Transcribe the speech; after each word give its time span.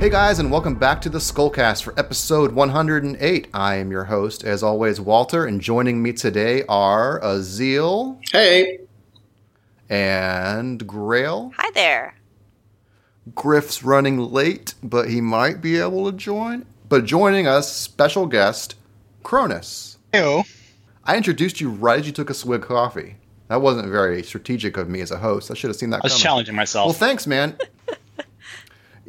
Hey 0.00 0.08
guys, 0.08 0.38
and 0.38 0.50
welcome 0.50 0.76
back 0.76 1.02
to 1.02 1.10
the 1.10 1.18
Skullcast 1.18 1.82
for 1.82 1.92
episode 1.98 2.52
108. 2.52 3.48
I 3.52 3.74
am 3.74 3.90
your 3.90 4.04
host, 4.04 4.42
as 4.44 4.62
always, 4.62 4.98
Walter, 4.98 5.44
and 5.44 5.60
joining 5.60 6.02
me 6.02 6.14
today 6.14 6.64
are 6.70 7.20
Azil 7.20 8.18
Hey. 8.32 8.78
and 9.90 10.86
Grail. 10.86 11.52
Hi 11.58 11.70
there. 11.74 12.14
Griff's 13.34 13.82
running 13.84 14.18
late, 14.18 14.72
but 14.82 15.10
he 15.10 15.20
might 15.20 15.60
be 15.60 15.78
able 15.78 16.10
to 16.10 16.16
join. 16.16 16.64
But 16.88 17.04
joining 17.04 17.46
us, 17.46 17.70
special 17.70 18.24
guest, 18.24 18.76
Cronus. 19.22 19.98
Heyo. 20.14 20.48
I 21.04 21.18
introduced 21.18 21.60
you 21.60 21.68
right 21.68 22.00
as 22.00 22.06
you 22.06 22.12
took 22.12 22.30
a 22.30 22.34
swig 22.34 22.62
of 22.62 22.68
coffee. 22.68 23.16
That 23.48 23.60
wasn't 23.60 23.88
very 23.88 24.22
strategic 24.22 24.78
of 24.78 24.88
me 24.88 25.02
as 25.02 25.10
a 25.10 25.18
host. 25.18 25.50
I 25.50 25.54
should 25.54 25.68
have 25.68 25.76
seen 25.76 25.90
that 25.90 25.96
I 25.96 26.00
was 26.04 26.12
coming. 26.12 26.22
challenging 26.22 26.54
myself. 26.54 26.86
Well, 26.86 26.94
thanks, 26.94 27.26
man. 27.26 27.58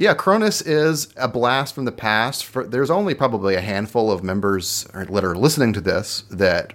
Yeah, 0.02 0.16
Cronus 0.16 0.62
is 0.62 1.14
a 1.16 1.28
blast 1.28 1.76
from 1.76 1.86
the 1.86 1.92
past. 1.92 2.44
For, 2.44 2.66
there's 2.66 2.90
only 2.90 3.14
probably 3.14 3.54
a 3.54 3.62
handful 3.62 4.12
of 4.12 4.24
members 4.24 4.86
that 4.96 5.24
are 5.24 5.36
listening 5.36 5.74
to 5.74 5.82
this 5.82 6.24
that 6.32 6.74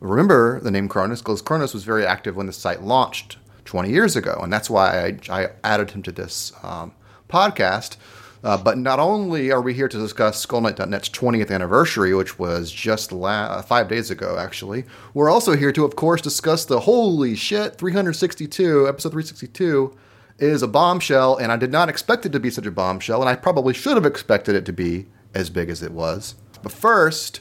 remember 0.00 0.60
the 0.60 0.70
name 0.70 0.88
Cronus 0.88 1.20
because 1.20 1.42
Cronus 1.42 1.74
was 1.74 1.84
very 1.84 2.06
active 2.06 2.36
when 2.36 2.46
the 2.46 2.54
site 2.54 2.82
launched 2.82 3.36
20 3.66 3.90
years 3.90 4.16
ago, 4.16 4.40
and 4.42 4.50
that's 4.50 4.70
why 4.70 5.18
I, 5.28 5.42
I 5.42 5.48
added 5.62 5.90
him 5.90 6.02
to 6.04 6.12
this 6.12 6.54
um, 6.62 6.92
podcast. 7.28 7.98
Uh, 8.42 8.56
but 8.56 8.78
not 8.78 8.98
only 8.98 9.52
are 9.52 9.60
we 9.60 9.74
here 9.74 9.88
to 9.88 9.98
discuss 9.98 10.44
SkullKnight.net's 10.44 11.10
20th 11.10 11.50
anniversary, 11.50 12.14
which 12.14 12.38
was 12.38 12.72
just 12.72 13.12
la- 13.12 13.60
five 13.60 13.88
days 13.88 14.10
ago, 14.10 14.38
actually, 14.38 14.84
we're 15.12 15.30
also 15.30 15.54
here 15.54 15.72
to, 15.72 15.84
of 15.84 15.96
course, 15.96 16.22
discuss 16.22 16.64
the 16.64 16.80
holy 16.80 17.34
shit 17.34 17.76
362, 17.76 18.88
episode 18.88 19.10
362 19.10 19.94
is 20.38 20.62
a 20.62 20.68
bombshell, 20.68 21.36
and 21.36 21.52
I 21.52 21.56
did 21.56 21.70
not 21.70 21.88
expect 21.88 22.26
it 22.26 22.32
to 22.32 22.40
be 22.40 22.50
such 22.50 22.66
a 22.66 22.70
bombshell, 22.70 23.20
and 23.20 23.28
I 23.28 23.36
probably 23.36 23.74
should 23.74 23.96
have 23.96 24.06
expected 24.06 24.54
it 24.54 24.64
to 24.66 24.72
be 24.72 25.06
as 25.34 25.50
big 25.50 25.68
as 25.68 25.82
it 25.82 25.92
was. 25.92 26.34
But 26.62 26.72
first, 26.72 27.40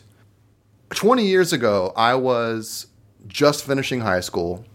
20 0.91 1.25
years 1.25 1.53
ago, 1.53 1.93
I 1.95 2.15
was 2.15 2.87
just 3.27 3.65
finishing 3.65 4.01
high 4.01 4.19
school, 4.19 4.65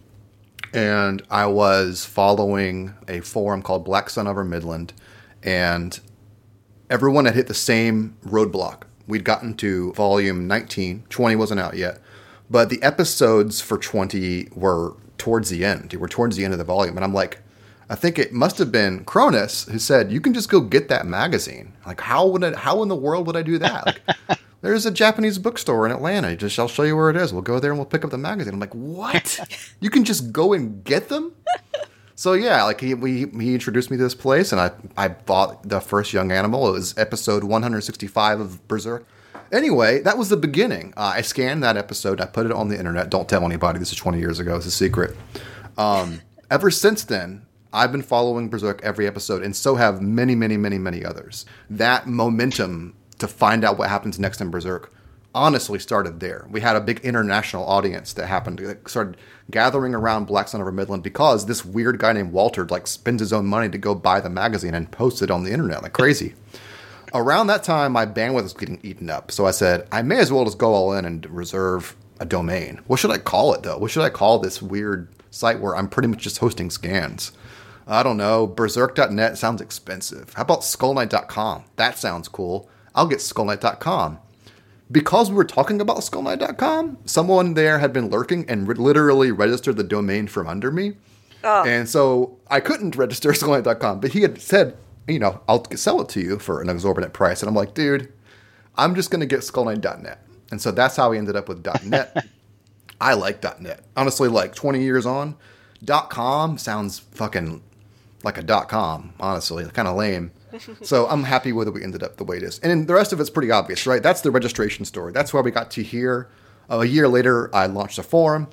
and 0.73 1.23
I 1.31 1.47
was 1.47 2.05
following 2.05 2.95
a 3.07 3.21
forum 3.21 3.63
called 3.63 3.85
Black 3.85 4.11
Sun 4.11 4.27
Over 4.27 4.45
Midland, 4.45 4.93
and 5.43 5.99
everyone 6.91 7.25
had 7.25 7.35
hit 7.35 7.47
the 7.47 7.55
same 7.55 8.17
roadblock. 8.25 8.83
We'd 9.07 9.25
gotten 9.25 9.55
to 9.59 9.93
volume 9.93 10.47
19, 10.47 11.05
20 11.09 11.37
wasn't 11.37 11.61
out 11.61 11.77
yet, 11.77 12.01
but 12.51 12.69
the 12.69 12.83
episodes 12.83 13.61
for 13.61 13.79
20 13.79 14.49
were 14.55 14.97
towards 15.19 15.51
the 15.51 15.65
end. 15.65 15.91
They 15.91 15.97
were 15.97 16.09
towards 16.09 16.37
the 16.37 16.45
end 16.45 16.53
of 16.53 16.59
the 16.59 16.65
volume, 16.65 16.97
and 16.97 17.05
I'm 17.05 17.15
like, 17.15 17.39
I 17.91 17.95
think 17.95 18.19
it 18.19 18.33
must 18.33 18.59
have 18.59 18.71
been 18.71 19.05
Cronus 19.05 19.65
who 19.65 19.79
said, 19.79 20.13
"You 20.13 20.21
can 20.21 20.35
just 20.35 20.49
go 20.49 20.61
get 20.61 20.89
that 20.89 21.07
magazine." 21.07 21.73
Like, 21.87 22.01
how 22.01 22.27
would 22.27 22.43
it? 22.43 22.55
How 22.57 22.83
in 22.83 22.89
the 22.89 22.97
world 22.97 23.27
would 23.27 23.37
I 23.37 23.43
do 23.43 23.59
that? 23.59 23.87
Like, 23.87 24.39
there's 24.61 24.87
a 24.87 24.91
Japanese 24.91 25.39
bookstore 25.39 25.87
in 25.87 25.93
Atlanta. 25.93 26.37
Just 26.37 26.59
I'll 26.59 26.69
show 26.69 26.83
you 26.83 26.97
where 26.97 27.11
it 27.11 27.17
is. 27.17 27.33
We'll 27.33 27.43
go 27.43 27.59
there 27.59 27.71
and 27.71 27.79
we'll 27.79 27.87
pick 27.87 28.05
up 28.05 28.11
the 28.11 28.19
magazine. 28.19 28.55
I'm 28.55 28.61
like, 28.61 28.75
what? 28.75 29.41
you 29.81 29.91
can 29.91 30.05
just 30.05 30.33
go 30.33 30.53
and 30.53 30.85
get 30.85 31.09
them? 31.09 31.33
So 32.15 32.33
yeah, 32.33 32.65
like 32.65 32.81
he 32.81 32.95
we, 32.95 33.27
he 33.27 33.55
introduced 33.55 33.91
me 33.91 33.97
to 33.97 34.03
this 34.03 34.15
place, 34.15 34.53
and 34.53 34.61
I 34.61 34.73
I 34.97 35.09
bought 35.09 35.69
the 35.69 35.81
first 35.81 36.13
Young 36.13 36.33
Animal. 36.33 36.69
It 36.69 36.73
was 36.73 36.99
episode 36.99 37.45
165 37.45 38.41
of 38.41 38.69
Berserk. 38.69 39.07
Anyway, 39.51 40.01
that 40.03 40.19
was 40.19 40.29
the 40.29 40.37
beginning. 40.37 40.93
Uh, 40.97 41.13
I 41.15 41.23
scanned 41.23 41.63
that 41.63 41.77
episode. 41.77 42.21
I 42.21 42.27
put 42.27 42.45
it 42.45 42.53
on 42.53 42.69
the 42.69 42.77
internet. 42.77 43.09
Don't 43.09 43.29
tell 43.29 43.45
anybody. 43.45 43.79
This 43.79 43.93
is 43.93 43.99
20 43.99 44.19
years 44.19 44.41
ago. 44.41 44.57
It's 44.57 44.67
a 44.67 44.71
secret. 44.71 45.17
Um, 45.79 46.21
ever 46.51 46.71
since 46.71 47.05
then, 47.05 47.47
I've 47.73 47.93
been 47.93 48.03
following 48.03 48.49
Berserk 48.49 48.81
every 48.83 49.07
episode, 49.07 49.43
and 49.43 49.55
so 49.55 49.75
have 49.75 50.01
many, 50.01 50.35
many, 50.35 50.57
many, 50.57 50.79
many 50.79 51.05
others. 51.05 51.45
That 51.69 52.07
momentum 52.07 52.95
to 53.19 53.29
find 53.29 53.63
out 53.63 53.79
what 53.79 53.91
happens 53.91 54.19
next 54.19 54.41
in 54.41 54.51
Berserk 54.51 54.91
honestly 55.35 55.79
started 55.79 56.19
there. 56.19 56.47
We 56.51 56.63
had 56.63 56.77
a 56.77 56.81
big 56.81 57.01
international 57.01 57.67
audience 57.67 58.15
that 58.15 58.27
happened 58.27 58.61
that 58.61 58.89
started 58.89 59.19
gathering 59.51 59.95
around 59.95 60.27
Black 60.27 60.49
Sun 60.49 60.63
Over 60.63 60.73
Midland 60.73 61.03
because 61.03 61.45
this 61.45 61.65
weird 61.65 61.99
guy 61.99 62.15
named 62.15 62.33
Walter 62.33 62.67
like 62.67 62.87
spends 62.87 63.21
his 63.21 63.35
own 63.35 63.47
money 63.47 63.69
to 63.69 63.79
go 63.79 63.95
buy 63.95 64.21
the 64.21 64.31
magazine 64.31 64.75
and 64.75 64.91
post 64.91 65.21
it 65.21 65.31
on 65.31 65.45
the 65.45 65.53
internet 65.53 65.83
like 65.83 65.93
crazy. 65.93 66.35
Around 67.13 67.49
that 67.49 67.65
time, 67.65 67.93
my 67.93 68.07
bandwidth 68.07 68.43
was 68.43 68.53
getting 68.55 68.81
eaten 68.83 69.11
up, 69.11 69.31
so 69.31 69.47
I 69.47 69.51
said 69.51 69.87
I 69.93 70.01
may 70.01 70.19
as 70.19 70.33
well 70.33 70.45
just 70.45 70.59
go 70.59 70.73
all 70.73 70.95
in 70.95 71.05
and 71.05 71.29
reserve 71.29 71.95
a 72.19 72.25
domain. 72.25 72.81
What 72.87 72.99
should 72.99 73.11
I 73.11 73.19
call 73.19 73.53
it 73.53 73.63
though? 73.63 73.77
What 73.79 73.91
should 73.91 74.03
I 74.05 74.11
call 74.11 74.39
this 74.39 74.63
weird 74.63 75.09
site 75.31 75.61
where 75.61 75.77
I'm 75.77 75.89
pretty 75.89 76.09
much 76.09 76.21
just 76.21 76.39
hosting 76.39 76.71
scans? 76.71 77.33
I 77.89 78.03
don't 78.03 78.19
know. 78.19 78.47
Berserk.net 78.47 79.39
sounds 79.39 79.63
expensive. 79.63 80.35
How 80.35 80.43
about 80.43 80.61
SkullKnight.com? 80.61 81.65
That 81.77 81.99
sounds 81.99 82.29
cool. 82.29 82.69
I'll 82.95 83.07
get 83.07 83.21
SkullKnight.com. 83.21 84.19
Because 84.91 85.31
we 85.31 85.37
were 85.37 85.45
talking 85.45 85.81
about 85.81 85.99
SkullKnight.com, 85.99 86.99
someone 87.07 87.55
there 87.55 87.79
had 87.79 87.93
been 87.93 88.11
lurking 88.11 88.49
and 88.49 88.69
re- 88.69 88.75
literally 88.75 89.33
registered 89.33 89.77
the 89.77 89.85
domain 89.85 90.27
from 90.27 90.47
under 90.47 90.71
me. 90.71 90.97
Oh, 91.45 91.65
And 91.65 91.89
so 91.89 92.39
I 92.49 92.61
couldn't 92.61 92.97
register 92.97 93.31
SkullKnight.com, 93.33 94.01
but 94.01 94.13
he 94.13 94.21
had 94.21 94.41
said, 94.41 94.77
you 95.07 95.19
know, 95.19 95.41
I'll 95.49 95.65
sell 95.75 96.01
it 96.03 96.11
to 96.11 96.21
you 96.21 96.39
for 96.39 96.61
an 96.61 96.69
exorbitant 96.69 97.15
price. 97.15 97.43
And 97.43 97.49
I'm 97.49 97.55
like, 97.55 97.73
dude, 97.73 98.13
I'm 98.77 98.95
just 98.95 99.11
going 99.11 99.21
to 99.21 99.27
get 99.27 99.41
SkullKnight.net. 99.41 100.27
And 100.51 100.61
so 100.61 100.71
that's 100.73 100.97
how 100.97 101.11
we 101.11 101.19
ended 101.19 101.37
up 101.37 101.49
with 101.49 101.67
.net. 101.85 102.27
I 103.01 103.15
like 103.15 103.43
.net. 103.61 103.85
Honestly, 103.97 104.29
like 104.29 104.55
20 104.55 104.83
years 104.83 105.07
on, 105.07 105.37
.com 106.11 106.59
sounds 106.59 106.99
fucking 106.99 107.63
like 108.23 108.39
a 108.39 108.43
dot 108.43 108.69
.com, 108.69 109.13
honestly. 109.21 109.65
Kind 109.67 109.89
of 109.89 109.97
lame. 109.97 110.33
so 110.83 111.07
I'm 111.09 111.25
happy 111.25 111.53
with 111.53 111.69
it 111.69 111.75
we 111.75 111.83
ended 111.83 112.03
up 112.03 112.17
the 112.17 112.25
way 112.25 112.39
it 112.39 112.43
is. 112.43 112.59
And 112.61 112.87
the 112.87 112.95
rest 112.95 113.13
of 113.13 113.21
it's 113.21 113.31
pretty 113.31 113.51
obvious, 113.51 113.87
right? 113.87 114.03
That's 114.03 114.23
the 114.23 114.31
registration 114.31 114.85
story. 114.85 115.13
That's 115.13 115.33
why 115.33 115.41
we 115.41 115.51
got 115.51 115.71
to 115.73 115.83
here. 115.83 116.29
Uh, 116.71 116.81
a 116.81 116.85
year 116.87 117.09
later, 117.09 117.55
I 117.55 117.67
launched 117.67 117.99
a 117.99 118.03
forum. 118.03 118.49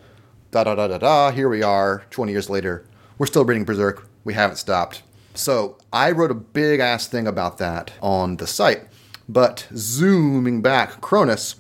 Da 0.52 0.64
da 0.64 0.76
da 0.76 0.88
da 0.88 0.98
da. 0.98 1.31
Here 1.31 1.50
we 1.50 1.64
are, 1.64 2.06
20 2.12 2.31
years 2.31 2.50
later. 2.50 2.86
We're 3.18 3.26
still 3.26 3.46
reading 3.46 3.66
Berserk. 3.66 4.08
We 4.24 4.34
haven't 4.34 4.58
stopped. 4.58 5.03
So 5.34 5.78
I 5.92 6.12
wrote 6.12 6.32
a 6.32 6.36
big 6.36 6.80
ass 6.80 7.08
thing 7.08 7.28
about 7.28 7.58
that 7.58 7.92
on 8.02 8.38
the 8.38 8.47
site. 8.47 8.84
But 9.28 9.68
zooming 9.76 10.62
back, 10.62 11.02
Cronus 11.02 11.56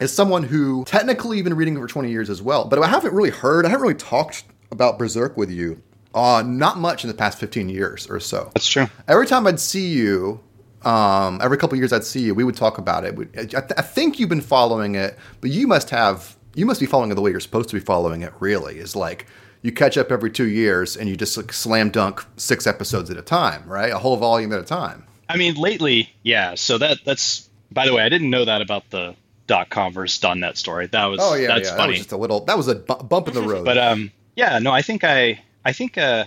is 0.00 0.12
someone 0.12 0.44
who 0.44 0.84
technically 0.84 1.42
been 1.42 1.54
reading 1.54 1.76
for 1.76 1.86
20 1.86 2.10
years 2.10 2.30
as 2.30 2.40
well. 2.40 2.64
But 2.64 2.82
I 2.82 2.88
haven't 2.88 3.14
really 3.14 3.30
heard, 3.30 3.66
I 3.66 3.68
haven't 3.68 3.82
really 3.82 3.94
talked 3.94 4.44
about 4.70 4.98
Berserk 4.98 5.36
with 5.36 5.50
you. 5.50 5.82
Uh, 6.14 6.42
not 6.44 6.78
much 6.78 7.04
in 7.04 7.08
the 7.08 7.14
past 7.14 7.38
15 7.38 7.68
years 7.68 8.06
or 8.08 8.18
so. 8.20 8.50
That's 8.54 8.66
true. 8.68 8.86
Every 9.06 9.26
time 9.26 9.46
I'd 9.46 9.60
see 9.60 9.88
you, 9.88 10.40
um, 10.82 11.38
every 11.42 11.56
couple 11.58 11.76
years 11.78 11.92
I'd 11.92 12.04
see 12.04 12.20
you, 12.20 12.34
we 12.34 12.42
would 12.44 12.56
talk 12.56 12.78
about 12.78 13.04
it. 13.04 13.14
We- 13.14 13.26
I, 13.38 13.44
th- 13.44 13.72
I 13.78 13.82
think 13.82 14.18
you've 14.18 14.28
been 14.28 14.40
following 14.40 14.94
it, 14.94 15.16
but 15.40 15.50
you 15.50 15.66
must 15.66 15.90
have, 15.90 16.36
you 16.54 16.66
must 16.66 16.80
be 16.80 16.86
following 16.86 17.10
it 17.12 17.14
the 17.14 17.20
way 17.20 17.30
you're 17.30 17.38
supposed 17.40 17.68
to 17.68 17.76
be 17.76 17.80
following 17.80 18.22
it, 18.22 18.32
really. 18.40 18.78
Is 18.78 18.96
like 18.96 19.26
you 19.62 19.70
catch 19.72 19.96
up 19.98 20.10
every 20.10 20.30
two 20.30 20.48
years 20.48 20.96
and 20.96 21.08
you 21.08 21.16
just 21.16 21.36
like 21.36 21.52
slam 21.52 21.90
dunk 21.90 22.24
six 22.36 22.66
episodes 22.66 23.10
at 23.10 23.16
a 23.16 23.22
time, 23.22 23.62
right? 23.68 23.92
A 23.92 23.98
whole 23.98 24.16
volume 24.16 24.52
at 24.52 24.58
a 24.58 24.64
time. 24.64 25.04
I 25.28 25.36
mean, 25.36 25.54
lately, 25.54 26.10
yeah. 26.24 26.54
So 26.56 26.78
that 26.78 26.98
that's. 27.04 27.48
By 27.70 27.86
the 27.86 27.94
way, 27.94 28.02
I 28.02 28.08
didn't 28.08 28.30
know 28.30 28.44
that 28.46 28.62
about 28.62 28.90
the 28.90 29.14
dot 29.46 29.70
.com 29.70 29.92
versus 29.92 30.20
.net 30.36 30.56
story. 30.56 30.86
That 30.88 31.04
was 31.04 31.20
Oh, 31.22 31.34
yeah, 31.34 31.46
that's 31.46 31.68
yeah. 31.68 31.74
That 31.74 31.76
funny. 31.76 31.90
was 31.92 31.98
just 32.00 32.10
a 32.12 32.16
little, 32.16 32.44
that 32.46 32.56
was 32.56 32.66
a 32.66 32.74
bu- 32.74 33.04
bump 33.04 33.28
in 33.28 33.34
the 33.34 33.42
road. 33.42 33.64
But 33.64 33.78
um, 33.78 34.10
yeah, 34.34 34.58
no, 34.58 34.72
I 34.72 34.82
think 34.82 35.04
I 35.04 35.40
I 35.64 35.72
think 35.72 35.98
uh, 35.98 36.24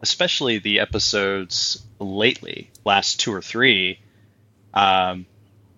especially 0.00 0.58
the 0.58 0.80
episodes 0.80 1.82
lately, 1.98 2.70
last 2.84 3.20
two 3.20 3.32
or 3.32 3.42
three, 3.42 3.98
um, 4.72 5.26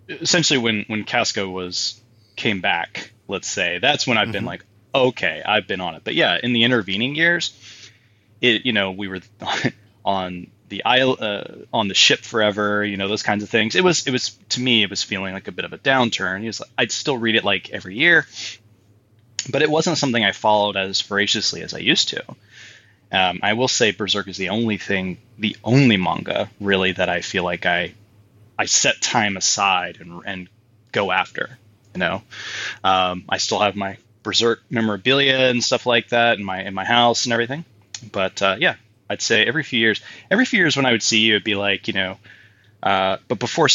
essentially 0.08 0.58
when 0.58 0.84
when 0.86 1.04
Casca 1.04 1.48
was 1.48 2.00
came 2.36 2.60
back, 2.60 3.10
let's 3.28 3.48
say 3.48 3.78
that's 3.78 4.06
when 4.06 4.18
I've 4.18 4.32
been 4.32 4.44
like, 4.44 4.64
okay, 4.94 5.42
I've 5.44 5.66
been 5.66 5.80
on 5.80 5.94
it. 5.94 6.02
But 6.04 6.14
yeah, 6.14 6.38
in 6.42 6.52
the 6.52 6.64
intervening 6.64 7.14
years, 7.14 7.52
it 8.40 8.64
you 8.66 8.72
know 8.72 8.92
we 8.92 9.08
were 9.08 9.20
on 10.04 10.48
the 10.68 10.84
isle 10.84 11.16
uh, 11.20 11.44
on 11.72 11.88
the 11.88 11.94
ship 11.94 12.20
forever 12.20 12.84
you 12.84 12.96
know 12.96 13.08
those 13.08 13.22
kinds 13.22 13.42
of 13.42 13.48
things. 13.50 13.74
It 13.74 13.84
was 13.84 14.06
it 14.06 14.10
was 14.10 14.38
to 14.50 14.60
me 14.60 14.82
it 14.82 14.90
was 14.90 15.02
feeling 15.02 15.34
like 15.34 15.48
a 15.48 15.52
bit 15.52 15.64
of 15.64 15.72
a 15.72 15.78
downturn. 15.78 16.42
It 16.42 16.46
was, 16.46 16.62
i'd 16.78 16.92
still 16.92 17.16
read 17.16 17.36
it 17.36 17.44
like 17.44 17.70
every 17.70 17.96
year 17.96 18.26
but 19.48 19.62
it 19.62 19.70
wasn't 19.70 19.98
something 19.98 20.24
i 20.24 20.32
followed 20.32 20.76
as 20.76 21.00
voraciously 21.00 21.62
as 21.62 21.74
i 21.74 21.78
used 21.78 22.08
to 22.08 22.22
um, 23.12 23.40
i 23.42 23.52
will 23.52 23.68
say 23.68 23.90
berserk 23.92 24.28
is 24.28 24.36
the 24.36 24.48
only 24.50 24.76
thing 24.78 25.18
the 25.38 25.56
only 25.64 25.96
manga 25.96 26.48
really 26.60 26.92
that 26.92 27.08
i 27.08 27.20
feel 27.20 27.44
like 27.44 27.66
i 27.66 27.92
i 28.58 28.64
set 28.64 29.00
time 29.00 29.36
aside 29.36 29.98
and 30.00 30.22
and 30.26 30.48
go 30.92 31.10
after 31.12 31.58
you 31.94 32.00
know 32.00 32.22
um, 32.84 33.24
i 33.28 33.38
still 33.38 33.58
have 33.60 33.76
my 33.76 33.96
berserk 34.22 34.62
memorabilia 34.70 35.50
and 35.50 35.62
stuff 35.62 35.86
like 35.86 36.08
that 36.08 36.38
in 36.38 36.44
my 36.44 36.62
in 36.62 36.74
my 36.74 36.84
house 36.84 37.24
and 37.26 37.32
everything 37.32 37.64
but 38.12 38.40
uh, 38.42 38.56
yeah 38.58 38.74
I'd 39.08 39.22
say 39.22 39.44
every 39.44 39.62
few 39.62 39.78
years. 39.78 40.00
Every 40.32 40.44
few 40.44 40.58
years 40.58 40.76
when 40.76 40.84
I 40.84 40.90
would 40.90 41.00
see 41.02 41.20
you, 41.20 41.34
it'd 41.34 41.44
be 41.44 41.54
like, 41.54 41.86
you 41.86 41.94
know, 41.94 42.18
uh, 42.82 43.18
but 43.28 43.38
before 43.38 43.68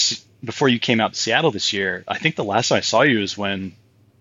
before 0.43 0.67
you 0.67 0.77
came 0.77 0.99
out 0.99 1.13
to 1.13 1.17
Seattle 1.19 1.51
this 1.51 1.71
year, 1.71 2.03
I 2.05 2.17
think 2.17 2.35
the 2.35 2.43
last 2.43 2.67
time 2.67 2.79
I 2.79 2.81
saw 2.81 3.03
you 3.03 3.19
was 3.19 3.37
when 3.37 3.71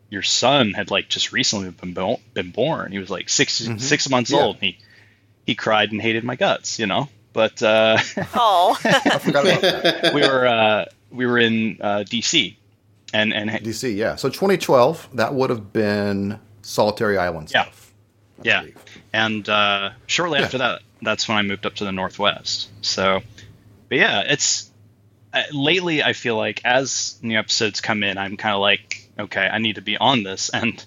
your 0.09 0.23
son 0.23 0.73
had 0.73 0.93
like 0.93 1.09
just 1.09 1.33
recently 1.33 1.71
been 1.71 1.95
bo- 1.95 2.21
been 2.33 2.53
born. 2.53 2.93
He 2.93 3.01
was 3.01 3.11
like 3.11 3.29
6 3.29 3.53
six 3.79 4.09
months 4.09 4.31
Yeah. 4.31 4.39
old. 4.39 4.57
And 4.59 4.63
he 4.67 4.79
he 5.51 5.55
cried 5.57 5.91
and 5.93 6.01
hated 6.01 6.23
my 6.25 6.37
guts, 6.37 6.79
you 6.79 6.87
know. 6.87 7.09
but 7.33 7.61
uh, 7.63 7.99
Oh, 8.35 8.79
I 8.85 9.19
forgot 9.19 9.45
about 9.47 9.61
that. 9.63 10.15
we 10.15 10.21
were 10.21 10.47
uh, 10.47 10.85
we 11.11 11.27
were 11.27 11.39
in 11.39 11.79
uh, 11.81 12.05
DC, 12.07 12.55
and 13.13 13.33
and 13.35 13.51
DC, 13.51 13.97
yeah. 13.97 14.15
So 14.17 14.29
2012, 14.29 15.09
that 15.15 15.35
would 15.35 15.51
have 15.51 15.73
been 15.73 16.39
Solitary 16.63 17.19
Island 17.19 17.51
Yeah. 17.53 17.63
stuff. 17.65 17.93
I 18.39 18.43
yeah, 18.45 18.61
believe. 18.61 18.79
and 19.13 19.49
uh, 19.49 19.91
shortly 20.07 20.39
Yeah. 20.39 20.45
after 20.47 20.59
that, 20.59 20.83
that's 21.03 21.29
when 21.29 21.37
I 21.39 21.43
moved 21.43 21.67
up 21.67 21.75
to 21.77 21.85
the 21.85 21.93
Northwest. 21.93 22.69
So, 22.83 23.21
but 23.89 23.99
yeah, 23.99 24.23
it's 24.27 24.71
uh, 25.35 25.43
lately 25.53 26.03
I 26.03 26.13
feel 26.13 26.37
like 26.37 26.61
as 26.65 27.19
new 27.23 27.39
episodes 27.39 27.81
come 27.81 28.03
in, 28.05 28.19
I'm 28.19 28.37
kind 28.37 28.55
of 28.55 28.61
like, 28.61 29.09
okay, 29.19 29.47
I 29.47 29.59
need 29.59 29.75
to 29.77 29.83
be 29.83 29.97
on 29.97 30.23
this, 30.23 30.49
and 30.51 30.83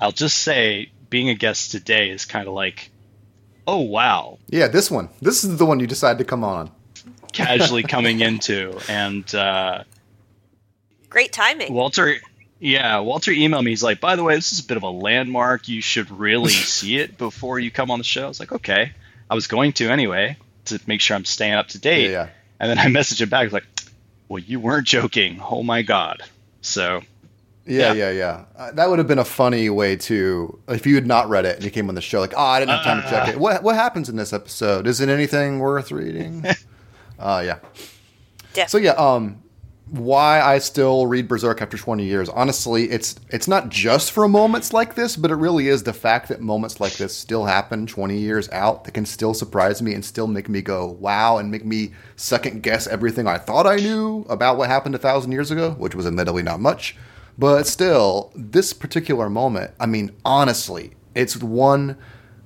I'll 0.00 0.12
just 0.24 0.38
say, 0.38 0.90
being 1.10 1.28
a 1.28 1.34
guest 1.34 1.70
today 1.72 2.10
is 2.10 2.24
kind 2.24 2.48
of 2.48 2.54
like, 2.54 2.89
oh 3.66 3.80
wow, 3.80 4.38
Yeah, 4.48 4.68
this 4.68 4.90
one. 4.90 5.08
This 5.20 5.44
is 5.44 5.56
the 5.56 5.66
one 5.66 5.80
you 5.80 5.86
decided 5.86 6.18
to 6.18 6.24
come 6.24 6.44
on. 6.44 6.70
casually 7.32 7.82
coming 7.94 8.20
into, 8.20 8.78
and 8.88 9.32
uh, 9.34 9.84
great 11.08 11.32
timing. 11.32 11.72
Walter. 11.72 12.16
Yeah, 12.62 12.98
Walter 13.00 13.30
emailed 13.32 13.64
me. 13.64 13.70
He's 13.70 13.82
like, 13.82 14.00
by 14.00 14.16
the 14.16 14.22
way, 14.22 14.34
this 14.34 14.52
is 14.52 14.60
a 14.60 14.64
bit 14.64 14.76
of 14.76 14.82
a 14.82 14.90
landmark. 14.90 15.66
You 15.68 15.80
should 15.80 16.10
really 16.10 16.50
see 16.76 16.98
it 16.98 17.16
before 17.16 17.58
you 17.58 17.70
come 17.70 17.90
on 17.90 17.98
the 17.98 18.04
show. 18.04 18.24
I 18.24 18.28
was 18.28 18.38
like, 18.38 18.52
okay. 18.52 18.92
I 19.30 19.34
was 19.34 19.46
going 19.46 19.72
to 19.74 19.88
anyway 19.88 20.36
to 20.66 20.78
make 20.86 21.00
sure 21.00 21.16
I'm 21.16 21.24
staying 21.24 21.54
up 21.54 21.68
to 21.68 21.78
date. 21.78 22.10
Yeah, 22.10 22.24
yeah. 22.24 22.28
And 22.58 22.68
then 22.70 22.78
I 22.78 22.86
messaged 22.98 23.22
him 23.22 23.30
back. 23.30 23.40
I 23.40 23.44
was 23.44 23.52
like, 23.54 23.66
well, 24.28 24.42
you 24.42 24.60
weren't 24.60 24.86
joking. 24.86 25.40
Oh 25.42 25.62
my 25.62 25.80
god. 25.82 26.22
So 26.60 27.00
Yeah, 27.66 27.92
Yeah. 27.92 27.92
yeah, 27.92 28.10
yeah. 28.10 28.44
Uh, 28.56 28.72
that 28.72 28.88
would 28.88 28.98
have 28.98 29.06
been 29.08 29.18
a 29.18 29.24
funny 29.24 29.68
way 29.70 29.94
to, 29.96 30.58
if 30.68 30.86
you 30.86 30.94
had 30.94 31.06
not 31.06 31.28
read 31.28 31.44
it 31.44 31.56
and 31.56 31.64
you 31.64 31.70
came 31.70 31.88
on 31.88 31.94
the 31.94 32.00
show, 32.00 32.18
like, 32.20 32.32
oh, 32.36 32.40
I 32.42 32.58
didn't 32.58 32.70
have 32.72 32.84
time 32.84 33.02
to 33.02 33.08
check 33.10 33.28
it. 33.28 33.38
What 33.38 33.62
what 33.62 33.74
happens 33.76 34.08
in 34.08 34.16
this 34.16 34.32
episode? 34.32 34.86
Is 34.86 35.00
it 35.00 35.08
anything 35.08 35.58
worth 35.58 35.92
reading? 35.92 36.44
uh, 37.18 37.42
yeah. 37.44 37.58
Yeah. 38.54 38.66
So 38.66 38.78
yeah, 38.78 38.92
um, 38.92 39.42
why 39.90 40.40
I 40.40 40.58
still 40.58 41.06
read 41.06 41.26
Berserk 41.28 41.60
after 41.62 41.76
20 41.76 42.04
years? 42.04 42.28
Honestly, 42.28 42.90
it's 42.90 43.16
it's 43.28 43.46
not 43.48 43.68
just 43.68 44.12
for 44.12 44.26
moments 44.28 44.72
like 44.72 44.94
this, 44.94 45.16
but 45.16 45.30
it 45.30 45.34
really 45.36 45.68
is 45.68 45.82
the 45.82 45.92
fact 45.92 46.28
that 46.28 46.40
moments 46.40 46.80
like 46.80 46.94
this 46.94 47.14
still 47.14 47.44
happen 47.44 47.86
20 47.86 48.16
years 48.16 48.48
out 48.50 48.84
that 48.84 48.92
can 48.92 49.04
still 49.04 49.34
surprise 49.34 49.82
me 49.82 49.92
and 49.94 50.04
still 50.04 50.26
make 50.28 50.48
me 50.48 50.62
go 50.62 50.86
wow 50.86 51.38
and 51.38 51.50
make 51.50 51.64
me 51.64 51.92
second 52.16 52.62
guess 52.62 52.86
everything 52.86 53.26
I 53.26 53.38
thought 53.38 53.66
I 53.66 53.76
knew 53.76 54.24
about 54.28 54.56
what 54.56 54.68
happened 54.68 54.94
a 54.94 54.98
thousand 54.98 55.32
years 55.32 55.50
ago, 55.50 55.72
which 55.72 55.94
was 55.94 56.06
admittedly 56.06 56.42
not 56.42 56.60
much. 56.60 56.96
But 57.40 57.66
still, 57.66 58.30
this 58.34 58.74
particular 58.74 59.30
moment, 59.30 59.70
I 59.80 59.86
mean, 59.86 60.10
honestly, 60.26 60.92
it's 61.14 61.38
one 61.38 61.96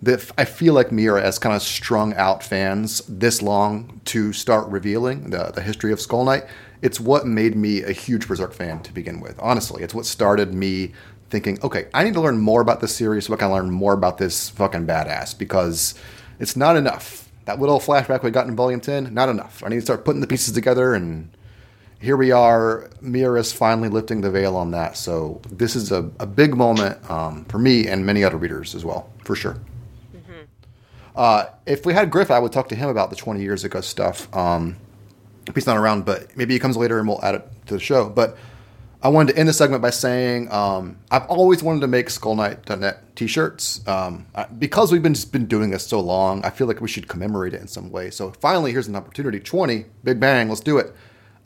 that 0.01 0.31
I 0.39 0.45
feel 0.45 0.73
like 0.73 0.93
Miura 0.93 1.21
has 1.21 1.37
kind 1.41 1.57
of 1.57 1.63
strung 1.63 2.15
out 2.15 2.45
fans 2.45 3.03
this 3.09 3.43
long 3.43 4.01
to 4.05 4.33
start 4.33 4.69
revealing 4.69 5.31
the, 5.31 5.51
the 5.53 5.63
history 5.63 5.91
of 5.93 6.01
Skull 6.01 6.25
Knight. 6.25 6.45
It's 6.81 7.01
what 7.01 7.27
made 7.27 7.57
me 7.57 7.83
a 7.83 7.91
huge 7.91 8.29
Berserk 8.29 8.53
fan 8.53 8.85
to 8.85 8.93
begin 8.93 9.21
with. 9.21 9.35
Honestly, 9.41 9.83
it's 9.83 9.95
what 9.95 10.07
started 10.07 10.55
me 10.55 10.93
thinking, 11.29 11.59
okay, 11.65 11.89
I 11.93 12.05
need 12.05 12.15
to 12.15 12.21
learn 12.21 12.39
more 12.39 12.61
about 12.61 12.81
this 12.81 12.95
series 12.95 13.27
so 13.27 13.35
I 13.35 13.37
can 13.37 13.51
learn 13.51 13.73
more 13.73 13.95
about 13.95 14.19
this 14.19 14.51
fucking 14.51 14.87
badass 14.87 15.37
because 15.37 15.97
it's 16.39 16.55
not 16.55 16.77
enough. 16.77 17.29
That 17.47 17.59
little 17.59 17.81
flashback 17.81 18.23
we 18.23 18.31
got 18.31 18.47
in 18.47 18.55
Volume 18.55 18.81
10, 18.81 19.13
not 19.13 19.29
enough. 19.29 19.65
I 19.67 19.71
need 19.71 19.77
to 19.77 19.83
start 19.83 20.05
putting 20.05 20.21
the 20.21 20.29
pieces 20.29 20.55
together 20.55 20.95
and 20.95 21.31
here 22.01 22.17
we 22.17 22.33
are. 22.33 22.91
Miura's 23.01 23.53
finally 23.53 23.89
lifting 23.89 24.21
the 24.21 24.31
veil 24.31 24.57
on 24.57 24.71
that. 24.73 24.97
So 24.97 25.41
this 25.51 25.77
is 25.77 25.93
a, 25.93 26.11
a 26.19 26.27
big 26.27 26.57
moment 26.57 27.11
um, 27.11 27.45
for 27.47 27.59
me 27.59 27.87
and 27.87 28.05
many 28.05 28.25
other 28.25 28.37
readers 28.37 28.75
as 28.75 28.85
well, 28.85 29.11
for 29.25 29.35
sure. 29.35 29.59
Uh, 31.17 31.47
if 31.65 31.87
we 31.87 31.95
had 31.95 32.11
Griff, 32.11 32.31
I 32.31 32.39
would 32.39 32.53
talk 32.53 32.69
to 32.71 32.75
him 32.75 32.89
about 32.89 33.11
the 33.11 33.17
20 33.17 33.41
years 33.41 33.65
ago 33.65 33.81
stuff. 33.81 34.35
Um, 34.35 34.77
he's 35.55 35.67
not 35.67 35.77
around, 35.77 36.05
but 36.05 36.37
maybe 36.37 36.55
he 36.55 36.61
comes 36.61 36.77
later 36.77 36.99
and 36.99 37.07
we'll 37.07 37.25
add 37.25 37.37
it 37.37 37.49
to 37.67 37.75
the 37.75 37.81
show. 37.81 38.09
But 38.09 38.37
I 39.03 39.09
wanted 39.09 39.35
to 39.35 39.39
end 39.39 39.49
the 39.49 39.53
segment 39.53 39.83
by 39.83 39.91
saying 39.91 40.51
um, 40.51 40.99
I've 41.11 41.27
always 41.27 41.63
wanted 41.63 41.81
to 41.81 41.87
make 41.87 42.07
SkullKnight.net 42.07 43.15
t-shirts. 43.17 43.87
Um, 43.87 44.27
I, 44.35 44.45
because 44.45 44.91
we've 44.91 45.03
been 45.03 45.15
just 45.15 45.31
been 45.31 45.47
doing 45.47 45.71
this 45.71 45.87
so 45.87 46.01
long, 46.01 46.45
I 46.45 46.51
feel 46.51 46.67
like 46.67 46.81
we 46.81 46.89
should 46.89 47.07
commemorate 47.07 47.55
it 47.55 47.61
in 47.61 47.69
some 47.69 47.91
way. 47.91 48.11
So 48.11 48.33
finally, 48.41 48.73
here's 48.73 48.89
an 48.89 48.97
opportunity. 48.97 49.39
20, 49.41 49.85
big 50.03 50.19
bang, 50.19 50.49
let's 50.49 50.63
do 50.63 50.79
it. 50.79 50.95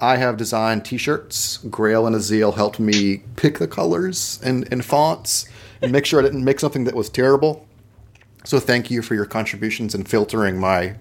I 0.01 0.17
have 0.17 0.37
designed 0.37 0.85
t-shirts. 0.85 1.59
Grail 1.59 2.07
and 2.07 2.15
Azil 2.15 2.55
helped 2.55 2.79
me 2.79 3.25
pick 3.37 3.59
the 3.59 3.67
colors 3.67 4.39
and, 4.45 4.71
and 4.73 4.85
fonts 4.85 5.49
and 5.83 5.91
make 5.91 6.07
sure 6.07 6.21
I 6.21 6.23
didn't 6.23 6.45
make 6.45 6.61
something 6.61 6.85
that 6.85 6.95
was 6.95 7.11
terrible. 7.11 7.67
So 8.45 8.61
thank 8.61 8.91
you 8.91 9.03
for 9.03 9.15
your 9.15 9.27
contributions 9.27 9.95
in 9.95 10.05
filtering 10.05 10.59
my 10.59 10.97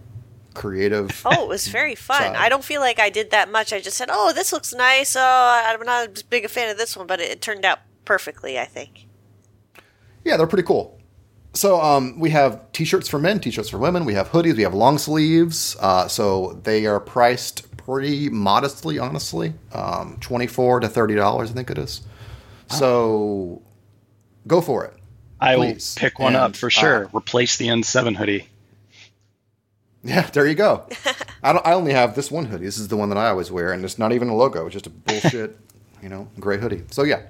creative. 0.55 1.21
Oh, 1.23 1.44
it 1.44 1.47
was 1.47 1.67
very 1.67 1.95
fun. 1.95 2.21
Side. 2.21 2.35
I 2.35 2.49
don't 2.49 2.63
feel 2.63 2.81
like 2.81 2.99
I 2.99 3.09
did 3.09 3.29
that 3.31 3.51
much. 3.51 3.71
I 3.71 3.79
just 3.79 3.95
said, 3.95 4.09
"Oh, 4.11 4.33
this 4.33 4.51
looks 4.51 4.73
nice." 4.73 5.15
Oh, 5.15 5.21
I'm 5.21 5.79
not 5.85 6.09
as 6.09 6.23
big 6.23 6.44
a 6.44 6.49
fan 6.49 6.69
of 6.69 6.77
this 6.77 6.97
one, 6.97 7.07
but 7.07 7.21
it, 7.21 7.29
it 7.29 7.41
turned 7.41 7.63
out 7.63 7.79
perfectly. 8.05 8.59
I 8.59 8.65
think. 8.65 9.07
Yeah, 10.25 10.35
they're 10.35 10.47
pretty 10.47 10.67
cool. 10.67 10.99
So 11.53 11.79
um, 11.79 12.19
we 12.19 12.31
have 12.31 12.71
t-shirts 12.71 13.07
for 13.07 13.17
men, 13.17 13.39
t-shirts 13.39 13.69
for 13.69 13.77
women. 13.77 14.03
We 14.03 14.13
have 14.15 14.29
hoodies. 14.29 14.57
We 14.57 14.63
have 14.63 14.73
long 14.73 14.97
sleeves. 14.97 15.77
Uh, 15.79 16.07
so 16.07 16.59
they 16.63 16.85
are 16.85 16.99
priced 16.99 17.65
pretty 17.88 18.30
modestly, 18.30 19.00
honestly, 19.00 19.54
um, 19.74 20.18
twenty-four 20.19 20.81
to 20.81 20.89
thirty 20.89 21.16
dollars, 21.16 21.50
I 21.51 21.54
think 21.54 21.69
it 21.72 21.78
is. 21.78 22.01
So 22.69 23.62
go 24.45 24.60
for 24.62 24.84
it. 24.86 24.94
I 25.39 25.56
Please. 25.56 25.95
will 25.95 26.01
pick 26.01 26.19
one 26.19 26.36
And, 26.36 26.44
up 26.44 26.56
for 26.56 26.69
sure. 26.69 27.06
uh, 27.06 27.10
Replace 27.18 27.57
the 27.57 27.68
N7 27.68 28.16
hoodie. 28.18 28.50
Yeah, 30.04 30.22
there 30.31 30.45
you 30.48 30.56
go. 30.56 30.86
I 31.44 31.54
don't. 31.54 31.66
I 31.66 31.74
only 31.74 31.94
have 31.94 32.16
this 32.16 32.30
one 32.30 32.45
hoodie. 32.45 32.66
This 32.66 32.78
is 32.78 32.88
the 32.89 32.98
one 32.98 33.10
that 33.10 33.18
I 33.18 33.30
always 33.30 33.51
wear, 33.51 33.72
and 33.72 33.84
it's 33.86 33.98
not 33.98 34.12
even 34.13 34.30
a 34.30 34.36
logo. 34.36 34.66
It's 34.66 34.74
just 34.74 34.88
a 34.88 34.90
bullshit, 34.90 35.57
you 36.04 36.10
know, 36.10 36.28
gray 36.40 36.57
hoodie. 36.57 36.83
So 36.92 37.04
yeah, 37.04 37.22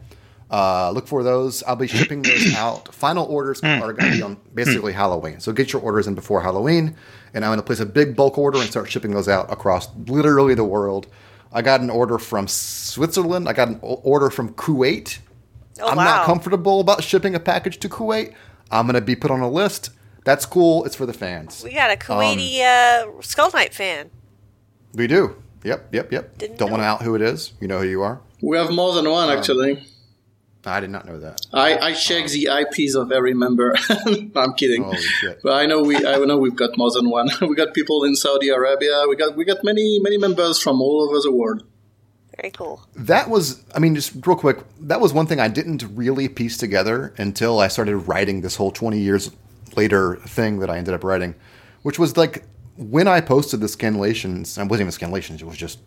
uh, 0.49 0.91
look 0.91 1.07
for 1.07 1.23
those. 1.23 1.63
I'll 1.63 1.75
be 1.75 1.87
shipping 1.87 2.21
those 2.21 2.53
out. 2.55 2.93
Final 2.93 3.25
orders 3.25 3.61
are 3.63 3.93
going 3.93 4.11
to 4.11 4.17
be 4.17 4.21
on 4.21 4.37
basically 4.53 4.93
Halloween. 4.93 5.39
So 5.39 5.51
get 5.51 5.73
your 5.73 5.81
orders 5.81 6.07
in 6.07 6.15
before 6.15 6.41
Halloween, 6.41 6.95
and 7.33 7.43
I'm 7.43 7.49
going 7.49 7.59
to 7.59 7.65
place 7.65 7.79
a 7.79 7.85
big 7.85 8.15
bulk 8.15 8.37
order 8.37 8.59
and 8.59 8.69
start 8.69 8.89
shipping 8.89 9.11
those 9.11 9.27
out 9.27 9.51
across 9.51 9.89
literally 10.07 10.53
the 10.53 10.63
world. 10.63 11.07
I 11.51 11.61
got 11.61 11.81
an 11.81 11.89
order 11.89 12.17
from 12.17 12.47
Switzerland. 12.47 13.47
I 13.47 13.53
got 13.53 13.67
an 13.69 13.79
order 13.81 14.29
from 14.29 14.53
Kuwait. 14.53 15.19
Oh 15.79 15.87
I'm 15.89 15.97
wow! 15.97 16.03
not 16.03 16.25
comfortable 16.25 16.79
about 16.79 17.03
shipping 17.03 17.35
a 17.35 17.39
package 17.39 17.77
to 17.79 17.89
Kuwait. 17.89 18.33
I'm 18.71 18.85
going 18.85 18.95
to 18.95 19.01
be 19.01 19.15
put 19.15 19.31
on 19.31 19.39
a 19.41 19.49
list. 19.49 19.91
That's 20.25 20.45
cool. 20.45 20.83
It's 20.85 20.95
for 20.95 21.05
the 21.05 21.13
fans. 21.13 21.63
we 21.63 21.73
got 21.73 21.89
a 21.89 21.95
Kuwaiti 21.95 22.59
Um, 22.59 23.17
uh, 23.17 23.21
Skull 23.21 23.49
Knight 23.53 23.73
fan. 23.73 24.09
We 24.93 25.07
do. 25.07 25.41
Yep, 25.63 25.93
yep, 25.93 26.11
yep. 26.11 26.37
Didn't 26.37 26.57
Don't 26.57 26.69
want 26.71 26.81
to 26.81 26.85
out 26.85 27.01
who 27.01 27.15
it 27.15 27.21
is. 27.21 27.53
You 27.61 27.67
know 27.67 27.79
who 27.79 27.87
you 27.87 28.01
are. 28.01 28.19
We 28.41 28.57
have 28.57 28.71
more 28.71 28.93
than 28.93 29.09
one, 29.09 29.29
actually. 29.29 29.85
I 30.67 30.79
did 30.79 30.89
not 30.89 31.05
know 31.05 31.19
that. 31.19 31.41
I, 31.53 31.77
I 31.77 31.93
check 31.93 32.23
um, 32.23 32.29
the 32.29 32.49
IPs 32.61 32.95
of 32.95 33.11
every 33.11 33.33
member. 33.33 33.75
no, 34.05 34.29
I'm 34.35 34.53
kidding. 34.53 34.83
Holy 34.83 34.97
shit. 34.97 35.39
But 35.43 35.53
I 35.53 35.65
know 35.65 35.81
we 35.81 35.95
I 35.97 36.17
know 36.17 36.37
we've 36.37 36.55
got 36.55 36.77
more 36.77 36.91
than 36.91 37.09
one. 37.09 37.29
we 37.41 37.55
got 37.55 37.73
people 37.73 38.03
in 38.03 38.15
Saudi 38.15 38.49
Arabia. 38.49 39.05
We 39.07 39.15
got 39.15 39.35
we 39.35 39.45
got 39.45 39.63
many 39.63 39.99
many 40.01 40.17
members 40.17 40.59
from 40.61 40.81
all 40.81 41.01
over 41.01 41.19
the 41.21 41.31
world. 41.31 41.63
Very 42.39 42.51
cool. 42.51 42.87
That 42.95 43.31
was, 43.31 43.63
I 43.73 43.79
mean, 43.79 43.95
just 43.95 44.13
real 44.27 44.35
quick, 44.35 44.59
that 44.81 45.01
was 45.01 45.11
one 45.11 45.25
thing 45.25 45.39
I 45.39 45.47
didn't 45.47 45.83
really 45.95 46.29
piece 46.29 46.55
together 46.55 47.11
until 47.17 47.59
I 47.59 47.67
started 47.67 47.97
writing 47.97 48.41
this 48.41 48.55
whole 48.55 48.69
20 48.69 48.99
years 48.99 49.31
later 49.75 50.17
thing 50.17 50.59
that 50.59 50.69
I 50.69 50.77
ended 50.77 50.93
up 50.93 51.03
writing, 51.03 51.33
which 51.81 51.97
was 51.97 52.15
like 52.15 52.43
when 52.77 53.07
I 53.07 53.21
posted 53.21 53.59
the 53.59 53.65
scanlations, 53.65 54.57
and 54.57 54.67
it 54.67 54.69
wasn't 54.69 54.87
even 54.87 55.11
scanlations, 55.11 55.41
it 55.41 55.45
was 55.45 55.57
just 55.57 55.79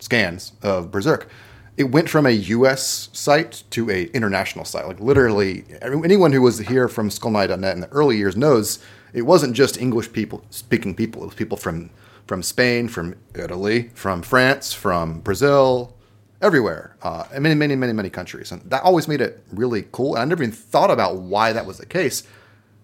scans 0.00 0.52
of 0.62 0.90
Berserk. 0.90 1.28
It 1.76 1.84
went 1.84 2.08
from 2.08 2.24
a 2.24 2.30
U.S. 2.30 3.08
site 3.12 3.64
to 3.70 3.90
a 3.90 4.04
international 4.06 4.64
site. 4.64 4.86
Like 4.86 5.00
literally, 5.00 5.64
anyone 5.82 6.32
who 6.32 6.42
was 6.42 6.58
here 6.58 6.88
from 6.88 7.08
SkullKnight.net 7.08 7.74
in 7.74 7.80
the 7.80 7.88
early 7.88 8.16
years 8.16 8.36
knows 8.36 8.78
it 9.12 9.22
wasn't 9.22 9.54
just 9.54 9.80
English 9.80 10.12
people 10.12 10.44
speaking 10.50 10.94
people. 10.94 11.22
It 11.22 11.26
was 11.26 11.34
people 11.34 11.56
from 11.56 11.90
from 12.26 12.42
Spain, 12.42 12.88
from 12.88 13.16
Italy, 13.34 13.90
from 13.94 14.22
France, 14.22 14.72
from 14.72 15.20
Brazil, 15.20 15.94
everywhere, 16.40 16.96
uh, 17.02 17.24
and 17.32 17.42
many, 17.42 17.54
many, 17.54 17.76
many, 17.76 17.92
many 17.92 18.10
countries. 18.10 18.52
And 18.52 18.62
that 18.70 18.82
always 18.82 19.08
made 19.08 19.20
it 19.20 19.42
really 19.52 19.86
cool. 19.92 20.14
And 20.14 20.22
I 20.22 20.24
never 20.24 20.42
even 20.42 20.54
thought 20.54 20.90
about 20.90 21.16
why 21.16 21.52
that 21.52 21.66
was 21.66 21.78
the 21.78 21.86
case. 21.86 22.22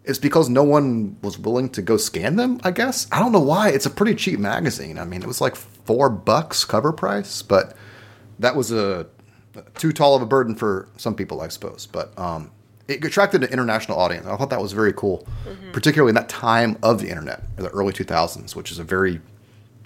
It's 0.05 0.19
because 0.19 0.49
no 0.49 0.63
one 0.63 1.17
was 1.23 1.39
willing 1.39 1.69
to 1.71 1.83
go 1.83 1.97
scan 1.97 2.37
them, 2.37 2.61
I 2.65 2.71
guess. 2.71 3.07
I 3.13 3.19
don't 3.19 3.33
know 3.33 3.41
why. 3.41 3.69
It's 3.69 3.87
a 3.87 3.91
pretty 3.91 4.15
cheap 4.15 4.41
magazine. 4.41 4.99
I 4.99 5.05
mean, 5.05 5.23
it 5.23 5.29
was 5.29 5.41
like 5.41 5.57
four 5.57 6.09
bucks 6.09 6.65
cover 6.65 6.93
price, 6.93 7.43
but 7.43 7.77
that 8.41 8.57
was 8.57 8.73
a 8.73 9.07
too 9.79 9.93
tall 9.93 10.15
of 10.17 10.23
a 10.23 10.27
burden 10.27 10.55
for 10.55 10.89
some 10.97 11.15
people, 11.15 11.41
I 11.41 11.49
suppose. 11.49 11.87
But 11.87 12.17
um, 12.19 12.51
it 12.89 13.05
attracted 13.05 13.43
an 13.45 13.51
international 13.51 13.99
audience. 13.99 14.27
I 14.27 14.37
thought 14.37 14.51
that 14.51 14.61
was 14.61 14.73
very 14.73 14.93
cool, 14.93 15.27
particularly 15.73 16.11
in 16.11 16.15
that 16.17 16.29
time 16.29 16.77
of 16.83 17.01
the 17.01 17.09
internet, 17.09 17.43
in 17.57 17.65
the 17.65 17.71
early 17.71 17.93
2000s, 17.93 18.55
which 18.57 18.71
is 18.73 18.79
a 18.79 18.85
very 18.85 19.21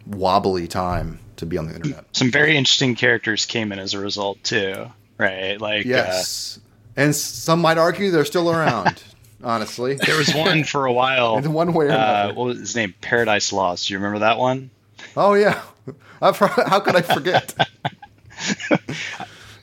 wobbly 0.06 0.66
time 0.66 1.18
to 1.36 1.46
be 1.46 1.58
on 1.58 1.66
the 1.68 1.74
internet. 1.74 2.04
Some 2.12 2.30
very 2.30 2.56
interesting 2.56 2.94
characters 2.94 3.46
came 3.46 3.72
in 3.72 3.78
as 3.78 3.94
a 3.94 3.98
result 3.98 4.42
too, 4.42 4.86
right? 5.18 5.60
Like, 5.60 5.86
uh, 5.86 5.88
Yes. 5.88 6.60
and 6.96 7.14
some 7.14 7.60
might 7.60 7.78
argue 7.78 8.10
they're 8.10 8.24
still 8.24 8.50
around. 8.50 9.02
honestly. 9.42 9.96
There 9.96 10.16
was 10.16 10.34
one 10.34 10.64
for 10.64 10.86
a 10.86 10.92
while. 10.92 11.36
In 11.44 11.52
one 11.52 11.74
way 11.74 11.86
or 11.86 11.90
uh, 11.90 11.94
another. 11.94 12.34
what 12.34 12.44
was 12.46 12.58
his 12.60 12.74
name? 12.76 12.94
Paradise 13.02 13.52
Lost. 13.52 13.88
Do 13.88 13.92
you 13.92 13.98
remember 13.98 14.20
that 14.20 14.38
one? 14.38 14.70
Oh 15.16 15.34
yeah, 15.34 15.60
I've 16.22 16.38
heard, 16.38 16.48
how 16.66 16.80
could 16.80 16.96
I 16.96 17.02
forget? 17.02 17.54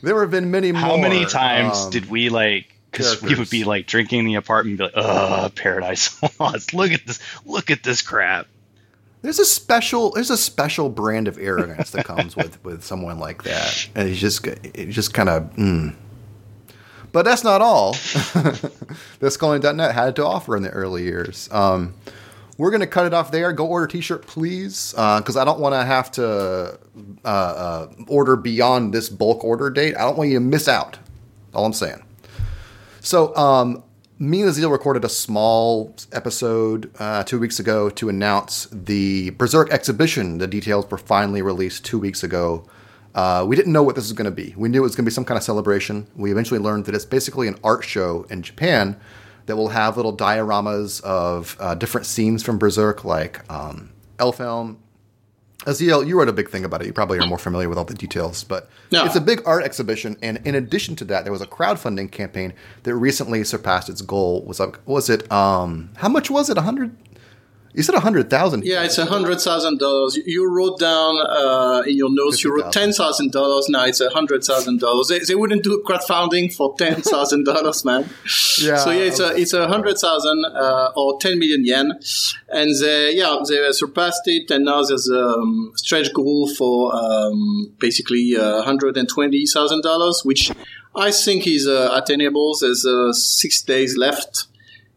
There 0.02 0.20
have 0.22 0.32
been 0.32 0.52
many 0.52 0.72
more. 0.72 0.82
How 0.82 0.98
many 0.98 1.26
times 1.26 1.86
um, 1.86 1.92
did 1.92 2.10
we 2.10 2.30
like? 2.30 2.74
Because 2.92 3.22
we 3.22 3.36
would 3.36 3.50
be 3.50 3.64
like 3.64 3.88
drinking 3.88 4.20
in 4.20 4.26
the 4.26 4.36
apartment, 4.36 4.80
be 4.80 4.84
like, 4.86 4.94
"Ugh, 4.96 5.56
Paradise 5.56 6.20
Lost. 6.40 6.74
Look 6.74 6.92
at 6.92 7.06
this. 7.06 7.20
Look 7.46 7.72
at 7.72 7.84
this 7.84 8.02
crap." 8.02 8.48
There's 9.22 9.40
a 9.40 9.46
special 9.46 10.12
there's 10.12 10.32
a 10.32 10.38
special 10.38 10.90
brand 10.90 11.28
of 11.28 11.38
arrogance 11.38 11.92
that 11.92 12.06
comes 12.06 12.36
with 12.36 12.64
with 12.66 12.84
someone 12.84 13.20
like 13.20 13.44
that, 13.44 13.90
and 13.96 14.10
he's 14.10 14.20
just 14.20 14.46
it 14.48 14.90
just 14.90 15.14
kind 15.14 15.30
of. 15.30 15.56
Mm. 15.56 15.96
But 17.12 17.24
that's 17.24 17.44
not 17.44 17.62
all 17.62 17.92
that 18.34 18.72
SkullKnight.net 19.20 19.94
had 19.94 20.16
to 20.16 20.26
offer 20.26 20.56
in 20.56 20.64
the 20.64 20.70
early 20.70 21.04
years. 21.04 21.50
Um, 21.52 21.94
we're 22.62 22.70
going 22.70 22.82
to 22.82 22.86
cut 22.86 23.08
it 23.08 23.14
off 23.14 23.32
there. 23.32 23.52
Go 23.54 23.66
order 23.66 23.88
t-shirt, 23.88 24.28
please, 24.28 24.92
because 24.92 25.36
I 25.36 25.44
don't 25.44 25.60
want 25.60 25.74
to 25.74 25.84
have 25.84 26.12
to 26.12 26.78
uh, 27.26 27.28
uh, 27.28 27.88
order 28.08 28.36
beyond 28.36 28.94
this 28.94 29.10
bulk 29.10 29.44
order 29.44 29.72
date. 29.72 29.98
I 29.98 30.02
don't 30.02 30.16
want 30.16 30.30
you 30.30 30.36
to 30.36 30.46
miss 30.46 30.68
out. 30.68 31.00
All 31.56 31.66
I'm 31.66 31.74
saying. 31.74 32.04
So, 33.00 33.36
um, 33.36 33.84
me 34.20 34.44
and 34.44 34.52
Azil 34.52 34.72
recorded 34.72 35.04
a 35.04 35.10
small 35.10 35.96
episode 36.12 36.92
uh, 37.00 37.24
two 37.24 37.40
weeks 37.40 37.60
ago 37.60 37.90
to 37.90 38.10
announce 38.10 38.68
the 38.72 39.32
Berserk 39.32 39.72
exhibition. 39.72 40.38
The 40.38 40.46
details 40.46 40.88
were 40.92 41.00
finally 41.00 41.42
released 41.42 41.84
two 41.84 41.98
weeks 41.98 42.24
ago. 42.24 42.68
Uh, 43.16 43.44
we 43.48 43.56
didn't 43.56 43.74
know 43.74 43.82
what 43.82 43.96
this 43.96 44.04
was 44.04 44.14
going 44.14 44.26
to 44.26 44.30
be. 44.30 44.54
We 44.56 44.70
knew 44.70 44.82
it 44.82 44.84
was 44.84 44.96
going 44.96 45.06
to 45.06 45.10
be 45.10 45.16
some 45.16 45.26
kind 45.26 45.40
of 45.40 45.44
celebration. 45.44 46.06
We 46.16 46.32
eventually 46.32 46.60
learned 46.60 46.86
that 46.86 46.94
it's 46.94 47.06
basically 47.06 47.48
an 47.48 47.58
art 47.64 47.84
show 47.84 48.28
in 48.30 48.44
Japan 48.44 48.98
that 49.46 49.56
will 49.56 49.70
have 49.70 49.98
little 49.98 50.16
dioramas 50.16 51.02
of 51.04 51.56
uh, 51.60 51.76
different 51.76 52.06
scenes 52.08 52.44
from 52.44 52.58
Berserk, 52.58 53.04
like 53.04 53.42
um, 53.52 53.92
Elfhelm, 54.18 54.78
Azil, 55.66 56.08
you 56.08 56.18
wrote 56.18 56.28
a 56.28 56.34
big 56.34 56.50
thing 56.50 56.66
about 56.66 56.82
it. 56.82 56.88
You 56.88 56.94
probably 56.94 57.20
are 57.20 57.28
more 57.28 57.38
familiar 57.38 57.70
with 57.70 57.78
all 57.78 57.86
the 57.86 57.94
details, 57.94 58.44
but 58.44 58.68
Yeah. 58.90 59.06
it's 59.06 59.16
a 59.16 59.22
big 59.22 59.44
art 59.46 59.64
exhibition. 59.64 60.18
And 60.24 60.40
in 60.44 60.56
addition 60.56 60.96
to 60.96 61.06
that, 61.06 61.24
there 61.24 61.32
was 61.32 61.42
a 61.42 61.46
crowdfunding 61.46 62.12
campaign 62.12 62.54
that 62.82 62.96
recently 62.96 63.44
surpassed 63.44 63.88
its 63.88 64.02
goal. 64.02 64.44
Was 64.44 64.60
up, 64.60 64.78
was 64.88 65.08
it? 65.08 65.32
Um, 65.32 65.92
how 65.98 66.10
much 66.10 66.32
was 66.32 66.50
it? 66.50 66.58
A 66.58 66.62
hundred? 66.62 66.96
You 67.74 67.84
said 67.84 67.96
a 67.96 68.00
hundred 68.00 68.30
thousand. 68.30 68.66
Yeah, 68.66 68.84
it's 68.84 68.98
a 68.98 69.06
hundred 69.06 69.40
thousand 69.40 69.80
dollars. 69.80 70.18
You 70.26 70.50
wrote 70.50 70.80
down 70.80 71.18
uh, 71.26 71.84
in 71.88 71.96
your 71.96 72.10
notes. 72.14 72.44
You 72.44 72.56
wrote 72.56 72.72
ten 72.72 72.92
thousand 72.92 73.32
dollars. 73.32 73.68
Now 73.70 73.86
it's 73.86 74.02
a 74.02 74.10
hundred 74.10 74.44
thousand 74.44 74.80
dollars. 74.80 75.08
They, 75.08 75.20
they 75.20 75.36
wouldn't 75.36 75.64
do 75.64 75.84
crowdfunding 75.86 76.54
for 76.54 76.76
ten 76.78 77.02
thousand 77.02 77.46
dollars, 77.46 77.86
man. 77.86 78.10
Yeah. 78.62 78.78
So 78.78 78.92
yeah, 78.92 79.04
it's 79.04 79.20
a 79.20 79.36
it's 79.36 79.54
a 79.54 79.68
hundred 79.68 79.98
thousand 79.98 80.46
uh, 80.46 80.92
or 80.96 81.20
ten 81.20 81.40
million 81.40 81.66
yen, 81.66 82.00
and 82.50 82.72
they 82.82 83.16
yeah 83.16 83.38
they 83.48 83.72
surpassed 83.72 84.24
it, 84.26 84.52
and 84.52 84.66
now 84.66 84.84
there's 84.84 85.10
a 85.10 85.28
um, 85.28 85.72
stretch 85.76 86.14
goal 86.14 86.54
for 86.54 86.94
um, 86.96 87.74
basically 87.80 88.36
uh, 88.38 88.62
hundred 88.64 88.98
and 88.98 89.08
twenty 89.08 89.46
thousand 89.46 89.82
dollars, 89.82 90.22
which 90.24 90.52
I 90.96 91.12
think 91.12 91.48
is 91.48 91.68
uh, 91.68 91.90
attainable. 91.94 92.56
There's 92.60 92.86
uh, 92.86 93.14
six 93.14 93.62
days 93.62 93.96
left. 93.98 94.48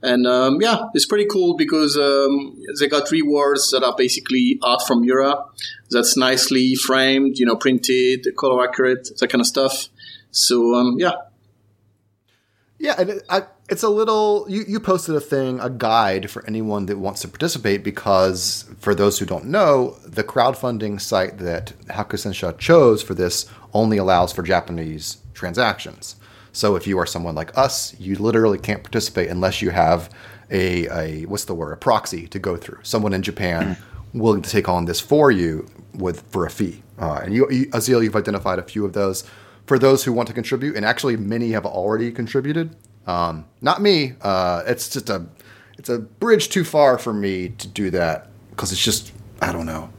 And 0.04 0.26
um, 0.26 0.60
yeah, 0.60 0.88
it's 0.92 1.06
pretty 1.06 1.24
cool 1.24 1.56
because 1.56 1.96
um, 1.96 2.60
they 2.78 2.88
got 2.88 3.10
rewards 3.10 3.70
that 3.70 3.82
are 3.82 3.94
basically 3.96 4.58
art 4.62 4.82
from 4.86 5.00
Miura 5.00 5.46
that's 5.90 6.14
nicely 6.14 6.74
framed, 6.74 7.38
you 7.38 7.46
know, 7.46 7.56
printed, 7.56 8.26
color 8.36 8.62
accurate, 8.62 9.08
that 9.18 9.28
kind 9.28 9.40
of 9.40 9.46
stuff. 9.46 9.88
So 10.30 10.74
um, 10.74 10.96
yeah, 10.98 11.14
Yeah, 12.78 12.96
and 12.98 13.10
it, 13.10 13.22
I, 13.30 13.44
it's 13.70 13.82
a 13.82 13.88
little. 13.88 14.44
You, 14.46 14.64
you 14.68 14.78
posted 14.78 15.14
a 15.14 15.20
thing, 15.20 15.58
a 15.60 15.70
guide 15.70 16.30
for 16.30 16.44
anyone 16.46 16.84
that 16.86 16.98
wants 16.98 17.22
to 17.22 17.28
participate, 17.28 17.82
because 17.82 18.66
for 18.78 18.94
those 18.94 19.18
who 19.18 19.24
don't 19.24 19.46
know, 19.46 19.96
the 20.04 20.22
crowdfunding 20.22 21.00
site 21.00 21.38
that 21.38 21.72
Hakusensha 21.86 22.58
chose 22.58 23.02
for 23.02 23.14
this 23.14 23.46
only 23.72 23.96
allows 23.96 24.32
for 24.34 24.42
Japanese 24.42 25.18
transactions. 25.32 26.16
So 26.54 26.76
if 26.76 26.86
you 26.86 26.98
are 27.00 27.06
someone 27.06 27.34
like 27.34 27.56
us, 27.58 27.98
you 27.98 28.14
literally 28.14 28.58
can't 28.58 28.82
participate 28.82 29.28
unless 29.28 29.60
you 29.60 29.70
have 29.70 30.08
a, 30.50 30.86
a 30.88 31.26
what's 31.26 31.44
the 31.46 31.54
word, 31.54 31.72
a 31.72 31.76
proxy 31.76 32.28
to 32.28 32.38
go 32.38 32.56
through. 32.56 32.78
Someone 32.84 33.12
in 33.12 33.22
Japan 33.22 33.76
willing 34.14 34.40
to 34.40 34.48
take 34.48 34.68
on 34.68 34.84
this 34.84 35.00
for 35.00 35.32
you 35.32 35.66
with 35.94 36.22
for 36.30 36.46
a 36.46 36.50
fee. 36.50 36.82
Uh, 36.98 37.20
and 37.24 37.34
you, 37.34 37.50
you, 37.50 37.66
Azil, 37.70 38.04
you've 38.04 38.14
identified 38.14 38.60
a 38.60 38.62
few 38.62 38.84
of 38.84 38.92
those. 38.92 39.24
For 39.66 39.78
those 39.78 40.04
who 40.04 40.12
want 40.12 40.28
to 40.28 40.34
contribute, 40.34 40.76
and 40.76 40.84
actually 40.84 41.16
many 41.16 41.50
have 41.52 41.64
already 41.66 42.12
contributed. 42.12 42.76
Um, 43.06 43.46
not 43.60 43.80
me. 43.82 44.12
Uh, 44.20 44.62
it's 44.66 44.90
just 44.90 45.10
a 45.10 45.26
it's 45.76 45.88
a 45.88 45.98
bridge 45.98 46.50
too 46.50 46.64
far 46.64 46.98
for 46.98 47.12
me 47.12 47.48
to 47.48 47.66
do 47.66 47.90
that 47.90 48.28
because 48.50 48.70
it's 48.70 48.84
just 48.84 49.12
I 49.40 49.52
don't 49.52 49.66
know. 49.66 49.90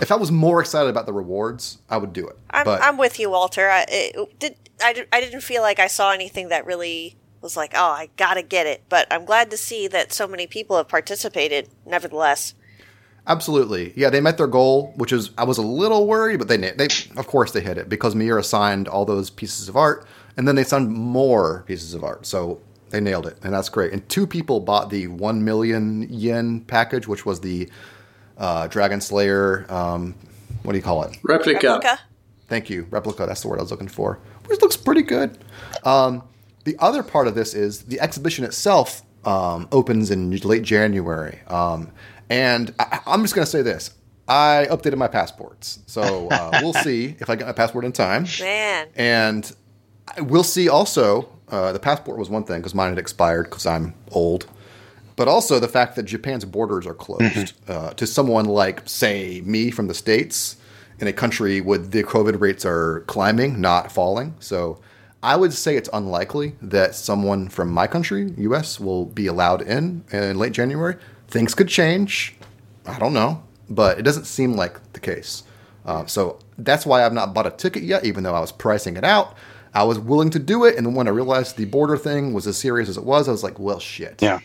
If 0.00 0.12
I 0.12 0.16
was 0.16 0.30
more 0.30 0.60
excited 0.60 0.88
about 0.88 1.06
the 1.06 1.12
rewards, 1.12 1.78
I 1.90 1.96
would 1.96 2.12
do 2.12 2.28
it. 2.28 2.38
I'm, 2.50 2.64
but 2.64 2.80
I'm 2.80 2.96
with 2.98 3.18
you, 3.18 3.30
Walter. 3.30 3.68
I, 3.68 3.84
it, 3.88 4.38
did, 4.38 4.54
I, 4.80 5.06
I 5.12 5.20
didn't 5.20 5.42
feel 5.42 5.62
like 5.62 5.78
I 5.78 5.86
saw 5.86 6.12
anything 6.12 6.48
that 6.48 6.66
really 6.66 7.16
was 7.40 7.56
like, 7.56 7.72
oh, 7.74 7.90
I 7.90 8.10
gotta 8.16 8.42
get 8.42 8.66
it. 8.66 8.82
But 8.88 9.06
I'm 9.10 9.24
glad 9.24 9.50
to 9.50 9.56
see 9.56 9.88
that 9.88 10.12
so 10.12 10.26
many 10.26 10.46
people 10.46 10.76
have 10.76 10.88
participated, 10.88 11.68
nevertheless. 11.86 12.54
Absolutely, 13.26 13.92
yeah, 13.94 14.08
they 14.08 14.22
met 14.22 14.38
their 14.38 14.46
goal, 14.46 14.94
which 14.96 15.12
is 15.12 15.30
I 15.36 15.44
was 15.44 15.58
a 15.58 15.62
little 15.62 16.06
worried, 16.06 16.38
but 16.38 16.48
they 16.48 16.56
they 16.56 16.88
of 17.16 17.26
course 17.26 17.52
they 17.52 17.60
hit 17.60 17.76
it 17.76 17.88
because 17.88 18.14
Miura 18.14 18.42
signed 18.42 18.88
all 18.88 19.04
those 19.04 19.28
pieces 19.28 19.68
of 19.68 19.76
art, 19.76 20.06
and 20.36 20.48
then 20.48 20.56
they 20.56 20.64
signed 20.64 20.90
more 20.90 21.62
pieces 21.66 21.92
of 21.92 22.02
art, 22.02 22.24
so 22.24 22.60
they 22.88 23.00
nailed 23.00 23.26
it, 23.26 23.36
and 23.42 23.52
that's 23.52 23.68
great. 23.68 23.92
And 23.92 24.08
two 24.08 24.26
people 24.26 24.60
bought 24.60 24.88
the 24.88 25.08
one 25.08 25.44
million 25.44 26.06
yen 26.08 26.62
package, 26.62 27.06
which 27.06 27.26
was 27.26 27.40
the 27.40 27.68
uh, 28.38 28.66
Dragon 28.68 29.00
Slayer. 29.00 29.66
Um, 29.68 30.14
what 30.62 30.72
do 30.72 30.78
you 30.78 30.84
call 30.84 31.02
it? 31.02 31.18
replica. 31.22 31.66
Replica? 31.74 32.00
Thank 32.48 32.70
you, 32.70 32.86
replica. 32.90 33.26
That's 33.26 33.42
the 33.42 33.48
word 33.48 33.58
I 33.58 33.62
was 33.62 33.70
looking 33.70 33.88
for. 33.88 34.18
Which 34.46 34.60
looks 34.62 34.76
pretty 34.76 35.02
good. 35.02 35.38
Um, 35.84 36.22
the 36.64 36.76
other 36.78 37.02
part 37.02 37.28
of 37.28 37.34
this 37.34 37.54
is 37.54 37.82
the 37.82 38.00
exhibition 38.00 38.44
itself 38.44 39.02
um, 39.24 39.68
opens 39.70 40.10
in 40.10 40.30
late 40.30 40.62
January, 40.62 41.40
um, 41.48 41.90
and 42.30 42.74
I, 42.78 43.00
I'm 43.06 43.22
just 43.22 43.34
going 43.34 43.44
to 43.44 43.50
say 43.50 43.62
this: 43.62 43.94
I 44.28 44.66
updated 44.70 44.96
my 44.96 45.08
passports, 45.08 45.80
so 45.86 46.28
uh, 46.28 46.58
we'll 46.62 46.72
see 46.84 47.16
if 47.18 47.30
I 47.30 47.36
get 47.36 47.46
my 47.46 47.52
passport 47.52 47.84
in 47.84 47.92
time. 47.92 48.26
Man. 48.40 48.88
And 48.96 49.54
we'll 50.18 50.44
see 50.44 50.68
also, 50.68 51.28
uh, 51.48 51.72
the 51.72 51.78
passport 51.78 52.18
was 52.18 52.28
one 52.28 52.44
thing 52.44 52.60
because 52.60 52.74
mine 52.74 52.90
had 52.90 52.98
expired 52.98 53.44
because 53.44 53.66
I'm 53.66 53.94
old. 54.12 54.46
But 55.16 55.26
also 55.26 55.58
the 55.58 55.68
fact 55.68 55.96
that 55.96 56.04
Japan's 56.04 56.44
borders 56.44 56.86
are 56.86 56.94
closed 56.94 57.54
uh, 57.68 57.90
to 57.94 58.06
someone 58.06 58.44
like, 58.44 58.88
say, 58.88 59.40
me 59.44 59.72
from 59.72 59.88
the 59.88 59.94
States 59.94 60.57
in 61.00 61.06
a 61.08 61.12
country 61.12 61.60
where 61.60 61.78
the 61.78 62.02
COVID 62.02 62.40
rates 62.40 62.64
are 62.64 63.00
climbing, 63.06 63.60
not 63.60 63.92
falling. 63.92 64.34
So 64.40 64.80
I 65.22 65.36
would 65.36 65.52
say 65.52 65.76
it's 65.76 65.88
unlikely 65.92 66.54
that 66.62 66.94
someone 66.94 67.48
from 67.48 67.70
my 67.70 67.86
country, 67.86 68.32
US, 68.36 68.78
will 68.78 69.06
be 69.06 69.26
allowed 69.26 69.62
in 69.62 70.04
in 70.12 70.38
late 70.38 70.52
January. 70.52 70.96
Things 71.28 71.54
could 71.54 71.68
change. 71.68 72.36
I 72.86 72.98
don't 72.98 73.14
know. 73.14 73.42
But 73.70 73.98
it 73.98 74.02
doesn't 74.02 74.24
seem 74.24 74.54
like 74.54 74.92
the 74.94 75.00
case. 75.00 75.42
Uh, 75.84 76.06
so 76.06 76.38
that's 76.56 76.86
why 76.86 77.04
I've 77.04 77.12
not 77.12 77.34
bought 77.34 77.46
a 77.46 77.50
ticket 77.50 77.82
yet, 77.82 78.04
even 78.04 78.24
though 78.24 78.34
I 78.34 78.40
was 78.40 78.52
pricing 78.52 78.96
it 78.96 79.04
out. 79.04 79.36
I 79.74 79.84
was 79.84 79.98
willing 79.98 80.30
to 80.30 80.38
do 80.38 80.64
it, 80.64 80.76
and 80.76 80.96
when 80.96 81.06
I 81.06 81.10
realized 81.10 81.56
the 81.56 81.66
border 81.66 81.96
thing 81.96 82.32
was 82.32 82.46
as 82.46 82.56
serious 82.56 82.88
as 82.88 82.96
it 82.96 83.04
was, 83.04 83.28
I 83.28 83.32
was 83.32 83.44
like, 83.44 83.58
"Well, 83.58 83.78
shit." 83.78 84.20
Yeah. 84.22 84.40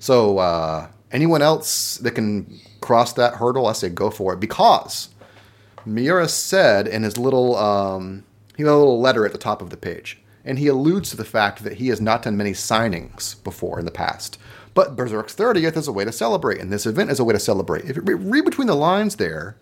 So 0.00 0.38
uh, 0.38 0.88
anyone 1.12 1.42
else 1.42 1.98
that 1.98 2.12
can 2.12 2.58
cross 2.80 3.12
that 3.14 3.34
hurdle, 3.34 3.66
I 3.66 3.72
say 3.72 3.88
go 3.90 4.10
for 4.10 4.32
it 4.32 4.40
because 4.40 5.10
Miura 5.88 6.28
said 6.28 6.86
in 6.86 7.02
his 7.02 7.18
little 7.18 7.56
um, 7.56 8.24
he 8.56 8.62
had 8.62 8.70
a 8.70 8.76
little 8.76 9.00
letter 9.00 9.24
at 9.24 9.32
the 9.32 9.38
top 9.38 9.62
of 9.62 9.70
the 9.70 9.76
page, 9.76 10.20
and 10.44 10.58
he 10.58 10.66
alludes 10.66 11.10
to 11.10 11.16
the 11.16 11.24
fact 11.24 11.64
that 11.64 11.74
he 11.74 11.88
has 11.88 12.00
not 12.00 12.22
done 12.22 12.36
many 12.36 12.52
signings 12.52 13.42
before 13.42 13.78
in 13.78 13.84
the 13.84 13.90
past. 13.90 14.38
But 14.74 14.96
Berserk's 14.96 15.34
30th 15.34 15.76
is 15.76 15.88
a 15.88 15.92
way 15.92 16.04
to 16.04 16.12
celebrate, 16.12 16.60
and 16.60 16.72
this 16.72 16.86
event 16.86 17.10
is 17.10 17.18
a 17.18 17.24
way 17.24 17.32
to 17.32 17.40
celebrate. 17.40 17.84
If 17.84 17.96
you 17.96 18.02
read 18.02 18.44
between 18.44 18.68
the 18.68 18.76
lines 18.76 19.16
there, 19.16 19.56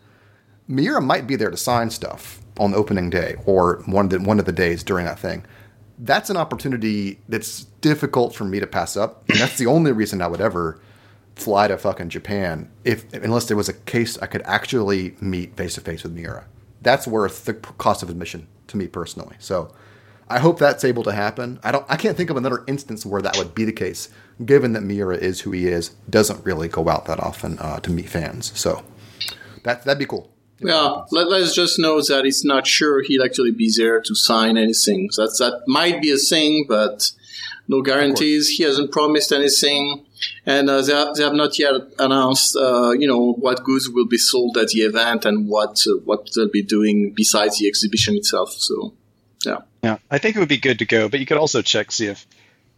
Miura 0.69 1.01
might 1.01 1.27
be 1.27 1.37
there 1.37 1.51
to 1.51 1.57
sign 1.57 1.91
stuff 1.91 2.41
on 2.59 2.75
opening 2.75 3.11
day 3.11 3.37
or 3.47 3.83
one 3.87 4.07
of 4.07 4.11
the, 4.11 4.21
one 4.21 4.39
of 4.39 4.45
the 4.47 4.53
days 4.53 4.83
during 4.83 5.07
that 5.07 5.19
thing. 5.19 5.45
That's 5.99 6.29
an 6.29 6.37
opportunity 6.37 7.21
that's 7.29 7.65
difficult 7.81 8.35
for 8.35 8.45
me 8.45 8.61
to 8.61 8.67
pass 8.67 8.97
up, 8.97 9.29
and 9.31 9.39
that's 9.39 9.59
the 9.59 9.67
only 9.67 9.93
reason 9.93 10.21
I 10.21 10.27
would 10.27 10.41
ever 10.41 10.79
fly 11.37 11.69
to 11.69 11.79
fucking 11.79 12.09
Japan 12.09 12.71
if 12.83 13.13
unless 13.13 13.47
there 13.47 13.57
was 13.57 13.69
a 13.69 13.75
case 13.75 14.19
I 14.19 14.27
could 14.27 14.43
actually 14.43 15.15
meet 15.21 15.57
face 15.57 15.75
to 15.75 15.81
face 15.81 16.03
with 16.03 16.13
Miura. 16.13 16.47
That's 16.83 17.07
worth 17.07 17.45
the 17.45 17.55
cost 17.55 18.03
of 18.03 18.11
admission 18.11 18.49
to 18.69 18.77
me 18.77 18.87
personally. 18.89 19.37
So 19.39 19.73
I 20.29 20.41
hope 20.41 20.59
that's 20.59 20.85
able 20.85 21.05
to 21.05 21.13
happen. 21.13 21.61
I 21.63 21.71
don't. 21.73 21.87
I 21.89 21.97
can't 21.97 22.17
think 22.17 22.31
of 22.31 22.37
another 22.37 22.65
instance 22.67 23.07
where 23.07 23.23
that 23.23 23.37
would 23.37 23.55
be 23.55 23.65
the 23.65 23.73
case, 23.73 24.09
given 24.45 24.73
that 24.73 24.83
Miura 24.83 25.17
is 25.17 25.43
who 25.43 25.53
he 25.53 25.69
is, 25.69 25.91
doesn't 26.11 26.45
really 26.45 26.69
go 26.69 26.89
out 26.89 27.05
that 27.05 27.21
often 27.21 27.59
uh, 27.61 27.79
to 27.81 27.91
meet 27.91 28.09
fans. 28.09 28.59
So 28.59 28.83
that 29.63 29.85
that'd 29.85 29.99
be 29.99 30.07
cool. 30.07 30.33
Yeah, 30.59 31.03
let, 31.11 31.29
let's 31.29 31.55
just 31.55 31.79
know 31.79 32.01
that 32.01 32.25
it's 32.25 32.43
not 32.43 32.67
sure 32.67 33.03
he'll 33.03 33.23
actually 33.23 33.51
be 33.51 33.71
there 33.77 34.01
to 34.01 34.15
sign 34.15 34.57
anything. 34.57 35.11
So 35.11 35.23
that's, 35.23 35.39
that 35.39 35.65
might 35.67 36.01
be 36.01 36.11
a 36.11 36.17
thing, 36.17 36.65
but 36.67 37.13
no 37.69 37.83
guarantees. 37.83 38.49
He 38.49 38.63
hasn't 38.63 38.91
promised 38.91 39.33
anything, 39.33 40.06
and 40.45 40.69
uh, 40.69 40.83
they, 40.83 40.93
have, 40.93 41.15
they 41.15 41.23
have 41.23 41.35
not 41.35 41.59
yet 41.59 41.75
announced, 41.99 42.57
uh, 42.57 42.91
you 42.93 43.07
know, 43.07 43.33
what 43.33 43.65
goods 43.65 43.89
will 43.89 44.07
be 44.07 44.19
sold 44.19 44.57
at 44.57 44.69
the 44.69 44.81
event 44.81 45.25
and 45.25 45.49
what 45.49 45.79
uh, 45.87 45.99
what 46.05 46.29
they'll 46.35 46.49
be 46.49 46.63
doing 46.63 47.13
besides 47.15 47.59
the 47.59 47.67
exhibition 47.67 48.15
itself. 48.17 48.53
So, 48.53 48.95
yeah, 49.45 49.59
yeah, 49.83 49.99
I 50.11 50.19
think 50.19 50.37
it 50.37 50.39
would 50.39 50.49
be 50.49 50.59
good 50.59 50.79
to 50.79 50.85
go, 50.87 51.09
but 51.09 51.21
you 51.21 51.27
could 51.27 51.39
also 51.39 51.63
check 51.63 51.93
see 51.93 52.07
if 52.07 52.27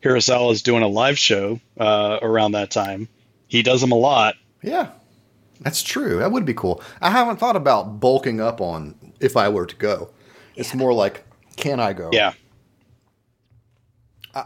Hirasawa 0.02 0.52
is 0.52 0.62
doing 0.62 0.83
a 0.83 0.88
live 0.88 1.18
show 1.18 1.61
uh, 1.78 2.18
around 2.23 2.52
that 2.52 2.71
time. 2.71 3.09
He 3.49 3.62
does 3.62 3.80
them 3.80 3.92
a 3.92 3.97
lot. 3.97 4.35
Yeah, 4.62 4.90
that's 5.61 5.83
true. 5.83 6.18
That 6.18 6.33
would 6.33 6.45
be 6.45 6.54
cool. 6.54 6.83
I 7.00 7.11
haven't 7.11 7.38
thought 7.38 7.57
about 7.57 8.00
bulking 8.00 8.40
up 8.40 8.61
on 8.61 8.95
if 9.21 9.37
I 9.37 9.49
were 9.49 9.66
to 9.66 9.76
go. 9.76 10.11
It's 10.57 10.75
more 10.75 10.92
like, 10.92 11.25
can 11.57 11.80
I 11.80 11.92
go? 11.92 12.11
Yeah. 12.12 12.33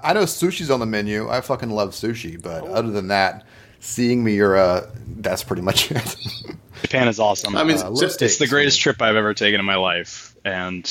I, 0.02 0.10
I 0.10 0.12
know 0.12 0.22
sushi's 0.24 0.70
on 0.70 0.80
the 0.80 0.86
menu. 0.86 1.28
I 1.28 1.40
fucking 1.40 1.70
love 1.70 1.90
sushi, 1.90 2.40
but 2.40 2.64
other 2.66 2.90
than 2.90 3.08
that, 3.08 3.44
seeing 3.80 4.22
Miura, 4.24 4.88
that's 5.06 5.42
pretty 5.42 5.62
much 5.62 5.90
it. 5.90 6.16
Japan 6.82 7.08
is 7.08 7.18
awesome. 7.20 7.56
I 7.56 7.64
mean, 7.64 7.76
Uh, 7.76 7.94
so- 7.94 8.06
it's 8.24 8.38
the 8.38 8.46
greatest 8.48 8.80
trip 8.80 9.00
I've 9.02 9.16
ever 9.16 9.34
taken 9.34 9.60
in 9.60 9.66
my 9.66 9.76
life, 9.76 10.34
and 10.44 10.82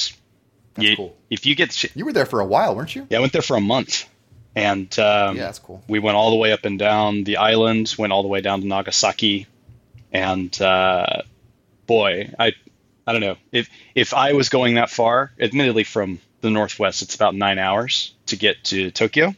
That's 0.73 0.89
you, 0.89 0.95
cool. 0.95 1.17
if 1.29 1.45
you 1.45 1.55
get, 1.55 1.71
sh- 1.73 1.87
You 1.95 2.05
were 2.05 2.13
there 2.13 2.25
for 2.25 2.39
a 2.39 2.45
while, 2.45 2.75
weren't 2.75 2.95
you? 2.95 3.07
yeah, 3.09 3.17
I 3.17 3.21
went 3.21 3.33
there 3.33 3.41
for 3.41 3.57
a 3.57 3.61
month, 3.61 4.05
and 4.55 4.87
um, 4.99 5.35
Yeah, 5.37 5.43
that's 5.43 5.59
cool. 5.59 5.83
we 5.87 5.99
went 5.99 6.15
all 6.17 6.29
the 6.29 6.37
way 6.37 6.51
up 6.53 6.63
and 6.65 6.77
down 6.79 7.23
the 7.23 7.37
island, 7.37 7.93
went 7.97 8.13
all 8.13 8.21
the 8.23 8.29
way 8.29 8.41
down 8.41 8.61
to 8.61 8.67
Nagasaki, 8.67 9.47
and 10.13 10.59
uh, 10.61 11.21
boy, 11.87 12.33
I 12.39 12.53
I 13.07 13.11
don't 13.13 13.21
know 13.21 13.35
if 13.51 13.69
if 13.95 14.13
I 14.13 14.33
was 14.33 14.49
going 14.49 14.75
that 14.75 14.89
far. 14.89 15.31
Admittedly, 15.39 15.83
from 15.83 16.19
the 16.41 16.49
northwest, 16.49 17.01
it's 17.01 17.15
about 17.15 17.35
nine 17.35 17.59
hours 17.59 18.13
to 18.31 18.35
get 18.37 18.63
to 18.65 18.91
Tokyo, 18.91 19.33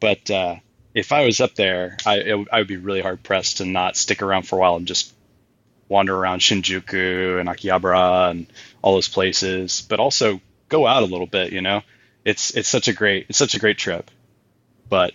but 0.00 0.30
uh, 0.30 0.56
if 0.94 1.10
I 1.10 1.24
was 1.24 1.40
up 1.40 1.54
there, 1.56 1.96
I 2.06 2.18
it, 2.20 2.38
would- 2.38 2.48
I 2.52 2.58
would 2.58 2.68
be 2.68 2.76
really 2.76 3.00
hard 3.00 3.22
pressed 3.22 3.56
to 3.58 3.64
not 3.64 3.96
stick 3.96 4.22
around 4.22 4.46
for 4.46 4.56
a 4.56 4.60
while 4.60 4.76
and 4.76 4.86
just 4.86 5.12
wander 5.88 6.14
around 6.16 6.40
Shinjuku 6.40 7.40
and 7.40 7.48
Akihabara 7.48 8.30
and 8.30 8.46
all 8.82 8.94
those 8.94 9.08
places, 9.08 9.84
but 9.88 9.98
also 10.00 10.40
go 10.68 10.86
out 10.86 11.02
a 11.02 11.06
little 11.06 11.26
bit. 11.26 11.52
You 11.52 11.60
know, 11.62 11.82
it's 12.24 12.50
it's 12.56 12.68
such 12.68 12.88
a 12.88 12.92
great 12.92 13.26
it's 13.28 13.38
such 13.38 13.54
a 13.54 13.58
great 13.58 13.78
trip, 13.78 14.10
but 14.88 15.12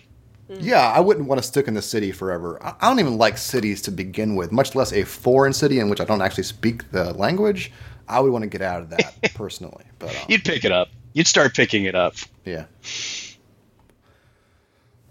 Yeah, 0.48 0.80
I 0.82 1.00
wouldn't 1.00 1.28
want 1.28 1.40
to 1.40 1.46
stick 1.46 1.68
in 1.68 1.74
the 1.74 1.82
city 1.82 2.12
forever. 2.12 2.58
I 2.62 2.74
I 2.80 2.88
don't 2.88 2.98
even 3.00 3.18
like 3.18 3.38
cities 3.38 3.82
to 3.82 3.90
begin 3.92 4.34
with, 4.36 4.50
much 4.52 4.74
less 4.74 4.92
a 4.92 5.04
foreign 5.04 5.52
city 5.52 5.78
in 5.78 5.88
which 5.88 6.00
I 6.00 6.04
don't 6.04 6.22
actually 6.22 6.44
speak 6.44 6.90
the 6.90 7.12
language. 7.14 7.70
I 8.08 8.18
would 8.20 8.32
want 8.32 8.42
to 8.42 8.48
get 8.48 8.60
out 8.62 8.82
of 8.82 8.90
that 8.90 9.14
personally. 9.34 9.84
But 10.00 10.10
um, 10.10 10.22
You'd 10.28 10.44
pick 10.44 10.64
it 10.64 10.72
up. 10.72 10.88
You'd 11.12 11.26
start 11.26 11.54
picking 11.54 11.84
it 11.84 11.94
up. 11.94 12.14
yeah. 12.44 12.66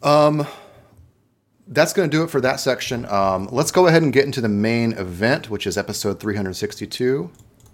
Um, 0.01 0.47
that's 1.67 1.93
going 1.93 2.09
to 2.09 2.17
do 2.17 2.23
it 2.23 2.29
for 2.29 2.39
that 2.41 2.59
section. 2.59 3.05
Um, 3.05 3.47
let's 3.51 3.71
go 3.71 3.87
ahead 3.87 4.01
and 4.01 4.13
get 4.13 4.25
into 4.25 4.41
the 4.41 4.47
main 4.49 4.93
event, 4.93 5.49
which 5.49 5.67
is 5.67 5.77
episode 5.77 6.19
362. 6.19 7.29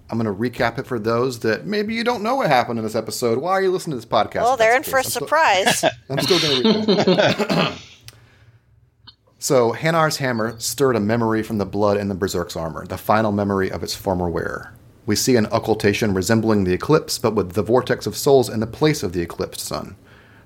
I'm 0.10 0.20
going 0.20 0.26
to 0.26 0.40
recap 0.40 0.78
it 0.78 0.86
for 0.86 1.00
those 1.00 1.40
that 1.40 1.66
maybe 1.66 1.94
you 1.94 2.04
don't 2.04 2.22
know 2.24 2.36
what 2.36 2.48
happened 2.48 2.78
in 2.80 2.86
this 2.86 2.96
episode. 2.96 3.38
Why 3.40 3.52
are 3.52 3.62
you 3.62 3.72
listening 3.72 3.92
to 3.94 3.98
this 3.98 4.06
podcast? 4.06 4.42
Well, 4.44 4.58
they're 4.58 4.76
in 4.76 4.82
that's 4.84 4.90
for 4.90 5.00
a 5.00 5.04
the 5.04 5.10
case? 5.10 5.16
I'm 5.16 5.20
still- 5.20 5.28
surprise. 5.28 5.86
I'm 6.10 6.20
still 6.20 6.40
going 6.40 6.64
to 6.64 7.66
read 7.72 7.74
so, 9.40 9.72
Hanar's 9.74 10.18
hammer 10.18 10.60
stirred 10.60 10.96
a 10.96 11.00
memory 11.00 11.42
from 11.44 11.58
the 11.60 11.66
blood 11.66 11.98
in 11.98 12.08
the 12.10 12.16
Berserk's 12.16 12.56
armor, 12.56 12.86
the 12.86 12.98
final 12.98 13.32
memory 13.32 13.72
of 13.72 13.84
its 13.84 13.96
former 13.96 14.30
wearer. 14.30 14.74
We 15.06 15.16
see 15.16 15.36
an 15.36 15.48
occultation 15.52 16.14
resembling 16.14 16.64
the 16.64 16.74
eclipse, 16.74 17.20
but 17.20 17.36
with 17.36 17.54
the 17.54 17.62
vortex 17.62 18.08
of 18.08 18.18
souls 18.18 18.50
in 18.50 18.60
the 18.60 18.68
place 18.68 19.04
of 19.04 19.14
the 19.14 19.22
eclipsed 19.22 19.66
sun. 19.66 19.96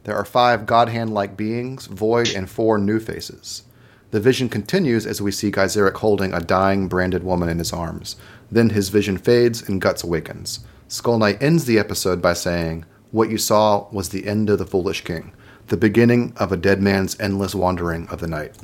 There 0.04 0.16
are 0.16 0.26
five 0.26 0.66
godhand 0.66 1.14
like 1.14 1.38
beings, 1.38 1.88
void, 1.88 2.30
and 2.30 2.50
four 2.50 2.78
new 2.78 3.00
faces. 3.00 3.64
The 4.12 4.20
vision 4.20 4.50
continues 4.50 5.06
as 5.06 5.22
we 5.22 5.32
see 5.32 5.52
Gaiseric 5.52 5.98
holding 5.98 6.34
a 6.34 6.40
dying, 6.40 6.88
branded 6.88 7.24
woman 7.24 7.48
in 7.48 7.60
his 7.60 7.72
arms. 7.72 8.16
Then 8.52 8.72
his 8.72 8.90
vision 8.90 9.18
fades 9.18 9.62
and 9.68 9.80
Guts 9.80 10.04
awakens. 10.04 10.62
Skull 10.88 11.20
Knight 11.20 11.42
ends 11.42 11.66
the 11.66 11.78
episode 11.78 12.22
by 12.22 12.34
saying, 12.34 12.86
What 13.12 13.30
you 13.30 13.38
saw 13.38 13.88
was 13.92 14.10
the 14.10 14.28
end 14.28 14.50
of 14.50 14.58
the 14.58 14.66
foolish 14.66 15.04
king, 15.04 15.32
the 15.68 15.78
beginning 15.78 16.34
of 16.38 16.52
a 16.52 16.58
dead 16.58 16.82
man's 16.82 17.20
endless 17.20 17.54
wandering 17.54 18.08
of 18.10 18.20
the 18.20 18.28
night. 18.28 18.56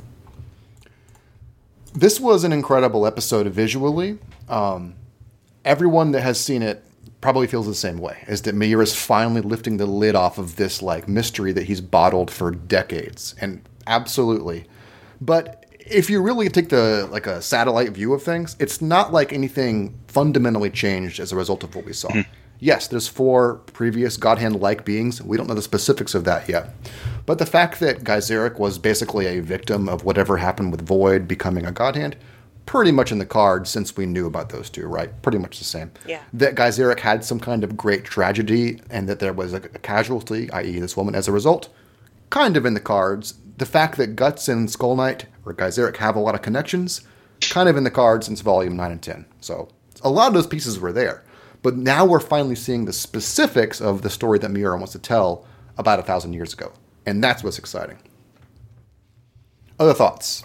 This 1.94 2.18
was 2.18 2.42
an 2.42 2.52
incredible 2.52 3.06
episode 3.06 3.46
visually. 3.46 4.18
Um, 4.48 4.96
everyone 5.66 6.12
that 6.12 6.22
has 6.22 6.40
seen 6.40 6.62
it 6.62 6.82
probably 7.20 7.46
feels 7.46 7.66
the 7.66 7.74
same 7.74 7.98
way 7.98 8.24
is 8.28 8.42
that 8.42 8.54
Miura's 8.54 8.94
finally 8.94 9.40
lifting 9.40 9.76
the 9.76 9.86
lid 9.86 10.14
off 10.14 10.38
of 10.38 10.56
this 10.56 10.80
like 10.80 11.08
mystery 11.08 11.52
that 11.52 11.64
he's 11.64 11.80
bottled 11.80 12.30
for 12.30 12.50
decades 12.52 13.34
and 13.40 13.68
absolutely. 13.86 14.64
But 15.20 15.66
if 15.78 16.08
you 16.08 16.22
really 16.22 16.48
take 16.48 16.68
the 16.68 17.08
like 17.10 17.26
a 17.26 17.42
satellite 17.42 17.90
view 17.90 18.14
of 18.14 18.22
things 18.22 18.56
it's 18.60 18.80
not 18.80 19.12
like 19.12 19.32
anything 19.32 19.98
fundamentally 20.06 20.70
changed 20.70 21.18
as 21.18 21.32
a 21.32 21.36
result 21.36 21.64
of 21.64 21.74
what 21.74 21.84
we 21.84 21.92
saw. 21.92 22.12
Hmm. 22.12 22.20
Yes 22.60 22.86
there's 22.86 23.08
four 23.08 23.56
previous 23.72 24.16
godhand 24.16 24.60
like 24.60 24.84
beings. 24.84 25.20
We 25.20 25.36
don't 25.36 25.48
know 25.48 25.54
the 25.54 25.62
specifics 25.62 26.14
of 26.14 26.24
that 26.24 26.48
yet. 26.48 26.74
But 27.24 27.38
the 27.38 27.46
fact 27.46 27.80
that 27.80 28.04
Gaiseric 28.04 28.58
was 28.58 28.78
basically 28.78 29.26
a 29.26 29.40
victim 29.40 29.88
of 29.88 30.04
whatever 30.04 30.36
happened 30.36 30.70
with 30.70 30.86
Void 30.86 31.26
becoming 31.26 31.66
a 31.66 31.72
god 31.72 31.96
hand 31.96 32.16
pretty 32.66 32.90
much 32.90 33.12
in 33.12 33.18
the 33.18 33.26
cards 33.26 33.70
since 33.70 33.96
we 33.96 34.06
knew 34.06 34.26
about 34.26 34.50
those 34.50 34.68
two, 34.68 34.86
right? 34.86 35.10
Pretty 35.22 35.38
much 35.38 35.58
the 35.58 35.64
same. 35.64 35.92
Yeah. 36.06 36.22
That 36.32 36.56
Gaiseric 36.56 37.00
had 37.00 37.24
some 37.24 37.40
kind 37.40 37.64
of 37.64 37.76
great 37.76 38.04
tragedy 38.04 38.80
and 38.90 39.08
that 39.08 39.20
there 39.20 39.32
was 39.32 39.52
a, 39.54 39.56
a 39.56 39.78
casualty, 39.78 40.50
i.e., 40.50 40.80
this 40.80 40.96
woman, 40.96 41.14
as 41.14 41.28
a 41.28 41.32
result, 41.32 41.68
kind 42.30 42.56
of 42.56 42.66
in 42.66 42.74
the 42.74 42.80
cards. 42.80 43.34
The 43.56 43.66
fact 43.66 43.96
that 43.96 44.16
Guts 44.16 44.48
and 44.48 44.70
Skull 44.70 44.96
Knight 44.96 45.26
or 45.46 45.54
Gaiseric 45.54 45.96
have 45.96 46.16
a 46.16 46.20
lot 46.20 46.34
of 46.34 46.42
connections, 46.42 47.02
kind 47.40 47.68
of 47.68 47.76
in 47.76 47.84
the 47.84 47.90
cards 47.90 48.26
since 48.26 48.40
volume 48.40 48.76
9 48.76 48.90
and 48.90 49.02
10. 49.02 49.24
So 49.40 49.68
a 50.02 50.10
lot 50.10 50.28
of 50.28 50.34
those 50.34 50.46
pieces 50.46 50.78
were 50.78 50.92
there. 50.92 51.24
But 51.62 51.76
now 51.76 52.04
we're 52.04 52.20
finally 52.20 52.54
seeing 52.54 52.84
the 52.84 52.92
specifics 52.92 53.80
of 53.80 54.02
the 54.02 54.10
story 54.10 54.38
that 54.40 54.50
Miura 54.50 54.76
wants 54.76 54.92
to 54.92 54.98
tell 54.98 55.46
about 55.78 55.98
a 55.98 56.02
thousand 56.02 56.32
years 56.32 56.52
ago. 56.52 56.72
And 57.06 57.22
that's 57.22 57.42
what's 57.42 57.58
exciting. 57.58 57.98
Other 59.78 59.94
thoughts? 59.94 60.44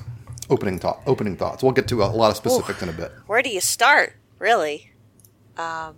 Opening 0.52 0.78
thought. 0.78 1.02
Opening 1.08 1.38
thoughts. 1.38 1.64
We'll 1.64 1.72
get 1.72 1.88
to 1.88 2.04
a 2.04 2.06
lot 2.06 2.30
of 2.30 2.38
specifics 2.38 2.84
in 2.84 2.90
a 2.90 2.94
bit. 2.94 3.12
Where 3.26 3.42
do 3.42 3.50
you 3.50 3.62
start, 3.62 4.18
really? 4.38 4.92
Um, 5.58 5.96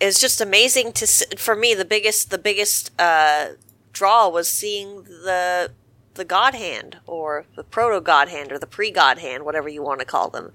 it's 0.00 0.20
just 0.20 0.40
amazing 0.40 0.92
to 0.92 1.06
for 1.38 1.56
me. 1.56 1.74
The 1.74 1.86
biggest, 1.86 2.30
the 2.30 2.38
biggest 2.38 2.92
uh, 3.00 3.52
draw 3.92 4.28
was 4.28 4.48
seeing 4.48 5.04
the 5.04 5.72
the 6.14 6.24
God 6.24 6.54
Hand 6.54 6.98
or 7.06 7.46
the 7.56 7.64
proto 7.64 8.00
God 8.00 8.28
Hand 8.28 8.52
or 8.52 8.58
the 8.58 8.66
pre 8.66 8.90
God 8.90 9.18
Hand, 9.18 9.44
whatever 9.44 9.68
you 9.68 9.82
want 9.82 10.00
to 10.00 10.06
call 10.06 10.28
them. 10.28 10.52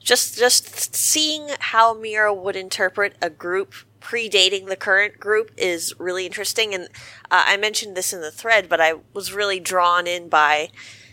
Just, 0.00 0.38
just 0.38 0.94
seeing 0.94 1.48
how 1.58 1.92
Miura 1.92 2.32
would 2.32 2.56
interpret 2.56 3.14
a 3.20 3.28
group 3.28 3.74
predating 4.00 4.66
the 4.66 4.76
current 4.76 5.18
group 5.18 5.50
is 5.56 5.92
really 5.98 6.24
interesting. 6.24 6.72
And 6.72 6.84
uh, 7.30 7.44
I 7.46 7.56
mentioned 7.56 7.96
this 7.96 8.12
in 8.12 8.20
the 8.20 8.30
thread, 8.30 8.68
but 8.68 8.80
I 8.80 8.94
was 9.12 9.32
really 9.32 9.60
drawn 9.60 10.06
in 10.06 10.28
by 10.28 10.70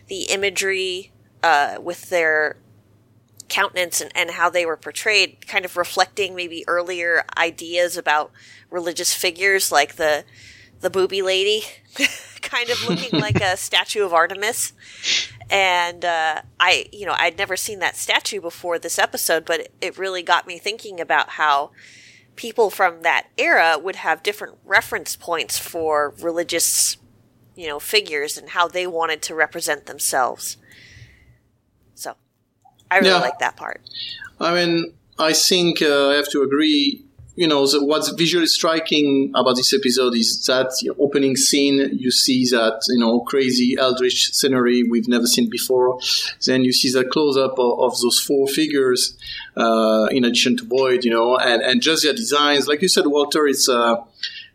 the 0.08 0.24
imagery 0.24 1.12
uh, 1.46 1.78
with 1.80 2.10
their 2.10 2.58
countenance 3.50 4.02
and, 4.02 4.12
and 4.16 4.32
how 4.32 4.50
they 4.50 4.66
were 4.66 4.76
portrayed, 4.76 5.48
kind 5.48 5.64
of 5.64 5.78
reflecting 5.78 6.34
maybe 6.34 6.64
earlier 6.68 7.24
ideas 7.38 7.96
about 7.96 8.32
religious 8.72 9.14
figures, 9.14 9.72
like 9.72 9.96
the 9.96 10.24
the 10.82 10.90
booby 10.90 11.22
lady, 11.22 11.64
kind 12.42 12.72
of 12.72 12.84
looking 12.90 13.20
like 13.20 13.40
a 13.40 13.56
statue 13.58 14.04
of 14.04 14.12
Artemis. 14.12 14.74
And 15.52 16.04
uh, 16.04 16.42
I, 16.60 16.88
you 16.92 17.06
know, 17.06 17.14
I'd 17.16 17.38
never 17.38 17.56
seen 17.56 17.78
that 17.78 17.96
statue 17.96 18.42
before 18.42 18.80
this 18.80 18.98
episode, 18.98 19.46
but 19.46 19.60
it, 19.60 19.74
it 19.82 19.98
really 20.00 20.24
got 20.24 20.48
me 20.48 20.58
thinking 20.58 21.00
about 21.00 21.30
how 21.30 21.70
people 22.36 22.72
from 22.72 23.04
that 23.04 23.28
era 23.38 23.78
would 23.80 23.98
have 23.98 24.24
different 24.24 24.58
reference 24.66 25.16
points 25.16 25.60
for 25.60 26.16
religious, 26.20 26.98
you 27.56 27.68
know, 27.68 27.80
figures 27.80 28.36
and 28.36 28.50
how 28.50 28.68
they 28.68 28.88
wanted 28.88 29.22
to 29.22 29.36
represent 29.36 29.86
themselves. 29.86 30.58
I 32.92 32.98
really 32.98 33.10
Yeah. 33.10 33.20
like 33.20 33.40
that 33.40 33.56
part. 33.58 33.82
I 34.40 34.54
mean, 34.54 34.94
I 35.18 35.34
think 35.34 35.82
uh, 35.82 36.10
I 36.10 36.16
have 36.16 36.30
to 36.30 36.42
agree. 36.44 37.02
You 37.38 37.48
know, 37.48 37.68
the, 37.68 37.84
what's 37.84 38.08
visually 38.12 38.48
striking 38.48 39.34
about 39.36 39.58
this 39.58 39.74
episode 39.74 40.16
is 40.16 40.46
that 40.46 40.72
opening 40.98 41.36
scene, 41.36 41.90
you 41.92 42.10
see 42.10 42.46
that, 42.52 42.82
you 42.88 42.98
know, 42.98 43.20
crazy 43.22 43.76
eldritch 43.78 44.34
scenery 44.34 44.84
we've 44.84 45.10
never 45.10 45.26
seen 45.26 45.50
before. 45.50 46.00
Then 46.46 46.64
you 46.64 46.72
see 46.72 46.90
the 46.94 47.04
close 47.04 47.36
up 47.36 47.60
of, 47.60 47.80
of 47.80 48.00
those 48.00 48.22
four 48.22 48.48
figures, 48.48 49.18
uh, 49.58 50.08
in 50.12 50.24
addition 50.24 50.56
to 50.58 50.66
Void, 50.66 51.04
you 51.04 51.12
know, 51.12 51.36
and, 51.38 51.62
and 51.62 51.82
just 51.82 52.04
their 52.04 52.14
designs. 52.14 52.68
Like 52.70 52.82
you 52.82 52.88
said, 52.88 53.06
Walter, 53.06 53.46
it's, 53.48 53.68
uh, 53.68 53.96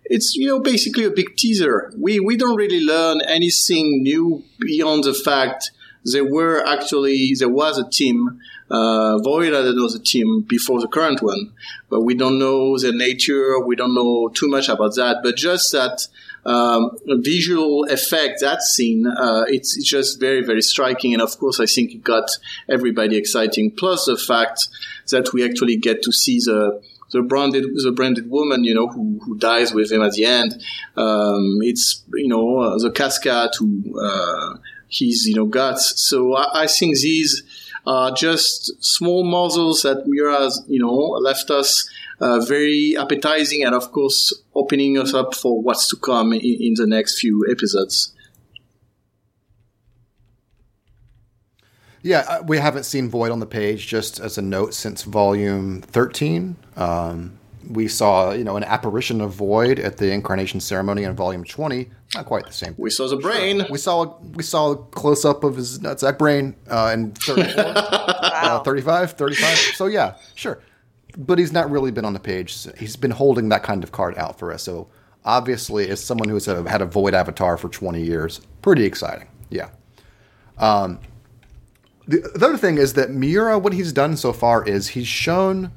it's 0.04 0.34
you 0.34 0.48
know 0.48 0.58
basically 0.60 1.04
a 1.04 1.10
big 1.10 1.36
teaser. 1.36 1.92
We 1.96 2.18
we 2.18 2.36
don't 2.36 2.56
really 2.56 2.80
learn 2.82 3.20
anything 3.20 4.02
new 4.02 4.42
beyond 4.58 5.04
the 5.04 5.14
fact 5.14 5.70
there 6.04 6.24
were 6.24 6.64
actually 6.66 7.34
there 7.38 7.48
was 7.48 7.78
a 7.78 7.88
team. 7.88 8.40
Uh, 8.70 9.18
Void 9.18 9.52
was 9.52 9.96
a 9.96 9.98
team 9.98 10.42
before 10.42 10.80
the 10.80 10.86
current 10.86 11.20
one, 11.22 11.52
but 11.88 12.02
we 12.02 12.14
don't 12.14 12.38
know 12.38 12.78
their 12.78 12.92
nature. 12.92 13.58
We 13.58 13.74
don't 13.74 13.94
know 13.96 14.28
too 14.28 14.48
much 14.48 14.68
about 14.68 14.94
that. 14.94 15.24
But 15.24 15.36
just 15.36 15.72
that 15.72 16.06
um, 16.46 16.96
visual 17.06 17.84
effect, 17.84 18.40
that 18.40 18.62
scene, 18.62 19.06
uh, 19.06 19.44
it's, 19.48 19.76
it's 19.76 19.88
just 19.88 20.20
very, 20.20 20.42
very 20.44 20.62
striking. 20.62 21.12
And 21.12 21.22
of 21.22 21.36
course, 21.38 21.58
I 21.58 21.66
think 21.66 21.92
it 21.92 22.04
got 22.04 22.30
everybody 22.68 23.16
exciting. 23.16 23.72
Plus 23.72 24.06
the 24.06 24.16
fact 24.16 24.68
that 25.10 25.32
we 25.32 25.44
actually 25.44 25.76
get 25.76 26.02
to 26.02 26.12
see 26.12 26.38
the, 26.38 26.80
the 27.10 27.22
branded, 27.22 27.64
the 27.64 27.92
branded 27.92 28.30
woman, 28.30 28.62
you 28.62 28.74
know, 28.74 28.86
who, 28.86 29.20
who 29.24 29.36
dies 29.36 29.74
with 29.74 29.90
him 29.90 30.02
at 30.02 30.12
the 30.12 30.24
end. 30.24 30.62
Um, 30.96 31.58
it's, 31.62 32.04
you 32.14 32.28
know, 32.28 32.60
uh, 32.60 32.78
the 32.78 32.90
Casca 32.90 33.50
to, 33.58 34.00
uh, 34.00 34.58
his, 34.90 35.26
you 35.26 35.34
know, 35.34 35.46
guts. 35.46 35.94
So 36.08 36.34
I, 36.34 36.64
I 36.64 36.66
think 36.66 36.98
these 36.98 37.42
are 37.86 38.12
just 38.12 38.72
small 38.84 39.24
morsels 39.24 39.82
that 39.82 40.06
Miura 40.06 40.50
you 40.68 40.80
know, 40.80 40.94
left 40.94 41.50
us 41.50 41.88
uh, 42.20 42.40
very 42.40 42.94
appetizing 42.98 43.64
and 43.64 43.74
of 43.74 43.90
course 43.92 44.34
opening 44.54 44.98
us 44.98 45.14
up 45.14 45.34
for 45.34 45.62
what's 45.62 45.88
to 45.88 45.96
come 45.96 46.34
in, 46.34 46.40
in 46.40 46.74
the 46.76 46.86
next 46.86 47.18
few 47.18 47.46
episodes. 47.50 48.14
Yeah, 52.02 52.24
uh, 52.28 52.42
we 52.46 52.58
haven't 52.58 52.84
seen 52.84 53.08
Void 53.10 53.30
on 53.30 53.40
the 53.40 53.46
page. 53.46 53.86
Just 53.86 54.20
as 54.20 54.38
a 54.38 54.42
note, 54.42 54.72
since 54.72 55.02
volume 55.02 55.82
thirteen, 55.82 56.56
um, 56.76 57.38
we 57.68 57.88
saw 57.88 58.32
you 58.32 58.44
know 58.44 58.56
an 58.56 58.64
apparition 58.64 59.20
of 59.20 59.32
Void 59.32 59.78
at 59.78 59.98
the 59.98 60.12
incarnation 60.12 60.60
ceremony 60.60 61.04
in 61.04 61.14
volume 61.14 61.44
twenty. 61.44 61.90
Not 62.14 62.26
quite 62.26 62.46
the 62.46 62.52
same. 62.52 62.74
We 62.76 62.90
saw 62.90 63.08
the 63.08 63.16
brain. 63.16 63.64
We 63.70 63.78
saw 63.78 64.18
we 64.34 64.42
saw 64.42 64.72
a 64.72 64.76
close 64.76 65.24
up 65.24 65.44
of 65.44 65.56
his 65.56 65.78
nutsack 65.78 66.18
brain 66.18 66.56
uh, 66.68 66.90
in 66.92 67.12
34, 67.12 67.64
wow. 67.64 67.72
uh, 67.72 68.62
35, 68.64 69.12
35. 69.12 69.58
So 69.76 69.86
yeah, 69.86 70.16
sure 70.34 70.60
but 71.16 71.38
he's 71.38 71.52
not 71.52 71.70
really 71.70 71.90
been 71.90 72.04
on 72.04 72.12
the 72.12 72.20
page. 72.20 72.66
He's 72.78 72.96
been 72.96 73.10
holding 73.10 73.48
that 73.50 73.62
kind 73.62 73.82
of 73.82 73.92
card 73.92 74.16
out 74.16 74.38
for 74.38 74.52
us. 74.52 74.62
So 74.62 74.88
obviously, 75.24 75.88
as 75.88 76.02
someone 76.02 76.28
who's 76.28 76.46
had 76.46 76.82
a 76.82 76.86
void 76.86 77.14
avatar 77.14 77.56
for 77.56 77.68
20 77.68 78.02
years, 78.02 78.40
pretty 78.62 78.84
exciting. 78.84 79.28
Yeah. 79.50 79.70
Um, 80.58 81.00
the, 82.06 82.18
the 82.34 82.46
other 82.46 82.58
thing 82.58 82.78
is 82.78 82.94
that 82.94 83.10
Miura, 83.10 83.58
what 83.58 83.72
he's 83.72 83.92
done 83.92 84.16
so 84.16 84.32
far 84.32 84.64
is 84.64 84.88
he's 84.88 85.06
shown. 85.06 85.72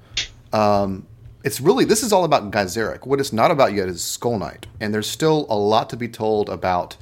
Um, 0.51 1.07
it's 1.43 1.59
really 1.61 1.85
this 1.85 2.03
is 2.03 2.13
all 2.13 2.23
about 2.23 2.51
Gaiseric. 2.51 3.05
What 3.05 3.19
it's 3.19 3.33
not 3.33 3.51
about 3.51 3.73
yet 3.73 3.87
is 3.89 4.03
Skull 4.03 4.39
Knight, 4.39 4.67
and 4.79 4.93
there's 4.93 5.09
still 5.09 5.45
a 5.49 5.57
lot 5.57 5.89
to 5.89 5.97
be 5.97 6.07
told 6.07 6.49
about 6.49 6.97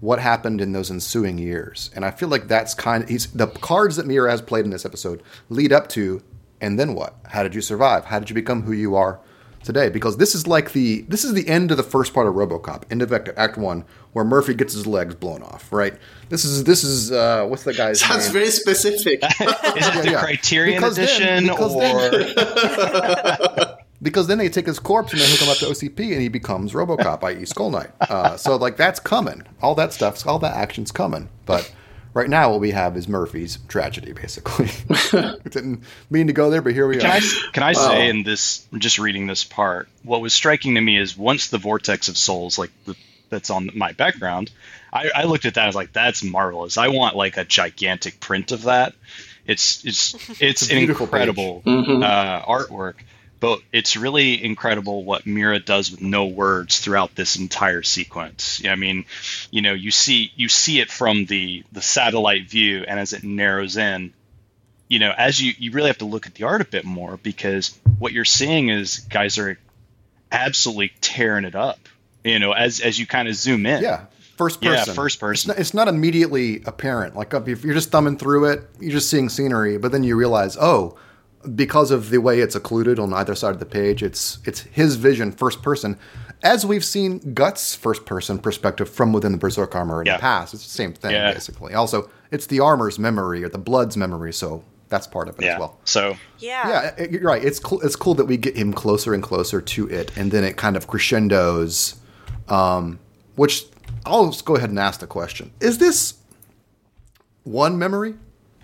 what 0.00 0.18
happened 0.18 0.60
in 0.60 0.72
those 0.72 0.90
ensuing 0.90 1.38
years. 1.38 1.90
And 1.94 2.04
I 2.04 2.10
feel 2.10 2.28
like 2.28 2.48
that's 2.48 2.74
kind 2.74 3.02
of 3.02 3.08
he's 3.08 3.26
the 3.28 3.46
cards 3.46 3.96
that 3.96 4.06
Miura 4.06 4.30
has 4.30 4.42
played 4.42 4.64
in 4.64 4.70
this 4.70 4.84
episode 4.84 5.22
lead 5.48 5.72
up 5.72 5.88
to 5.90 6.22
and 6.60 6.78
then 6.78 6.94
what? 6.94 7.14
How 7.26 7.42
did 7.42 7.54
you 7.54 7.60
survive? 7.60 8.06
How 8.06 8.18
did 8.18 8.30
you 8.30 8.34
become 8.34 8.62
who 8.62 8.72
you 8.72 8.96
are 8.96 9.20
today? 9.62 9.88
Because 9.88 10.16
this 10.16 10.34
is 10.34 10.46
like 10.46 10.72
the 10.72 11.02
this 11.02 11.24
is 11.24 11.34
the 11.34 11.48
end 11.48 11.70
of 11.70 11.76
the 11.76 11.82
first 11.82 12.14
part 12.14 12.26
of 12.26 12.34
RoboCop, 12.34 12.84
end 12.90 13.02
of 13.02 13.12
Act, 13.12 13.28
act 13.36 13.58
One, 13.58 13.84
where 14.12 14.24
Murphy 14.24 14.54
gets 14.54 14.72
his 14.74 14.86
legs 14.86 15.14
blown 15.14 15.42
off. 15.42 15.70
Right. 15.70 15.94
This 16.28 16.44
is 16.44 16.64
this 16.64 16.84
is 16.84 17.12
uh, 17.12 17.46
what's 17.46 17.64
the 17.64 17.74
guy's 17.74 18.00
Sounds 18.00 18.24
name? 18.24 18.32
very 18.32 18.50
specific. 18.50 19.22
is 19.24 19.32
it 19.40 20.02
the 20.02 20.10
yeah. 20.12 20.20
Criterion 20.20 20.76
because 20.76 20.98
edition 20.98 21.46
then, 21.46 21.50
or? 21.50 22.10
Then, 22.10 23.74
because 24.06 24.28
then 24.28 24.38
they 24.38 24.48
take 24.48 24.66
his 24.66 24.78
corpse 24.78 25.12
and 25.12 25.20
they 25.20 25.26
hook 25.26 25.40
him 25.40 25.48
up 25.48 25.56
to 25.58 25.66
OCP 25.66 26.12
and 26.12 26.20
he 26.20 26.28
becomes 26.28 26.72
RoboCop, 26.72 27.24
i.e., 27.24 27.44
Skull 27.44 27.70
Knight. 27.70 27.90
Uh, 28.00 28.36
so 28.36 28.54
like 28.54 28.76
that's 28.76 29.00
coming. 29.00 29.42
All 29.60 29.74
that 29.74 29.92
stuff's 29.92 30.24
all 30.24 30.38
that 30.38 30.54
action's 30.54 30.92
coming, 30.92 31.28
but. 31.44 31.72
Right 32.14 32.30
now, 32.30 32.50
what 32.52 32.60
we 32.60 32.70
have 32.70 32.96
is 32.96 33.08
Murphy's 33.08 33.58
tragedy, 33.68 34.14
basically. 34.14 34.70
Didn't 35.50 35.82
mean 36.08 36.28
to 36.28 36.32
go 36.32 36.48
there, 36.48 36.62
but 36.62 36.72
here 36.72 36.88
we 36.88 36.96
can 36.96 37.10
are. 37.10 37.14
I, 37.16 37.50
can 37.52 37.62
I 37.62 37.74
say 37.74 38.08
in 38.08 38.22
this, 38.22 38.66
just 38.78 38.98
reading 38.98 39.26
this 39.26 39.44
part, 39.44 39.86
what 40.02 40.22
was 40.22 40.32
striking 40.32 40.76
to 40.76 40.80
me 40.80 40.96
is 40.96 41.14
once 41.14 41.48
the 41.48 41.58
vortex 41.58 42.08
of 42.08 42.16
souls, 42.16 42.58
like 42.58 42.70
the, 42.86 42.96
that's 43.28 43.50
on 43.50 43.68
my 43.74 43.92
background, 43.92 44.50
I, 44.90 45.10
I 45.14 45.24
looked 45.24 45.44
at 45.44 45.54
that. 45.54 45.64
I 45.64 45.66
was 45.66 45.76
like, 45.76 45.92
"That's 45.92 46.24
marvelous. 46.24 46.78
I 46.78 46.88
want 46.88 47.16
like 47.16 47.36
a 47.36 47.44
gigantic 47.44 48.18
print 48.18 48.50
of 48.50 48.62
that." 48.62 48.94
It's 49.46 49.84
it's 49.84 50.14
it's, 50.14 50.40
it's 50.40 50.70
an 50.70 50.78
incredible 50.78 51.60
mm-hmm. 51.66 52.02
uh, 52.02 52.42
artwork 52.42 52.94
but 53.38 53.60
it's 53.72 53.96
really 53.96 54.42
incredible 54.42 55.04
what 55.04 55.26
Miura 55.26 55.58
does 55.58 55.90
with 55.90 56.00
no 56.00 56.26
words 56.26 56.80
throughout 56.80 57.14
this 57.14 57.36
entire 57.36 57.82
sequence. 57.82 58.62
I 58.66 58.76
mean, 58.76 59.04
you 59.50 59.62
know, 59.62 59.72
you 59.72 59.90
see 59.90 60.32
you 60.36 60.48
see 60.48 60.80
it 60.80 60.90
from 60.90 61.26
the 61.26 61.64
the 61.72 61.82
satellite 61.82 62.48
view, 62.48 62.84
and 62.86 62.98
as 62.98 63.12
it 63.12 63.24
narrows 63.24 63.76
in, 63.76 64.12
you 64.88 64.98
know, 64.98 65.12
as 65.16 65.40
you 65.40 65.52
you 65.58 65.70
really 65.72 65.88
have 65.88 65.98
to 65.98 66.06
look 66.06 66.26
at 66.26 66.34
the 66.34 66.44
art 66.44 66.60
a 66.60 66.64
bit 66.64 66.84
more 66.84 67.18
because 67.22 67.78
what 67.98 68.12
you're 68.12 68.24
seeing 68.24 68.68
is 68.68 69.00
guys 69.00 69.38
are 69.38 69.58
absolutely 70.32 70.92
tearing 71.00 71.44
it 71.44 71.54
up. 71.54 71.78
You 72.24 72.38
know, 72.38 72.52
as 72.52 72.80
as 72.80 72.98
you 72.98 73.06
kind 73.06 73.28
of 73.28 73.34
zoom 73.34 73.66
in. 73.66 73.82
Yeah. 73.82 74.06
First 74.36 74.60
person. 74.60 74.84
Yeah, 74.88 74.92
first 74.92 75.18
person. 75.18 75.50
It's 75.50 75.56
not, 75.56 75.60
it's 75.60 75.74
not 75.74 75.88
immediately 75.88 76.62
apparent. 76.66 77.16
Like 77.16 77.32
if 77.32 77.64
you're 77.64 77.72
just 77.72 77.90
thumbing 77.90 78.18
through 78.18 78.50
it, 78.50 78.68
you're 78.78 78.92
just 78.92 79.08
seeing 79.08 79.30
scenery, 79.30 79.78
but 79.78 79.92
then 79.92 80.04
you 80.04 80.14
realize, 80.14 80.58
oh, 80.60 80.98
because 81.54 81.90
of 81.90 82.10
the 82.10 82.18
way 82.18 82.40
it's 82.40 82.54
occluded 82.54 82.98
on 82.98 83.12
either 83.12 83.34
side 83.34 83.52
of 83.52 83.60
the 83.60 83.66
page, 83.66 84.02
it's 84.02 84.38
it's 84.44 84.60
his 84.60 84.96
vision 84.96 85.32
first 85.32 85.62
person, 85.62 85.98
as 86.42 86.66
we've 86.66 86.84
seen 86.84 87.34
Guts 87.34 87.74
first 87.74 88.04
person 88.06 88.38
perspective 88.38 88.88
from 88.88 89.12
within 89.12 89.32
the 89.32 89.38
Berserk 89.38 89.74
armor 89.74 90.00
in 90.00 90.06
yeah. 90.06 90.16
the 90.16 90.20
past. 90.20 90.54
It's 90.54 90.64
the 90.64 90.70
same 90.70 90.92
thing 90.92 91.12
yeah. 91.12 91.32
basically. 91.32 91.74
Also, 91.74 92.10
it's 92.30 92.46
the 92.46 92.60
armor's 92.60 92.98
memory 92.98 93.44
or 93.44 93.48
the 93.48 93.58
blood's 93.58 93.96
memory, 93.96 94.32
so 94.32 94.64
that's 94.88 95.06
part 95.06 95.28
of 95.28 95.38
it 95.38 95.44
yeah. 95.44 95.54
as 95.54 95.60
well. 95.60 95.78
So 95.84 96.16
yeah, 96.38 96.94
yeah, 96.98 97.06
you're 97.06 97.22
right. 97.22 97.44
It's 97.44 97.58
cool. 97.58 97.80
It's 97.80 97.96
cool 97.96 98.14
that 98.14 98.26
we 98.26 98.36
get 98.36 98.56
him 98.56 98.72
closer 98.72 99.14
and 99.14 99.22
closer 99.22 99.60
to 99.60 99.88
it, 99.88 100.16
and 100.16 100.30
then 100.30 100.44
it 100.44 100.56
kind 100.56 100.76
of 100.76 100.86
crescendos. 100.86 101.96
Um, 102.48 103.00
which 103.34 103.64
I'll 104.06 104.30
just 104.30 104.44
go 104.44 104.56
ahead 104.56 104.70
and 104.70 104.78
ask 104.78 105.00
the 105.00 105.06
question: 105.06 105.52
Is 105.60 105.78
this 105.78 106.14
one 107.44 107.78
memory, 107.78 108.14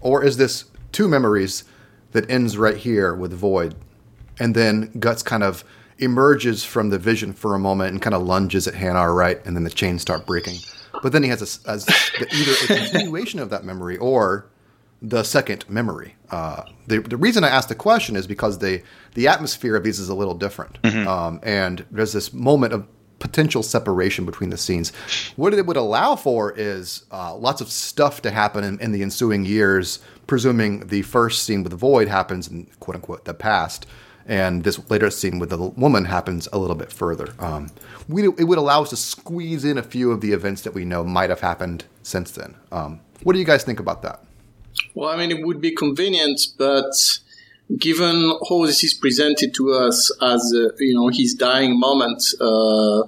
or 0.00 0.24
is 0.24 0.36
this 0.36 0.64
two 0.92 1.08
memories 1.08 1.64
that 2.12 2.30
ends 2.30 2.56
right 2.56 2.76
here 2.76 3.14
with 3.14 3.32
Void. 3.32 3.74
And 4.38 4.54
then 4.54 4.92
Guts 4.98 5.22
kind 5.22 5.42
of 5.42 5.64
emerges 5.98 6.64
from 6.64 6.90
the 6.90 6.98
vision 6.98 7.32
for 7.32 7.54
a 7.54 7.58
moment 7.58 7.92
and 7.92 8.00
kind 8.00 8.14
of 8.14 8.22
lunges 8.22 8.66
at 8.66 8.74
Hanar, 8.74 9.14
right? 9.14 9.44
And 9.44 9.56
then 9.56 9.64
the 9.64 9.70
chains 9.70 10.02
start 10.02 10.26
breaking. 10.26 10.58
But 11.02 11.12
then 11.12 11.22
he 11.22 11.28
has 11.28 11.60
a, 11.64 11.70
a, 11.70 11.76
either 12.34 12.52
a 12.52 12.66
continuation 12.66 13.40
of 13.40 13.50
that 13.50 13.64
memory 13.64 13.96
or 13.98 14.46
the 15.00 15.22
second 15.22 15.68
memory. 15.68 16.14
Uh, 16.30 16.62
the, 16.86 17.00
the 17.00 17.16
reason 17.16 17.44
I 17.44 17.48
asked 17.48 17.68
the 17.68 17.74
question 17.74 18.14
is 18.14 18.26
because 18.26 18.58
the, 18.58 18.82
the 19.14 19.28
atmosphere 19.28 19.74
of 19.76 19.84
these 19.84 19.98
is 19.98 20.08
a 20.08 20.14
little 20.14 20.34
different. 20.34 20.80
Mm-hmm. 20.82 21.08
Um, 21.08 21.40
and 21.42 21.84
there's 21.90 22.12
this 22.12 22.32
moment 22.32 22.72
of 22.72 22.86
potential 23.22 23.62
separation 23.62 24.26
between 24.26 24.50
the 24.50 24.58
scenes. 24.58 24.90
What 25.36 25.54
it 25.54 25.64
would 25.64 25.76
allow 25.76 26.16
for 26.16 26.52
is 26.56 27.04
uh, 27.12 27.34
lots 27.36 27.60
of 27.60 27.70
stuff 27.70 28.20
to 28.22 28.32
happen 28.32 28.64
in, 28.64 28.80
in, 28.80 28.90
the 28.90 29.00
ensuing 29.00 29.44
years, 29.44 30.00
presuming 30.26 30.88
the 30.88 31.02
first 31.02 31.44
scene 31.44 31.62
with 31.62 31.70
the 31.70 31.76
void 31.76 32.08
happens 32.08 32.48
in 32.48 32.66
quote 32.80 32.96
unquote 32.96 33.24
the 33.24 33.32
past, 33.32 33.86
and 34.26 34.64
this 34.64 34.90
later 34.90 35.08
scene 35.08 35.38
with 35.38 35.50
the 35.50 35.58
woman 35.58 36.04
happens 36.04 36.48
a 36.52 36.58
little 36.58 36.74
bit 36.74 36.92
further. 36.92 37.32
Um, 37.38 37.70
we, 38.08 38.24
it 38.26 38.44
would 38.44 38.58
allow 38.58 38.82
us 38.82 38.90
to 38.90 38.96
squeeze 38.96 39.64
in 39.64 39.78
a 39.78 39.82
few 39.84 40.10
of 40.10 40.20
the 40.20 40.32
events 40.32 40.62
that 40.62 40.74
we 40.74 40.84
know 40.84 41.04
might 41.04 41.30
have 41.30 41.40
happened 41.40 41.84
since 42.02 42.32
then. 42.32 42.56
Um, 42.72 43.00
what 43.22 43.34
do 43.34 43.38
you 43.38 43.44
guys 43.44 43.62
think 43.62 43.78
about 43.78 44.02
that? 44.02 44.24
Well, 44.94 45.10
I 45.10 45.16
mean, 45.16 45.30
it 45.30 45.46
would 45.46 45.60
be 45.60 45.72
convenient, 45.74 46.40
but 46.58 46.90
given 47.78 48.38
how 48.48 48.66
this 48.66 48.84
is 48.84 48.94
presented 48.94 49.54
to 49.54 49.72
us 49.72 50.14
as 50.20 50.54
uh, 50.56 50.68
you 50.78 50.94
know 50.94 51.08
his 51.08 51.34
dying 51.34 51.78
moment 51.78 52.22
uh, 52.40 53.00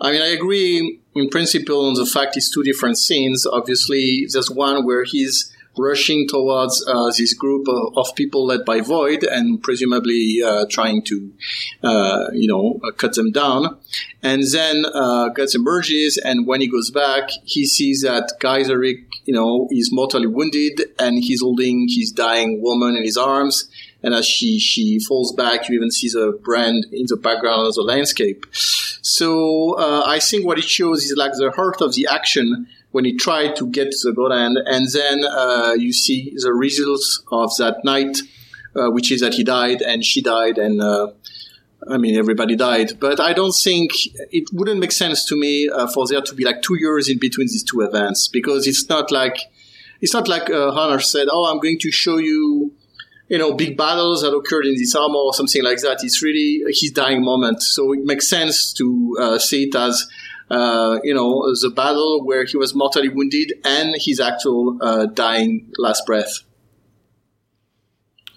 i 0.00 0.10
mean 0.10 0.20
i 0.20 0.28
agree 0.28 1.00
in 1.14 1.28
principle 1.28 1.86
on 1.86 1.94
the 1.94 2.06
fact 2.06 2.36
it's 2.36 2.50
two 2.50 2.62
different 2.62 2.98
scenes. 2.98 3.46
Obviously 3.46 4.26
there's 4.32 4.50
one 4.50 4.84
where 4.84 5.04
he's 5.04 5.52
rushing 5.78 6.26
towards 6.28 6.84
uh, 6.88 7.06
this 7.16 7.32
group 7.32 7.66
of, 7.68 7.96
of, 7.96 8.14
people 8.16 8.44
led 8.44 8.64
by 8.64 8.80
void 8.80 9.22
and 9.22 9.62
presumably 9.62 10.38
uh, 10.44 10.66
trying 10.68 11.00
to 11.02 11.32
uh, 11.82 12.26
you 12.32 12.48
know 12.48 12.78
cut 12.96 13.14
them 13.14 13.30
down. 13.30 13.78
And 14.22 14.42
then 14.52 14.84
uh, 14.92 15.28
guts 15.28 15.54
emerges 15.54 16.20
and 16.22 16.46
when 16.46 16.60
he 16.60 16.68
goes 16.68 16.90
back 16.90 17.30
he 17.44 17.66
sees 17.66 18.02
that 18.02 18.32
Gaiseric 18.40 19.06
you 19.24 19.34
know 19.34 19.68
is 19.70 19.90
mortally 19.92 20.26
wounded 20.26 20.80
and 20.98 21.22
he's 21.22 21.40
holding 21.40 21.86
his 21.88 22.12
dying 22.12 22.60
woman 22.60 22.96
in 22.96 23.04
his 23.04 23.16
arms 23.16 23.69
and 24.02 24.14
as 24.14 24.26
she 24.26 24.58
she 24.58 24.98
falls 24.98 25.32
back, 25.32 25.68
you 25.68 25.76
even 25.76 25.90
see 25.90 26.08
the 26.08 26.38
brand 26.42 26.86
in 26.92 27.06
the 27.08 27.16
background 27.16 27.66
of 27.66 27.74
the 27.74 27.82
landscape. 27.82 28.46
So 28.52 29.74
uh, 29.78 30.04
I 30.06 30.20
think 30.20 30.46
what 30.46 30.58
it 30.58 30.64
shows 30.64 31.04
is 31.04 31.14
like 31.16 31.32
the 31.32 31.50
heart 31.50 31.80
of 31.80 31.94
the 31.94 32.06
action 32.10 32.66
when 32.92 33.04
he 33.04 33.16
tried 33.16 33.56
to 33.56 33.68
get 33.68 33.92
to 33.92 34.08
the 34.08 34.12
godhand, 34.12 34.58
and 34.66 34.88
then 34.92 35.24
uh, 35.24 35.74
you 35.78 35.92
see 35.92 36.32
the 36.36 36.52
results 36.52 37.22
of 37.30 37.50
that 37.58 37.84
night, 37.84 38.18
uh, 38.74 38.90
which 38.90 39.12
is 39.12 39.20
that 39.20 39.34
he 39.34 39.44
died 39.44 39.80
and 39.82 40.04
she 40.04 40.20
died, 40.22 40.58
and 40.58 40.80
uh, 40.80 41.12
I 41.88 41.98
mean 41.98 42.16
everybody 42.16 42.56
died. 42.56 42.98
But 42.98 43.20
I 43.20 43.32
don't 43.32 43.54
think 43.62 43.92
it 44.32 44.48
wouldn't 44.52 44.80
make 44.80 44.92
sense 44.92 45.24
to 45.26 45.36
me 45.36 45.68
uh, 45.68 45.86
for 45.88 46.06
there 46.06 46.22
to 46.22 46.34
be 46.34 46.44
like 46.44 46.62
two 46.62 46.78
years 46.78 47.08
in 47.08 47.18
between 47.18 47.48
these 47.48 47.64
two 47.64 47.82
events 47.82 48.28
because 48.28 48.66
it's 48.66 48.88
not 48.88 49.10
like 49.10 49.38
it's 50.00 50.14
not 50.14 50.28
like 50.28 50.48
uh, 50.50 50.98
said, 50.98 51.28
"Oh, 51.30 51.50
I'm 51.50 51.60
going 51.60 51.78
to 51.80 51.90
show 51.90 52.16
you." 52.16 52.72
You 53.30 53.38
know, 53.38 53.54
big 53.54 53.76
battles 53.76 54.22
that 54.22 54.34
occurred 54.34 54.66
in 54.66 54.74
this 54.74 54.94
armor 54.94 55.14
or 55.14 55.32
something 55.32 55.62
like 55.62 55.80
that. 55.82 56.00
It's 56.02 56.22
really 56.22 56.62
his 56.68 56.90
dying 56.90 57.24
moment. 57.24 57.62
So 57.62 57.92
it 57.92 58.00
makes 58.02 58.28
sense 58.28 58.72
to 58.74 59.16
uh, 59.20 59.38
see 59.38 59.64
it 59.64 59.74
as 59.74 60.06
uh, 60.50 60.98
you 61.04 61.14
know, 61.14 61.46
the 61.62 61.70
battle 61.70 62.26
where 62.26 62.44
he 62.44 62.56
was 62.56 62.74
mortally 62.74 63.08
wounded 63.08 63.52
and 63.64 63.94
his 63.96 64.18
actual 64.18 64.76
uh, 64.80 65.06
dying 65.06 65.70
last 65.78 66.04
breath. 66.06 66.40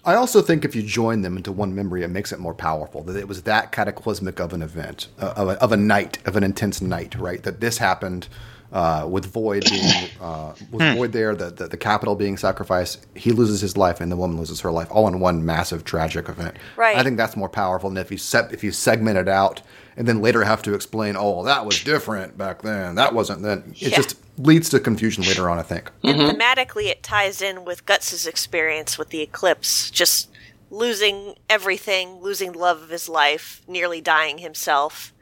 I 0.04 0.14
also 0.14 0.42
think 0.42 0.64
if 0.64 0.76
you 0.76 0.82
join 0.82 1.22
them 1.22 1.36
into 1.36 1.50
one 1.50 1.74
memory, 1.74 2.04
it 2.04 2.08
makes 2.08 2.30
it 2.30 2.38
more 2.38 2.54
powerful. 2.54 3.02
That 3.02 3.16
it 3.16 3.26
was 3.26 3.42
that 3.42 3.72
cataclysmic 3.72 4.38
of 4.38 4.52
an 4.52 4.62
event, 4.62 5.08
uh, 5.18 5.32
of, 5.34 5.48
a, 5.48 5.52
of 5.62 5.72
a 5.72 5.76
night, 5.76 6.18
of 6.26 6.36
an 6.36 6.44
intense 6.44 6.80
night, 6.80 7.16
right? 7.16 7.42
That 7.42 7.60
this 7.60 7.78
happened 7.78 8.28
uh, 8.74 9.06
with 9.08 9.24
Void 9.26 9.64
being 9.70 10.10
uh, 10.20 10.52
with 10.70 10.82
Hmm. 10.82 10.96
Void 10.96 11.12
there, 11.12 11.34
the, 11.34 11.48
the 11.50 11.68
the 11.68 11.76
capital 11.78 12.14
being 12.16 12.36
sacrificed. 12.36 13.06
He 13.14 13.30
loses 13.30 13.60
his 13.60 13.76
life, 13.76 14.00
and 14.00 14.12
the 14.12 14.16
woman 14.16 14.36
loses 14.36 14.60
her 14.60 14.70
life, 14.70 14.88
all 14.90 15.08
in 15.08 15.20
one 15.20 15.46
massive 15.46 15.84
tragic 15.84 16.28
event. 16.28 16.56
Right. 16.76 16.96
I 16.96 17.02
think 17.04 17.16
that's 17.16 17.36
more 17.36 17.48
powerful 17.48 17.88
than 17.88 17.96
if 17.98 18.10
you 18.10 18.18
set 18.18 18.52
if 18.52 18.62
you 18.64 18.72
segment 18.72 19.16
it 19.16 19.28
out 19.28 19.62
and 19.96 20.08
then 20.08 20.20
later 20.20 20.42
have 20.42 20.60
to 20.62 20.74
explain, 20.74 21.14
oh, 21.16 21.44
that 21.44 21.64
was 21.64 21.82
different 21.84 22.36
back 22.36 22.62
then. 22.62 22.96
That 22.96 23.14
wasn't 23.14 23.42
then. 23.42 23.62
It 23.76 23.90
Yeah. 23.92 23.96
just 23.96 24.16
leads 24.38 24.68
to 24.70 24.80
confusion 24.80 25.22
later 25.22 25.48
on. 25.48 25.58
I 25.60 25.62
think. 25.62 25.92
And 26.02 26.18
thematically, 26.20 26.86
it 26.88 27.02
ties 27.04 27.40
in 27.40 27.64
with 27.64 27.86
Guts's 27.86 28.26
experience 28.26 28.98
with 28.98 29.10
the 29.10 29.20
eclipse, 29.22 29.88
just 29.90 30.30
losing 30.68 31.34
everything, 31.48 32.20
losing 32.20 32.50
the 32.52 32.58
love 32.58 32.82
of 32.82 32.88
his 32.88 33.08
life, 33.08 33.62
nearly 33.68 34.00
dying 34.00 34.38
himself. 34.38 35.12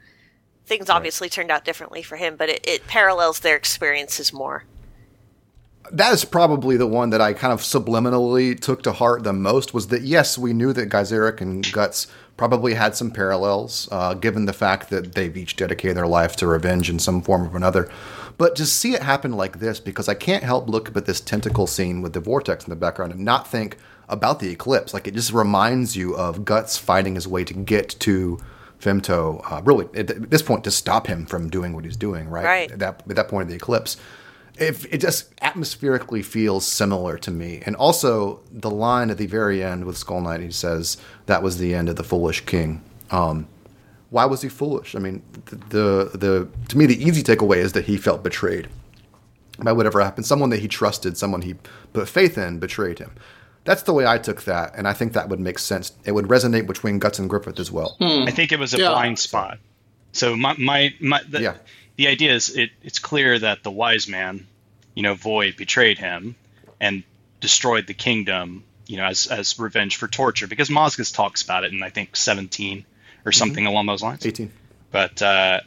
Things 0.73 0.89
obviously 0.89 1.29
turned 1.29 1.51
out 1.51 1.65
differently 1.65 2.01
for 2.01 2.15
him, 2.15 2.35
but 2.35 2.49
it, 2.49 2.67
it 2.67 2.87
parallels 2.87 3.41
their 3.41 3.55
experiences 3.55 4.33
more. 4.33 4.63
that 5.91 6.11
is 6.13 6.25
probably 6.25 6.77
the 6.77 6.87
one 6.87 7.11
that 7.11 7.21
I 7.21 7.33
kind 7.33 7.53
of 7.53 7.61
subliminally 7.61 8.59
took 8.59 8.81
to 8.83 8.91
heart 8.91 9.23
the 9.23 9.33
most 9.33 9.75
was 9.75 9.89
that 9.89 10.01
yes, 10.01 10.35
we 10.35 10.51
knew 10.51 10.73
that 10.73 10.89
Gaiseric 10.89 11.41
and 11.41 11.71
Guts 11.71 12.07
probably 12.37 12.73
had 12.73 12.95
some 12.95 13.11
parallels, 13.11 13.87
uh, 13.91 14.15
given 14.15 14.45
the 14.45 14.53
fact 14.53 14.89
that 14.89 15.13
they've 15.13 15.37
each 15.37 15.55
dedicated 15.55 15.95
their 15.95 16.07
life 16.07 16.35
to 16.37 16.47
revenge 16.47 16.89
in 16.89 16.97
some 16.97 17.21
form 17.21 17.47
or 17.47 17.55
another. 17.55 17.87
But 18.39 18.55
to 18.55 18.65
see 18.65 18.95
it 18.95 19.03
happen 19.03 19.33
like 19.33 19.59
this, 19.59 19.79
because 19.79 20.09
I 20.09 20.15
can't 20.15 20.43
help 20.43 20.67
look 20.67 20.97
at 20.97 21.05
this 21.05 21.21
tentacle 21.21 21.67
scene 21.67 22.01
with 22.01 22.13
the 22.13 22.19
vortex 22.19 22.65
in 22.65 22.71
the 22.71 22.75
background 22.75 23.13
and 23.13 23.23
not 23.23 23.47
think 23.47 23.77
about 24.09 24.39
the 24.39 24.49
eclipse. 24.49 24.91
Like 24.91 25.07
it 25.07 25.13
just 25.13 25.31
reminds 25.33 25.95
you 25.95 26.15
of 26.15 26.45
Guts 26.45 26.79
fighting 26.79 27.13
his 27.13 27.27
way 27.27 27.43
to 27.43 27.53
get 27.53 27.89
to 27.99 28.39
Femto, 28.83 29.41
uh, 29.51 29.61
really 29.63 29.87
at 29.97 30.29
this 30.29 30.41
point 30.41 30.63
to 30.65 30.71
stop 30.71 31.07
him 31.07 31.25
from 31.25 31.49
doing 31.49 31.73
what 31.73 31.85
he's 31.85 31.97
doing, 31.97 32.27
right? 32.29 32.45
Right. 32.45 32.71
At 32.71 32.79
that 32.79 33.03
at 33.09 33.15
that 33.15 33.27
point 33.29 33.43
of 33.43 33.49
the 33.49 33.55
eclipse 33.55 33.97
if 34.57 34.85
it 34.93 34.99
just 34.99 35.35
atmospherically 35.41 36.21
feels 36.21 36.65
similar 36.65 37.17
to 37.17 37.31
me. 37.31 37.61
And 37.65 37.75
also 37.75 38.41
the 38.51 38.69
line 38.69 39.09
at 39.09 39.17
the 39.17 39.25
very 39.25 39.63
end 39.63 39.85
with 39.85 39.97
Skull 39.97 40.21
Knight, 40.21 40.41
he 40.41 40.51
says 40.51 40.97
that 41.25 41.41
was 41.41 41.57
the 41.57 41.73
end 41.73 41.89
of 41.89 41.95
the 41.95 42.03
foolish 42.03 42.41
king. 42.41 42.83
Um, 43.09 43.47
why 44.09 44.25
was 44.25 44.43
he 44.43 44.49
foolish? 44.49 44.95
I 44.95 44.99
mean, 44.99 45.23
the, 45.45 45.55
the 45.55 46.17
the 46.17 46.49
to 46.69 46.77
me 46.77 46.85
the 46.85 47.03
easy 47.03 47.23
takeaway 47.23 47.57
is 47.57 47.73
that 47.73 47.85
he 47.85 47.97
felt 47.97 48.23
betrayed 48.23 48.69
by 49.59 49.71
whatever 49.71 50.01
happened. 50.01 50.27
Someone 50.27 50.51
that 50.51 50.59
he 50.59 50.67
trusted, 50.67 51.17
someone 51.17 51.41
he 51.41 51.55
put 51.93 52.07
faith 52.07 52.37
in, 52.37 52.59
betrayed 52.59 52.99
him. 52.99 53.13
That's 53.65 53.83
the 53.83 53.93
way 53.93 54.05
I 54.05 54.17
took 54.17 54.43
that, 54.43 54.73
and 54.75 54.87
I 54.87 54.93
think 54.93 55.13
that 55.13 55.29
would 55.29 55.39
make 55.39 55.57
sense. 55.59 55.93
It 56.03 56.11
would 56.11 56.25
resonate 56.25 56.67
between 56.67 56.99
Guts 56.99 57.19
and 57.19 57.29
Griffith 57.29 57.59
as 57.59 57.71
well. 57.71 57.95
I 58.01 58.31
think 58.31 58.51
it 58.51 58.59
was 58.59 58.73
a 58.73 58.77
Yeah. 58.79 58.89
blind 58.89 59.19
spot. 59.19 59.57
So 60.11 60.35
my 60.35 60.55
my, 60.57 60.93
my 60.99 61.21
the, 61.29 61.41
Yeah. 61.41 61.53
the 61.95 62.07
idea 62.07 62.33
is 62.33 62.55
it, 62.55 62.71
it's 62.83 62.99
clear 62.99 63.39
that 63.39 63.63
the 63.63 63.71
wise 63.71 64.07
man, 64.07 64.47
you 64.95 65.03
know, 65.03 65.15
Void 65.15 65.55
betrayed 65.57 65.97
him 65.97 66.35
and 66.81 67.03
destroyed 67.39 67.87
the 67.87 67.93
kingdom, 67.93 68.63
you 68.87 68.97
know, 68.97 69.05
as 69.05 69.27
as 69.27 69.57
revenge 69.57 69.95
for 69.95 70.07
torture 70.07 70.47
because 70.47 70.69
Mosgus 70.69 71.11
talks 71.11 71.41
about 71.41 71.63
it 71.63 71.71
in 71.73 71.81
I 71.83 71.89
think 71.89 72.15
17 72.15 72.85
or 73.25 73.31
something 73.31 73.65
along 73.65 73.85
those 73.85 74.03
lines. 74.03 74.25
18. 74.25 74.51
But 74.91 75.21
uh, 75.21 75.61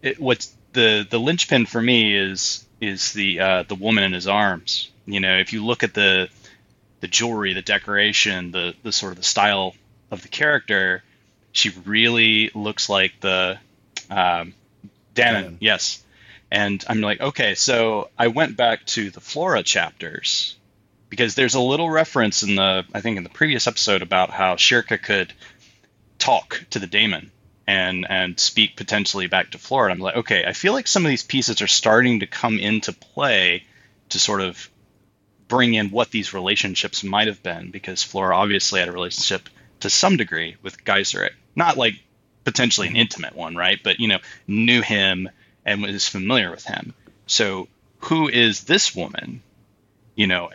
it, 0.00 0.18
what's 0.18 0.52
the 0.72 1.06
the 1.08 1.20
linchpin 1.20 1.66
for 1.66 1.80
me 1.82 2.16
is 2.16 2.64
is 2.80 3.12
the 3.12 3.40
uh, 3.40 3.62
the 3.64 3.74
woman 3.74 4.04
in 4.04 4.12
his 4.14 4.26
arms. 4.26 4.90
You 5.06 5.20
know, 5.20 5.36
if 5.36 5.52
you 5.52 5.64
look 5.64 5.82
at 5.82 5.92
the 5.94 6.28
the 7.02 7.08
jewelry, 7.08 7.52
the 7.52 7.62
decoration, 7.62 8.52
the 8.52 8.74
the 8.82 8.92
sort 8.92 9.12
of 9.12 9.18
the 9.18 9.24
style 9.24 9.74
of 10.10 10.22
the 10.22 10.28
character, 10.28 11.02
she 11.50 11.70
really 11.84 12.50
looks 12.54 12.88
like 12.88 13.20
the 13.20 13.58
um, 14.08 14.54
Danann. 15.14 15.44
Danann. 15.44 15.56
Yes, 15.60 16.02
and 16.50 16.82
I'm 16.88 17.00
like, 17.00 17.20
okay, 17.20 17.54
so 17.56 18.08
I 18.16 18.28
went 18.28 18.56
back 18.56 18.86
to 18.86 19.10
the 19.10 19.20
Flora 19.20 19.64
chapters 19.64 20.56
because 21.10 21.34
there's 21.34 21.54
a 21.54 21.60
little 21.60 21.90
reference 21.90 22.44
in 22.44 22.54
the 22.54 22.84
I 22.94 23.00
think 23.00 23.18
in 23.18 23.24
the 23.24 23.30
previous 23.30 23.66
episode 23.66 24.02
about 24.02 24.30
how 24.30 24.54
Schierke 24.54 25.02
could 25.02 25.32
talk 26.20 26.64
to 26.70 26.78
the 26.78 26.86
daemon 26.86 27.32
and 27.66 28.06
and 28.08 28.38
speak 28.38 28.76
potentially 28.76 29.26
back 29.26 29.50
to 29.50 29.58
Flora. 29.58 29.90
And 29.90 29.98
I'm 29.98 30.04
like, 30.04 30.16
okay, 30.18 30.44
I 30.46 30.52
feel 30.52 30.72
like 30.72 30.86
some 30.86 31.04
of 31.04 31.10
these 31.10 31.24
pieces 31.24 31.62
are 31.62 31.66
starting 31.66 32.20
to 32.20 32.28
come 32.28 32.60
into 32.60 32.92
play 32.92 33.64
to 34.10 34.20
sort 34.20 34.40
of 34.40 34.70
bring 35.52 35.74
in 35.74 35.90
what 35.90 36.10
these 36.10 36.32
relationships 36.32 37.04
might 37.04 37.26
have 37.28 37.42
been 37.42 37.70
because 37.70 38.02
Flora 38.02 38.34
obviously 38.34 38.80
had 38.80 38.88
a 38.88 38.92
relationship 38.92 39.50
to 39.80 39.90
some 39.90 40.16
degree 40.16 40.56
with 40.62 40.82
Gaiseric. 40.82 41.32
Not 41.54 41.76
like 41.76 41.92
potentially 42.44 42.88
an 42.88 42.96
intimate 42.96 43.36
one, 43.36 43.54
right? 43.54 43.78
But 43.84 44.00
you 44.00 44.08
know, 44.08 44.18
knew 44.46 44.80
him 44.80 45.28
and 45.66 45.82
was 45.82 46.08
familiar 46.08 46.50
with 46.50 46.64
him. 46.64 46.94
So 47.26 47.68
who 47.98 48.28
is 48.28 48.64
this 48.64 48.96
woman? 48.96 49.42
You 50.14 50.26
know, 50.26 50.48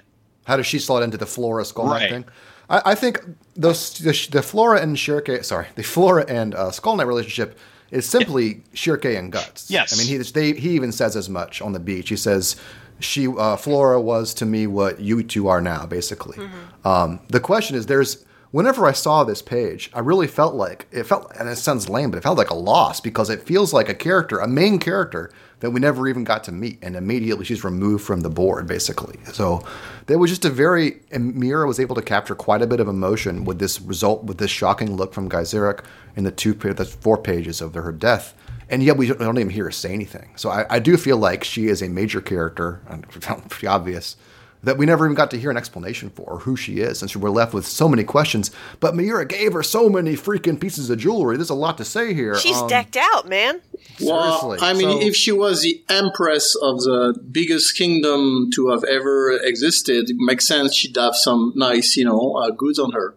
How 0.46 0.58
does 0.58 0.66
she 0.66 0.80
slot 0.80 1.04
into 1.04 1.18
the 1.18 1.28
Flora 1.28 1.64
Skull 1.64 1.86
Knight 1.86 2.02
Right. 2.02 2.10
thing? 2.10 2.26
I, 2.68 2.82
I 2.92 2.96
think 2.96 3.22
those 3.56 3.94
the, 4.00 4.14
the 4.32 4.42
Flora 4.42 4.82
and 4.82 4.98
Schierke, 4.98 5.46
sorry, 5.46 5.68
the 5.76 5.84
Flora 5.84 6.26
and 6.28 6.56
uh, 6.56 6.72
Skull 6.72 6.96
Knight 6.96 7.06
relationship 7.08 7.56
is 7.92 8.10
simply 8.10 8.64
Schierke 8.74 9.16
and 9.18 9.32
Guts. 9.32 9.70
Yes. 9.70 9.94
I 9.94 9.96
mean 9.98 10.08
he 10.08 10.18
they, 10.32 10.54
he 10.60 10.72
even 10.72 10.92
says 10.92 11.16
as 11.16 11.30
much 11.30 11.62
on 11.62 11.74
the 11.74 11.80
beach. 11.80 12.10
He 12.10 12.18
says 12.18 12.56
she 13.00 13.28
uh, 13.28 13.56
Flora 13.58 14.02
was 14.02 14.34
to 14.36 14.46
me 14.46 14.68
what 14.68 15.00
you 15.00 15.24
two 15.24 15.48
are 15.48 15.62
now, 15.62 15.86
basically. 15.86 16.38
Um, 16.84 17.20
the 17.30 17.40
question 17.40 17.76
is, 17.76 17.86
there's 17.86 18.26
whenever 18.52 18.86
I 18.86 18.92
saw 18.92 19.24
this 19.24 19.42
page, 19.42 19.90
I 19.94 20.00
really 20.00 20.28
felt 20.28 20.56
like 20.56 20.88
it 20.92 21.04
felt, 21.04 21.32
and 21.40 21.50
it 21.50 21.58
sounds 21.58 21.90
lame, 21.90 22.12
but 22.12 22.18
it 22.18 22.24
felt 22.24 22.38
like 22.38 22.50
a 22.50 22.56
loss 22.56 23.00
because 23.00 23.30
it 23.30 23.44
feels 23.44 23.74
like 23.74 23.90
a 23.90 23.94
character, 23.94 24.40
a 24.40 24.48
main 24.48 24.80
character 24.80 25.32
that 25.60 25.72
we 25.72 25.80
never 25.80 26.08
even 26.08 26.24
got 26.24 26.44
to 26.44 26.52
meet, 26.52 26.78
and 26.82 26.96
immediately 26.96 27.44
she's 27.44 27.64
removed 27.64 28.06
from 28.06 28.22
the 28.22 28.30
board, 28.30 28.68
basically. 28.68 29.20
So 29.34 29.66
there 30.06 30.20
was 30.20 30.30
just 30.30 30.46
a 30.46 30.50
very, 30.50 31.02
and 31.12 31.36
Miura 31.36 31.68
was 31.68 31.80
able 31.80 31.96
to 31.96 32.02
capture 32.02 32.36
quite 32.36 32.62
a 32.62 32.68
bit 32.68 32.80
of 32.80 32.88
emotion 32.88 33.44
with 33.44 33.58
this 33.58 33.82
result, 33.82 34.24
with 34.24 34.38
this 34.38 34.52
shocking 34.52 34.96
look 34.96 35.14
from 35.14 35.30
Gaiseric 35.30 35.84
in 36.16 36.24
the 36.24 36.32
two, 36.32 36.54
the 36.54 36.86
four 36.86 37.18
pages 37.18 37.60
of 37.60 37.74
her 37.74 37.92
death. 37.92 38.36
And 38.70 38.84
yet 38.84 38.98
we 38.98 39.08
don't, 39.08 39.20
we 39.20 39.26
don't 39.26 39.38
even 39.38 39.50
hear 39.50 39.66
her 39.66 39.72
say 39.72 39.94
anything. 39.94 40.30
So 40.36 40.50
I, 40.50 40.66
I 40.70 40.80
do 40.80 40.98
feel 40.98 41.18
like 41.18 41.44
she 41.44 41.68
is 41.68 41.82
a 41.82 41.88
major 41.90 42.20
character, 42.22 42.82
and 42.90 43.08
pretty 43.10 43.68
obvious, 43.68 44.18
that 44.64 44.78
we 44.78 44.86
never 44.88 45.06
even 45.06 45.16
got 45.16 45.30
to 45.32 45.40
hear 45.40 45.52
an 45.52 45.56
explanation 45.56 46.10
for 46.10 46.24
or 46.24 46.40
who 46.40 46.56
she 46.58 46.80
is, 46.80 47.02
and 47.02 47.10
so 47.10 47.20
we're 47.20 47.30
left 47.30 47.54
with 47.54 47.66
so 47.66 47.88
many 47.88 48.04
questions. 48.04 48.52
But 48.80 48.96
Miura 48.96 49.26
gave 49.26 49.54
her 49.54 49.62
so 49.64 49.88
many 49.88 50.16
freaking 50.16 50.60
pieces 50.60 50.90
of 50.90 50.98
jewelry. 50.98 51.38
There's 51.38 51.52
a 51.52 51.56
lot 51.56 51.78
to 51.78 51.86
say 51.86 52.14
here. 52.14 52.36
She's 52.38 52.58
Um, 52.58 52.68
decked 52.68 52.98
out, 52.98 53.30
man. 53.30 53.62
Well, 54.02 54.40
Seriously, 54.42 54.68
I 54.68 54.74
mean, 54.74 55.00
so- 55.02 55.08
if 55.08 55.16
she 55.16 55.32
was 55.32 55.62
the 55.62 55.82
empress 55.90 56.56
of 56.62 56.80
the 56.82 57.18
biggest 57.32 57.78
kingdom 57.78 58.50
to 58.56 58.70
have 58.70 58.84
ever 58.84 59.32
existed, 59.32 60.10
it 60.10 60.16
makes 60.18 60.48
sense 60.48 60.76
she'd 60.76 60.98
have 60.98 61.16
some 61.16 61.54
nice, 61.56 61.96
you 61.96 62.04
know, 62.04 62.34
uh, 62.34 62.50
goods 62.50 62.80
on 62.80 62.92
her. 62.94 63.16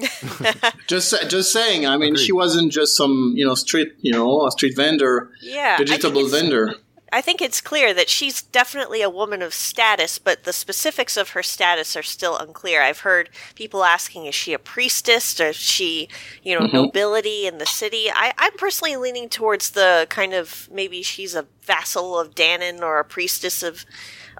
just, 0.86 1.14
just 1.28 1.52
saying. 1.52 1.86
I 1.86 1.96
mean, 1.96 2.14
Agreed. 2.14 2.24
she 2.24 2.32
wasn't 2.32 2.72
just 2.72 2.96
some, 2.96 3.32
you 3.36 3.46
know, 3.46 3.54
street, 3.54 3.92
you 4.00 4.12
know, 4.12 4.46
a 4.46 4.50
street 4.50 4.76
vendor, 4.76 5.30
Yeah, 5.40 5.76
vegetable 5.78 6.26
it's- 6.26 6.40
vendor. 6.40 6.74
I 7.12 7.20
think 7.20 7.42
it's 7.42 7.60
clear 7.60 7.92
that 7.94 8.08
she's 8.08 8.40
definitely 8.40 9.02
a 9.02 9.10
woman 9.10 9.42
of 9.42 9.52
status, 9.52 10.18
but 10.18 10.44
the 10.44 10.52
specifics 10.52 11.16
of 11.16 11.30
her 11.30 11.42
status 11.42 11.96
are 11.96 12.04
still 12.04 12.36
unclear. 12.36 12.82
I've 12.82 13.00
heard 13.00 13.30
people 13.56 13.82
asking, 13.82 14.26
is 14.26 14.34
she 14.34 14.52
a 14.52 14.58
priestess 14.58 15.40
or 15.40 15.48
is 15.48 15.56
she, 15.56 16.08
you 16.42 16.56
know, 16.56 16.66
mm-hmm. 16.66 16.76
nobility 16.76 17.46
in 17.46 17.58
the 17.58 17.66
city? 17.66 18.10
I, 18.12 18.32
I'm 18.38 18.52
personally 18.52 18.96
leaning 18.96 19.28
towards 19.28 19.70
the 19.70 20.06
kind 20.08 20.34
of 20.34 20.68
maybe 20.72 21.02
she's 21.02 21.34
a 21.34 21.46
vassal 21.62 22.18
of 22.18 22.34
Danann 22.34 22.80
or 22.80 23.00
a 23.00 23.04
priestess 23.04 23.62
of, 23.62 23.84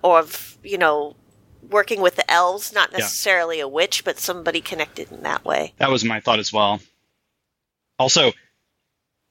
or 0.05 0.21
of, 0.21 0.57
you 0.63 0.79
know, 0.79 1.17
working 1.71 2.01
with 2.01 2.17
the 2.17 2.31
elves, 2.31 2.73
not 2.73 2.93
necessarily 2.93 3.61
a 3.61 3.69
witch, 3.69 4.05
but 4.05 4.19
somebody 4.19 4.61
connected 4.61 5.11
in 5.13 5.23
that 5.23 5.45
way. 5.45 5.73
That 5.79 5.91
was 5.91 6.05
my 6.05 6.21
thought 6.21 6.39
as 6.39 6.53
well. 6.53 6.81
Also, 7.99 8.33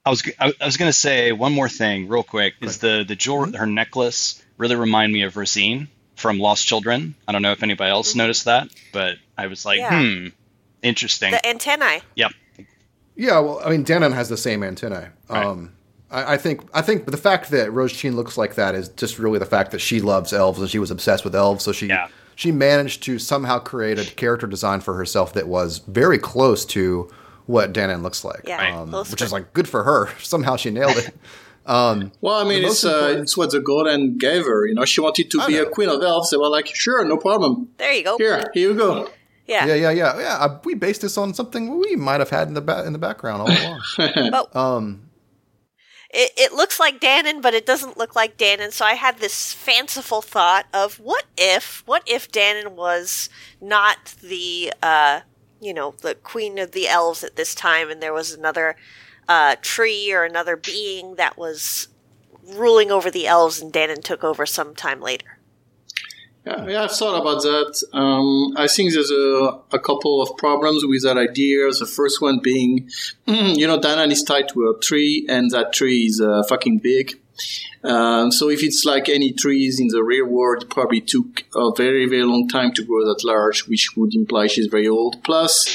I 0.05 0.09
was 0.09 0.23
I, 0.39 0.53
I 0.61 0.65
was 0.65 0.77
going 0.77 0.89
to 0.89 0.97
say 0.97 1.31
one 1.31 1.53
more 1.53 1.69
thing 1.69 2.07
real 2.07 2.23
quick. 2.23 2.53
Is 2.61 2.77
the 2.79 3.03
the 3.07 3.15
jewel 3.15 3.51
her 3.55 3.65
necklace 3.65 4.43
really 4.57 4.75
remind 4.75 5.11
me 5.11 5.23
of 5.23 5.35
Rosine 5.37 5.87
from 6.15 6.39
Lost 6.39 6.65
Children? 6.67 7.15
I 7.27 7.31
don't 7.31 7.41
know 7.41 7.51
if 7.51 7.63
anybody 7.63 7.89
else 7.89 8.15
noticed 8.15 8.45
that, 8.45 8.69
but 8.93 9.17
I 9.37 9.47
was 9.47 9.65
like, 9.65 9.79
Yeah. 9.79 10.01
hmm, 10.01 10.27
interesting. 10.81 11.31
The 11.31 11.45
antennae. 11.45 12.01
yep. 12.15 12.31
Yeah, 13.15 13.39
well, 13.39 13.61
I 13.65 13.71
mean, 13.71 13.83
Danann 13.83 14.13
has 14.13 14.29
the 14.29 14.37
same 14.37 14.63
antennae. 14.63 15.07
Um, 15.29 15.73
I, 16.09 16.35
I 16.35 16.37
think 16.37 16.61
I 16.73 16.81
think 16.81 17.05
the 17.05 17.17
fact 17.17 17.51
that 17.51 17.71
Rosine 17.73 18.15
looks 18.15 18.37
like 18.37 18.55
that 18.55 18.75
is 18.75 18.87
just 18.89 19.19
really 19.19 19.39
the 19.39 19.45
fact 19.45 19.71
that 19.71 19.79
she 19.79 19.99
loves 19.99 20.31
elves 20.31 20.59
and 20.59 20.69
she 20.69 20.79
was 20.79 20.89
obsessed 20.89 21.25
with 21.25 21.35
elves. 21.35 21.63
So 21.65 21.71
she 21.73 21.87
Yeah. 21.87 22.07
She 22.39 22.53
managed 22.53 23.03
to 23.03 23.19
somehow 23.19 23.59
create 23.59 23.99
a 23.99 24.05
character 24.15 24.47
design 24.47 24.79
for 24.79 24.93
herself 24.93 25.33
that 25.33 25.49
was 25.49 25.79
very 25.79 26.17
close 26.17 26.63
to 26.67 27.09
what 27.47 27.73
Danann 27.73 28.01
looks 28.01 28.23
like. 28.23 28.43
Yeah, 28.47 28.79
um, 28.79 28.91
close 28.91 29.11
which 29.11 29.19
to- 29.19 29.25
is 29.25 29.33
like 29.33 29.51
good 29.51 29.67
for 29.67 29.83
her. 29.83 30.07
Somehow 30.19 30.55
she 30.55 30.69
nailed 30.69 30.95
it. 30.95 31.13
Um, 31.65 32.13
Well, 32.21 32.35
I 32.35 32.45
mean, 32.45 32.61
The 32.61 32.69
it's 32.69 32.83
most 32.85 32.93
uh, 32.93 33.21
it's 33.21 33.35
what 33.35 33.51
the 33.51 33.59
Golden 33.59 34.17
gave 34.17 34.45
her. 34.45 34.65
You 34.65 34.73
know, 34.75 34.85
she 34.85 35.01
wanted 35.01 35.29
to 35.31 35.41
I 35.41 35.47
be 35.47 35.57
a 35.57 35.65
queen 35.65 35.89
of 35.89 36.01
elves. 36.01 36.29
They 36.29 36.37
were 36.37 36.47
like, 36.47 36.67
sure, 36.67 37.03
no 37.03 37.17
problem. 37.17 37.67
There 37.77 37.91
you 37.91 38.05
go. 38.05 38.17
Here, 38.17 38.49
here 38.53 38.69
you 38.69 38.73
go. 38.77 39.09
Yeah. 39.45 39.65
yeah, 39.65 39.73
yeah, 39.73 39.89
yeah, 39.91 40.19
yeah. 40.19 40.37
uh, 40.39 40.59
We 40.63 40.75
based 40.75 41.01
this 41.01 41.17
on 41.17 41.33
something 41.33 41.77
we 41.77 41.97
might 41.97 42.21
have 42.21 42.29
had 42.29 42.47
in 42.47 42.53
the 42.53 42.61
ba- 42.61 42.85
in 42.87 42.93
the 42.93 42.99
background 42.99 43.41
all 43.41 43.49
along. 43.51 43.81
But 44.31 44.55
um, 44.55 45.08
it, 46.09 46.31
it 46.37 46.53
looks 46.53 46.79
like 46.79 46.99
Danann, 46.99 47.41
but 47.41 47.53
it 47.53 47.65
doesn't 47.65 47.97
look 47.97 48.15
like 48.15 48.37
Danann. 48.37 48.71
So 48.71 48.85
I 48.85 48.93
had 48.93 49.19
this 49.19 49.53
fanciful 49.53 50.21
thought 50.21 50.65
of 50.73 50.99
what 50.99 51.25
if, 51.37 51.83
what 51.85 52.03
if 52.07 52.31
Danann 52.31 52.71
was 52.71 53.29
not 53.61 54.15
the, 54.21 54.73
uh, 54.81 55.21
you 55.61 55.73
know, 55.73 55.93
the 56.01 56.15
queen 56.15 56.57
of 56.57 56.71
the 56.71 56.87
elves 56.87 57.23
at 57.23 57.35
this 57.35 57.53
time, 57.53 57.89
and 57.89 58.01
there 58.01 58.13
was 58.13 58.33
another 58.33 58.75
uh, 59.27 59.55
tree 59.61 60.11
or 60.11 60.23
another 60.23 60.55
being 60.55 61.15
that 61.15 61.37
was 61.37 61.89
ruling 62.43 62.91
over 62.91 63.11
the 63.11 63.27
elves, 63.27 63.61
and 63.61 63.71
Danon 63.71 64.03
took 64.03 64.23
over 64.23 64.45
sometime 64.45 65.01
later. 65.01 65.38
Yeah, 66.45 66.65
yeah, 66.67 66.83
I've 66.83 66.91
thought 66.91 67.19
about 67.19 67.41
that. 67.41 67.83
Um, 67.93 68.53
I 68.55 68.67
think 68.67 68.93
there's 68.93 69.11
a, 69.11 69.59
a 69.71 69.79
couple 69.79 70.21
of 70.21 70.37
problems 70.37 70.83
with 70.85 71.03
that 71.03 71.17
idea. 71.17 71.69
The 71.69 71.85
first 71.85 72.21
one 72.21 72.39
being, 72.39 72.89
you 73.25 73.67
know, 73.67 73.79
Danann 73.79 74.11
is 74.11 74.23
tied 74.23 74.49
to 74.49 74.69
a 74.69 74.79
tree, 74.79 75.25
and 75.29 75.51
that 75.51 75.73
tree 75.73 76.05
is 76.05 76.21
uh, 76.21 76.43
fucking 76.47 76.79
big. 76.79 77.19
Um, 77.83 78.31
so 78.31 78.49
if 78.49 78.63
it's 78.63 78.83
like 78.85 79.07
any 79.07 79.31
trees 79.31 79.79
in 79.79 79.87
the 79.87 80.03
real 80.03 80.25
world, 80.25 80.69
probably 80.69 81.01
took 81.01 81.43
a 81.55 81.71
very, 81.75 82.05
very 82.05 82.23
long 82.23 82.47
time 82.47 82.73
to 82.73 82.83
grow 82.83 83.05
that 83.05 83.23
large, 83.23 83.67
which 83.67 83.95
would 83.95 84.13
imply 84.13 84.47
she's 84.47 84.67
very 84.67 84.87
old. 84.87 85.23
Plus, 85.23 85.67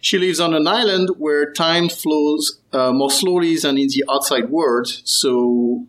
she 0.00 0.18
lives 0.18 0.40
on 0.40 0.54
an 0.54 0.66
island 0.66 1.10
where 1.18 1.52
time 1.52 1.88
flows 1.88 2.60
uh, 2.72 2.92
more 2.92 3.10
slowly 3.10 3.56
than 3.56 3.78
in 3.78 3.88
the 3.88 4.04
outside 4.10 4.50
world. 4.50 4.86
So 5.04 5.86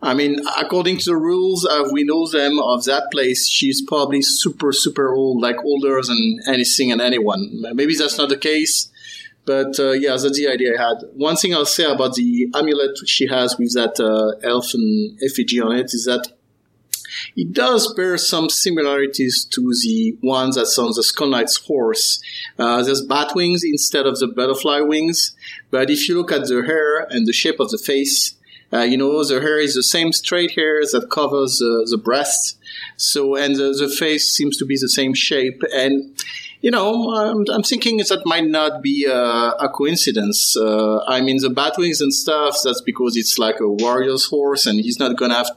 I 0.00 0.14
mean, 0.14 0.38
according 0.56 0.98
to 0.98 1.04
the 1.06 1.16
rules 1.16 1.66
as 1.66 1.90
we 1.92 2.04
know 2.04 2.28
them 2.28 2.60
of 2.60 2.84
that 2.84 3.10
place, 3.10 3.48
she's 3.48 3.82
probably 3.82 4.22
super, 4.22 4.72
super 4.72 5.12
old, 5.12 5.42
like 5.42 5.56
older 5.64 6.00
than 6.02 6.38
anything 6.46 6.92
and 6.92 7.00
anyone. 7.00 7.50
Maybe 7.74 7.96
that's 7.96 8.16
not 8.16 8.28
the 8.28 8.36
case, 8.36 8.90
but 9.44 9.78
uh, 9.80 9.90
yeah, 9.92 10.10
that's 10.10 10.36
the 10.36 10.48
idea 10.48 10.78
I 10.78 10.88
had. 10.88 10.98
One 11.14 11.34
thing 11.34 11.52
I'll 11.52 11.66
say 11.66 11.84
about 11.84 12.14
the 12.14 12.48
amulet 12.54 12.96
she 13.06 13.26
has 13.26 13.58
with 13.58 13.74
that 13.74 13.98
uh, 13.98 14.38
elfin 14.46 15.16
effigy 15.20 15.60
on 15.60 15.74
it 15.74 15.86
is 15.86 16.04
that 16.04 16.32
it 17.36 17.52
does 17.52 17.92
bear 17.94 18.18
some 18.18 18.48
similarities 18.48 19.44
to 19.46 19.72
the 19.82 20.16
ones 20.22 20.56
that's 20.56 20.78
on 20.78 20.92
the 20.94 21.02
Skull 21.02 21.28
Knight's 21.28 21.56
horse. 21.56 22.20
Uh, 22.58 22.82
there's 22.82 23.02
bat 23.02 23.34
wings 23.34 23.64
instead 23.64 24.06
of 24.06 24.18
the 24.18 24.28
butterfly 24.28 24.80
wings, 24.80 25.34
but 25.70 25.90
if 25.90 26.08
you 26.08 26.16
look 26.16 26.30
at 26.30 26.46
the 26.46 26.62
hair 26.66 27.06
and 27.10 27.26
the 27.26 27.32
shape 27.32 27.58
of 27.58 27.70
the 27.70 27.78
face, 27.78 28.34
uh, 28.72 28.80
you 28.80 28.96
know, 28.96 29.24
the 29.24 29.40
hair 29.40 29.58
is 29.58 29.74
the 29.74 29.82
same 29.82 30.12
straight 30.12 30.52
hair 30.52 30.80
that 30.80 31.08
covers 31.10 31.62
uh, 31.62 31.88
the 31.90 31.98
breast. 31.98 32.58
So, 32.96 33.34
and 33.34 33.56
the, 33.56 33.72
the 33.72 33.88
face 33.88 34.30
seems 34.32 34.56
to 34.58 34.66
be 34.66 34.76
the 34.78 34.88
same 34.88 35.14
shape. 35.14 35.62
And, 35.72 36.14
you 36.60 36.70
know, 36.70 37.14
I'm, 37.14 37.44
I'm 37.50 37.62
thinking 37.62 37.98
that 37.98 38.22
might 38.26 38.46
not 38.46 38.82
be 38.82 39.06
a, 39.06 39.14
a 39.14 39.70
coincidence. 39.72 40.56
Uh, 40.56 41.02
I 41.06 41.20
mean, 41.20 41.38
the 41.40 41.50
bat 41.50 41.74
wings 41.78 42.00
and 42.00 42.12
stuff, 42.12 42.56
that's 42.62 42.82
because 42.82 43.16
it's 43.16 43.38
like 43.38 43.60
a 43.60 43.68
warrior's 43.68 44.26
horse 44.26 44.66
and 44.66 44.78
he's 44.78 44.98
not 44.98 45.16
going 45.16 45.30
to 45.30 45.36
have, 45.36 45.50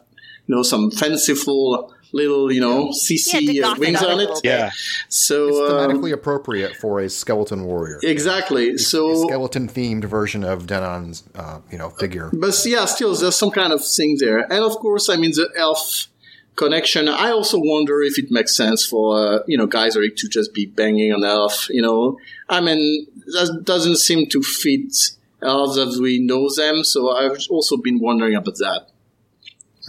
you 0.48 0.56
know, 0.56 0.64
some 0.64 0.90
fanciful 0.92 1.94
little, 2.14 2.52
you 2.52 2.62
know, 2.62 2.90
CC 2.90 3.40
Yeah, 3.42 3.68
uh, 3.70 3.76
wings 3.76 4.02
on 4.02 4.12
it. 4.12 4.16
little. 4.16 4.42
Yeah. 4.44 4.72
So, 5.10 5.48
it's 5.48 5.96
um, 5.96 6.14
appropriate 6.14 6.76
for 6.76 7.00
a 7.00 7.10
skeleton 7.10 7.66
warrior. 7.66 8.00
exactly. 8.04 8.72
a 8.72 8.78
So, 8.78 9.28
skeleton 9.28 9.68
themed 9.68 10.06
version 10.06 10.44
of 10.44 10.66
Danann's, 10.66 11.24
uh, 11.36 11.60
you 11.72 11.78
know, 11.78 11.90
figure. 11.90 12.30
But 12.34 12.60
yeah, 12.66 12.86
still, 12.86 13.16
there's 13.16 13.36
some 13.36 13.52
kind 13.52 13.72
of 13.74 13.86
thing 13.86 14.18
there. 14.20 14.40
And 14.40 14.64
of 14.64 14.74
course, 14.78 15.10
I 15.10 15.16
mean, 15.16 15.32
the 15.32 15.50
elf 15.58 16.08
connection. 16.56 17.08
I 17.08 17.32
also 17.32 17.58
wonder 17.60 18.02
if 18.04 18.20
it 18.20 18.30
makes 18.30 18.56
sense 18.56 18.86
for, 18.86 19.18
uh, 19.18 19.40
you 19.48 19.58
know, 19.58 19.68
Gaiseric 19.68 20.16
to 20.18 20.28
just 20.28 20.54
be 20.54 20.66
banging 20.66 21.12
on 21.14 21.24
elf, 21.24 21.68
you 21.70 21.82
know. 21.82 22.18
I 22.50 22.62
mean, 22.62 23.08
that 23.28 23.62
doesn't 23.64 23.98
seem 23.98 24.28
to 24.30 24.42
fit 24.42 24.94
elves 25.42 25.78
as 25.78 26.00
we 26.00 26.20
know 26.20 26.50
them. 26.56 26.84
So 26.84 27.10
I've 27.10 27.38
also 27.50 27.78
been 27.78 28.00
wondering 28.00 28.36
about 28.36 28.56
that. 28.58 28.88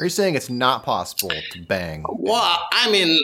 Are 0.03 0.05
you 0.05 0.11
saying 0.11 0.35
it's 0.35 0.51
not 0.51 0.83
possible 0.83 1.31
to 1.53 1.63
bang? 1.63 2.05
Well, 2.09 2.59
I 2.73 2.91
mean, 2.91 3.21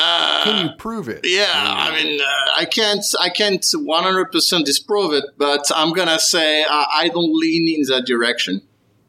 uh, 0.00 0.40
Can 0.42 0.66
you 0.66 0.72
prove 0.76 1.08
it? 1.08 1.20
Yeah, 1.22 1.46
I 1.48 1.94
mean, 1.94 2.20
uh, 2.20 2.24
I 2.56 2.64
can't, 2.64 3.04
I 3.20 3.28
can't 3.28 3.62
100% 3.62 4.64
disprove 4.64 5.12
it, 5.12 5.22
but 5.36 5.70
I'm 5.72 5.92
gonna 5.92 6.18
say 6.18 6.64
uh, 6.64 6.86
I 6.92 7.08
don't 7.14 7.32
lean 7.38 7.72
in 7.72 7.82
that 7.94 8.04
direction. 8.04 8.62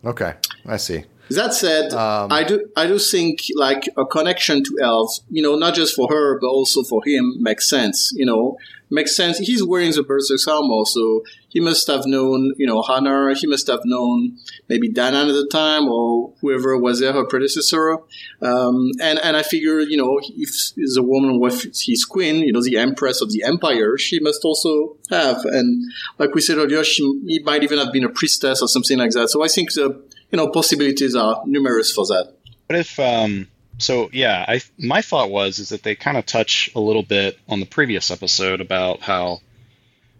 Okay, 0.05 0.35
I 0.67 0.77
see. 0.77 1.05
That 1.31 1.53
said, 1.53 1.93
Um, 1.93 2.31
I 2.31 2.43
do 2.43 2.69
I 2.75 2.87
do 2.87 2.97
think 2.97 3.41
like 3.55 3.87
a 3.97 4.05
connection 4.05 4.63
to 4.63 4.77
elves, 4.81 5.21
you 5.29 5.43
know, 5.43 5.55
not 5.55 5.75
just 5.75 5.95
for 5.95 6.07
her 6.09 6.39
but 6.39 6.47
also 6.47 6.83
for 6.83 7.01
him 7.05 7.35
makes 7.39 7.69
sense. 7.69 8.11
You 8.15 8.25
know, 8.25 8.57
makes 8.89 9.15
sense. 9.15 9.37
He's 9.37 9.63
wearing 9.63 9.91
the 9.91 10.03
Berserk's 10.03 10.47
armor, 10.47 10.85
so 10.85 11.23
he 11.49 11.59
must 11.59 11.87
have 11.87 12.05
known, 12.05 12.53
you 12.57 12.65
know, 12.65 12.81
Hanarr. 12.81 13.37
He 13.37 13.47
must 13.47 13.67
have 13.67 13.81
known 13.85 14.37
maybe 14.67 14.89
Danann 14.89 15.29
at 15.29 15.33
the 15.33 15.47
time 15.51 15.87
or 15.87 16.33
whoever 16.41 16.77
was 16.77 16.99
there, 16.99 17.13
her 17.13 17.25
predecessor. 17.25 17.97
Um, 18.41 18.91
and 18.99 19.19
and 19.19 19.37
I 19.37 19.43
figure, 19.43 19.79
you 19.79 19.97
know, 19.97 20.19
if 20.35 20.49
the 20.75 21.03
woman 21.03 21.39
was 21.39 21.63
his 21.85 22.05
queen, 22.05 22.37
you 22.37 22.51
know, 22.51 22.63
the 22.63 22.77
empress 22.77 23.21
of 23.21 23.31
the 23.31 23.43
empire, 23.43 23.97
she 23.97 24.19
must 24.19 24.43
also 24.43 24.97
have. 25.09 25.45
And 25.45 25.83
like 26.17 26.33
we 26.33 26.41
said 26.41 26.57
earlier, 26.57 26.83
she 26.83 27.03
he 27.27 27.39
might 27.43 27.63
even 27.63 27.77
have 27.77 27.93
been 27.93 28.03
a 28.03 28.09
priestess 28.09 28.61
or 28.61 28.67
something 28.67 28.97
like 28.97 29.11
that. 29.11 29.29
So 29.29 29.43
I 29.43 29.47
think 29.47 29.73
the 29.73 30.01
you 30.31 30.37
know 30.37 30.49
possibilities 30.49 31.15
are 31.15 31.41
numerous 31.45 31.91
for 31.91 32.05
that. 32.07 32.33
What 32.67 32.79
if 32.79 32.99
um 32.99 33.47
so 33.77 34.09
yeah, 34.11 34.45
I 34.47 34.61
my 34.77 35.01
thought 35.01 35.29
was 35.29 35.59
is 35.59 35.69
that 35.69 35.83
they 35.83 35.95
kind 35.95 36.17
of 36.17 36.25
touch 36.25 36.69
a 36.75 36.79
little 36.79 37.03
bit 37.03 37.37
on 37.47 37.59
the 37.59 37.65
previous 37.65 38.11
episode 38.11 38.61
about 38.61 39.01
how 39.01 39.39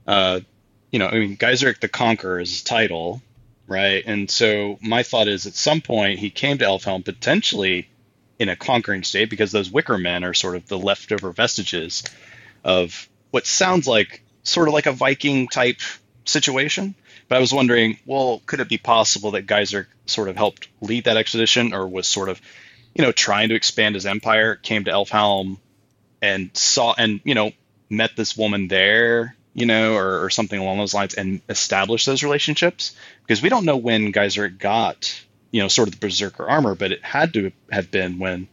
uh 0.08 0.40
you 0.92 1.00
know, 1.00 1.08
I 1.08 1.20
mean 1.20 1.38
Gaiseric 1.38 1.80
the 1.80 1.88
Conqueror 1.90 2.40
is 2.40 2.50
his 2.50 2.64
title, 2.64 3.22
right? 3.68 4.04
And 4.06 4.30
so 4.30 4.80
my 4.82 5.04
thought 5.04 5.28
is 5.28 5.46
at 5.46 5.54
some 5.54 5.82
point 5.82 6.20
he 6.20 6.30
came 6.30 6.58
to 6.60 6.66
Elfhelm 6.66 7.04
potentially 7.04 7.90
in 8.40 8.50
a 8.50 8.56
conquering 8.56 9.04
state 9.04 9.30
because 9.30 9.52
those 9.52 9.70
wicker 9.70 9.98
men 9.98 10.24
are 10.24 10.34
sort 10.34 10.56
of 10.56 10.66
the 10.68 10.80
leftover 10.80 11.32
vestiges 11.32 12.04
of 12.64 13.08
what 13.32 13.46
sounds 13.46 13.88
like 13.88 14.24
sort 14.44 14.68
of 14.68 14.74
like 14.74 14.86
a 14.86 14.92
Viking 14.92 15.48
type 15.48 15.82
situation. 16.26 16.96
But 17.30 17.38
I 17.38 17.40
was 17.40 17.54
wondering, 17.54 17.98
well, 18.06 18.42
could 18.46 18.60
it 18.60 18.68
be 18.68 18.80
possible 18.80 19.32
that 19.32 19.46
Geyser 19.46 19.88
sort 20.08 20.30
of 20.30 20.36
helped 20.36 20.68
lead 20.82 21.06
that 21.06 21.16
expedition 21.16 21.74
or 21.74 21.88
was 21.88 22.08
sort 22.08 22.28
of, 22.28 22.42
you 22.96 23.04
know, 23.04 23.12
trying 23.12 23.50
to 23.50 23.56
expand 23.56 23.96
his 23.96 24.08
empire, 24.08 24.56
came 24.56 24.84
to 24.86 24.92
Elfhelm 24.92 25.58
and 26.22 26.50
saw 26.58 26.96
and, 26.98 27.22
you 27.24 27.36
know, 27.36 27.52
met 27.90 28.12
this 28.16 28.36
woman 28.36 28.68
there, 28.68 29.36
you 29.54 29.68
know, 29.68 29.94
or, 29.94 30.24
or 30.24 30.30
something 30.32 30.60
along 30.60 30.80
those 30.80 30.96
lines 30.96 31.14
and 31.14 31.42
established 31.48 32.08
those 32.08 32.24
relationships? 32.24 32.96
Because 33.22 33.44
we 33.44 33.50
don't 33.50 33.66
know 33.66 33.78
when 33.78 34.12
Geyser 34.12 34.50
got, 34.50 35.24
you 35.52 35.62
know, 35.62 35.68
sort 35.68 35.88
of 35.88 35.94
the 35.94 36.06
berserker 36.06 36.50
armor, 36.50 36.74
but 36.74 36.92
it 36.92 37.06
had 37.06 37.34
to 37.34 37.52
have 37.72 37.92
been 37.92 38.18
when 38.18 38.48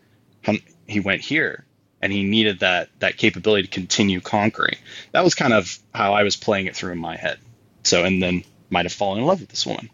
he 0.86 1.00
went 1.00 1.22
here 1.22 1.64
and 2.02 2.12
he 2.12 2.24
needed 2.24 2.60
that 2.60 2.90
that 2.98 3.16
capability 3.16 3.62
to 3.62 3.72
continue 3.72 4.20
conquering. 4.20 4.76
That 5.12 5.24
was 5.24 5.34
kind 5.34 5.54
of 5.54 5.78
how 5.94 6.12
I 6.12 6.24
was 6.24 6.36
playing 6.36 6.66
it 6.66 6.76
through 6.76 6.92
in 6.92 6.98
my 6.98 7.16
head. 7.16 7.38
So 7.82 8.04
and 8.04 8.22
then 8.22 8.44
might 8.70 8.84
have 8.84 8.92
fallen 8.92 9.20
in 9.20 9.26
love 9.26 9.40
with 9.40 9.48
this 9.48 9.66
woman. 9.66 9.90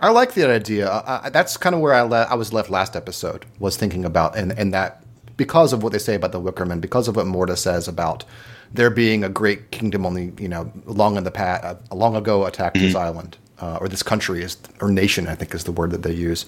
I 0.00 0.10
like 0.10 0.34
that 0.34 0.50
idea. 0.50 0.90
I, 0.90 1.30
that's 1.30 1.56
kind 1.56 1.74
of 1.74 1.80
where 1.80 1.94
I, 1.94 2.02
le- 2.02 2.28
I 2.30 2.34
was 2.34 2.52
left 2.52 2.70
last 2.70 2.94
episode. 2.94 3.46
Was 3.58 3.76
thinking 3.76 4.04
about 4.04 4.36
and 4.36 4.56
and 4.56 4.72
that 4.72 5.02
because 5.36 5.72
of 5.72 5.82
what 5.82 5.92
they 5.92 5.98
say 5.98 6.14
about 6.14 6.32
the 6.32 6.40
Wickerman, 6.40 6.80
because 6.80 7.08
of 7.08 7.16
what 7.16 7.26
Morda 7.26 7.56
says 7.56 7.88
about 7.88 8.24
there 8.72 8.90
being 8.90 9.24
a 9.24 9.28
great 9.28 9.70
kingdom 9.70 10.04
only 10.06 10.32
you 10.38 10.48
know 10.48 10.70
long 10.84 11.16
in 11.16 11.24
the 11.24 11.30
past, 11.30 11.64
uh, 11.64 11.94
long 11.94 12.14
ago 12.14 12.44
attacked 12.46 12.78
this 12.78 12.94
island 12.94 13.36
uh, 13.60 13.78
or 13.80 13.88
this 13.88 14.02
country 14.02 14.42
is 14.42 14.56
or 14.80 14.90
nation 14.90 15.26
I 15.26 15.34
think 15.34 15.54
is 15.54 15.64
the 15.64 15.72
word 15.72 15.90
that 15.90 16.02
they 16.02 16.12
use. 16.12 16.46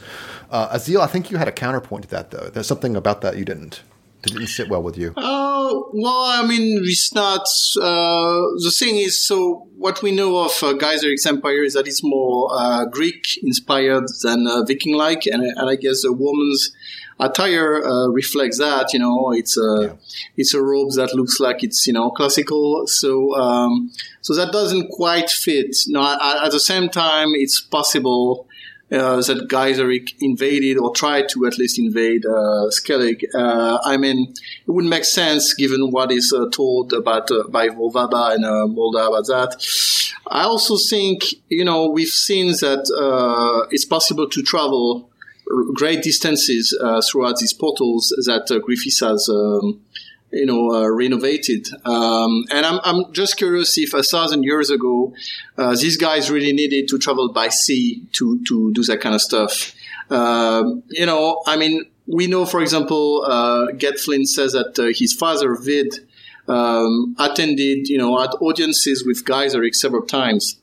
Uh, 0.50 0.76
Azil, 0.76 1.00
I 1.00 1.06
think 1.06 1.30
you 1.30 1.38
had 1.38 1.48
a 1.48 1.52
counterpoint 1.52 2.04
to 2.04 2.10
that 2.10 2.30
though. 2.30 2.50
There's 2.50 2.66
something 2.66 2.94
about 2.94 3.20
that 3.22 3.36
you 3.36 3.44
didn't. 3.44 3.82
It 4.22 4.32
didn't 4.32 4.48
sit 4.48 4.68
well 4.68 4.82
with 4.82 4.98
you. 4.98 5.14
Oh, 5.16 5.90
well, 5.94 6.24
I 6.26 6.46
mean, 6.46 6.80
it's 6.84 7.14
not, 7.14 7.46
uh, 7.80 8.40
the 8.62 8.72
thing 8.78 8.96
is, 8.96 9.26
so 9.26 9.66
what 9.76 10.02
we 10.02 10.12
know 10.12 10.44
of 10.44 10.50
uh, 10.62 10.74
Gaiseric's 10.74 11.24
empire 11.24 11.62
is 11.62 11.72
that 11.72 11.86
it's 11.86 12.02
more, 12.04 12.50
uh, 12.52 12.84
Greek 12.84 13.24
inspired 13.42 14.04
than 14.22 14.46
uh, 14.46 14.62
Viking 14.64 14.94
like, 14.94 15.24
and, 15.26 15.42
and 15.42 15.70
I 15.70 15.76
guess 15.76 16.02
the 16.02 16.12
woman's 16.12 16.70
attire, 17.18 17.82
uh, 17.82 18.08
reflects 18.08 18.58
that, 18.58 18.92
you 18.92 18.98
know, 18.98 19.32
it's 19.32 19.56
a, 19.56 19.78
Yeah. 19.84 19.92
it's 20.36 20.52
a 20.52 20.62
robe 20.62 20.92
that 20.96 21.14
looks 21.14 21.40
like 21.40 21.64
it's, 21.64 21.86
you 21.86 21.94
know, 21.94 22.10
classical, 22.10 22.86
so, 22.86 23.34
um, 23.36 23.90
so 24.20 24.34
that 24.34 24.52
doesn't 24.52 24.90
quite 24.90 25.30
fit. 25.30 25.74
No, 25.88 26.02
at, 26.04 26.44
at 26.44 26.52
the 26.52 26.60
same 26.60 26.90
time, 26.90 27.28
it's 27.34 27.58
possible, 27.58 28.46
that 28.90 29.46
Gaiseric 29.48 30.14
invaded 30.20 30.76
or 30.76 30.92
tried 30.94 31.28
to 31.30 31.46
at 31.46 31.58
least 31.58 31.78
invade 31.78 32.26
uh, 32.26 32.68
Skellig. 32.70 33.22
Uh, 33.34 33.78
I 33.84 33.96
mean, 33.96 34.34
it 34.66 34.70
would 34.70 34.84
make 34.84 35.04
sense 35.04 35.54
given 35.54 35.90
what 35.90 36.10
is 36.10 36.32
uh, 36.36 36.48
told 36.50 36.92
about 36.92 37.30
uh, 37.30 37.44
by 37.48 37.68
Volvaba 37.68 38.34
and 38.34 38.44
uh, 38.44 38.66
Morda 38.66 39.08
about 39.08 39.26
that. 39.26 39.64
I 40.26 40.42
also 40.44 40.76
think, 40.76 41.34
you 41.48 41.64
know, 41.64 41.88
we've 41.88 42.08
seen 42.08 42.48
that 42.48 42.90
uh, 42.90 43.68
it's 43.70 43.84
possible 43.84 44.28
to 44.28 44.42
travel 44.42 45.10
great 45.74 46.02
distances 46.02 46.76
uh, 46.80 47.00
throughout 47.02 47.38
these 47.38 47.52
portals 47.52 48.14
that 48.26 48.50
uh, 48.50 48.58
Griffith's 48.58 49.00
has. 49.00 49.28
Um, 49.28 49.80
you 50.32 50.46
know, 50.46 50.72
uh, 50.72 50.88
renovated. 50.88 51.66
Um, 51.84 52.44
and 52.50 52.64
I'm, 52.64 52.80
I'm 52.84 53.12
just 53.12 53.36
curious 53.36 53.76
if 53.78 53.94
a 53.94 54.02
thousand 54.02 54.44
years 54.44 54.70
ago, 54.70 55.12
uh, 55.58 55.74
these 55.74 55.96
guys 55.96 56.30
really 56.30 56.52
needed 56.52 56.88
to 56.88 56.98
travel 56.98 57.32
by 57.32 57.48
sea 57.48 58.06
to, 58.12 58.40
to 58.44 58.72
do 58.72 58.82
that 58.84 59.00
kind 59.00 59.14
of 59.14 59.20
stuff. 59.20 59.74
Um, 60.08 60.82
you 60.90 61.06
know, 61.06 61.42
I 61.46 61.56
mean, 61.56 61.84
we 62.06 62.26
know, 62.26 62.46
for 62.46 62.60
example, 62.60 63.24
uh, 63.26 63.72
Get 63.72 63.98
Flint 63.98 64.28
says 64.28 64.52
that 64.52 64.78
uh, 64.78 64.92
his 64.96 65.12
father, 65.12 65.56
Vid, 65.56 65.94
um, 66.48 67.14
attended, 67.18 67.88
you 67.88 67.98
know, 67.98 68.20
at 68.20 68.30
audiences 68.40 69.04
with 69.06 69.24
Gaiseric 69.24 69.74
several 69.74 70.02
times. 70.02 70.58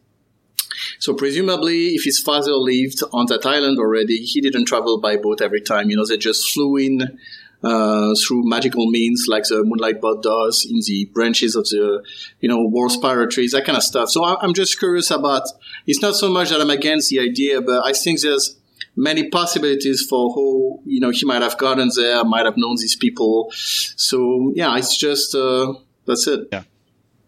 So 0.99 1.13
presumably, 1.13 1.95
if 1.95 2.03
his 2.03 2.19
father 2.19 2.53
lived 2.53 3.01
on 3.13 3.27
that 3.27 3.45
island 3.45 3.79
already, 3.79 4.17
he 4.17 4.41
didn't 4.41 4.65
travel 4.65 4.99
by 4.99 5.17
boat 5.17 5.41
every 5.41 5.61
time. 5.61 5.89
You 5.89 5.97
know, 5.97 6.05
they 6.05 6.17
just 6.17 6.51
flew 6.51 6.77
in 6.77 7.17
uh, 7.63 8.13
through 8.15 8.47
magical 8.47 8.89
means, 8.89 9.25
like 9.27 9.43
the 9.43 9.63
Moonlight 9.63 9.99
Bot 10.01 10.21
does 10.23 10.65
in 10.69 10.79
the 10.85 11.05
branches 11.13 11.55
of 11.55 11.63
the, 11.65 12.03
you 12.39 12.49
know, 12.49 12.59
war 12.59 12.89
spiral 12.89 13.27
trees, 13.27 13.51
that 13.51 13.65
kind 13.65 13.77
of 13.77 13.83
stuff. 13.83 14.09
So 14.09 14.23
I- 14.23 14.39
I'm 14.41 14.53
just 14.53 14.77
curious 14.79 15.09
about. 15.11 15.43
It's 15.85 16.01
not 16.01 16.15
so 16.15 16.29
much 16.29 16.49
that 16.49 16.61
I'm 16.61 16.69
against 16.69 17.09
the 17.09 17.19
idea, 17.19 17.61
but 17.61 17.85
I 17.85 17.93
think 17.93 18.21
there's 18.21 18.57
many 18.95 19.29
possibilities 19.29 20.01
for 20.09 20.29
how 20.33 20.79
you 20.85 20.99
know 20.99 21.11
he 21.11 21.25
might 21.25 21.41
have 21.41 21.57
gotten 21.57 21.89
there, 21.95 22.23
might 22.23 22.45
have 22.45 22.57
known 22.57 22.75
these 22.77 22.95
people. 22.95 23.51
So 23.51 24.51
yeah, 24.55 24.77
it's 24.77 24.97
just 24.97 25.35
uh, 25.35 25.73
that's 26.05 26.27
it. 26.27 26.47
Yeah 26.51 26.63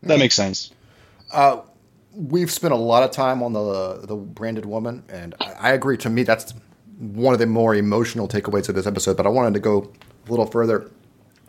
that 0.03 0.19
makes 0.19 0.35
sense. 0.35 0.71
we've 2.13 2.51
spent 2.51 2.73
a 2.73 2.77
lot 2.77 3.03
of 3.03 3.11
time 3.11 3.43
on 3.43 3.53
the 3.53 4.01
the 4.05 4.15
branded 4.15 4.65
woman, 4.65 5.03
and 5.09 5.35
I, 5.39 5.51
I 5.59 5.71
agree. 5.73 5.97
To 5.97 6.09
me, 6.09 6.23
that's 6.23 6.53
one 6.97 7.33
of 7.33 7.39
the 7.39 7.45
more 7.45 7.75
emotional 7.75 8.27
takeaways 8.27 8.67
of 8.69 8.75
this 8.75 8.87
episode. 8.87 9.17
But 9.17 9.25
I 9.25 9.29
wanted 9.29 9.53
to 9.53 9.59
go 9.59 9.91
a 10.29 10.31
little 10.31 10.45
further. 10.45 10.89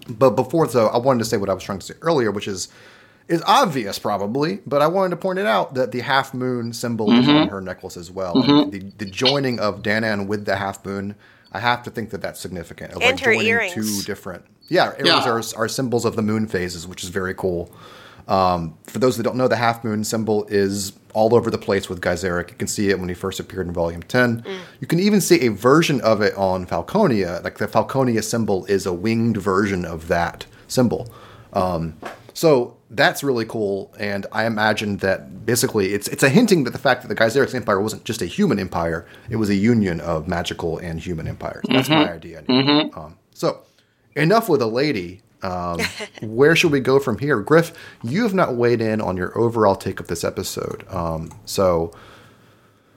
But 0.09 0.31
before 0.31 0.67
though, 0.67 0.89
I 0.89 0.99
wanted 0.99 1.21
to 1.21 1.25
say 1.27 1.37
what 1.37 1.49
I 1.51 1.55
was 1.55 1.63
trying 1.63 1.79
to 1.79 1.87
say 1.87 1.95
earlier, 2.03 2.31
which 2.31 2.49
is 2.49 2.69
is 3.29 3.43
obvious 3.47 3.97
probably, 3.99 4.59
but 4.67 4.83
I 4.83 4.89
wanted 4.89 5.11
to 5.11 5.17
point 5.17 5.39
it 5.39 5.47
out 5.47 5.75
that 5.75 5.93
the 5.93 6.01
half 6.01 6.35
moon 6.35 6.73
symbol 6.73 7.13
is 7.13 7.29
on 7.29 7.49
her 7.49 7.61
necklace 7.61 7.97
as 7.97 8.11
well. 8.11 8.43
And 8.43 8.73
the 8.73 8.81
the 8.99 9.05
joining 9.07 9.61
of 9.61 9.83
Danan 9.83 10.27
with 10.27 10.47
the 10.47 10.57
half 10.57 10.85
moon, 10.85 11.15
I 11.53 11.61
have 11.61 11.83
to 11.85 11.91
think 11.91 12.11
that 12.11 12.23
that's 12.23 12.41
significant. 12.41 12.95
Of 12.95 13.03
And 13.03 13.21
her 13.21 13.33
joining 13.33 13.47
earrings. 13.49 13.75
two 13.75 14.03
different. 14.05 14.45
Yeah, 14.69 14.93
earrings 14.93 15.07
Yeah. 15.07 15.29
are 15.29 15.43
are 15.65 15.69
symbols 15.69 16.05
of 16.05 16.17
the 16.17 16.23
moon 16.23 16.47
phases, 16.49 16.87
which 16.89 17.05
is 17.05 17.11
very 17.11 17.35
cool. 17.35 17.71
Um, 18.27 18.75
for 18.85 18.99
those 18.99 19.17
that 19.17 19.23
don't 19.25 19.37
know, 19.37 19.49
the 19.49 19.57
half 19.57 19.85
moon 19.85 20.03
symbol 20.05 20.45
is 20.49 20.93
all 21.15 21.35
over 21.35 21.51
the 21.51 21.59
place 21.59 21.89
with 21.89 22.01
Gaiseric. 22.01 22.51
You 22.51 22.57
can 22.57 22.69
see 22.69 22.91
it 22.91 22.99
when 22.99 23.09
he 23.09 23.15
first 23.15 23.41
appeared 23.41 23.67
in 23.67 23.73
Volume 23.73 24.03
10. 24.03 24.45
You 24.81 24.87
can 24.87 24.99
even 25.01 25.21
see 25.21 25.41
a 25.47 25.49
version 25.49 26.01
of 26.01 26.21
it 26.21 26.35
on 26.37 26.67
Falconia. 26.67 27.43
Like 27.43 27.59
the 27.59 27.67
Falconia 27.67 28.23
symbol 28.23 28.65
is 28.67 28.87
a 28.87 28.93
winged 28.93 29.37
version 29.37 29.85
of 29.85 30.09
that 30.09 30.47
symbol. 30.69 31.13
Um, 31.53 31.97
so 32.33 32.77
that's 32.91 33.23
really 33.23 33.45
cool. 33.45 33.93
And 33.99 34.27
I 34.33 34.47
imagine 34.47 34.99
that 34.99 35.45
basically 35.45 35.93
it's 35.95 36.09
it's 36.09 36.23
a 36.23 36.29
hinting 36.29 36.65
that 36.65 36.71
the 36.71 36.79
fact 36.79 37.03
that 37.03 37.09
the 37.09 37.15
Gaiseric's 37.15 37.55
empire 37.55 37.81
wasn't 37.81 38.05
just 38.05 38.23
a 38.23 38.27
human 38.27 38.59
empire, 38.59 39.07
it 39.29 39.37
was 39.37 39.49
a 39.51 39.55
union 39.55 40.01
of 40.01 40.27
magical 40.29 40.79
and 40.79 40.99
human 41.01 41.27
empires. 41.29 41.65
That's 41.69 41.89
my 41.89 42.13
idea. 42.13 42.43
Um, 42.97 43.17
so 43.35 43.63
enough 44.15 44.49
with 44.49 44.63
a 44.63 44.67
lady. 44.67 45.23
Um, 45.43 45.81
where 46.23 46.55
should 46.55 46.73
we 46.73 46.81
go 46.81 46.99
from 46.99 47.19
here? 47.19 47.41
Griff, 47.41 47.73
you 48.03 48.23
have 48.23 48.35
not 48.35 48.57
weighed 48.57 48.81
in 48.81 49.01
on 49.01 49.17
your 49.17 49.37
overall 49.39 49.77
take 49.77 50.01
of 50.01 50.09
this 50.09 50.25
episode. 50.25 50.85
Um, 50.89 51.31
so, 51.45 51.93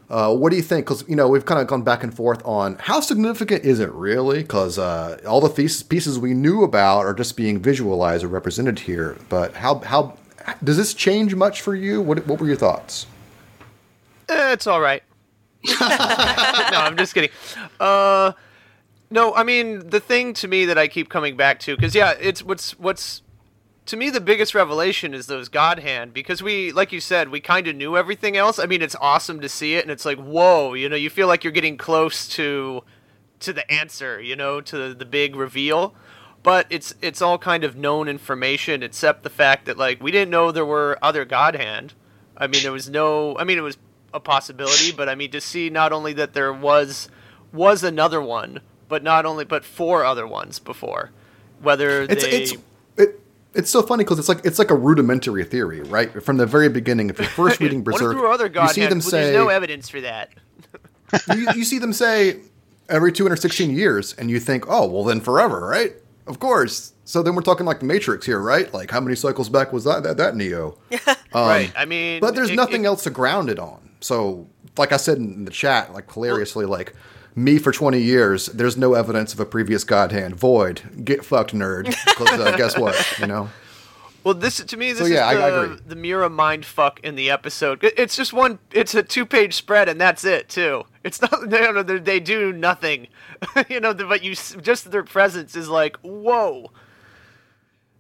uh, 0.09 0.35
what 0.35 0.51
do 0.51 0.55
you 0.55 0.61
think? 0.61 0.85
Because, 0.85 1.07
you 1.07 1.15
know, 1.15 1.27
we've 1.27 1.45
kind 1.45 1.59
of 1.59 1.67
gone 1.67 1.81
back 1.81 2.03
and 2.03 2.13
forth 2.13 2.41
on 2.45 2.75
how 2.79 2.99
significant 2.99 3.63
is 3.63 3.79
it 3.79 3.91
really? 3.93 4.43
Because 4.43 4.77
uh, 4.77 5.19
all 5.27 5.41
the 5.41 5.49
pieces, 5.49 5.81
pieces 5.83 6.19
we 6.19 6.33
knew 6.33 6.63
about 6.63 6.99
are 6.99 7.13
just 7.13 7.35
being 7.35 7.59
visualized 7.59 8.23
or 8.23 8.27
represented 8.27 8.79
here. 8.79 9.17
But 9.29 9.53
how, 9.55 9.79
how 9.79 10.17
does 10.63 10.77
this 10.77 10.93
change 10.93 11.35
much 11.35 11.61
for 11.61 11.75
you? 11.75 12.01
What, 12.01 12.27
what 12.27 12.39
were 12.39 12.47
your 12.47 12.57
thoughts? 12.57 13.07
Eh, 14.29 14.53
it's 14.53 14.67
all 14.67 14.81
right. 14.81 15.03
no, 15.67 15.75
I'm 15.79 16.97
just 16.97 17.13
kidding. 17.13 17.29
Uh, 17.79 18.33
no, 19.13 19.33
I 19.35 19.43
mean 19.43 19.89
the 19.89 19.99
thing 19.99 20.33
to 20.33 20.47
me 20.47 20.65
that 20.65 20.77
I 20.77 20.87
keep 20.87 21.07
coming 21.07 21.37
back 21.37 21.59
to, 21.59 21.75
because 21.75 21.93
yeah, 21.93 22.15
it's 22.19 22.41
what's 22.41 22.77
what's 22.79 23.21
to 23.85 23.95
me 23.95 24.09
the 24.09 24.19
biggest 24.19 24.55
revelation 24.55 25.13
is 25.13 25.27
those 25.27 25.49
God 25.49 25.79
hand 25.79 26.13
because 26.13 26.41
we, 26.41 26.71
like 26.71 26.91
you 26.91 26.99
said, 26.99 27.29
we 27.29 27.39
kind 27.39 27.67
of 27.67 27.75
knew 27.75 27.95
everything 27.95 28.35
else. 28.35 28.57
I 28.57 28.65
mean, 28.65 28.81
it's 28.81 28.95
awesome 28.99 29.39
to 29.41 29.49
see 29.49 29.75
it, 29.75 29.83
and 29.83 29.91
it's 29.91 30.03
like 30.03 30.17
whoa, 30.17 30.73
you 30.73 30.89
know, 30.89 30.95
you 30.95 31.11
feel 31.11 31.27
like 31.27 31.43
you're 31.43 31.53
getting 31.53 31.77
close 31.77 32.27
to 32.29 32.83
to 33.41 33.53
the 33.53 33.69
answer, 33.71 34.19
you 34.19 34.35
know, 34.35 34.61
to 34.61 34.93
the, 34.95 35.05
big 35.05 35.35
reveal. 35.35 35.93
But 36.41 36.65
it's 36.71 36.95
it's 37.01 37.21
all 37.21 37.37
kind 37.37 37.63
of 37.63 37.75
known 37.75 38.07
information, 38.07 38.81
except 38.81 39.21
the 39.21 39.29
fact 39.29 39.65
that 39.65 39.77
like 39.77 40.01
we 40.01 40.09
didn't 40.09 40.31
know 40.31 40.51
there 40.51 40.65
were 40.65 40.97
other 41.03 41.23
God 41.23 41.55
hand. 41.55 41.93
I 42.35 42.47
mean, 42.47 42.63
there 42.63 42.71
was 42.71 42.89
no. 42.89 43.37
I 43.37 43.43
mean, 43.43 43.59
it 43.59 43.61
was 43.61 43.77
a 44.11 44.19
possibility, 44.19 44.91
but 44.91 45.07
I 45.07 45.13
mean 45.13 45.29
to 45.31 45.39
see 45.39 45.69
not 45.69 45.93
only 45.93 46.13
that 46.13 46.33
there 46.33 46.51
was 46.51 47.09
was 47.51 47.83
another 47.83 48.21
one, 48.21 48.59
but 48.93 49.01
not 49.01 49.25
only 49.25 49.43
but 49.43 49.65
four 49.65 50.05
other 50.05 50.27
ones 50.27 50.59
before. 50.59 51.09
Whether 51.63 52.03
It's, 52.03 52.23
they 52.23 52.29
it's, 52.43 52.53
it, 52.95 53.19
it's 53.55 53.71
so 53.71 53.81
funny 53.81 54.03
because 54.03 54.19
it's 54.19 54.29
like 54.29 54.45
it's 54.45 54.59
like 54.59 54.69
a 54.69 54.75
rudimentary 54.75 55.43
theory, 55.45 55.81
right? 55.81 56.21
From 56.23 56.37
the 56.37 56.45
very 56.45 56.69
beginning, 56.69 57.09
if 57.09 57.17
you're 57.17 57.27
first 57.43 57.59
reading 57.59 57.81
Berserk, 57.83 58.15
you 58.15 58.67
see 58.69 58.85
them 58.85 58.99
Well, 58.99 59.01
say, 59.01 59.21
there's 59.23 59.35
no 59.35 59.47
evidence 59.49 59.89
for 59.89 59.99
that. 60.01 60.29
you, 61.35 61.47
you 61.55 61.63
see 61.63 61.79
them 61.79 61.91
say 61.91 62.41
every 62.87 63.11
216 63.11 63.71
years, 63.75 64.13
and 64.13 64.29
you 64.29 64.39
think, 64.39 64.65
oh, 64.69 64.85
well, 64.87 65.03
then 65.03 65.19
forever, 65.21 65.61
right? 65.65 65.93
Of 66.27 66.37
course. 66.39 66.93
So 67.03 67.23
then 67.23 67.33
we're 67.33 67.41
talking 67.41 67.65
like 67.65 67.79
the 67.79 67.85
Matrix 67.85 68.27
here, 68.27 68.39
right? 68.39 68.71
Like 68.75 68.91
how 68.91 68.99
many 68.99 69.15
cycles 69.15 69.49
back 69.49 69.73
was 69.73 69.85
that? 69.85 70.03
That, 70.03 70.17
that 70.17 70.35
Neo. 70.35 70.77
right. 71.33 71.71
I 71.75 71.85
mean, 71.85 72.17
Um, 72.17 72.19
But 72.19 72.35
there's 72.35 72.51
it- 72.51 72.55
nothing 72.55 72.83
it- 72.83 72.87
else 72.87 73.01
to 73.05 73.09
ground 73.09 73.49
it 73.49 73.57
on. 73.57 73.89
So, 74.01 74.47
like 74.77 74.91
I 74.91 74.97
said 74.97 75.17
in 75.17 75.45
the 75.45 75.51
chat, 75.51 75.93
like 75.95 76.11
hilariously, 76.13 76.65
like 76.67 76.93
me 77.35 77.57
for 77.57 77.71
20 77.71 77.99
years, 77.99 78.47
there's 78.47 78.77
no 78.77 78.93
evidence 78.93 79.33
of 79.33 79.39
a 79.39 79.45
previous 79.45 79.83
God 79.83 80.11
hand. 80.11 80.35
Void. 80.35 80.81
Get 81.03 81.25
fucked, 81.25 81.53
nerd. 81.53 81.85
Because 82.05 82.39
uh, 82.39 82.55
guess 82.57 82.77
what? 82.77 82.95
You 83.19 83.27
know? 83.27 83.49
Well, 84.23 84.33
this 84.33 84.63
to 84.63 84.77
me, 84.77 84.93
this 84.93 84.99
So, 84.99 85.05
yeah, 85.05 85.27
I- 85.27 85.33
is 85.33 85.39
I 85.39 85.49
the, 85.49 85.61
agree. 85.63 85.77
the 85.87 85.95
Miura 85.97 86.29
mind 86.29 86.65
fuck 86.65 86.99
in 87.01 87.15
the 87.15 87.29
episode. 87.29 87.79
It's 87.83 88.15
just 88.15 88.31
one. 88.31 88.59
It's 88.71 88.95
a 88.95 89.03
two 89.03 89.25
page 89.25 89.53
spread, 89.53 89.89
and 89.89 89.99
that's 89.99 90.23
it 90.23 90.47
too. 90.47 90.83
It's 91.03 91.21
not. 91.21 91.31
They, 91.49 91.99
they- 91.99 92.19
do 92.21 92.53
nothing, 92.53 93.07
you 93.69 93.81
know. 93.81 93.93
But 93.93 94.23
you 94.23 94.33
just 94.33 94.91
their 94.91 95.03
presence 95.03 95.57
is 95.57 95.67
like 95.67 95.97
whoa. 96.03 96.71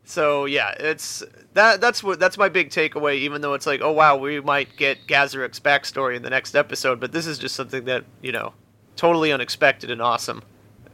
So 0.05 0.45
yeah, 0.45 0.71
it's 0.79 1.23
that. 1.53 1.81
That's 1.81 2.01
what. 2.03 2.19
That's 2.21 2.37
my 2.37 2.47
big 2.47 2.69
takeaway. 2.69 3.15
Even 3.15 3.41
though 3.41 3.53
it's 3.53 3.65
like, 3.67 3.81
oh 3.81 3.91
wow, 3.91 4.15
we 4.15 4.39
might 4.39 4.75
get 4.77 5.07
Gaiseric's 5.07 5.59
backstory 5.59 6.15
in 6.15 6.21
the 6.21 6.29
next 6.29 6.55
episode, 6.55 6.99
but 7.01 7.11
this 7.11 7.27
is 7.27 7.37
just 7.37 7.55
something 7.55 7.83
that 7.85 8.05
you 8.21 8.31
know, 8.31 8.53
totally 8.95 9.31
unexpected 9.31 9.89
and 9.91 10.01
awesome. 10.01 10.43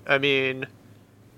I 0.08 0.18
mean, 0.18 0.66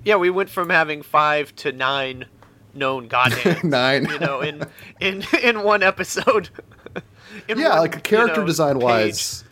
yeah, 0.04 0.16
we 0.16 0.30
went 0.30 0.50
from 0.50 0.70
having 0.70 1.02
five 1.02 1.56
to 1.58 1.72
nine 1.72 2.26
known 2.74 3.08
god 3.08 3.34
hands, 3.34 3.64
Nine. 3.64 4.06
you 4.06 4.20
know, 4.20 4.42
in 4.42 4.64
in 5.00 5.24
in 5.44 5.64
one 5.64 5.84
episode. 5.84 6.50
In 7.48 7.58
yeah, 7.58 7.70
one, 7.70 7.80
like 7.80 8.04
character 8.04 8.36
you 8.36 8.42
know, 8.42 8.46
design 8.48 8.76
page. 8.76 8.84
wise, 8.84 9.44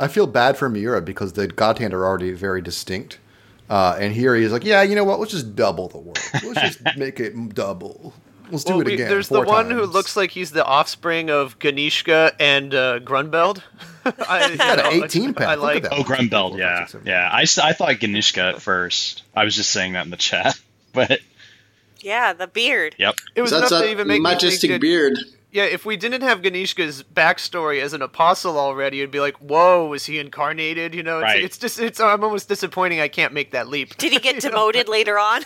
I 0.00 0.08
feel 0.08 0.26
bad 0.26 0.56
for 0.56 0.68
Miura 0.68 1.00
because 1.00 1.34
the 1.34 1.46
God 1.46 1.78
Hand 1.78 1.94
are 1.94 2.04
already 2.04 2.32
very 2.32 2.60
distinct. 2.60 3.20
Uh, 3.70 3.96
and 4.00 4.12
here 4.12 4.34
he's 4.34 4.50
like, 4.50 4.64
yeah, 4.64 4.82
you 4.82 4.96
know 4.96 5.04
what? 5.04 5.20
Let's 5.20 5.30
just 5.30 5.54
double 5.54 5.88
the 5.88 5.98
work. 5.98 6.18
Let's 6.42 6.60
just 6.60 6.80
make 6.96 7.20
it 7.20 7.54
double. 7.54 8.14
Let's 8.50 8.64
do 8.64 8.80
it 8.80 8.86
we- 8.86 8.94
again. 8.94 9.08
there's 9.08 9.28
the 9.28 9.42
one 9.42 9.70
who 9.70 9.84
looks 9.86 10.16
like 10.16 10.30
he's 10.30 10.50
the 10.52 10.64
offspring 10.64 11.30
of 11.30 11.58
Ganishka 11.58 12.32
and 12.38 12.74
uh, 12.74 13.00
Grunbeld. 13.00 13.62
I, 14.28 14.50
you 14.50 14.56
got 14.56 14.78
an 14.92 15.02
18 15.04 15.34
pack. 15.34 15.48
I 15.48 15.54
like. 15.56 15.82
that. 15.82 15.92
Oh, 15.92 16.02
Grunbeld, 16.04 16.58
yeah, 16.58 16.76
Four, 16.76 16.82
six, 16.86 16.92
seven. 16.92 17.06
yeah. 17.08 17.28
I 17.32 17.44
thought 17.44 17.94
Ganishka 17.96 18.54
at 18.54 18.62
first. 18.62 19.22
I 19.34 19.44
was 19.44 19.54
just 19.56 19.70
saying 19.70 19.94
that 19.94 20.04
in 20.04 20.10
the 20.10 20.16
chat, 20.16 20.58
but 20.92 21.20
Yeah, 22.00 22.32
the 22.32 22.46
beard. 22.46 22.94
yep. 22.98 23.16
It 23.34 23.42
was 23.42 23.50
That's 23.50 23.70
enough 23.72 23.82
to 23.82 23.90
even 23.90 24.06
make 24.06 24.20
me 24.22 24.28
think 24.28 24.34
majestic 24.42 24.70
that- 24.70 24.80
beard. 24.80 25.18
Yeah, 25.52 25.64
if 25.64 25.86
we 25.86 25.96
didn't 25.96 26.20
have 26.20 26.42
Ganishka's 26.42 27.02
backstory 27.02 27.80
as 27.80 27.94
an 27.94 28.02
apostle 28.02 28.58
already, 28.58 28.98
it'd 29.00 29.10
be 29.10 29.20
like, 29.20 29.36
whoa, 29.38 29.90
is 29.94 30.04
he 30.04 30.18
incarnated? 30.18 30.94
You 30.94 31.02
know, 31.02 31.18
it's, 31.20 31.22
Right. 31.22 31.42
it's 31.42 31.56
just, 31.56 31.78
it's. 31.80 31.98
I'm 31.98 32.22
almost 32.22 32.46
disappointing. 32.48 33.00
I 33.00 33.08
can't 33.08 33.32
make 33.32 33.52
that 33.52 33.66
leap. 33.66 33.96
Did 33.96 34.12
he 34.12 34.18
get 34.18 34.38
demoted 34.42 34.86
later 34.86 35.18
on? 35.18 35.42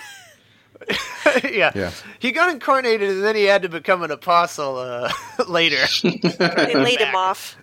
yeah. 1.50 1.72
Yeah. 1.74 1.90
He 2.18 2.32
got 2.32 2.50
incarnated 2.50 3.10
and 3.10 3.24
then 3.24 3.36
he 3.36 3.44
had 3.44 3.62
to 3.62 3.68
become 3.68 4.02
an 4.02 4.10
apostle 4.10 4.78
uh, 4.78 5.12
later. 5.48 5.84
They 6.02 6.74
laid 6.74 7.00
him 7.00 7.14
off. 7.14 7.56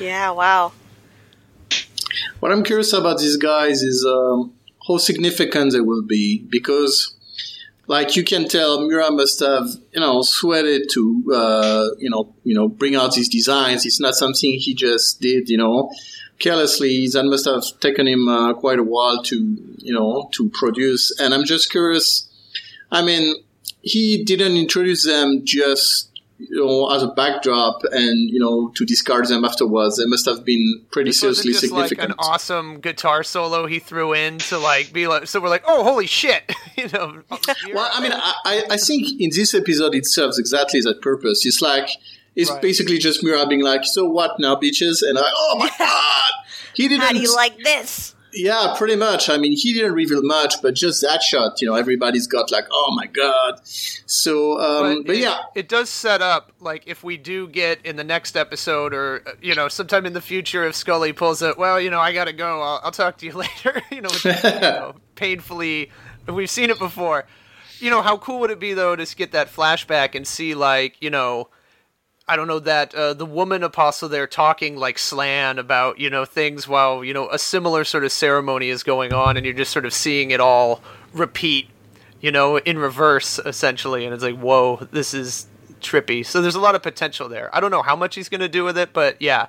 Yeah, 0.00 0.30
wow. 0.30 0.72
What 2.40 2.52
I'm 2.52 2.62
curious 2.62 2.92
about 2.92 3.18
these 3.18 3.36
guys 3.36 3.82
is 3.82 4.04
um, 4.04 4.52
how 4.86 4.98
significant 4.98 5.72
they 5.72 5.80
will 5.80 6.02
be 6.02 6.46
because, 6.48 7.14
like, 7.86 8.16
you 8.16 8.24
can 8.24 8.48
tell 8.48 8.80
Miura 8.80 9.10
must 9.10 9.40
have 9.40 9.68
you 9.92 10.00
know 10.00 10.22
sweated 10.22 10.88
to 10.94 11.32
uh, 11.34 11.84
you 11.98 12.10
know 12.10 12.34
you 12.44 12.54
know 12.54 12.68
bring 12.68 12.94
out 12.94 13.12
these 13.12 13.28
designs. 13.28 13.84
It's 13.84 14.00
not 14.00 14.14
something 14.14 14.52
he 14.58 14.74
just 14.74 15.20
did 15.20 15.48
you 15.48 15.58
know 15.58 15.90
carelessly. 16.38 17.08
That 17.08 17.24
must 17.24 17.44
have 17.46 17.62
taken 17.80 18.06
him 18.06 18.28
uh, 18.28 18.54
quite 18.54 18.78
a 18.78 18.84
while 18.84 19.22
to 19.24 19.36
you 19.78 19.92
know 19.94 20.28
to 20.32 20.50
produce. 20.50 21.12
And 21.20 21.34
I'm 21.34 21.44
just 21.44 21.70
curious. 21.70 22.26
I 22.90 23.02
mean, 23.02 23.34
he 23.82 24.24
didn't 24.24 24.56
introduce 24.56 25.04
them 25.04 25.42
just 25.44 26.06
you 26.40 26.64
know, 26.64 26.88
as 26.94 27.02
a 27.02 27.08
backdrop 27.08 27.82
and, 27.90 28.30
you 28.30 28.38
know, 28.38 28.68
to 28.76 28.84
discard 28.84 29.26
them 29.26 29.44
afterwards. 29.44 29.96
They 29.98 30.04
must 30.06 30.24
have 30.24 30.44
been 30.44 30.82
pretty 30.92 31.10
This 31.10 31.18
seriously 31.18 31.50
just 31.52 31.72
like 31.72 31.88
significant. 31.88 32.12
an 32.12 32.16
awesome 32.20 32.78
guitar 32.78 33.24
solo 33.24 33.66
he 33.66 33.80
threw 33.80 34.12
in 34.14 34.38
to 34.38 34.56
like 34.58 34.92
be 34.92 35.08
like. 35.08 35.26
So 35.26 35.40
we're 35.40 35.48
like, 35.48 35.64
oh, 35.66 35.82
holy 35.82 36.06
shit! 36.06 36.50
you 36.76 36.86
know. 36.92 37.22
Well, 37.74 37.90
I 37.92 38.00
mean, 38.00 38.12
I- 38.14 38.64
I 38.70 38.76
think 38.76 39.20
in 39.20 39.30
this 39.34 39.52
episode 39.52 39.96
it 39.96 40.06
serves 40.06 40.38
exactly 40.38 40.80
that 40.82 41.02
purpose. 41.02 41.44
It's 41.44 41.60
like 41.60 41.88
it's 42.38 42.50
Right. 42.50 42.62
basically 42.62 42.96
just 42.98 43.22
Miura 43.22 43.46
being 43.46 43.62
like, 43.62 43.84
"So 43.84 44.06
what 44.06 44.38
now, 44.38 44.54
bitches?" 44.56 45.02
And 45.06 45.18
I, 45.18 45.22
oh 45.44 45.56
my 45.58 45.70
god, 45.78 46.32
he 46.74 46.88
didn't. 46.88 47.02
How 47.02 47.12
do 47.12 47.20
you 47.20 47.34
like 47.34 47.58
this? 47.62 48.14
yeah, 48.34 48.74
pretty 48.76 48.94
much. 48.94 49.30
I 49.30 49.36
mean, 49.38 49.52
he 49.56 49.72
didn't 49.72 49.94
reveal 49.94 50.22
much, 50.22 50.60
but 50.62 50.74
just 50.74 51.00
that 51.02 51.22
shot, 51.22 51.60
you 51.62 51.66
know, 51.66 51.74
everybody's 51.74 52.26
got 52.26 52.50
like, 52.52 52.66
"Oh 52.70 52.94
my 52.94 53.06
god." 53.06 53.60
So, 53.64 54.60
um, 54.60 55.02
but, 55.02 55.16
it, 55.16 55.20
yeah, 55.22 55.38
it 55.54 55.68
does 55.68 55.88
set 55.90 56.20
up 56.22 56.52
like 56.60 56.82
if 56.86 57.02
we 57.02 57.16
do 57.16 57.48
get 57.48 57.84
in 57.84 57.96
the 57.96 58.04
next 58.04 58.36
episode 58.36 58.92
or 58.94 59.22
uh, 59.26 59.32
you 59.40 59.54
know 59.54 59.66
sometime 59.68 60.06
in 60.06 60.12
the 60.12 60.20
future 60.20 60.64
if 60.64 60.74
Scully 60.76 61.12
pulls 61.12 61.42
it, 61.42 61.58
well, 61.58 61.80
you 61.80 61.90
know, 61.90 62.00
I 62.00 62.12
gotta 62.12 62.32
go. 62.34 62.60
I'll, 62.62 62.80
I'll 62.84 62.92
talk 62.92 63.16
to 63.18 63.26
you 63.26 63.32
later. 63.44 63.82
you 63.90 64.02
know, 64.02 64.10
you 64.24 64.32
know, 64.60 64.94
painfully. 65.16 65.90
We've 66.28 66.50
seen 66.50 66.70
it 66.70 66.78
before. 66.78 67.26
You 67.80 67.90
know, 67.90 68.02
how 68.02 68.18
cool 68.18 68.40
would 68.40 68.50
it 68.50 68.60
be 68.60 68.74
though 68.74 68.94
to 68.94 69.16
get 69.16 69.32
that 69.32 69.48
flashback 69.48 70.14
and 70.14 70.26
see 70.26 70.54
like 70.54 70.96
you 71.00 71.10
know. 71.10 71.48
I 72.28 72.36
don't 72.36 72.46
know 72.46 72.58
that 72.60 72.94
uh, 72.94 73.14
the 73.14 73.24
woman 73.24 73.62
apostle 73.62 74.08
there 74.10 74.26
talking 74.26 74.76
like 74.76 74.98
slan 74.98 75.58
about 75.58 75.98
you 75.98 76.10
know 76.10 76.26
things 76.26 76.68
while 76.68 77.02
you 77.02 77.14
know 77.14 77.30
a 77.30 77.38
similar 77.38 77.84
sort 77.84 78.04
of 78.04 78.12
ceremony 78.12 78.68
is 78.68 78.82
going 78.82 79.14
on 79.14 79.36
and 79.36 79.46
you're 79.46 79.54
just 79.54 79.72
sort 79.72 79.86
of 79.86 79.94
seeing 79.94 80.30
it 80.30 80.40
all 80.40 80.82
repeat 81.14 81.68
you 82.20 82.30
know 82.30 82.58
in 82.58 82.78
reverse 82.78 83.38
essentially. 83.38 84.04
And 84.04 84.12
it's 84.12 84.22
like 84.22 84.36
whoa 84.38 84.86
this 84.92 85.14
is 85.14 85.46
trippy. 85.80 86.26
So 86.26 86.42
there's 86.42 86.54
a 86.54 86.60
lot 86.60 86.74
of 86.74 86.82
potential 86.82 87.28
there. 87.28 87.54
I 87.54 87.60
don't 87.60 87.70
know 87.70 87.82
how 87.82 87.96
much 87.96 88.14
he's 88.14 88.28
going 88.28 88.40
to 88.42 88.48
do 88.48 88.62
with 88.62 88.76
it 88.76 88.92
but 88.92 89.20
yeah 89.22 89.46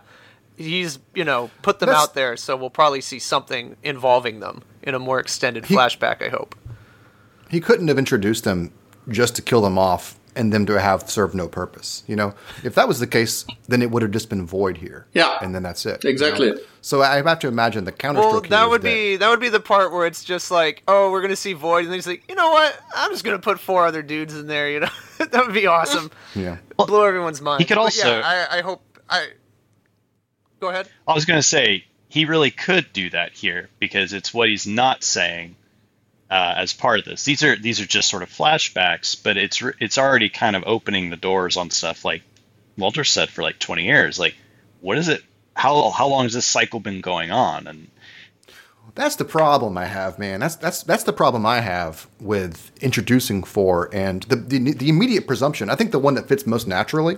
he's 0.55 0.99
you 1.15 1.25
know 1.25 1.49
put 1.61 1.79
them 1.79 1.87
That's- 1.87 2.03
out 2.03 2.13
there 2.13 2.37
so 2.37 2.55
we'll 2.55 2.69
probably 2.69 3.01
see 3.01 3.19
something 3.19 3.75
involving 3.83 4.39
them 4.39 4.61
in 4.83 4.93
a 4.95 4.99
more 4.99 5.19
extended 5.19 5.63
flashback 5.65 6.21
I 6.21 6.29
hope. 6.29 6.55
He 7.49 7.59
couldn't 7.59 7.87
have 7.87 7.97
introduced 7.97 8.43
them 8.43 8.71
just 9.07 9.35
to 9.37 9.41
kill 9.41 9.61
them 9.61 9.77
off 9.77 10.18
and 10.39 10.51
them 10.53 10.65
to 10.65 10.79
have 10.79 11.09
served 11.09 11.35
no 11.35 11.47
purpose. 11.47 12.03
You 12.07 12.15
know, 12.15 12.33
if 12.63 12.73
that 12.75 12.87
was 12.87 12.99
the 12.99 13.05
case, 13.07 13.45
then 13.67 13.81
it 13.81 13.91
would 13.91 14.01
have 14.01 14.11
just 14.11 14.29
been 14.29 14.45
void 14.45 14.77
here. 14.77 15.05
Yeah. 15.13 15.37
and 15.41 15.53
then 15.53 15.61
that's 15.61 15.85
it. 15.85 16.03
you 16.03 16.09
Exactly. 16.09 16.51
know? 16.51 16.57
So 16.81 17.01
I 17.03 17.21
have 17.21 17.39
to 17.39 17.47
imagine 17.47 17.83
the 17.83 17.91
counterstroke. 17.91 18.43
Well, 18.43 18.49
that 18.51 18.69
would 18.69 18.81
be 18.81 19.17
that 19.17 19.29
would 19.29 19.41
be 19.41 19.49
the 19.49 19.59
part 19.59 19.91
where 19.91 20.07
it's 20.07 20.23
just 20.23 20.49
like, 20.49 20.81
oh, 20.87 21.11
we're 21.11 21.21
gonna 21.21 21.35
see 21.35 21.53
Void, 21.53 21.79
and 21.79 21.87
then 21.89 21.95
he's 21.95 22.07
like, 22.07 22.23
you 22.29 22.35
know 22.35 22.49
what? 22.51 22.79
I'm 22.95 23.11
just 23.11 23.23
gonna 23.25 23.37
put 23.37 23.59
four 23.59 23.85
other 23.85 24.01
dudes 24.01 24.33
in 24.33 24.47
there. 24.47 24.69
You 24.71 24.79
know, 24.81 24.89
that 25.17 25.45
would 25.45 25.53
be 25.53 25.67
awesome. 25.67 26.09
Yeah. 26.35 26.57
Blow 26.77 27.03
everyone's 27.03 27.41
mind. 27.41 27.59
he 27.59 27.65
could 27.65 27.77
also- 27.77 28.07
yeah, 28.07 28.47
I, 28.49 28.59
I 28.59 28.61
hope. 28.61 28.81
I 29.09 29.27
go 30.59 30.69
ahead. 30.69 30.87
I 31.07 31.13
was 31.13 31.25
going 31.25 31.39
to 31.39 31.43
say 31.47 31.85
he 32.07 32.25
really 32.25 32.51
could 32.51 32.91
do 32.93 33.09
that 33.09 33.33
here 33.33 33.69
because 33.79 34.13
it's 34.13 34.33
what 34.33 34.47
he's 34.49 34.65
not 34.67 35.03
saying 35.03 35.55
uh, 36.29 36.53
as 36.57 36.73
part 36.73 36.99
of 36.99 37.05
this. 37.05 37.23
These 37.25 37.43
are 37.43 37.55
these 37.55 37.79
are 37.81 37.85
just 37.85 38.09
sort 38.09 38.23
of 38.23 38.29
flashbacks, 38.29 39.21
but 39.21 39.37
it's 39.37 39.61
it's 39.79 39.97
already 39.97 40.29
kind 40.29 40.55
of 40.55 40.63
opening 40.65 41.09
the 41.09 41.17
doors 41.17 41.57
on 41.57 41.69
stuff 41.71 42.05
like 42.05 42.21
Walter 42.77 43.03
said 43.03 43.29
for 43.29 43.41
like 43.41 43.59
20 43.59 43.83
years. 43.83 44.19
Like, 44.19 44.35
what 44.81 44.97
is 44.97 45.07
it? 45.07 45.23
How 45.55 45.89
how 45.89 46.07
long 46.07 46.23
has 46.23 46.33
this 46.33 46.45
cycle 46.45 46.79
been 46.79 47.01
going 47.01 47.31
on? 47.31 47.67
And 47.67 47.87
That's 48.95 49.15
the 49.15 49.25
problem 49.25 49.77
I 49.77 49.85
have, 49.85 50.19
man. 50.19 50.39
That's 50.39 50.55
that's 50.55 50.83
that's 50.83 51.03
the 51.03 51.13
problem 51.13 51.45
I 51.45 51.59
have 51.61 52.07
with 52.19 52.71
introducing 52.81 53.43
four 53.43 53.89
and 53.93 54.23
the, 54.23 54.35
the 54.35 54.73
the 54.73 54.89
immediate 54.89 55.27
presumption. 55.27 55.69
I 55.69 55.75
think 55.75 55.91
the 55.91 55.99
one 55.99 56.13
that 56.15 56.27
fits 56.27 56.45
most 56.45 56.67
naturally 56.67 57.17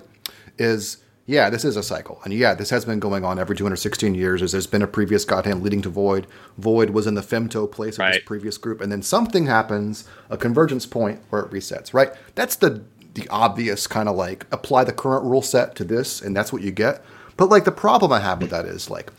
is 0.58 0.98
yeah, 1.32 1.50
this 1.50 1.64
is 1.64 1.78
a 1.78 1.84
cycle, 1.84 2.20
and 2.26 2.34
yeah, 2.34 2.54
this 2.54 2.72
has 2.72 2.84
been 2.84 3.00
going 3.00 3.24
on 3.24 3.40
every 3.40 3.56
216 3.56 4.14
years. 4.14 4.42
As 4.42 4.52
there's 4.52 4.68
been 4.68 4.82
a 4.82 4.88
previous 4.88 5.24
God 5.24 5.46
hand 5.46 5.64
leading 5.64 5.82
to 5.84 5.90
Void. 5.90 6.28
Void 6.58 6.90
was 6.90 7.08
in 7.08 7.16
the 7.16 7.22
femto 7.22 7.72
place 7.72 7.98
of 7.98 8.12
this 8.12 8.24
previous 8.26 8.58
group, 8.58 8.82
and 8.82 8.92
then 8.92 9.02
something 9.02 9.46
happens, 9.46 10.06
a 10.30 10.36
convergence 10.36 10.86
point 10.86 11.22
where 11.30 11.42
it 11.42 11.50
resets. 11.50 11.94
Right? 11.94 12.12
That's 12.36 12.58
the 12.58 12.84
the 13.14 13.30
obvious 13.30 13.88
kind 13.88 14.10
of 14.10 14.18
like 14.18 14.46
apply 14.52 14.84
the 14.84 14.92
current 14.92 15.24
rule 15.24 15.42
set 15.42 15.74
to 15.76 15.86
this, 15.86 16.22
and 16.22 16.36
that's 16.36 16.52
what 16.52 16.64
you 16.64 16.72
get. 16.72 17.02
But 17.38 17.48
like 17.48 17.64
the 17.64 17.72
problem 17.72 18.12
I 18.12 18.20
have 18.20 18.42
with 18.42 18.52
that 18.52 18.66
is 18.66 18.90
like 18.90 19.10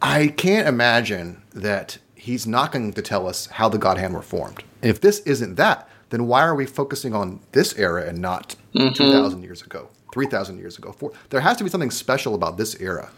I 0.00 0.28
can't 0.28 0.66
imagine 0.66 1.42
that 1.52 1.98
he's 2.14 2.46
not 2.46 2.72
going 2.72 2.94
to 2.94 3.02
tell 3.02 3.28
us 3.28 3.46
how 3.46 3.68
the 3.68 3.78
God 3.78 3.98
Hand 3.98 4.14
were 4.14 4.22
formed. 4.22 4.64
And 4.80 4.90
if 4.90 5.00
this 5.00 5.20
isn't 5.20 5.56
that, 5.56 5.88
then 6.08 6.26
why 6.26 6.42
are 6.42 6.54
we 6.54 6.64
focusing 6.66 7.14
on 7.14 7.40
this 7.52 7.76
era 7.78 8.06
and 8.06 8.18
not 8.18 8.56
mm-hmm. 8.74 8.94
2,000 8.94 9.42
years 9.42 9.62
ago, 9.62 9.90
3,000 10.12 10.58
years 10.58 10.78
ago? 10.78 10.92
Four? 10.92 11.12
There 11.30 11.40
has 11.40 11.56
to 11.56 11.64
be 11.64 11.70
something 11.70 11.90
special 11.90 12.34
about 12.34 12.56
this 12.56 12.80
era 12.80 13.10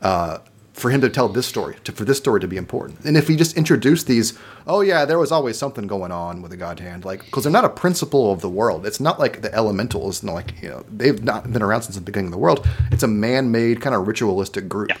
uh, 0.00 0.38
for 0.72 0.90
him 0.90 1.00
to 1.00 1.08
tell 1.08 1.28
this 1.28 1.46
story, 1.46 1.76
to, 1.84 1.92
for 1.92 2.04
this 2.04 2.18
story 2.18 2.40
to 2.40 2.48
be 2.48 2.56
important. 2.56 3.00
And 3.04 3.16
if 3.16 3.28
he 3.28 3.36
just 3.36 3.56
introduced 3.56 4.06
these, 4.06 4.38
oh 4.66 4.80
yeah, 4.80 5.04
there 5.04 5.18
was 5.18 5.32
always 5.32 5.58
something 5.58 5.86
going 5.86 6.12
on 6.12 6.42
with 6.42 6.50
the 6.50 6.56
God 6.56 6.80
Hand, 6.80 7.04
like 7.04 7.24
because 7.24 7.44
they're 7.44 7.52
not 7.52 7.64
a 7.64 7.70
principle 7.70 8.32
of 8.32 8.40
the 8.40 8.50
world. 8.50 8.86
It's 8.86 9.00
not 9.00 9.18
like 9.18 9.42
the 9.42 9.54
elementals, 9.54 10.22
and 10.22 10.32
like 10.32 10.62
you 10.62 10.68
know, 10.68 10.84
they've 10.90 11.22
not 11.22 11.52
been 11.52 11.62
around 11.62 11.82
since 11.82 11.96
the 11.96 12.02
beginning 12.02 12.26
of 12.26 12.32
the 12.32 12.38
world. 12.38 12.66
It's 12.92 13.02
a 13.02 13.08
man-made 13.08 13.80
kind 13.80 13.94
of 13.94 14.06
ritualistic 14.06 14.68
group. 14.68 14.90
Yeah. 14.90 14.98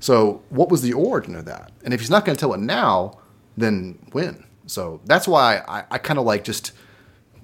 So, 0.00 0.42
what 0.50 0.68
was 0.68 0.82
the 0.82 0.92
origin 0.92 1.34
of 1.34 1.46
that? 1.46 1.72
And 1.84 1.94
if 1.94 2.00
he's 2.00 2.10
not 2.10 2.26
going 2.26 2.36
to 2.36 2.40
tell 2.40 2.52
it 2.52 2.60
now, 2.60 3.18
then 3.56 3.98
when? 4.12 4.44
So 4.66 5.00
that's 5.04 5.28
why 5.28 5.62
I, 5.68 5.84
I 5.90 5.98
kind 5.98 6.18
of 6.18 6.24
like 6.24 6.44
just 6.44 6.72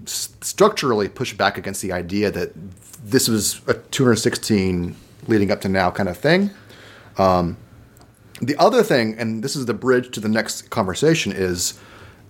structurally 0.07 1.09
push 1.09 1.35
back 1.35 1.59
against 1.59 1.83
the 1.83 1.93
idea 1.93 2.31
that 2.31 2.53
this 3.05 3.29
was 3.29 3.61
a 3.67 3.75
216 3.75 4.97
leading 5.27 5.51
up 5.51 5.61
to 5.61 5.69
now 5.69 5.91
kind 5.91 6.09
of 6.09 6.17
thing. 6.17 6.51
Um, 7.19 7.57
the 8.41 8.57
other 8.57 8.83
thing, 8.83 9.19
and 9.19 9.45
this 9.45 9.55
is 9.55 9.67
the 9.67 9.75
bridge 9.75 10.11
to 10.13 10.21
the 10.21 10.29
next 10.29 10.71
conversation, 10.71 11.33
is 11.33 11.79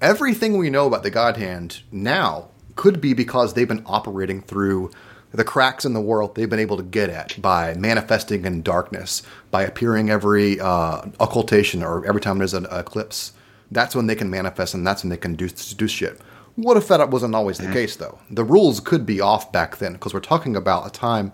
everything 0.01 0.59
we 0.59 0.71
know 0.71 0.87
about 0.87 1.03
the 1.03 1.11
God 1.11 1.37
Hand 1.37 1.83
now 1.93 2.49
could 2.75 3.01
be 3.01 3.13
because 3.13 3.55
they've 3.55 3.69
been 3.69 3.85
operating 3.87 4.43
through 4.43 4.91
the 5.33 5.45
cracks 5.45 5.85
in 5.85 5.93
the 5.93 6.01
world 6.01 6.35
they've 6.35 6.51
been 6.51 6.59
able 6.59 6.77
to 6.77 6.83
get 6.83 7.09
at 7.09 7.41
by 7.41 7.75
manifesting 7.75 8.45
in 8.45 8.63
darkness, 8.63 9.23
by 9.51 9.63
appearing 9.63 10.11
every 10.11 10.59
uh, 10.59 11.03
occultation 11.21 11.83
or 11.83 12.05
every 12.05 12.21
time 12.21 12.39
there's 12.39 12.55
an 12.55 12.67
eclipse. 12.73 13.33
That's 13.71 13.95
when 13.95 14.09
they 14.09 14.17
can 14.17 14.31
manifest, 14.31 14.75
and 14.75 14.85
that's 14.85 15.05
when 15.05 15.11
they 15.11 15.17
can 15.17 15.35
do, 15.35 15.49
do 15.49 15.87
shit. 15.87 16.21
What 16.57 16.77
if 16.77 16.89
that 16.89 17.11
wasn't 17.11 17.35
always 17.35 17.59
the 17.59 17.65
mm-hmm. 17.65 17.73
case, 17.73 17.97
though? 17.97 18.19
The 18.31 18.45
rules 18.45 18.81
could 18.81 19.07
be 19.07 19.21
off 19.21 19.53
back 19.53 19.79
then, 19.79 19.95
because 19.95 20.13
we're 20.13 20.21
talking 20.21 20.57
about 20.57 20.87
a 20.87 20.91
time 20.91 21.33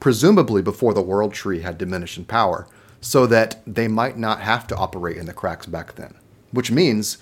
presumably 0.00 0.62
before 0.62 0.94
the 0.94 1.02
world 1.02 1.32
tree 1.32 1.60
had 1.60 1.78
diminished 1.78 2.18
in 2.18 2.24
power, 2.24 2.66
so 3.00 3.26
that 3.26 3.60
they 3.66 3.88
might 3.88 4.16
not 4.16 4.40
have 4.40 4.66
to 4.68 4.76
operate 4.76 5.16
in 5.16 5.26
the 5.26 5.32
cracks 5.32 5.66
back 5.66 5.94
then. 5.94 6.14
Which 6.52 6.70
means 6.70 7.18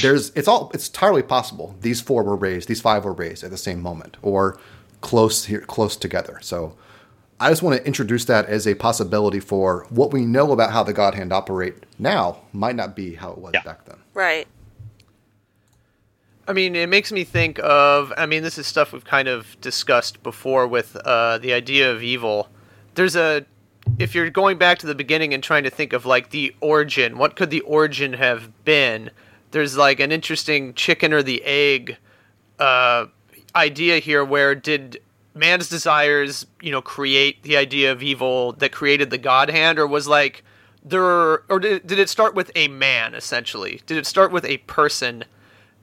there's 0.00 0.30
it's 0.30 0.48
all 0.48 0.70
it's 0.72 0.88
entirely 0.88 1.22
possible 1.22 1.76
these 1.80 2.00
four 2.00 2.22
were 2.22 2.36
raised, 2.36 2.68
these 2.68 2.80
five 2.80 3.04
were 3.04 3.12
raised 3.12 3.44
at 3.44 3.50
the 3.50 3.58
same 3.58 3.80
moment, 3.80 4.16
or 4.22 4.58
close 5.00 5.46
here 5.46 5.60
close 5.60 5.96
together. 5.96 6.38
So 6.40 6.76
I 7.40 7.50
just 7.50 7.62
want 7.62 7.76
to 7.76 7.86
introduce 7.86 8.24
that 8.26 8.46
as 8.46 8.66
a 8.66 8.74
possibility 8.74 9.40
for 9.40 9.86
what 9.90 10.12
we 10.12 10.24
know 10.24 10.52
about 10.52 10.72
how 10.72 10.82
the 10.82 10.92
God 10.92 11.14
Hand 11.14 11.32
operate 11.32 11.84
now 11.98 12.38
might 12.52 12.76
not 12.76 12.94
be 12.94 13.16
how 13.16 13.32
it 13.32 13.38
was 13.38 13.52
Yeah. 13.54 13.62
back 13.64 13.84
then. 13.84 13.96
Right. 14.14 14.46
I 16.46 16.52
mean, 16.52 16.74
it 16.74 16.88
makes 16.88 17.12
me 17.12 17.24
think 17.24 17.60
of. 17.60 18.12
I 18.16 18.26
mean, 18.26 18.42
this 18.42 18.58
is 18.58 18.66
stuff 18.66 18.92
we've 18.92 19.04
kind 19.04 19.28
of 19.28 19.56
discussed 19.60 20.22
before 20.22 20.66
with 20.66 20.96
uh, 20.96 21.38
the 21.38 21.52
idea 21.52 21.90
of 21.90 22.02
evil. 22.02 22.48
There's 22.94 23.16
a. 23.16 23.46
If 23.98 24.14
you're 24.14 24.30
going 24.30 24.58
back 24.58 24.78
to 24.78 24.86
the 24.86 24.94
beginning 24.94 25.34
and 25.34 25.42
trying 25.42 25.64
to 25.64 25.70
think 25.70 25.92
of 25.92 26.06
like 26.06 26.30
the 26.30 26.54
origin, 26.60 27.18
what 27.18 27.36
could 27.36 27.50
the 27.50 27.60
origin 27.62 28.12
have 28.14 28.64
been? 28.64 29.10
There's 29.50 29.76
like 29.76 30.00
an 30.00 30.12
interesting 30.12 30.72
chicken 30.74 31.12
or 31.12 31.22
the 31.22 31.42
egg 31.44 31.96
uh, 32.58 33.06
idea 33.54 33.98
here 33.98 34.24
where 34.24 34.54
did 34.54 35.00
man's 35.34 35.68
desires, 35.68 36.46
you 36.60 36.70
know, 36.70 36.82
create 36.82 37.42
the 37.42 37.56
idea 37.56 37.90
of 37.92 38.02
evil 38.02 38.52
that 38.54 38.72
created 38.72 39.10
the 39.10 39.18
God 39.18 39.50
hand, 39.50 39.78
or 39.78 39.86
was 39.86 40.08
like 40.08 40.44
there, 40.84 41.42
or 41.48 41.58
did, 41.60 41.86
did 41.86 41.98
it 41.98 42.08
start 42.08 42.34
with 42.34 42.50
a 42.54 42.68
man 42.68 43.14
essentially? 43.14 43.80
Did 43.86 43.98
it 43.98 44.06
start 44.06 44.32
with 44.32 44.44
a 44.44 44.58
person? 44.58 45.24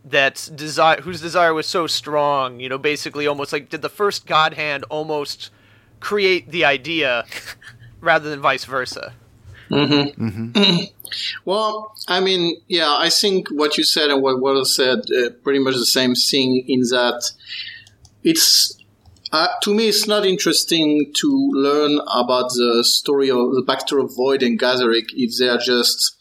That 0.05 0.49
desire 0.55 1.01
whose 1.01 1.21
desire 1.21 1.53
was 1.53 1.67
so 1.67 1.85
strong 1.85 2.59
you 2.59 2.69
know 2.69 2.77
basically 2.77 3.27
almost 3.27 3.53
like 3.53 3.69
did 3.69 3.81
the 3.81 3.89
first 3.89 4.25
god 4.25 4.53
hand 4.53 4.85
almost 4.89 5.51
create 5.99 6.49
the 6.51 6.65
idea 6.65 7.25
rather 8.01 8.29
than 8.29 8.39
vice 8.41 8.65
versa. 8.65 9.13
Well, 11.45 11.95
I 12.07 12.19
mean, 12.19 12.57
yeah, 12.67 12.95
I 12.95 13.09
think 13.09 13.49
what 13.49 13.77
you 13.77 13.83
said 13.83 14.09
and 14.09 14.21
what 14.21 14.39
Waddle 14.39 14.65
said, 14.65 14.99
uh, 15.11 15.29
pretty 15.43 15.59
much 15.59 15.75
the 15.75 15.85
same 15.85 16.15
thing 16.15 16.63
in 16.67 16.81
that 16.81 17.31
it's, 18.23 18.77
uh, 19.31 19.47
to 19.63 19.73
me, 19.73 19.89
it's 19.89 20.07
not 20.07 20.25
interesting 20.25 21.11
to 21.15 21.51
learn 21.53 21.99
about 22.13 22.49
the 22.49 22.83
story 22.83 23.29
of 23.29 23.53
the 23.53 23.63
backstory 23.63 24.03
of 24.03 24.15
Void 24.15 24.43
and 24.43 24.59
Gaiseric 24.59 25.05
if 25.13 25.37
they 25.37 25.49
are 25.49 25.57
just, 25.57 26.17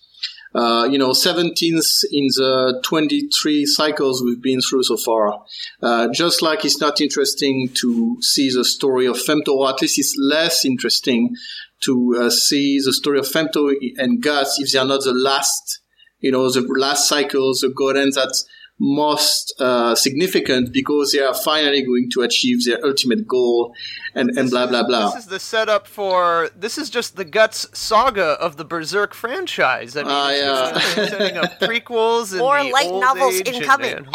uh, 0.54 0.88
you 0.90 0.98
know, 0.98 1.10
17th 1.10 2.04
in 2.10 2.26
the 2.36 2.80
23 2.84 3.66
cycles 3.66 4.22
we've 4.22 4.42
been 4.42 4.60
through 4.60 4.82
so 4.82 4.96
far. 4.96 5.44
Uh, 5.82 6.08
just 6.12 6.42
like 6.42 6.64
it's 6.64 6.80
not 6.80 7.00
interesting 7.00 7.68
to 7.74 8.16
see 8.20 8.50
the 8.50 8.64
story 8.64 9.06
of 9.06 9.16
Femto, 9.16 9.48
or 9.48 9.68
at 9.68 9.82
least 9.82 9.98
it's 9.98 10.16
less 10.18 10.64
interesting 10.64 11.34
to 11.80 12.16
uh, 12.18 12.30
see 12.30 12.80
the 12.84 12.92
story 12.92 13.18
of 13.18 13.26
Femto 13.26 13.72
and 13.96 14.22
Guts 14.22 14.58
if 14.58 14.72
they 14.72 14.78
are 14.78 14.84
not 14.84 15.04
the 15.04 15.12
last, 15.12 15.80
you 16.20 16.32
know, 16.32 16.50
the 16.50 16.62
last 16.62 17.08
cycles, 17.08 17.60
the 17.60 17.68
Godens 17.68 18.14
that's 18.14 18.46
most 18.80 19.54
uh, 19.58 19.94
significant 19.94 20.72
because 20.72 21.12
they 21.12 21.18
are 21.20 21.34
finally 21.34 21.82
going 21.82 22.08
to 22.10 22.22
achieve 22.22 22.64
their 22.64 22.78
ultimate 22.84 23.26
goal 23.26 23.74
and, 24.14 24.30
and 24.38 24.50
blah, 24.50 24.66
blah, 24.66 24.84
blah. 24.86 25.10
This 25.10 25.24
is 25.24 25.26
the 25.30 25.40
setup 25.40 25.86
for. 25.86 26.50
This 26.56 26.78
is 26.78 26.88
just 26.90 27.16
the 27.16 27.24
guts 27.24 27.66
saga 27.72 28.36
of 28.40 28.56
the 28.56 28.64
Berserk 28.64 29.14
franchise. 29.14 29.96
I 29.96 30.02
mean, 30.04 30.12
it's 30.12 30.40
yeah. 30.42 30.72
just 30.72 31.10
setting 31.10 31.36
up 31.36 31.50
prequels 31.60 32.30
and 32.32 32.38
More 32.40 32.62
light 32.70 32.90
novels 32.90 33.40
incoming. 33.40 33.92
and 33.94 34.08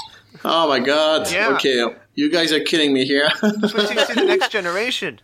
Oh 0.46 0.68
my 0.68 0.80
god. 0.80 1.32
Yeah. 1.32 1.50
Okay. 1.56 1.84
You 2.16 2.32
guys 2.32 2.52
are 2.52 2.60
killing 2.60 2.94
me 2.94 3.06
here. 3.06 3.30
Switching 3.32 3.98
to 3.98 4.14
the 4.16 4.24
next 4.26 4.50
generation. 4.58 5.20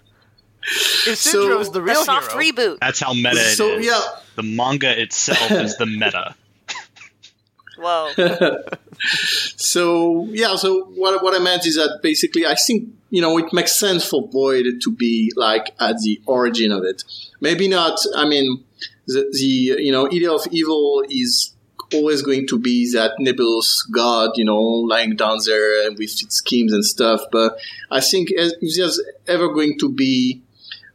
If 1.08 1.18
So- 1.18 1.32
Syndrome's 1.44 1.68
the 1.68 1.74
The 1.74 1.82
real 1.82 2.04
soft 2.04 2.32
hero, 2.34 2.44
reboot. 2.44 2.78
That's 2.80 3.00
how 3.00 3.14
meta 3.14 3.30
it 3.32 3.38
is. 3.38 3.58
so, 3.58 3.78
yeah. 3.78 4.00
The 4.36 4.44
manga 4.44 5.02
itself 5.02 5.52
is 5.52 5.78
the 5.78 5.86
meta. 5.86 6.36
Whoa. 7.80 8.58
So 9.56 10.28
yeah, 10.32 10.56
so 10.58 10.86
what 10.96 11.24
what 11.24 11.34
I 11.34 11.40
meant 11.40 11.66
is 11.66 11.76
that 11.76 12.00
basically 12.04 12.46
I 12.46 12.56
think 12.56 12.90
you 13.10 13.22
know 13.22 13.38
it 13.38 13.54
makes 13.54 13.80
sense 13.80 14.06
for 14.06 14.28
Void 14.28 14.66
to 14.82 14.92
be 14.92 15.32
like 15.36 15.74
at 15.80 15.98
the 16.00 16.22
origin 16.26 16.72
of 16.72 16.84
it. 16.84 17.04
Maybe 17.40 17.68
not. 17.68 17.98
I 18.16 18.28
mean, 18.28 18.64
the, 19.08 19.30
the 19.32 19.82
you 19.84 19.92
know 19.92 20.08
idea 20.08 20.32
of 20.32 20.46
evil 20.52 21.04
is 21.10 21.54
always 21.94 22.22
going 22.22 22.46
to 22.48 22.60
be 22.60 22.92
that 22.94 23.14
nebulous 23.20 23.84
god, 23.92 24.32
you 24.36 24.46
know, 24.46 24.60
lying 24.60 25.16
down 25.16 25.38
there 25.46 25.92
with 25.92 26.02
its 26.24 26.36
schemes 26.36 26.74
and 26.74 26.86
stuff. 26.86 27.22
But 27.32 27.58
I 27.90 28.02
think 28.02 28.30
if 28.32 28.76
there's 28.76 29.02
ever 29.28 29.48
going 29.50 29.78
to 29.80 29.92
be 29.92 30.42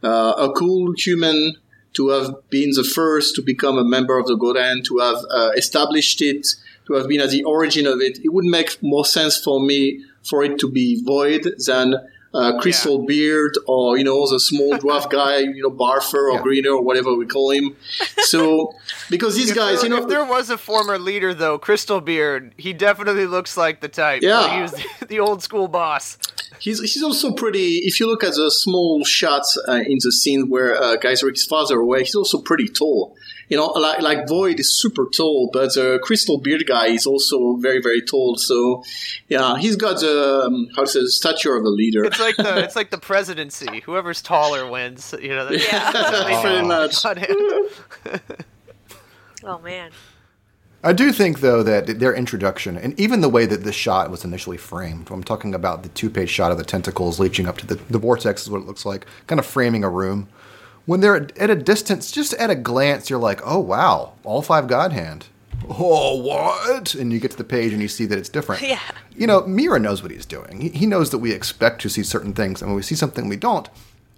uh, 0.02 0.34
a 0.36 0.52
cool 0.52 0.92
human 0.96 1.54
to 1.94 2.08
have 2.08 2.48
been 2.50 2.70
the 2.70 2.84
first 2.84 3.34
to 3.36 3.42
become 3.42 3.78
a 3.78 3.84
member 3.84 4.18
of 4.18 4.26
the 4.26 4.36
Godan, 4.36 4.84
to 4.84 4.98
have 4.98 5.18
uh, 5.30 5.50
established 5.56 6.20
it, 6.22 6.46
to 6.86 6.94
have 6.94 7.08
been 7.08 7.20
at 7.20 7.30
the 7.30 7.44
origin 7.44 7.86
of 7.86 8.00
it, 8.00 8.18
it 8.24 8.32
would 8.32 8.44
make 8.44 8.82
more 8.82 9.04
sense 9.04 9.38
for 9.38 9.60
me 9.60 10.04
for 10.22 10.42
it 10.44 10.58
to 10.58 10.70
be 10.70 11.02
Void 11.04 11.46
than 11.66 11.94
uh, 12.32 12.58
Crystal 12.60 13.04
Beard 13.06 13.52
or, 13.66 13.96
you 13.96 14.04
know, 14.04 14.28
the 14.28 14.40
small 14.40 14.72
dwarf 14.78 15.08
guy, 15.08 15.38
you 15.38 15.62
know, 15.62 15.70
Barfer 15.70 16.30
or 16.30 16.34
Yeah. 16.34 16.42
Greener 16.42 16.70
or 16.70 16.82
whatever 16.82 17.14
we 17.14 17.26
call 17.26 17.50
him. 17.52 17.76
So, 18.24 18.74
because 19.08 19.36
these 19.36 19.50
If 19.50 19.56
guys, 19.56 19.82
there, 19.82 19.90
you 19.90 19.96
know, 19.96 20.02
if 20.02 20.08
there 20.08 20.24
was 20.24 20.50
a 20.50 20.58
former 20.58 20.98
leader, 20.98 21.32
though, 21.32 21.58
Crystal 21.58 22.00
Beard, 22.00 22.52
he 22.56 22.72
definitely 22.72 23.26
looks 23.26 23.56
like 23.56 23.80
the 23.80 23.88
type. 23.88 24.22
Yeah. 24.22 24.56
He 24.56 24.62
was 24.62 24.72
the, 24.72 25.06
the 25.08 25.20
old 25.20 25.42
school 25.42 25.68
boss. 25.68 26.18
He's, 26.60 26.80
he's 26.80 27.02
also 27.02 27.32
pretty. 27.32 27.78
If 27.84 28.00
you 28.00 28.06
look 28.06 28.24
at 28.24 28.34
the 28.34 28.50
small 28.50 29.04
shots 29.04 29.58
uh, 29.68 29.72
in 29.86 29.98
the 30.00 30.12
scene 30.12 30.48
where 30.48 30.74
uh, 30.80 30.96
Gaiseric's 30.96 31.44
father 31.44 31.80
away, 31.80 32.00
he's 32.00 32.14
also 32.14 32.40
pretty 32.40 32.68
tall. 32.68 33.16
You 33.48 33.58
know, 33.58 33.66
like 33.66 34.00
like 34.00 34.26
Void 34.26 34.58
is 34.58 34.80
super 34.80 35.06
tall, 35.14 35.50
but 35.52 35.74
the 35.74 36.00
Crystal 36.02 36.38
Beard 36.38 36.64
guy 36.66 36.86
is 36.88 37.06
also 37.06 37.56
very 37.56 37.80
very 37.82 38.00
tall. 38.00 38.36
So, 38.38 38.82
yeah, 39.28 39.58
he's 39.58 39.76
got 39.76 40.00
the 40.00 40.44
um, 40.46 40.68
how 40.74 40.82
to 40.82 40.86
say 40.88 41.00
the 41.00 41.10
stature 41.10 41.54
of 41.54 41.64
a 41.64 41.68
leader. 41.68 42.04
It's 42.04 42.18
like 42.20 42.36
the 42.36 42.64
it's 42.64 42.74
like 42.76 42.90
the 42.90 42.98
presidency. 42.98 43.80
Whoever's 43.80 44.22
taller 44.22 44.70
wins. 44.70 45.14
You 45.20 45.28
know. 45.30 45.44
That's, 45.46 45.70
Yeah. 45.70 45.92
that's 45.92 46.40
pretty 46.40 46.66
much. 46.66 47.04
Oh 49.46 49.58
man. 49.58 49.90
I 50.84 50.92
do 50.92 51.12
think, 51.12 51.40
though, 51.40 51.62
that 51.62 51.98
their 51.98 52.14
introduction 52.14 52.76
and 52.76 52.98
even 53.00 53.22
the 53.22 53.28
way 53.30 53.46
that 53.46 53.64
the 53.64 53.72
shot 53.72 54.10
was 54.10 54.24
initially 54.24 54.58
framed, 54.58 55.10
I'm 55.10 55.24
talking 55.24 55.54
about 55.54 55.82
the 55.82 55.88
two 55.88 56.10
page 56.10 56.28
shot 56.28 56.52
of 56.52 56.58
the 56.58 56.64
tentacles 56.64 57.18
leaching 57.18 57.48
up 57.48 57.56
to 57.58 57.66
the, 57.66 57.76
the 57.88 57.98
vortex, 57.98 58.42
is 58.42 58.50
what 58.50 58.60
it 58.60 58.66
looks 58.66 58.84
like, 58.84 59.06
kind 59.26 59.38
of 59.38 59.46
framing 59.46 59.82
a 59.82 59.88
room. 59.88 60.28
When 60.84 61.00
they're 61.00 61.16
at, 61.16 61.38
at 61.38 61.48
a 61.48 61.54
distance, 61.54 62.10
just 62.12 62.34
at 62.34 62.50
a 62.50 62.54
glance, 62.54 63.08
you're 63.08 63.18
like, 63.18 63.40
oh, 63.46 63.58
wow, 63.58 64.12
all 64.24 64.42
five 64.42 64.68
God 64.68 64.92
Hand. 64.92 65.26
Oh, 65.66 66.16
what? 66.16 66.94
And 66.94 67.10
you 67.10 67.18
get 67.18 67.30
to 67.30 67.38
the 67.38 67.44
page 67.44 67.72
and 67.72 67.80
you 67.80 67.88
see 67.88 68.04
that 68.04 68.18
it's 68.18 68.28
different. 68.28 68.60
Yeah. 68.60 68.80
You 69.16 69.26
know, 69.26 69.46
Miura 69.46 69.80
knows 69.80 70.02
what 70.02 70.12
he's 70.12 70.26
doing. 70.26 70.60
He, 70.60 70.68
he 70.68 70.84
knows 70.84 71.08
that 71.10 71.18
we 71.18 71.32
expect 71.32 71.80
to 71.82 71.88
see 71.88 72.02
certain 72.02 72.34
things, 72.34 72.60
and 72.60 72.70
when 72.70 72.76
we 72.76 72.82
see 72.82 72.94
something 72.94 73.28
we 73.30 73.36
don't, 73.36 73.70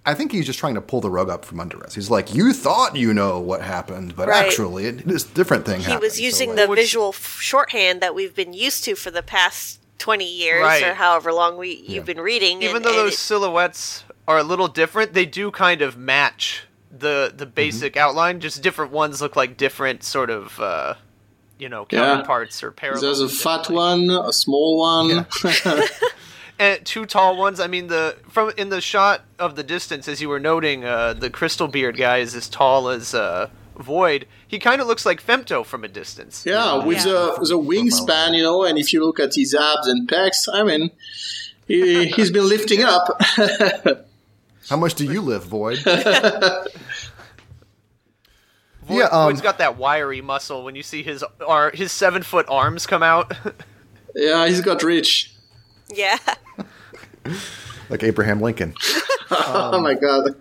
I 0.07 0.13
think 0.15 0.31
he's 0.31 0.45
just 0.45 0.57
trying 0.57 0.75
to 0.75 0.81
pull 0.81 1.01
the 1.01 1.11
rug 1.11 1.29
up 1.29 1.43
from 1.45 1.59
under 1.59 1.83
us. 1.83 1.93
He's 1.93 2.09
like, 2.09 2.33
you 2.33 2.53
thought 2.53 2.95
you 2.95 3.13
know 3.13 3.39
what 3.39 3.61
happened, 3.61 4.15
but 4.15 4.29
Right. 4.29 4.45
actually, 4.45 4.85
it, 4.85 5.05
this 5.07 5.23
different 5.23 5.65
thing 5.65 5.79
He 5.79 5.83
happened. 5.83 6.01
was 6.01 6.15
So, 6.15 6.21
using 6.23 6.49
like- 6.55 6.67
the 6.69 6.75
visual 6.75 7.09
f- 7.09 7.37
shorthand 7.41 8.01
that 8.01 8.15
we've 8.15 8.33
been 8.33 8.53
used 8.53 8.83
to 8.85 8.95
for 8.95 9.11
the 9.11 9.21
past 9.21 9.79
20 9.99 10.25
years 10.25 10.63
Right. 10.63 10.81
or 10.83 10.93
however 10.93 11.33
long 11.33 11.57
we 11.57 11.83
you've 11.87 12.05
been 12.05 12.21
reading. 12.21 12.63
Even 12.63 12.77
and- 12.77 12.85
though 12.85 12.89
and 12.91 12.97
those 12.99 13.13
it- 13.13 13.17
silhouettes 13.17 14.03
are 14.27 14.37
a 14.37 14.43
little 14.43 14.67
different, 14.69 15.13
they 15.13 15.25
do 15.25 15.51
kind 15.51 15.81
of 15.81 15.97
match 15.97 16.63
the 16.89 17.33
the 17.35 17.45
basic 17.45 17.97
outline. 17.97 18.39
Just 18.39 18.61
different 18.61 18.91
ones 18.93 19.21
look 19.21 19.35
like 19.35 19.57
different 19.57 20.03
sort 20.03 20.29
of 20.29 20.59
uh, 20.61 20.93
you 21.59 21.67
know 21.67 21.85
Yeah. 21.91 21.99
counterparts 22.05 22.63
or 22.63 22.71
parallels. 22.71 23.01
There's 23.01 23.19
a 23.19 23.27
fat 23.27 23.69
one, 23.69 24.09
a 24.09 24.31
small 24.31 24.77
one. 24.79 25.25
and 26.59 26.85
two 26.85 27.05
tall 27.05 27.37
ones. 27.37 27.59
I 27.59 27.67
mean, 27.67 27.87
the 27.87 28.17
from 28.29 28.51
in 28.57 28.69
the 28.69 28.81
shot 28.81 29.21
of 29.39 29.55
the 29.55 29.63
distance, 29.63 30.07
as 30.07 30.21
you 30.21 30.29
were 30.29 30.39
noting, 30.39 30.83
uh, 30.85 31.13
the 31.13 31.29
crystal 31.29 31.67
beard 31.67 31.97
guy 31.97 32.17
is 32.17 32.35
as 32.35 32.49
tall 32.49 32.89
as 32.89 33.13
uh, 33.13 33.49
Void. 33.77 34.25
He 34.47 34.57
kind 34.59 34.81
of 34.81 34.87
looks 34.87 35.05
like 35.05 35.21
Femto 35.23 35.63
from 35.65 35.83
a 35.83 35.87
distance. 35.87 36.43
Yeah, 36.45 36.83
with 36.83 36.97
Yeah. 37.05 37.11
the 37.13 37.45
the 37.49 37.59
wingspan, 37.59 38.35
you 38.35 38.43
know, 38.43 38.63
and 38.63 38.77
if 38.77 38.91
you 38.93 39.03
look 39.05 39.19
at 39.19 39.35
his 39.35 39.53
abs 39.53 39.87
and 39.87 40.07
pecs, 40.07 40.47
I 40.51 40.63
mean, 40.63 40.89
he, 41.67 42.07
he's 42.07 42.31
been 42.31 42.47
lifting 42.49 42.81
up. 42.83 43.21
How 44.69 44.75
much 44.77 44.95
do 44.95 45.05
you 45.05 45.21
lift, 45.21 45.45
Void? 45.47 45.79
Void, 48.83 48.97
Yeah, 48.99 49.05
um, 49.11 49.25
Void's 49.31 49.41
got 49.41 49.57
that 49.57 49.77
wiry 49.77 50.21
muscle. 50.21 50.63
When 50.63 50.75
you 50.75 50.83
see 50.83 51.03
his 51.03 51.23
ar- 51.45 51.71
his 51.71 51.91
seven 51.91 52.23
foot 52.23 52.45
arms 52.49 52.85
come 52.87 53.03
out, 53.03 53.33
yeah, 54.15 54.47
he's 54.47 54.61
got 54.61 54.81
rich. 54.83 55.33
yeah. 55.93 56.17
like 57.89 58.03
Abraham 58.03 58.41
Lincoln. 58.41 58.73
oh 59.31 59.79
my 59.81 59.93
god. 59.93 60.35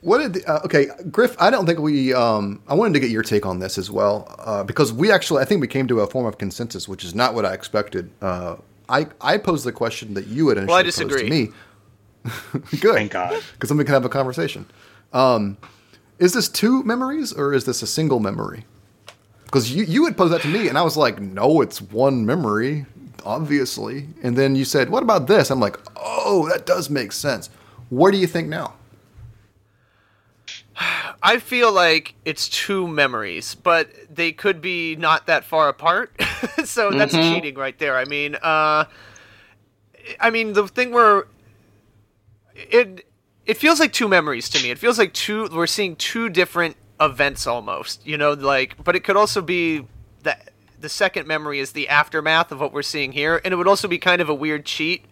What 0.00 0.18
did 0.18 0.34
the, 0.34 0.46
uh, 0.46 0.60
okay, 0.64 0.86
Griff? 1.10 1.34
I 1.40 1.50
don't 1.50 1.66
think 1.66 1.80
we. 1.80 2.14
Um, 2.14 2.62
I 2.68 2.74
wanted 2.74 2.94
to 2.94 3.00
get 3.00 3.10
your 3.10 3.22
take 3.24 3.44
on 3.44 3.58
this 3.58 3.78
as 3.78 3.90
well 3.90 4.32
uh, 4.38 4.62
because 4.62 4.92
we 4.92 5.10
actually, 5.10 5.42
I 5.42 5.44
think 5.44 5.60
we 5.60 5.66
came 5.66 5.88
to 5.88 6.00
a 6.00 6.06
form 6.06 6.24
of 6.24 6.38
consensus, 6.38 6.86
which 6.88 7.04
is 7.04 7.14
not 7.16 7.34
what 7.34 7.44
I 7.44 7.52
expected. 7.52 8.10
Uh, 8.22 8.56
I 8.88 9.08
I 9.20 9.38
posed 9.38 9.64
the 9.64 9.72
question 9.72 10.14
that 10.14 10.28
you 10.28 10.48
had 10.48 10.58
initially 10.58 10.68
Well, 10.72 10.78
I 10.78 10.82
posed 10.84 10.98
to 10.98 11.04
disagree. 11.04 11.30
me. 11.30 11.48
Good, 12.80 12.94
Thank 12.94 13.12
God. 13.12 13.42
because 13.54 13.68
then 13.70 13.78
we 13.78 13.84
can 13.84 13.94
have 13.94 14.04
a 14.04 14.08
conversation. 14.08 14.66
Um, 15.12 15.56
is 16.18 16.32
this 16.32 16.48
two 16.48 16.82
memories 16.84 17.32
or 17.32 17.52
is 17.54 17.64
this 17.64 17.82
a 17.82 17.86
single 17.86 18.20
memory? 18.20 18.66
Because 19.46 19.72
you 19.74 19.84
you 19.84 20.04
had 20.04 20.16
posed 20.16 20.32
that 20.32 20.42
to 20.42 20.48
me, 20.48 20.68
and 20.68 20.78
I 20.78 20.82
was 20.82 20.96
like, 20.96 21.20
no, 21.20 21.60
it's 21.60 21.80
one 21.80 22.24
memory, 22.24 22.86
obviously. 23.24 24.08
And 24.22 24.36
then 24.36 24.56
you 24.56 24.64
said, 24.64 24.90
what 24.90 25.02
about 25.02 25.26
this? 25.26 25.50
I'm 25.50 25.60
like, 25.60 25.78
oh, 25.96 26.48
that 26.48 26.66
does 26.66 26.90
make 26.90 27.12
sense. 27.12 27.50
What 27.88 28.12
do 28.12 28.18
you 28.18 28.26
think 28.26 28.48
now? 28.48 28.74
I 31.22 31.38
feel 31.38 31.72
like 31.72 32.14
it's 32.24 32.48
two 32.48 32.86
memories, 32.86 33.54
but 33.54 33.90
they 34.08 34.32
could 34.32 34.60
be 34.60 34.96
not 34.96 35.26
that 35.26 35.44
far 35.44 35.68
apart. 35.68 36.12
so 36.64 36.90
that's 36.90 37.12
cheating 37.12 37.56
right 37.56 37.76
there. 37.78 37.96
I 37.96 38.04
mean, 38.04 38.36
uh, 38.36 38.84
I 40.20 40.30
mean 40.30 40.52
the 40.52 40.68
thing 40.68 40.92
where 40.92 41.26
it 42.54 43.04
it 43.46 43.56
feels 43.56 43.80
like 43.80 43.92
two 43.92 44.08
memories 44.08 44.48
to 44.50 44.62
me. 44.62 44.70
It 44.70 44.78
feels 44.78 44.98
like 44.98 45.12
two. 45.12 45.48
We're 45.52 45.66
seeing 45.66 45.96
two 45.96 46.28
different 46.28 46.76
events 47.00 47.46
almost. 47.46 48.06
You 48.06 48.18
know, 48.18 48.32
like, 48.34 48.82
but 48.84 48.94
it 48.94 49.00
could 49.00 49.16
also 49.16 49.40
be 49.40 49.86
that 50.22 50.50
the 50.80 50.88
second 50.88 51.26
memory 51.26 51.58
is 51.58 51.72
the 51.72 51.88
aftermath 51.88 52.52
of 52.52 52.60
what 52.60 52.72
we're 52.72 52.82
seeing 52.82 53.12
here, 53.12 53.40
and 53.44 53.52
it 53.52 53.56
would 53.56 53.68
also 53.68 53.88
be 53.88 53.98
kind 53.98 54.20
of 54.20 54.28
a 54.28 54.34
weird 54.34 54.64
cheat 54.64 55.04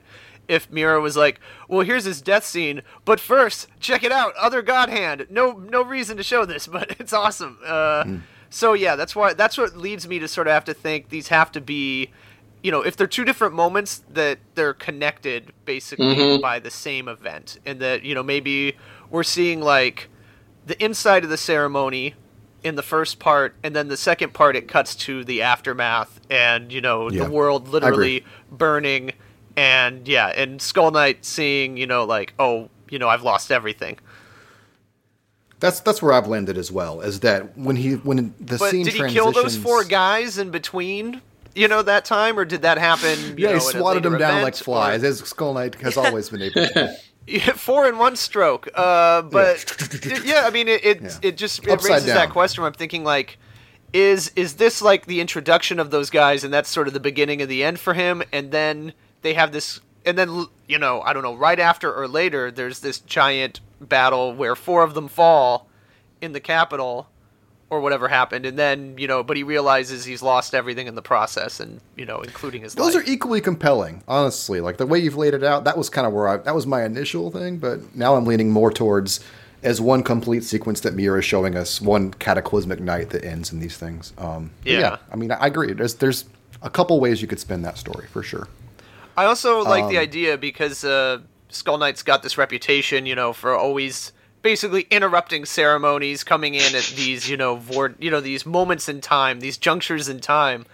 if 0.49 0.71
Miura 0.71 1.01
was 1.01 1.17
like, 1.17 1.41
"Well, 1.69 1.81
here's 1.81 2.05
his 2.05 2.23
death 2.23 2.45
scene, 2.45 2.83
but 3.05 3.19
first, 3.19 3.67
check 3.81 4.05
it 4.05 4.13
out, 4.13 4.33
other 4.37 4.63
God 4.63 4.89
Hand. 4.89 5.27
No, 5.29 5.53
no 5.53 5.83
reason 5.83 6.17
to 6.19 6.23
show 6.23 6.45
this, 6.45 6.67
but 6.77 6.95
it's 7.01 7.13
awesome." 7.13 7.59
Uh, 7.65 8.05
So 8.49 8.75
yeah, 8.75 8.95
that's 8.95 9.17
why 9.17 9.35
that's 9.35 9.59
what 9.59 9.77
leads 9.77 10.07
me 10.07 10.21
to 10.21 10.29
sort 10.29 10.47
of 10.47 10.53
have 10.53 10.65
to 10.67 10.75
think 10.75 11.09
these 11.09 11.29
have 11.29 11.51
to 11.53 11.61
be 11.61 12.11
you 12.63 12.73
know, 12.73 12.81
if 12.81 12.97
they're 12.97 13.07
two 13.07 13.25
different 13.25 13.55
moments, 13.55 14.03
that 14.13 14.39
they're 14.57 14.73
connected 14.75 15.53
basically 15.65 16.17
Mhm. 16.17 16.41
by 16.41 16.59
the 16.59 16.71
same 16.71 17.07
event, 17.07 17.59
and 17.67 17.79
that 17.81 18.03
you 18.05 18.15
know 18.15 18.23
maybe 18.23 18.77
we're 19.11 19.23
seeing 19.25 19.61
like 19.61 20.09
the 20.65 20.83
inside 20.83 21.23
of 21.25 21.31
the 21.31 21.37
ceremony 21.37 22.15
in 22.67 22.75
the 22.75 22.83
first 22.83 23.19
part, 23.19 23.55
and 23.63 23.75
then 23.75 23.89
the 23.89 23.97
second 23.97 24.35
part 24.35 24.57
it 24.57 24.69
cuts 24.69 24.95
to 24.97 25.25
the 25.25 25.43
aftermath, 25.43 26.21
and 26.29 26.73
you 26.73 26.81
know 26.81 27.11
Yeah, 27.11 27.25
the 27.25 27.31
world 27.31 27.69
literally 27.69 28.25
burning, 28.51 29.13
and 29.57 30.07
yeah, 30.07 30.29
and 30.29 30.61
Skull 30.61 30.91
Knight 30.91 31.25
seeing 31.25 31.77
you 31.77 31.87
know 31.87 32.05
like 32.05 32.35
oh 32.39 32.69
you 32.91 32.99
know 32.99 33.09
I've 33.09 33.23
lost 33.23 33.51
everything. 33.53 33.99
That's 35.61 35.81
that's 35.81 36.03
where 36.03 36.13
I've 36.13 36.27
landed 36.27 36.59
as 36.59 36.71
well. 36.71 37.01
Is 37.01 37.21
that 37.21 37.57
when 37.57 37.77
he 37.77 37.95
when 37.95 38.35
the 38.39 38.59
But 38.59 38.71
scene 38.71 38.85
did 38.85 38.95
he 38.95 39.09
kill 39.09 39.33
those 39.33 39.57
four 39.57 39.85
guys 39.85 40.37
in 40.37 40.51
between? 40.51 41.23
You 41.55 41.69
know 41.69 41.81
that 41.81 42.05
time, 42.05 42.39
or 42.39 42.45
did 42.45 42.63
that 42.63 42.77
happen? 42.77 43.37
Yeah, 43.39 43.49
know, 43.49 43.55
he 43.55 43.61
swatted 43.61 44.03
them 44.03 44.19
down 44.19 44.43
like 44.43 44.57
flies, 44.57 45.03
or- 45.03 45.07
as 45.07 45.21
Skull 45.21 45.55
Knight 45.55 45.77
has 45.77 45.97
always 45.97 46.29
been 46.29 46.43
able 46.43 46.67
to. 46.67 46.95
Yeah, 47.27 47.53
four 47.57 47.89
in 47.89 47.99
one 47.99 48.17
stroke. 48.17 48.69
Uh, 48.75 49.23
but 49.23 49.65
it- 50.05 50.25
yeah, 50.25 50.43
I 50.47 50.51
mean, 50.51 50.69
it 50.69 50.85
it, 50.85 51.03
Yeah. 51.03 51.11
it 51.23 51.37
just 51.37 51.65
it 51.67 51.71
Upside 51.71 51.91
raises 51.91 52.07
down. 52.07 52.17
that 52.17 52.31
question. 52.31 52.63
Where 52.63 52.69
I'm 52.69 52.75
thinking 52.75 53.05
like, 53.05 53.39
is 53.93 54.33
is 54.37 54.55
this 54.55 54.81
like 54.83 55.07
the 55.07 55.21
introduction 55.21 55.79
of 55.81 55.91
those 55.91 56.11
guys, 56.11 56.45
and 56.45 56.53
that's 56.53 56.69
sort 56.69 56.87
of 56.89 56.95
the 56.95 57.01
beginning 57.01 57.43
of 57.43 57.49
the 57.49 57.65
end 57.65 57.81
for 57.81 57.95
him, 57.95 58.23
and 58.33 58.51
then 58.53 58.93
they 59.23 59.35
have 59.35 59.53
this, 59.53 59.81
and 60.05 60.17
then 60.17 60.47
you 60.69 60.79
know, 60.79 61.01
I 61.03 61.13
don't 61.13 61.23
know, 61.23 61.35
right 61.35 61.59
after 61.59 61.93
or 61.93 62.07
later, 62.09 62.51
there's 62.51 62.81
this 62.81 63.01
giant 63.01 63.61
battle 63.81 64.33
where 64.35 64.55
four 64.57 64.83
of 64.83 64.95
them 64.95 65.09
fall 65.09 65.69
in 66.21 66.33
the 66.33 66.41
capital. 66.41 67.09
Or 67.69 67.81
whatever 67.81 68.07
happened, 68.07 68.47
and 68.47 68.57
then 68.57 68.95
you 68.97 69.09
know, 69.09 69.25
but 69.25 69.37
he 69.37 69.43
realizes 69.43 70.05
he's 70.05 70.23
lost 70.23 70.55
everything 70.55 70.87
in 70.87 70.95
the 70.95 71.03
process, 71.03 71.59
and 71.59 71.81
you 71.97 72.07
know, 72.07 72.21
including 72.21 72.63
his 72.63 72.75
Those 72.77 72.95
life. 72.95 73.05
are 73.05 73.11
equally 73.11 73.41
compelling, 73.41 74.05
honestly. 74.07 74.61
Like 74.61 74.77
the 74.77 74.87
way 74.87 75.01
you've 75.01 75.17
laid 75.17 75.35
it 75.35 75.43
out, 75.43 75.65
that 75.65 75.77
was 75.77 75.91
kind 75.91 76.07
of 76.07 76.13
where 76.13 76.29
I 76.29 76.37
that 76.37 76.55
was 76.55 76.65
my 76.65 76.85
initial 76.85 77.33
thing, 77.33 77.59
but 77.59 77.97
now 77.97 78.15
I'm 78.15 78.25
leaning 78.25 78.53
more 78.53 78.71
towards 78.71 79.19
as 79.65 79.81
one 79.81 80.05
complete 80.05 80.45
sequence 80.45 80.79
that 80.83 80.95
Miura 80.95 81.19
is 81.19 81.25
showing 81.25 81.57
us, 81.57 81.81
one 81.81 82.13
cataclysmic 82.13 82.79
night 82.79 83.11
that 83.11 83.25
ends 83.25 83.51
in 83.53 83.59
these 83.59 83.77
things. 83.77 84.13
Um, 84.17 84.53
Yeah. 84.65 84.79
yeah, 84.79 84.97
I 85.13 85.17
mean, 85.17 85.33
I 85.33 85.47
agree. 85.49 85.73
There's 85.73 85.95
there's 85.95 86.25
a 86.63 86.71
couple 86.71 87.01
ways 87.01 87.21
you 87.21 87.27
could 87.27 87.41
spin 87.41 87.63
that 87.63 87.79
story 87.79 88.07
for 88.13 88.23
sure. 88.23 88.47
I 89.17 89.25
also 89.25 89.63
like 89.65 89.85
Um, 89.85 89.91
the 89.91 89.99
idea 89.99 90.39
because 90.39 90.85
uh, 90.85 91.19
Skull 91.49 91.79
Knight's 91.79 92.05
got 92.05 92.23
this 92.23 92.39
reputation, 92.39 93.07
you 93.07 93.17
know, 93.17 93.33
for 93.33 93.57
always 93.57 94.13
basically 94.43 94.87
interrupting 94.91 95.45
ceremonies, 95.45 96.25
coming 96.25 96.55
in 96.55 96.75
at 96.75 96.93
these, 96.97 97.29
you 97.29 97.37
know, 97.37 97.57
vor- 97.57 97.95
you 97.99 98.11
know, 98.11 98.21
these 98.21 98.47
moments 98.47 98.89
in 98.89 99.01
time, 99.01 99.41
these 99.41 99.57
junctures 99.57 100.09
in 100.09 100.21
time. 100.21 100.67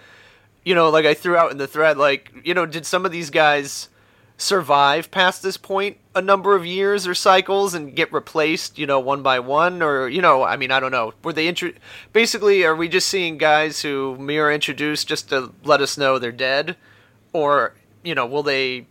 You 0.65 0.75
know, 0.75 0.91
like 0.91 1.07
I 1.07 1.15
threw 1.15 1.37
out 1.37 1.51
in 1.51 1.59
the 1.59 1.67
thread, 1.67 1.97
like, 1.97 2.31
you 2.45 2.55
know, 2.55 2.67
did 2.67 2.87
some 2.87 3.05
of 3.05 3.11
these 3.11 3.31
guys 3.31 3.89
survive 4.37 5.11
past 5.11 5.43
this 5.43 5.57
point 5.57 5.97
a 6.15 6.21
number 6.21 6.55
of 6.55 6.67
years 6.67 7.07
or 7.07 7.15
cycles 7.15 7.75
and 7.75 7.95
get 7.95 8.13
replaced, 8.13 8.79
you 8.79 8.87
know, 8.87 8.99
one 8.99 9.23
by 9.23 9.39
one, 9.39 9.83
or 9.83 10.09
you 10.09 10.21
know, 10.21 10.43
I 10.43 10.57
mean, 10.57 10.71
I 10.71 10.81
don't 10.81 10.91
know. 10.91 11.15
Were 11.23 11.33
they 11.33 11.49
intro- 11.49 11.73
basically? 12.13 12.65
Are 12.65 12.75
we 12.75 12.89
just 12.89 13.09
seeing 13.09 13.39
guys 13.39 13.83
who 13.83 14.17
Miura 14.19 14.55
introduced 14.55 15.09
just 15.09 15.29
to 15.31 15.53
let 15.65 15.81
us 15.81 15.97
know 15.97 16.19
they're 16.19 16.33
dead, 16.33 16.77
or 17.33 17.75
you 18.03 18.15
know, 18.15 18.27
will 18.27 18.43
they? 18.43 18.87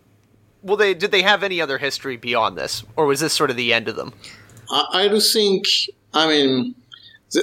Will 0.64 0.78
they? 0.78 0.94
Did 0.94 1.12
they 1.12 1.22
have 1.22 1.44
any 1.44 1.62
other 1.62 1.78
history 1.78 2.18
beyond 2.18 2.58
this, 2.58 2.84
or 2.96 3.06
was 3.06 3.20
this 3.20 3.34
sort 3.34 3.50
of 3.50 3.56
the 3.56 3.74
end 3.74 3.88
of 3.88 3.96
them? 3.96 4.14
I, 4.72 5.04
I 5.04 5.08
do 5.08 5.20
think. 5.20 5.66
I 6.14 6.28
mean, 6.28 6.76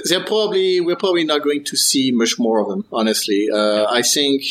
they're 0.05 0.25
probably 0.25 0.81
we're 0.81 0.95
probably 0.95 1.23
not 1.23 1.43
going 1.43 1.63
to 1.65 1.77
see 1.77 2.11
much 2.11 2.37
more 2.37 2.59
of 2.59 2.67
them. 2.67 2.85
Honestly, 2.91 3.47
uh, 3.51 3.85
I 3.89 4.01
think. 4.01 4.43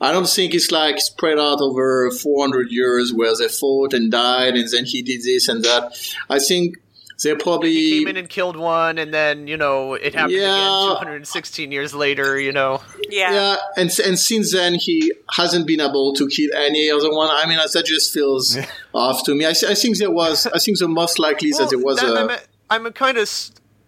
I 0.00 0.10
don't 0.10 0.28
think 0.28 0.54
it's 0.54 0.72
like 0.72 0.98
spread 0.98 1.38
out 1.38 1.60
over 1.60 2.10
400 2.10 2.72
years 2.72 3.12
where 3.14 3.32
they 3.36 3.46
fought 3.46 3.94
and 3.94 4.10
died, 4.10 4.56
and 4.56 4.68
then 4.68 4.84
he 4.84 5.02
did 5.02 5.22
this 5.22 5.48
and 5.48 5.62
that. 5.62 5.96
I 6.28 6.40
think 6.40 6.78
they're 7.22 7.36
probably 7.36 7.72
He 7.72 7.98
came 7.98 8.08
in 8.08 8.16
and 8.16 8.28
killed 8.28 8.56
one, 8.56 8.98
and 8.98 9.12
then 9.12 9.46
you 9.46 9.56
know 9.56 9.94
it 9.94 10.14
happened 10.14 10.38
Yeah. 10.38 10.92
again 10.92 11.02
216 11.02 11.72
years 11.72 11.94
later. 11.94 12.38
You 12.38 12.52
know, 12.52 12.80
Yeah. 13.08 13.32
Yeah, 13.32 13.56
and 13.76 13.90
and 14.04 14.18
since 14.18 14.52
then 14.52 14.74
he 14.74 15.12
hasn't 15.32 15.66
been 15.66 15.80
able 15.80 16.12
to 16.14 16.28
kill 16.28 16.50
any 16.54 16.90
other 16.90 17.10
one. 17.12 17.28
I 17.30 17.46
mean, 17.46 17.58
that 17.58 17.84
just 17.84 18.12
feels 18.12 18.56
off 18.94 19.24
to 19.24 19.34
me. 19.34 19.46
I, 19.46 19.50
I 19.50 19.74
think 19.74 19.98
there 19.98 20.10
was. 20.10 20.46
I 20.46 20.58
think 20.58 20.78
the 20.78 20.88
most 20.88 21.18
likely 21.18 21.48
is 21.48 21.58
that 21.58 21.70
there 21.70 21.78
was 21.78 21.98
that, 22.00 22.10
a. 22.16 22.40
I'm, 22.70 22.84
I'm 22.86 22.92
kind 22.92 23.18
of. 23.18 23.28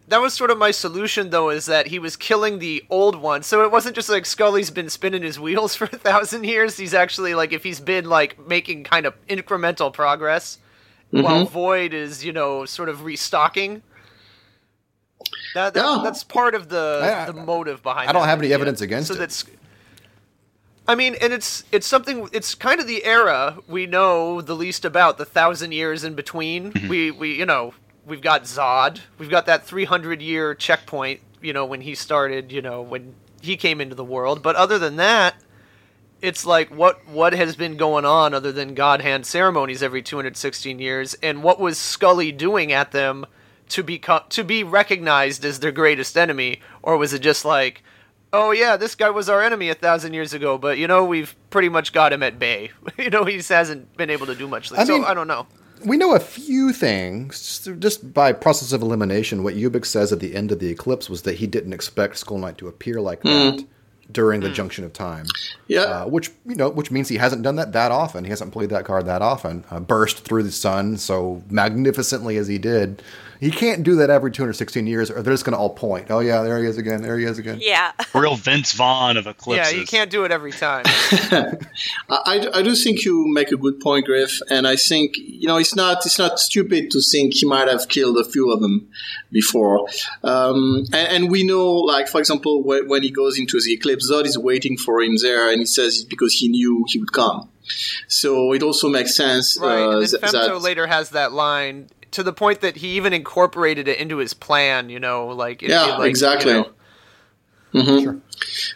That 0.09 0.21
was 0.21 0.35
sort 0.35 0.51
of 0.51 0.59
my 0.59 0.73
solution, 0.73 1.31
though, 1.31 1.51
is 1.51 1.67
that 1.67 1.87
he 1.87 2.01
was 2.01 2.17
killing 2.17 2.59
the 2.59 2.83
old 2.91 3.15
one. 3.15 3.45
So 3.45 3.63
it 3.63 3.71
wasn't 3.71 3.95
just 3.95 4.09
like 4.09 4.27
Scully's 4.27 4.69
been 4.73 4.91
spinning 4.91 5.23
his 5.23 5.39
wheels 5.39 5.77
for 5.79 5.85
a 5.85 5.99
thousand 5.99 6.43
years. 6.45 6.77
He's 6.77 6.95
actually 6.95 7.35
like, 7.35 7.53
if 7.53 7.63
he's 7.63 7.79
been 7.79 8.07
like 8.07 8.45
making 8.45 8.83
kind 8.83 9.07
of 9.07 9.15
incremental 9.29 9.93
progress, 9.93 10.59
while 11.11 11.45
Mm-hmm. 11.45 11.53
Void 11.53 11.95
is, 11.95 12.25
you 12.25 12.33
know, 12.33 12.65
sort 12.65 12.89
of 12.89 13.05
restocking. 13.05 13.83
That, 15.55 15.75
that 15.75 15.81
Yeah. 15.85 16.01
that's 16.03 16.25
part 16.25 16.55
of 16.55 16.69
the 16.69 17.01
I- 17.03 17.27
the 17.27 17.33
motive 17.33 17.83
behind. 17.83 18.09
I 18.09 18.13
don't 18.13 18.27
have 18.27 18.39
any 18.41 18.53
evidence 18.53 18.81
against 18.81 19.09
so 19.09 19.15
it. 19.15 19.19
That's. 19.19 19.45
I 20.89 20.95
mean, 20.95 21.15
and 21.21 21.33
it's 21.33 21.65
it's 21.73 21.87
something. 21.87 22.29
It's 22.33 22.55
kind 22.55 22.81
of 22.81 22.87
the 22.87 23.05
era 23.05 23.59
we 23.69 23.87
know 23.87 24.41
the 24.41 24.55
least 24.55 24.85
about. 24.85 25.19
The 25.19 25.25
thousand 25.25 25.73
years 25.73 26.05
in 26.05 26.15
between. 26.15 26.73
We 26.89 27.11
we 27.11 27.35
you 27.37 27.47
know 27.47 27.75
we've 28.07 28.23
got 28.23 28.45
Zodd. 28.45 29.01
We've 29.19 29.31
got 29.31 29.47
that 29.47 29.65
three 29.67 29.85
hundred 29.85 30.23
year 30.23 30.55
checkpoint. 30.55 31.21
You 31.43 31.53
know 31.53 31.65
when 31.65 31.81
he 31.83 31.95
started. 31.95 32.51
You 32.51 32.63
know 32.63 32.81
when 32.83 33.15
he 33.41 33.57
came 33.57 33.81
into 33.81 33.95
the 33.95 34.05
world. 34.05 34.43
But 34.43 34.57
other 34.57 34.79
than 34.79 34.97
that, 34.97 35.35
it's 36.23 36.47
like 36.47 36.69
what 36.71 37.07
what 37.09 37.33
has 37.33 37.57
been 37.57 37.77
going 37.77 38.05
on 38.05 38.35
other 38.35 38.53
than 38.53 38.75
God 38.75 39.01
hand 39.01 39.27
ceremonies 39.27 39.83
every 39.83 40.03
216 40.03 40.79
years, 40.79 41.15
and 41.23 41.43
what 41.43 41.61
was 41.61 41.79
Scully 41.79 42.33
doing 42.33 42.73
at 42.73 42.93
them 42.93 43.27
to 43.71 43.83
be 43.83 44.03
to 44.31 44.45
be 44.45 44.65
recognized 44.65 45.45
as 45.45 45.61
their 45.61 45.73
greatest 45.73 46.17
enemy, 46.17 46.61
or 46.83 46.97
was 46.97 47.13
it 47.13 47.21
just 47.21 47.45
like, 47.45 47.83
oh 48.33 48.51
yeah, 48.51 48.77
this 48.77 48.95
guy 48.95 49.11
was 49.11 49.29
our 49.29 49.43
enemy 49.43 49.71
a 49.71 49.75
thousand 49.75 50.15
years 50.15 50.35
ago, 50.35 50.59
but 50.59 50.79
you 50.79 50.87
know 50.87 51.05
we've 51.05 51.35
pretty 51.51 51.69
much 51.69 51.93
got 51.93 52.13
him 52.13 52.23
at 52.23 52.39
bay. 52.39 52.71
you 52.99 53.11
know 53.11 53.25
he 53.25 53.41
hasn't 53.41 53.97
been 53.97 54.11
able 54.11 54.27
to 54.27 54.35
do 54.35 54.49
much. 54.49 54.73
I 54.73 54.85
so 54.85 54.95
mean- 54.95 55.05
I 55.05 55.15
don't 55.15 55.29
know. 55.29 55.47
We 55.83 55.97
know 55.97 56.15
a 56.15 56.21
few 56.21 56.75
things 56.75 57.63
just- 57.65 57.81
just 57.81 58.13
by 58.13 58.35
process 58.35 58.75
of 58.75 58.83
elimination. 58.83 59.43
What 59.43 59.55
Ubik 59.55 59.87
says 59.87 60.13
at 60.13 60.21
the 60.21 60.35
end 60.35 60.53
of 60.53 60.59
the 60.59 60.69
eclipse 60.69 61.09
was 61.09 61.23
that 61.23 61.37
he 61.37 61.47
didn't 61.47 61.73
expect 61.73 62.19
Skull 62.19 62.37
Knight 62.37 62.59
to 62.59 62.69
appear 62.69 63.01
like 63.01 63.23
hmm. 63.23 63.29
that 63.29 63.65
during 64.13 64.41
the 64.41 64.51
junction 64.51 64.85
of 64.85 64.93
time. 64.93 65.27
Yeah. 65.69 65.81
uh, 65.83 66.07
which 66.07 66.31
you 66.47 66.55
know, 66.57 66.69
which 66.69 66.91
means 66.91 67.09
he 67.09 67.17
hasn't 67.17 67.43
done 67.43 67.57
that 67.57 67.73
that 67.73 67.93
often. 67.93 68.25
He 68.25 68.31
hasn't 68.31 68.53
played 68.53 68.71
that 68.71 68.85
card 68.85 69.07
that 69.07 69.23
often. 69.23 69.65
Uh, 69.71 69.81
burst 69.81 70.21
through 70.25 70.43
the 70.43 70.53
sun 70.53 70.97
so 70.97 71.43
magnificently 71.49 72.37
as 72.37 72.49
he 72.49 72.59
did. 72.59 73.03
He 73.41 73.51
can't 73.51 73.83
do 73.83 73.97
that 73.97 74.11
every 74.11 74.31
216 74.31 74.87
years, 74.87 75.11
or 75.11 75.23
they're 75.23 75.33
just 75.33 75.47
going 75.47 75.55
to 75.55 75.59
all 75.59 75.71
point. 75.71 76.11
Oh 76.11 76.21
yeah, 76.21 76.43
there 76.43 76.59
he 76.59 76.67
is 76.67 76.77
again. 76.77 77.01
There 77.01 77.19
he 77.19 77.25
is 77.25 77.39
again. 77.39 77.59
Yeah. 77.63 77.93
Real 78.15 78.37
Vince 78.37 78.73
Vaughn 78.73 79.17
of 79.17 79.27
eclipses. 79.27 79.73
Yeah, 79.73 79.81
you 79.81 79.87
can't 79.87 80.11
do 80.11 80.25
it 80.25 80.31
every 80.31 80.53
time. 80.53 80.85
I, 81.31 81.57
I, 82.09 82.49
I 82.55 82.63
do 82.63 82.75
think 82.75 83.05
you 83.05 83.27
make 83.29 83.51
a 83.51 83.57
good 83.57 83.81
point, 83.81 84.05
Griff, 84.07 84.41
and 84.51 84.67
I 84.67 84.77
think 84.77 85.15
you 85.17 85.49
know 85.49 85.57
it's 85.57 85.75
not 85.75 86.05
it's 86.05 86.19
not 86.19 86.39
stupid 86.39 86.91
to 86.91 87.01
think 87.01 87.35
he 87.35 87.47
might 87.47 87.69
have 87.69 87.89
killed 87.89 88.19
a 88.19 88.25
few 88.25 88.53
of 88.53 88.61
them 88.61 88.91
before, 89.33 89.87
um, 90.23 90.85
and, 90.93 91.09
and 91.09 91.31
we 91.31 91.43
know, 91.45 91.67
like 91.67 92.09
for 92.09 92.19
example, 92.19 92.63
when, 92.63 92.89
when 92.89 93.03
he 93.03 93.11
goes 93.11 93.39
into 93.39 93.59
the 93.59 93.73
eclipse, 93.73 94.00
Zodd 94.01 94.27
is 94.27 94.39
waiting 94.39 94.77
for 94.77 95.01
him 95.01 95.17
there, 95.23 95.51
and 95.51 95.61
he 95.61 95.67
says 95.67 95.97
it's 95.97 96.05
because 96.05 96.35
he 96.35 96.49
knew 96.49 96.85
he 96.89 96.99
would 96.99 97.13
come. 97.13 97.49
So 98.09 98.53
it 98.53 98.63
also 98.63 98.89
makes 98.89 99.15
sense 99.17 99.57
Right, 99.61 99.83
uh, 99.83 100.01
and 100.01 100.09
then 100.09 100.21
Femto 100.21 100.33
that 100.33 100.63
later 100.63 100.87
has 100.87 101.11
that 101.11 101.33
line 101.33 101.89
to 102.11 102.23
the 102.23 102.33
point 102.33 102.61
that 102.63 102.77
he 102.77 102.89
even 102.97 103.13
incorporated 103.13 103.87
it 103.87 103.99
into 103.99 104.17
his 104.17 104.35
plan. 104.35 104.91
You 104.91 105.01
know, 105.01 105.29
like 105.29 105.63
it'd 105.63 105.69
be 105.69 105.73
yeah, 105.73 105.97
like, 105.97 106.11
exactly. 106.11 106.53
you 106.53 106.59
know, 106.59 106.71
Mhm. 107.73 108.03
Sure. 108.03 108.17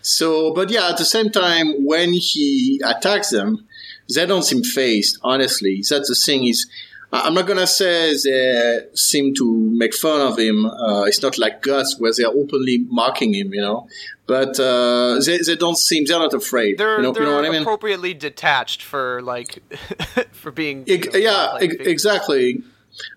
So, 0.03 0.53
but 0.53 0.71
yeah, 0.71 0.89
at 0.89 0.99
the 0.99 1.05
same 1.05 1.31
time, 1.31 1.85
when 1.85 2.13
he 2.13 2.81
attacks 2.85 3.31
them, 3.31 3.67
they 4.15 4.27
don't 4.27 4.45
seem 4.45 4.63
phased. 4.63 5.19
Honestly, 5.23 5.83
that's 5.89 6.09
the 6.09 6.15
thing. 6.15 6.47
Is 6.47 6.67
I- 6.69 6.94
I'm 7.23 7.35
not 7.35 7.47
gonna 7.47 7.67
say 7.67 8.15
they 8.15 8.81
seem 8.95 9.35
to 9.35 9.71
make 9.73 9.95
fun 9.95 10.21
of 10.21 10.39
him. 10.39 10.65
Uh, 10.67 11.05
it's 11.05 11.23
not 11.23 11.39
like 11.39 11.63
Guts 11.63 11.97
where 11.99 12.13
they're 12.17 12.27
openly 12.29 12.79
mocking 12.89 13.35
him, 13.35 13.55
you 13.55 13.61
know. 13.61 13.89
But 14.27 14.59
uh, 14.59 15.21
they 15.25 15.39
they 15.39 15.55
don't 15.57 15.79
seem 15.79 16.07
they're 16.07 16.19
not 16.19 16.35
afraid. 16.35 16.79
they're 16.79 16.97
you 16.97 17.03
know, 17.03 17.13
they're 17.13 17.25
you 17.25 17.29
know 17.29 17.37
what 17.37 17.45
I 17.45 17.51
mean? 17.51 17.63
appropriately 17.63 18.15
detached 18.15 18.83
for 18.83 19.23
like 19.23 19.59
for 20.33 20.51
being 20.51 20.85
Ex- 20.89 21.07
you 21.07 21.13
know, 21.13 21.19
yeah, 21.19 21.53
like, 21.53 21.71
ex- 21.71 21.87
exactly. 21.87 22.63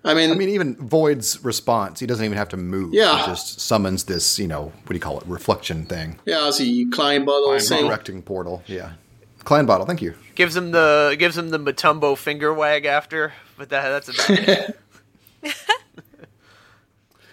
I 0.04 0.14
mean, 0.16 0.32
I 0.32 0.34
mean, 0.36 0.50
even 0.50 0.76
Void's 0.76 1.43
response, 1.43 2.00
he 2.00 2.08
doesn't 2.08 2.26
even 2.26 2.38
have 2.38 2.50
to 2.50 2.58
move. 2.58 2.93
Yeah. 2.93 3.20
He 3.20 3.26
just 3.28 3.60
summons 3.60 4.06
this, 4.06 4.39
you 4.39 4.48
know, 4.48 4.64
what 4.64 4.88
do 4.88 4.95
you 4.95 5.00
call 5.00 5.20
it, 5.20 5.28
reflection 5.28 5.86
thing. 5.86 6.20
yeah, 6.26 6.50
the 6.58 6.86
Klein 6.89 7.26
bottle 7.26 7.50
Klein 7.50 7.60
thing. 7.60 7.86
Directing 7.86 8.22
portal. 8.24 8.64
Yeah. 8.66 8.93
Klein 9.48 9.66
bottle, 9.66 9.86
thank 9.86 10.02
you. 10.02 10.14
gives 10.36 10.58
him 10.58 10.72
the 10.72 11.16
gives 11.18 11.38
him 11.38 11.52
the 11.52 11.58
Mutombo 11.58 12.18
finger 12.18 12.54
wag 12.54 12.84
after, 12.86 13.32
but 13.58 13.70
that 13.70 13.88
that's 13.88 14.10
about 14.10 14.30
it. 14.50 14.80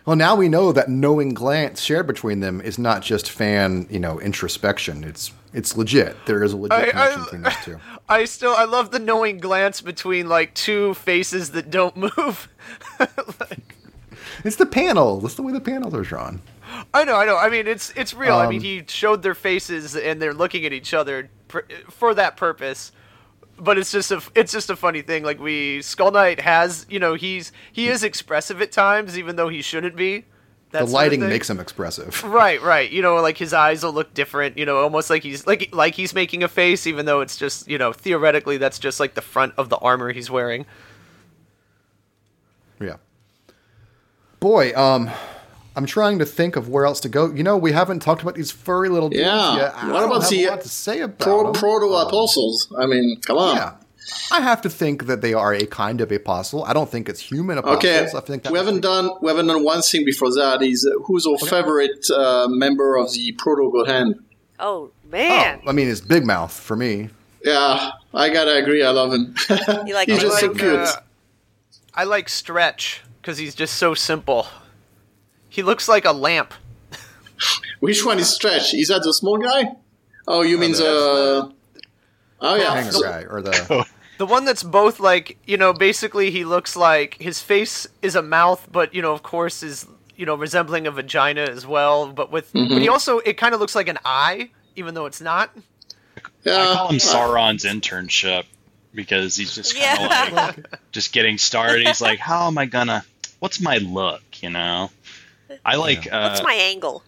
Well, 0.06 0.16
now 0.16 0.36
we 0.36 0.48
know 0.50 0.70
that 0.70 0.90
knowing 0.90 1.32
glance 1.32 1.80
shared 1.80 2.06
between 2.06 2.40
them 2.40 2.60
is 2.60 2.78
not 2.78 3.00
just 3.00 3.30
fan, 3.30 3.86
you 3.90 3.98
know, 3.98 4.20
introspection. 4.20 5.02
It's 5.02 5.32
it's 5.54 5.76
legit. 5.78 6.14
There 6.26 6.44
is 6.44 6.52
a 6.52 6.56
legit 6.58 6.78
I- 6.78 6.90
connection 6.90 7.20
I- 7.20 7.24
between 7.24 7.42
those 7.42 7.56
two. 7.64 7.80
I 8.08 8.24
still 8.26 8.54
I 8.54 8.64
love 8.64 8.90
the 8.92 8.98
knowing 8.98 9.38
glance 9.38 9.80
between 9.80 10.28
like 10.28 10.54
two 10.54 10.92
faces 10.94 11.50
that 11.52 11.70
don't 11.70 11.96
move. 12.16 12.48
like, 13.40 13.74
It's 14.44 14.56
the 14.56 14.66
panel. 14.66 15.20
That's 15.20 15.34
the 15.34 15.42
way 15.42 15.52
the 15.52 15.60
panels 15.60 15.94
are 15.94 16.02
drawn. 16.02 16.42
I 16.92 17.04
know, 17.04 17.16
I 17.16 17.24
know. 17.26 17.36
I 17.36 17.48
mean, 17.50 17.66
it's 17.66 17.90
it's 17.96 18.14
real. 18.14 18.34
I 18.36 18.48
mean, 18.48 18.58
Um, 18.58 18.64
he 18.64 18.84
showed 18.88 19.22
their 19.22 19.34
faces 19.34 19.94
and 19.96 20.20
they're 20.20 20.34
looking 20.34 20.64
at 20.66 20.72
each 20.72 20.92
other 20.94 21.28
pr- 21.48 21.60
for 21.90 22.14
that 22.14 22.36
purpose. 22.36 22.92
But 23.58 23.78
it's 23.78 23.92
just 23.92 24.10
a 24.10 24.20
it's 24.34 24.52
just 24.52 24.70
a 24.70 24.76
funny 24.76 25.02
thing. 25.02 25.22
Like 25.22 25.38
we 25.38 25.80
Skull 25.82 26.10
Knight 26.10 26.40
has, 26.40 26.86
you 26.88 26.98
know, 26.98 27.14
he's 27.14 27.52
he 27.72 27.88
is 27.88 28.02
expressive 28.02 28.60
at 28.60 28.72
times, 28.72 29.16
even 29.18 29.36
though 29.36 29.48
he 29.48 29.62
shouldn't 29.62 29.94
be. 29.96 30.24
The 30.72 30.78
sort 30.80 30.88
of 30.88 30.92
lighting 30.92 31.20
makes 31.20 31.48
him 31.48 31.60
expressive. 31.60 32.24
Right, 32.24 32.60
right. 32.60 32.90
You 32.90 33.00
know, 33.00 33.14
like 33.20 33.38
his 33.38 33.52
eyes 33.52 33.84
will 33.84 33.92
look 33.92 34.12
different. 34.12 34.58
You 34.58 34.66
know, 34.66 34.78
almost 34.78 35.08
like 35.08 35.22
he's 35.22 35.46
like 35.46 35.68
like 35.72 35.94
he's 35.94 36.14
making 36.14 36.42
a 36.42 36.48
face, 36.48 36.88
even 36.88 37.06
though 37.06 37.20
it's 37.20 37.36
just 37.36 37.68
you 37.68 37.78
know 37.78 37.92
theoretically 37.92 38.56
that's 38.56 38.80
just 38.80 38.98
like 38.98 39.14
the 39.14 39.22
front 39.22 39.54
of 39.56 39.68
the 39.68 39.76
armor 39.76 40.10
he's 40.10 40.30
wearing. 40.30 40.66
Yeah. 42.80 42.96
Boy, 44.40 44.74
um, 44.74 45.10
I'm 45.76 45.86
trying 45.86 46.18
to 46.20 46.24
think 46.26 46.56
of 46.56 46.68
where 46.68 46.86
else 46.86 47.00
to 47.00 47.08
go. 47.08 47.32
You 47.32 47.42
know, 47.42 47.56
we 47.56 47.72
haven't 47.72 48.00
talked 48.00 48.22
about 48.22 48.34
these 48.36 48.50
furry 48.52 48.88
little 48.88 49.08
dudes 49.08 49.22
Yeah. 49.24 49.56
yet. 49.56 49.74
I 49.76 49.90
What 49.92 50.04
about 50.04 50.28
the, 50.28 50.44
a 50.44 50.50
lot 50.50 50.60
to 50.62 50.68
say 50.68 51.00
about 51.00 51.18
Pro, 51.18 51.42
them. 51.44 51.52
proto 51.54 51.86
apostles. 51.94 52.72
I 52.78 52.86
mean, 52.86 53.20
come 53.26 53.38
on. 53.38 53.56
Yeah. 53.56 53.72
I 54.30 54.40
have 54.42 54.60
to 54.62 54.70
think 54.70 55.06
that 55.06 55.22
they 55.22 55.32
are 55.34 55.54
a 55.54 55.64
kind 55.66 56.00
of 56.02 56.12
apostle. 56.12 56.62
I 56.64 56.74
don't 56.74 56.90
think 56.90 57.08
it's 57.08 57.20
human 57.20 57.56
apostles. 57.58 57.78
Okay, 57.84 58.06
I 58.16 58.20
think 58.20 58.42
that 58.42 58.52
we 58.52 58.58
haven't 58.58 58.76
be- 58.76 58.80
done 58.82 59.10
we 59.22 59.28
haven't 59.28 59.46
done 59.46 59.64
one 59.64 59.80
thing 59.82 60.04
before 60.04 60.30
that. 60.34 60.62
Is 60.62 60.86
uh, 60.86 61.02
who's 61.04 61.26
our 61.26 61.38
favorite 61.38 62.08
uh, 62.10 62.46
member 62.48 62.96
of 62.96 63.12
the 63.14 63.32
proto 63.32 63.72
god 63.72 63.88
hand? 63.88 64.16
Oh 64.60 64.90
man! 65.10 65.30
Oh, 65.30 65.36
man, 65.56 65.60
I 65.66 65.72
mean, 65.72 65.88
it's 65.88 66.02
Big 66.02 66.24
Mouth 66.26 66.52
for 66.52 66.76
me. 66.76 67.08
Yeah, 67.42 67.92
I 68.12 68.28
gotta 68.28 68.54
agree. 68.56 68.82
I 68.84 68.90
love 68.90 69.12
him. 69.12 69.34
You 69.86 69.94
like 69.94 70.06
He's 70.10 70.18
him? 70.18 70.28
just 70.28 70.38
so 70.40 70.52
cute. 70.54 70.74
uh, 70.80 70.92
I 71.94 72.04
like 72.04 72.28
Stretch 72.28 73.00
because 73.22 73.38
he's 73.38 73.54
just 73.54 73.76
so 73.76 73.94
simple. 73.94 74.46
He 75.54 75.62
looks 75.62 75.86
like 75.88 76.04
a 76.04 76.12
lamp. 76.12 76.52
Which 77.80 78.04
one 78.04 78.18
is 78.18 78.28
Stretch? 78.30 78.74
Is 78.74 78.88
that 78.88 79.02
the 79.02 79.12
small 79.14 79.38
guy? 79.38 79.76
Oh, 80.26 80.42
you 80.42 80.58
mean 80.58 80.70
that's 80.72 80.80
the? 80.80 81.52
Oh 82.40 82.54
yeah, 82.56 82.74
Hanger 82.74 82.92
So- 82.92 83.02
guy 83.02 83.24
or 83.28 83.40
the 83.42 83.86
The 84.18 84.26
one 84.26 84.44
that's 84.44 84.62
both 84.62 85.00
like, 85.00 85.38
you 85.44 85.56
know, 85.56 85.72
basically 85.72 86.30
he 86.30 86.44
looks 86.44 86.76
like 86.76 87.16
his 87.20 87.40
face 87.40 87.86
is 88.00 88.14
a 88.14 88.22
mouth, 88.22 88.68
but 88.70 88.94
you 88.94 89.02
know, 89.02 89.12
of 89.12 89.22
course, 89.24 89.62
is 89.62 89.86
you 90.16 90.24
know 90.24 90.36
resembling 90.36 90.86
a 90.86 90.90
vagina 90.92 91.42
as 91.42 91.66
well. 91.66 92.12
But 92.12 92.30
with, 92.30 92.52
but 92.52 92.60
Mm-hmm. 92.60 92.78
he 92.78 92.88
also 92.88 93.18
it 93.18 93.36
kind 93.36 93.54
of 93.54 93.60
looks 93.60 93.74
like 93.74 93.88
an 93.88 93.98
eye, 94.04 94.50
even 94.76 94.94
though 94.94 95.06
it's 95.06 95.20
not. 95.20 95.50
yeah. 96.44 96.58
I 96.70 96.74
call 96.74 96.88
him 96.90 96.98
Sauron's 96.98 97.64
internship 97.64 98.44
because 98.94 99.34
he's 99.36 99.54
just 99.54 99.76
kind 99.76 99.98
of 100.04 100.10
Yeah. 100.10 100.28
like 100.46 100.80
just 100.92 101.12
getting 101.12 101.36
started. 101.38 101.86
He's 101.86 102.00
like, 102.00 102.18
how 102.20 102.46
am 102.46 102.56
I 102.56 102.66
gonna? 102.66 103.04
What's 103.40 103.60
my 103.60 103.78
look? 103.78 104.22
You 104.42 104.50
know. 104.50 104.90
I 105.64 105.76
like. 105.76 106.06
Uh, 106.12 106.28
What's 106.30 106.42
my 106.42 106.54
angle? 106.54 107.02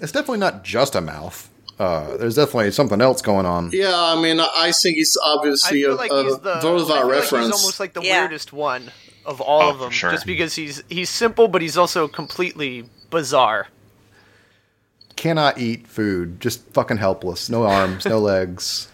It's 0.00 0.12
definitely 0.12 0.38
not 0.38 0.64
just 0.64 0.94
a 0.94 1.00
mouth. 1.00 1.50
Uh, 1.78 2.16
there's 2.16 2.34
definitely 2.34 2.70
something 2.72 3.00
else 3.00 3.22
going 3.22 3.46
on. 3.46 3.70
Yeah, 3.72 3.92
I 3.94 4.20
mean, 4.20 4.40
I 4.40 4.72
think 4.72 4.98
it's 4.98 5.16
I 5.16 5.28
obviously 5.36 5.82
a, 5.84 5.86
feel 5.88 5.96
like 5.96 6.10
a 6.10 6.24
he's 6.24 6.38
the 6.40 6.54
I 6.54 6.60
Volva 6.60 6.86
feel 6.86 7.06
like 7.06 7.22
he's 7.24 7.32
almost 7.32 7.80
like 7.80 7.92
the 7.92 8.02
Yeah. 8.02 8.22
weirdest 8.22 8.52
one 8.52 8.90
of 9.24 9.40
all 9.40 9.62
Oh, 9.62 9.70
of 9.70 9.78
them, 9.78 9.90
sure. 9.90 10.10
just 10.10 10.26
because 10.26 10.54
he's 10.56 10.82
he's 10.88 11.08
simple, 11.10 11.46
but 11.48 11.62
he's 11.62 11.76
also 11.78 12.08
completely 12.08 12.88
bizarre. 13.10 13.68
Cannot 15.16 15.58
eat 15.58 15.86
food. 15.86 16.40
Just 16.40 16.62
fucking 16.72 16.96
helpless. 16.98 17.48
No 17.48 17.64
arms, 17.64 18.06
no 18.06 18.18
legs. 18.34 18.88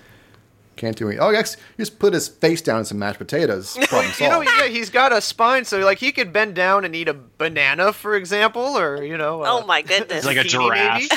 Can't 0.77 0.97
do 0.97 1.07
anything. 1.07 1.25
Oh, 1.25 1.31
yes. 1.31 1.57
Just 1.77 1.99
put 1.99 2.12
his 2.12 2.29
face 2.29 2.61
down 2.61 2.81
in 2.81 2.85
some 2.85 2.99
mashed 2.99 3.18
potatoes. 3.18 3.79
Problem 3.89 4.12
You 4.18 4.29
know, 4.29 4.41
yeah, 4.41 4.66
he's 4.66 4.91
got 4.91 5.12
a 5.12 5.20
spine, 5.20 5.64
so 5.64 5.79
like 5.79 5.99
he 5.99 6.12
could 6.12 6.33
bend 6.33 6.55
down 6.55 6.85
and 6.85 6.95
eat 6.97 7.09
a 7.09 7.14
banana, 7.14 7.93
for 7.93 8.16
example, 8.16 8.62
or 8.62 9.03
you 9.03 9.16
know. 9.16 9.45
Oh 9.45 9.62
uh, 9.62 9.66
my 9.66 9.83
goodness! 9.93 10.25
Like 10.25 10.37
a 10.37 10.45
giraffe. 10.45 11.09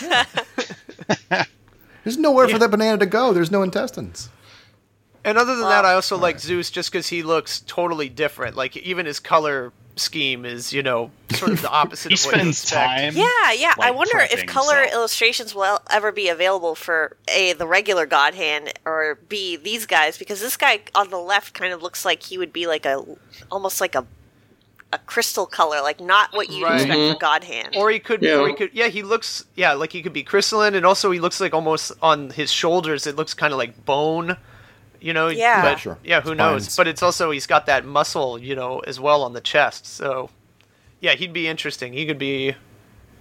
There's 2.04 2.18
nowhere 2.18 2.48
for 2.48 2.58
that 2.60 2.72
banana 2.72 3.00
to 3.00 3.06
go. 3.06 3.34
There's 3.34 3.52
no 3.52 3.64
intestines. 3.64 4.30
And 5.28 5.38
other 5.38 5.56
than 5.56 5.68
that, 5.70 5.84
I 5.86 5.94
also 5.94 6.18
like 6.18 6.40
Zeus 6.40 6.72
just 6.72 6.90
because 6.92 7.08
he 7.10 7.22
looks 7.22 7.60
totally 7.68 8.08
different. 8.10 8.56
Like 8.56 8.78
even 8.78 9.06
his 9.06 9.20
color 9.20 9.74
scheme 9.98 10.46
is, 10.46 10.72
you 10.72 10.82
know, 10.84 11.12
sort 11.32 11.52
of 11.52 11.62
the 11.62 11.70
opposite 11.82 12.12
he 12.12 12.14
of 12.16 12.26
what 12.26 12.36
spends 12.36 12.64
expect. 12.64 12.86
time. 12.88 13.14
Yeah, 13.16 13.52
yeah. 13.52 13.74
I 13.80 13.92
wonder 13.92 14.20
if 14.20 14.46
color 14.46 14.76
himself. 14.78 14.94
illustrations 14.94 15.54
will 15.54 15.80
ever 15.90 16.12
be 16.12 16.30
available 16.30 16.76
for 16.76 17.18
a 17.28 17.54
the 17.54 17.68
regular 17.68 18.06
God 18.06 18.36
Hand 18.36 18.72
or 18.86 19.18
b 19.28 19.58
these 19.58 19.86
guys 19.86 20.18
because 20.18 20.40
this 20.40 20.56
guy 20.56 20.80
on 20.96 21.10
the 21.10 21.18
left 21.18 21.54
kind 21.54 21.74
of 21.74 21.82
looks 21.84 22.06
like 22.06 22.24
he 22.24 22.38
would 22.38 22.54
be 22.54 22.66
like 22.68 22.86
a 22.86 23.04
almost 23.52 23.82
like 23.82 23.96
a 23.96 24.06
a 24.94 24.98
crystal 25.00 25.46
color, 25.46 25.82
like 25.82 26.00
not 26.00 26.32
what 26.32 26.50
you 26.50 26.64
Right. 26.64 26.76
expect 26.76 26.98
Mm-hmm. 26.98 27.14
for 27.16 27.20
God 27.20 27.44
Hand. 27.44 27.76
Or 27.76 27.92
he 27.92 28.00
could, 28.00 28.22
Yeah. 28.22 28.38
or 28.38 28.48
he 28.48 28.54
could, 28.54 28.70
yeah, 28.74 28.88
he 28.88 29.04
looks, 29.04 29.44
yeah, 29.56 29.74
like 29.74 29.92
he 29.92 30.02
could 30.02 30.14
be 30.14 30.24
crystalline, 30.24 30.76
and 30.76 30.86
also 30.86 31.12
he 31.12 31.20
looks 31.20 31.42
like 31.42 31.54
almost 31.54 31.92
on 32.02 32.30
his 32.30 32.50
shoulders, 32.54 33.06
it 33.06 33.18
looks 33.18 33.34
kind 33.34 33.52
of 33.52 33.58
like 33.60 33.84
bone, 33.84 34.38
you 35.02 35.14
know. 35.14 35.28
Yeah. 35.28 35.62
but, 35.62 35.80
Sure. 35.80 35.98
Yeah, 36.04 36.22
who 36.22 36.36
knows? 36.36 36.64
Spines. 36.64 36.76
But 36.78 36.88
it's 36.88 37.04
also 37.04 37.32
he's 37.32 37.48
got 37.48 37.66
that 37.68 37.86
muscle, 37.86 38.38
you 38.40 38.56
know, 38.56 38.80
as 38.80 39.00
well 39.00 39.24
on 39.24 39.34
the 39.34 39.42
chest. 39.42 39.86
So, 39.86 40.30
yeah, 41.00 41.14
he'd 41.14 41.34
be 41.34 41.48
interesting. 41.48 41.94
He 41.94 42.06
could 42.06 42.18
be, 42.18 42.56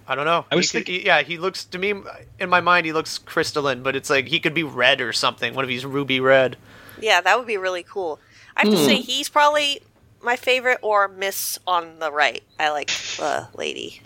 I 0.09 0.14
don't 0.14 0.24
know. 0.24 0.45
I 0.51 0.57
was 0.57 0.70
He 0.70 0.79
could- 0.79 0.87
thinking- 0.87 1.01
he- 1.03 1.07
yeah, 1.07 1.22
he 1.22 1.39
looks 1.39 1.64
to 1.66 1.79
me 1.79 1.95
in 2.39 2.49
my 2.49 2.61
mind 2.61 2.87
he 2.87 2.93
looks 2.93 3.18
crystalline, 3.18 3.83
but 3.83 3.95
it's 3.97 4.09
like 4.11 4.29
he 4.29 4.41
could 4.41 4.55
be 4.55 4.62
red 4.62 5.01
or 5.01 5.12
something. 5.12 5.55
One 5.55 5.64
of 5.64 5.68
these 5.68 5.85
ruby 5.87 6.20
red. 6.20 6.57
yeah, 7.01 7.20
that 7.20 7.39
would 7.39 7.47
be 7.47 7.57
really 7.59 7.83
cool. 7.83 8.18
I 8.57 8.61
have 8.62 8.70
to 8.72 8.79
Hmm. 8.79 8.85
say 8.87 8.97
he's 8.97 9.29
probably 9.29 9.83
my 10.22 10.37
favorite 10.37 10.79
or 10.83 11.09
Miss 11.09 11.59
on 11.66 11.99
the 11.99 12.11
right. 12.11 12.43
I 12.59 12.70
like 12.70 12.89
the 13.18 13.49
lady. 13.55 14.01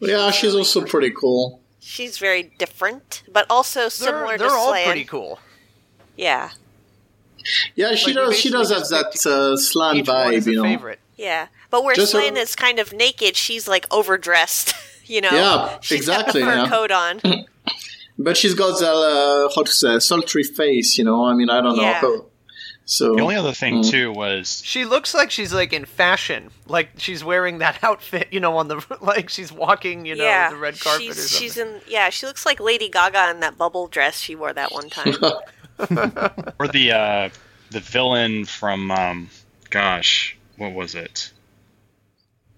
yeah, 0.00 0.30
she's 0.32 0.54
also 0.54 0.84
pretty 0.84 1.10
cool. 1.10 1.60
She's 1.78 2.18
very 2.18 2.42
different, 2.58 3.22
but 3.30 3.46
also 3.50 3.88
similar 3.88 4.26
They're, 4.26 4.38
they're 4.38 4.48
to 4.48 4.54
all 4.54 4.68
Slan. 4.70 4.84
pretty 4.86 5.04
cool. 5.04 5.38
Yeah, 6.16 6.50
Yeah, 7.74 7.94
she 7.94 8.06
Like, 8.06 8.14
does. 8.14 8.38
She 8.38 8.50
does 8.50 8.70
have 8.70 8.88
that 8.88 9.12
picked 9.12 9.26
uh, 9.26 9.56
slant 9.56 9.98
Each 9.98 10.08
one 10.08 10.34
is 10.34 10.46
vibe, 10.46 10.50
you 10.50 10.56
know. 10.56 10.62
favorite. 10.64 11.00
yeah. 11.16 11.46
But 11.70 11.84
where 11.84 11.94
Just 11.94 12.12
a- 12.14 12.18
Slan 12.18 12.36
is 12.36 12.54
kind 12.54 12.78
of 12.78 12.92
naked, 12.92 13.36
she's 13.36 13.66
like 13.68 13.86
overdressed. 13.90 14.74
You 15.04 15.20
know, 15.20 15.30
Yeah, 15.32 15.78
she's 15.82 15.98
exactly, 15.98 16.40
got 16.42 16.46
the 16.50 16.56
fur 16.56 16.62
yeah. 16.62 16.68
coat 16.68 16.90
on. 16.92 17.20
But 18.18 18.36
she's 18.36 18.54
got 18.54 18.78
that 18.78 18.86
uh, 18.94 19.50
how 19.54 19.62
to 19.64 19.70
say 19.72 19.98
sultry 19.98 20.44
face, 20.44 20.96
you 20.96 21.02
know. 21.04 21.24
I 21.24 21.34
mean, 21.34 21.50
I 21.50 21.60
don't 21.60 21.76
Yeah. 21.76 22.00
know. 22.00 22.26
So 22.84 23.16
The 23.16 23.22
only 23.22 23.34
other 23.36 23.52
thing 23.52 23.82
Mm. 23.82 23.90
too 23.90 24.12
was 24.12 24.62
She 24.64 24.84
looks 24.84 25.12
like 25.12 25.30
she's 25.30 25.52
like 25.52 25.72
in 25.72 25.84
fashion, 25.86 26.50
like 26.66 26.90
she's 26.98 27.24
wearing 27.24 27.58
that 27.58 27.78
outfit, 27.82 28.28
you 28.30 28.38
know, 28.40 28.56
on 28.58 28.68
the 28.68 28.84
like 29.00 29.28
she's 29.28 29.50
walking, 29.52 30.06
you 30.06 30.14
know, 30.14 30.24
yeah, 30.24 30.50
the 30.50 30.56
red 30.56 30.78
carpet 30.78 31.02
she's, 31.02 31.18
or 31.18 31.22
something. 31.28 31.48
she's 31.48 31.56
in. 31.58 31.80
Yeah, 31.88 32.10
she 32.10 32.26
looks 32.26 32.46
like 32.46 32.60
Lady 32.60 32.88
Gaga 32.88 33.30
in 33.30 33.40
that 33.40 33.58
bubble 33.58 33.88
dress 33.88 34.18
she 34.20 34.34
wore 34.36 34.52
that 34.52 34.70
one 34.72 34.88
time. 34.88 35.14
or 36.58 36.68
the 36.68 36.92
uh, 36.92 37.28
the 37.70 37.80
villain 37.80 38.44
from 38.44 38.90
um, 38.90 39.30
gosh, 39.70 40.36
what 40.56 40.72
was 40.72 40.94
it? 40.94 41.32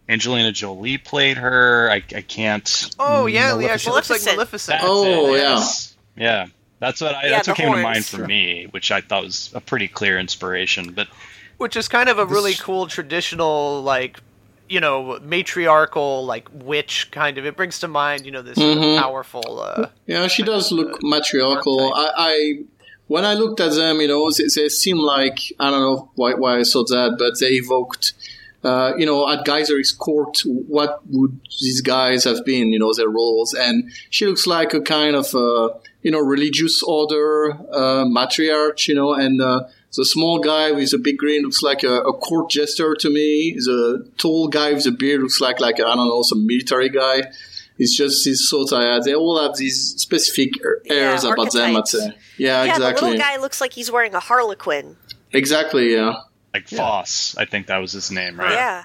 Angelina 0.09 0.53
Jolie 0.53 0.99
played 0.99 1.39
her. 1.39 1.89
I, 1.91 1.97
I 2.15 2.21
can't. 2.21 2.91
oh 2.99 3.27
yeah, 3.27 3.59
yeah, 3.59 3.77
she 3.77 3.91
looks 3.91 4.11
like 4.11 4.21
Maleficent. 4.25 4.37
Maleficent. 4.37 4.81
That's 4.81 4.85
Oh, 4.87 5.35
it, 5.35 5.39
yeah. 5.39 5.43
yes. 5.55 5.97
yeah. 6.17 6.47
That's 6.81 7.01
what 7.01 7.15
I. 7.15 7.23
Yeah, 7.25 7.31
that's 7.31 7.49
what 7.49 7.57
came 7.57 7.73
to 7.73 7.83
mind 7.83 8.05
for 8.05 8.27
me, 8.27 8.67
which 8.71 8.91
I 8.93 9.01
thought 9.01 9.25
was 9.25 9.51
a 9.55 9.61
pretty 9.61 9.89
clear 9.89 10.19
inspiration. 10.19 10.93
But 10.93 11.09
which 11.57 11.77
is 11.77 11.89
kind 11.89 12.09
of 12.11 12.19
a 12.19 12.27
really 12.27 12.53
cool 12.55 12.87
traditional 12.87 13.83
like 13.83 14.21
you 14.69 14.81
know 14.81 15.19
matriarchal 15.23 16.25
like 16.27 16.49
witch 16.53 17.09
kind 17.11 17.37
of 17.39 17.45
it 17.47 17.55
brings 17.57 17.79
to 17.79 17.87
mind 17.89 18.25
you 18.27 18.33
know 18.33 18.41
this 18.43 18.57
sort 18.57 18.79
Mhm. 18.79 18.97
of 18.97 19.03
powerful 19.03 19.61
uh 19.61 19.89
yeah, 20.07 20.27
she 20.27 20.43
does 20.43 20.73
look 20.73 20.99
matriarchal. 21.03 21.93
I, 21.95 22.11
I 22.17 22.59
when 23.07 23.25
I 23.25 23.35
looked 23.35 23.61
at 23.61 23.73
them, 23.73 24.01
you 24.01 24.09
know, 24.09 24.31
they, 24.31 24.45
they 24.45 24.69
seem 24.69 24.99
like 24.99 25.39
I 25.59 25.71
don't 25.71 25.81
know 25.81 26.11
why, 26.15 26.35
why 26.35 26.59
I 26.59 26.63
saw 26.63 26.85
that, 26.85 27.17
but 27.19 27.39
they 27.41 27.55
evoked. 27.55 28.15
Uh, 28.63 28.95
you 28.97 29.05
know, 29.05 29.31
at 29.31 29.45
Geyser's 29.45 29.93
court, 29.93 30.41
what 30.47 31.01
would 31.11 31.39
these 31.61 31.83
guys 31.83 32.25
have 32.25 32.47
been? 32.47 32.73
You 32.73 32.79
know, 32.79 32.95
their 32.95 33.11
roles, 33.11 33.53
and 33.53 33.93
she 34.09 34.25
looks 34.25 34.47
like 34.47 34.73
a 34.73 34.81
kind 34.81 35.15
of, 35.15 35.35
uh, 35.35 35.69
you 36.01 36.11
know, 36.11 36.21
religious 36.21 36.83
order 36.83 37.53
uh, 37.71 38.07
matriarch. 38.07 38.89
You 38.89 38.95
know, 38.95 39.13
and 39.13 39.43
uh, 39.43 39.65
the 39.95 40.07
small 40.07 40.39
guy 40.39 40.73
with 40.73 40.95
a 40.95 40.99
big 40.99 41.19
grin 41.19 41.43
looks 41.43 41.63
like 41.63 41.83
a, 41.83 42.01
a 42.01 42.15
court 42.15 42.49
jester 42.49 42.95
to 42.95 43.11
me. 43.11 43.53
The 43.53 44.11
tall 44.17 44.49
guy 44.49 44.73
with 44.73 44.87
a 44.87 44.93
beard 44.93 45.21
looks 45.21 45.43
like 45.43 45.61
like 45.61 45.75
I 45.75 45.95
don't 45.95 45.99
know 45.99 46.23
some 46.23 46.47
military 46.47 46.89
guy. 46.89 47.33
It's 47.79 47.97
just 47.97 48.25
these 48.25 48.49
thoughts 48.49 48.73
I 48.73 48.85
had. 48.85 49.03
They 49.03 49.15
all 49.15 49.41
have 49.43 49.57
these 49.57 49.95
specific 49.97 50.51
airs 50.87 51.25
Yeah, 51.25 51.33
about 51.33 51.53
them. 51.53 51.63
I'd 51.63 51.75
uh, 51.75 51.79
archetypes. 51.79 51.91
say. 51.91 52.15
Yeah, 52.39 52.65
yeah, 52.65 52.79
the 52.79 52.91
little 52.91 53.17
guy 53.19 53.37
looks 53.39 53.61
like 53.61 53.73
he's 53.73 53.91
wearing 53.91 54.15
a 54.15 54.21
harlequin. 54.21 54.97
Exactly. 55.33 55.93
Yeah. 55.95 56.15
like 56.53 56.69
Foss, 56.69 57.37
I 57.37 57.45
think 57.45 57.67
that 57.67 57.79
was 57.79 57.93
his 57.93 58.11
name, 58.13 58.39
right? 58.39 58.53
Yeah, 58.53 58.85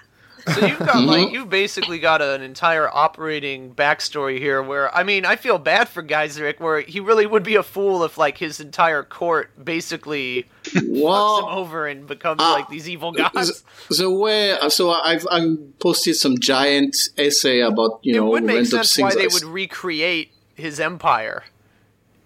So 0.54 0.66
you've 0.66 0.80
got 0.80 1.04
like 1.04 1.28
mm-hmm. 1.28 1.34
you've 1.36 1.50
basically 1.50 2.00
got 2.00 2.22
an 2.22 2.42
entire 2.42 2.90
operating 2.90 3.74
backstory 3.76 4.40
here 4.40 4.62
where 4.64 4.94
I 4.96 5.04
mean 5.04 5.26
I 5.26 5.36
feel 5.36 5.60
bad 5.60 5.90
for 5.90 6.02
Gaiseric 6.02 6.60
where 6.60 6.82
he 6.82 7.00
really 7.00 7.26
would 7.26 7.44
be 7.44 7.56
a 7.56 7.64
fool 7.64 8.04
if 8.04 8.18
like 8.18 8.38
his 8.38 8.60
entire 8.60 9.04
court 9.04 9.64
basically 9.64 10.46
him 10.76 10.96
over 11.06 11.88
and 11.88 12.08
becomes 12.08 12.42
uh, 12.42 12.52
like 12.52 12.70
these 12.70 12.88
evil 12.90 13.12
gods. 13.12 13.64
the 13.90 14.10
way 14.10 14.58
so 14.70 14.92
I've 14.92 15.26
I've 15.32 15.58
posted 15.80 16.16
some 16.16 16.38
giant 16.40 16.96
essay 17.18 17.60
about 17.62 18.00
you 18.04 18.14
it 18.14 18.18
know 18.18 18.30
would 18.30 18.44
make 18.44 18.66
sense 18.66 18.98
why 18.98 19.14
they 19.16 19.28
would 19.28 19.44
recreate 19.44 20.32
his 20.56 20.80
empire. 20.80 21.44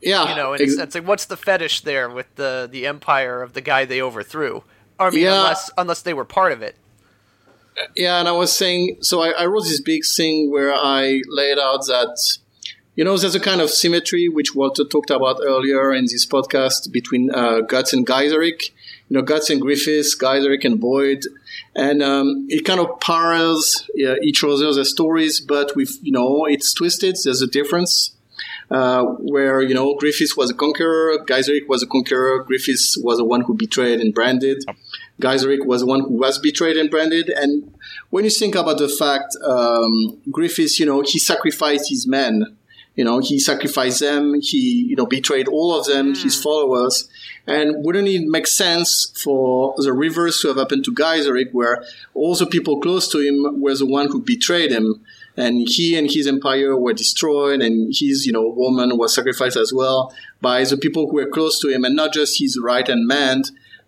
yeah, 0.02 0.30
You 0.30 0.36
know, 0.36 0.54
and 0.54 0.62
ex- 0.62 0.74
it's, 0.74 0.96
like 0.96 1.08
what's 1.08 1.26
the 1.26 1.38
fetish 1.38 1.82
there 1.82 2.10
with 2.10 2.34
the 2.36 2.68
the 2.72 2.88
empire 2.88 3.42
of 3.42 3.54
the 3.54 3.62
guy 3.62 3.86
they 3.86 4.02
overthrew? 4.02 4.64
I 5.00 5.10
mean, 5.10 5.22
Yeah. 5.24 5.38
unless 5.38 5.72
unless 5.78 6.02
they 6.02 6.14
were 6.14 6.26
part 6.26 6.52
of 6.52 6.62
it. 6.62 6.76
Yeah, 7.96 8.20
and 8.20 8.28
I 8.28 8.34
was 8.34 8.56
saying, 8.56 8.98
so 9.02 9.22
I, 9.24 9.30
I 9.32 9.46
wrote 9.48 9.64
this 9.64 9.82
big 9.82 10.02
thing 10.06 10.52
where 10.52 10.72
I 10.74 11.22
laid 11.28 11.58
out 11.58 11.86
that, 11.88 12.16
you 12.96 13.04
know, 13.04 13.18
there's 13.18 13.36
a 13.36 13.40
kind 13.40 13.60
of 13.60 13.70
symmetry 13.72 14.30
which 14.30 14.54
Walter 14.54 14.84
talked 14.84 15.10
about 15.10 15.40
earlier 15.44 15.92
in 15.94 16.06
this 16.06 16.26
podcast 16.28 16.92
between 16.92 17.34
uh, 17.34 17.62
Guts 17.62 17.92
and 17.94 18.06
Gaiseric. 18.06 18.70
You 19.10 19.18
know, 19.18 19.22
Guts 19.22 19.50
and 19.50 19.60
Griffiths, 19.60 20.16
Gaiseric 20.16 20.64
and 20.64 20.80
Void, 20.80 21.26
and 21.76 22.02
um, 22.02 22.46
it 22.50 22.66
kind 22.66 22.80
of 22.80 23.00
parallels 23.00 23.90
uh, 24.06 24.16
each 24.22 24.44
other's 24.44 24.90
stories, 24.90 25.40
but 25.40 25.76
with 25.76 25.98
you 26.02 26.12
know, 26.12 26.46
it's 26.46 26.74
twisted. 26.74 27.16
There's 27.24 27.42
a 27.42 27.48
difference. 27.48 28.16
Uh, 28.72 29.04
where 29.04 29.62
you 29.62 29.74
know 29.74 29.94
Griffiths 29.96 30.36
was 30.36 30.50
a 30.50 30.54
conqueror, 30.54 31.18
Gaiseric 31.26 31.68
was 31.68 31.84
a 31.84 31.88
conqueror. 31.88 32.44
Griffiths 32.44 32.98
was 33.04 33.18
the 33.18 33.26
one 33.26 33.42
who 33.42 33.54
betrayed 33.54 34.00
and 34.00 34.14
branded. 34.14 34.64
Gaiseric 35.22 35.66
was 35.66 35.82
the 35.82 35.88
one 35.88 36.00
who 36.00 36.14
was 36.14 36.40
betrayed 36.40 36.78
and 36.78 36.90
branded. 36.90 37.30
And 37.30 37.72
when 38.10 38.24
you 38.24 38.32
think 38.32 38.56
about 38.56 38.80
the 38.80 38.90
fact, 38.90 39.36
um, 39.46 40.18
Griffiths, 40.32 40.80
you 40.80 40.86
know, 40.86 41.02
he 41.02 41.20
sacrificed 41.20 41.90
his 41.90 42.08
men. 42.08 42.58
You 42.96 43.04
know, 43.04 43.20
he 43.20 43.40
sacrificed 43.40 44.00
them. 44.02 44.36
He, 44.42 44.86
you 44.90 44.96
know, 44.96 45.06
betrayed 45.06 45.48
all 45.48 45.78
of 45.78 45.86
them, 45.86 46.14
hmm. 46.14 46.22
his 46.22 46.42
followers. 46.42 47.10
And 47.46 47.84
wouldn't 47.84 48.08
it 48.08 48.24
make 48.26 48.48
sense 48.48 49.12
for 49.22 49.74
the 49.78 49.92
reverse 49.92 50.42
to 50.42 50.50
have 50.50 50.58
happened 50.58 50.86
to 50.86 50.94
Gaiseric, 50.94 51.52
where 51.54 51.84
all 52.14 52.36
the 52.36 52.46
people 52.46 52.80
close 52.80 53.08
to 53.10 53.20
him 53.20 53.62
were 53.62 53.76
the 53.76 53.86
one 53.86 54.08
who 54.08 54.22
betrayed 54.22 54.72
him, 54.72 55.04
and 55.36 55.68
he 55.68 55.98
and 55.98 56.10
his 56.10 56.28
empire 56.28 56.78
were 56.78 56.94
destroyed, 56.94 57.62
and 57.62 57.88
his, 57.94 58.26
you 58.26 58.32
know, 58.32 58.48
woman 58.48 58.98
was 58.98 59.16
sacrificed 59.16 59.58
as 59.58 59.74
well 59.74 60.14
by 60.40 60.64
the 60.64 60.78
people 60.78 61.10
who 61.10 61.16
were 61.16 61.26
close 61.30 61.60
to 61.60 61.68
him, 61.70 61.84
and 61.84 61.96
not 61.96 62.14
just 62.14 62.40
his 62.40 62.58
right 62.62 62.88
hand 62.88 63.08
man, 63.08 63.44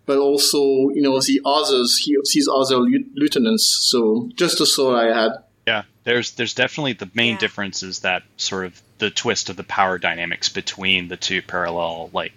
but 0.06 0.18
also, 0.18 0.90
you 0.90 1.02
know, 1.02 1.20
the 1.22 1.40
others, 1.46 1.98
he, 2.04 2.18
his 2.34 2.50
other 2.52 2.78
lieutenants. 3.16 3.66
So 3.66 4.30
just 4.36 4.60
a 4.60 4.66
thought 4.66 4.98
I 4.98 5.16
had. 5.16 5.32
Yeah, 5.66 5.84
there's 6.04 6.32
there's 6.32 6.54
definitely 6.54 6.94
the 6.94 7.10
main 7.14 7.34
Yeah. 7.34 7.40
difference 7.40 7.84
is 7.84 8.00
that 8.00 8.24
sort 8.38 8.66
of 8.66 8.82
the 8.98 9.10
twist 9.12 9.50
of 9.50 9.58
the 9.58 9.64
power 9.64 9.98
dynamics 9.98 10.48
between 10.50 11.08
the 11.10 11.18
two 11.18 11.42
parallel 11.42 12.10
like 12.14 12.32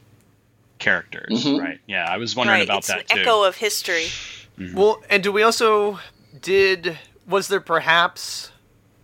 characters, 0.79 1.45
Mhm. 1.45 1.61
right? 1.61 1.81
Yeah, 1.87 2.05
I 2.09 2.17
was 2.19 2.35
wondering 2.37 2.61
right, 2.61 2.69
about 2.69 2.79
it's 2.79 2.89
that 2.89 3.01
an 3.01 3.07
too. 3.17 3.21
echo 3.23 3.43
of 3.45 3.57
history. 3.57 4.07
Well, 4.75 5.03
and 5.09 5.23
do 5.23 5.31
we 5.33 5.43
also 5.43 6.01
did 6.41 6.99
was 7.27 7.49
there 7.49 7.61
perhaps 7.61 8.51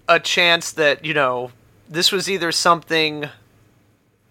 a 0.09 0.19
chance 0.19 0.73
that, 0.73 1.05
you 1.05 1.15
know, 1.15 1.53
this 1.89 2.11
was 2.11 2.29
either 2.29 2.51
something 2.53 3.29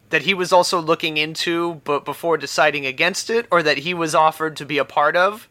that 0.10 0.24
he 0.24 0.34
was 0.34 0.52
also 0.52 0.80
looking 0.82 1.18
into 1.18 1.82
but 1.86 2.04
before 2.06 2.38
deciding 2.38 2.86
against 2.86 3.30
it 3.30 3.48
or 3.52 3.64
that 3.64 3.80
he 3.80 3.94
was 3.94 4.14
offered 4.14 4.56
to 4.58 4.66
be 4.66 4.78
a 4.78 4.86
part 4.86 5.16
of? 5.16 5.48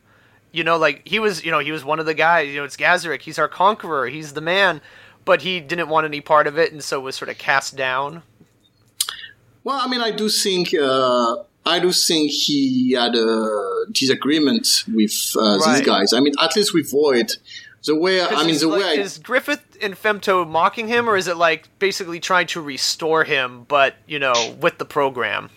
You 0.53 0.63
know, 0.65 0.77
like 0.77 1.03
he 1.07 1.19
was, 1.19 1.45
you 1.45 1.51
know, 1.51 1.59
he 1.61 1.73
was 1.73 1.85
one 1.85 1.99
of 1.99 2.07
the 2.07 2.15
guys, 2.15 2.49
you 2.49 2.57
know, 2.57 2.65
it's 2.65 2.77
Gaiseric, 2.77 3.23
he's 3.23 3.39
our 3.39 3.49
conqueror, 3.49 4.09
he's 4.09 4.35
the 4.35 4.41
man, 4.43 4.81
but 5.25 5.43
he 5.43 5.61
didn't 5.61 5.89
want 5.89 6.05
any 6.07 6.21
part 6.21 6.47
of 6.47 6.59
it 6.59 6.73
and 6.73 6.83
so 6.83 7.01
was 7.01 7.17
sort 7.17 7.29
of 7.29 7.39
cast 7.39 7.77
down. 7.77 8.23
Well, 9.65 9.79
I 9.81 9.87
mean, 9.89 10.01
I 10.01 10.11
do 10.11 10.29
think 10.29 10.75
uh, 10.75 11.37
I 11.65 11.79
do 11.79 11.93
think 11.93 12.31
he 12.33 12.93
had 12.93 13.15
a 13.15 13.85
disagreement 13.93 14.85
with 14.93 15.33
uh, 15.37 15.59
Right. 15.59 15.77
these 15.77 15.87
guys. 15.87 16.13
I 16.13 16.21
mean, 16.21 16.33
at 16.41 16.57
least 16.57 16.75
with 16.75 16.91
Void. 16.91 17.37
The 17.85 17.97
way 17.97 18.21
I 18.23 18.47
mean, 18.47 18.57
the 18.59 18.69
like, 18.69 18.81
way 18.81 18.89
I, 18.91 19.03
is 19.03 19.19
Griffith 19.19 19.77
and 19.81 19.95
Femto 19.95 20.47
mocking 20.49 20.87
him, 20.87 21.09
or 21.09 21.17
is 21.17 21.27
it 21.27 21.37
like 21.37 21.69
basically 21.81 22.21
trying 22.21 22.47
to 22.49 22.61
restore 22.61 23.25
him, 23.25 23.65
but 23.67 23.97
you 24.07 24.21
know, 24.21 24.57
with 24.61 24.79
the 24.79 24.85
program? 24.85 25.51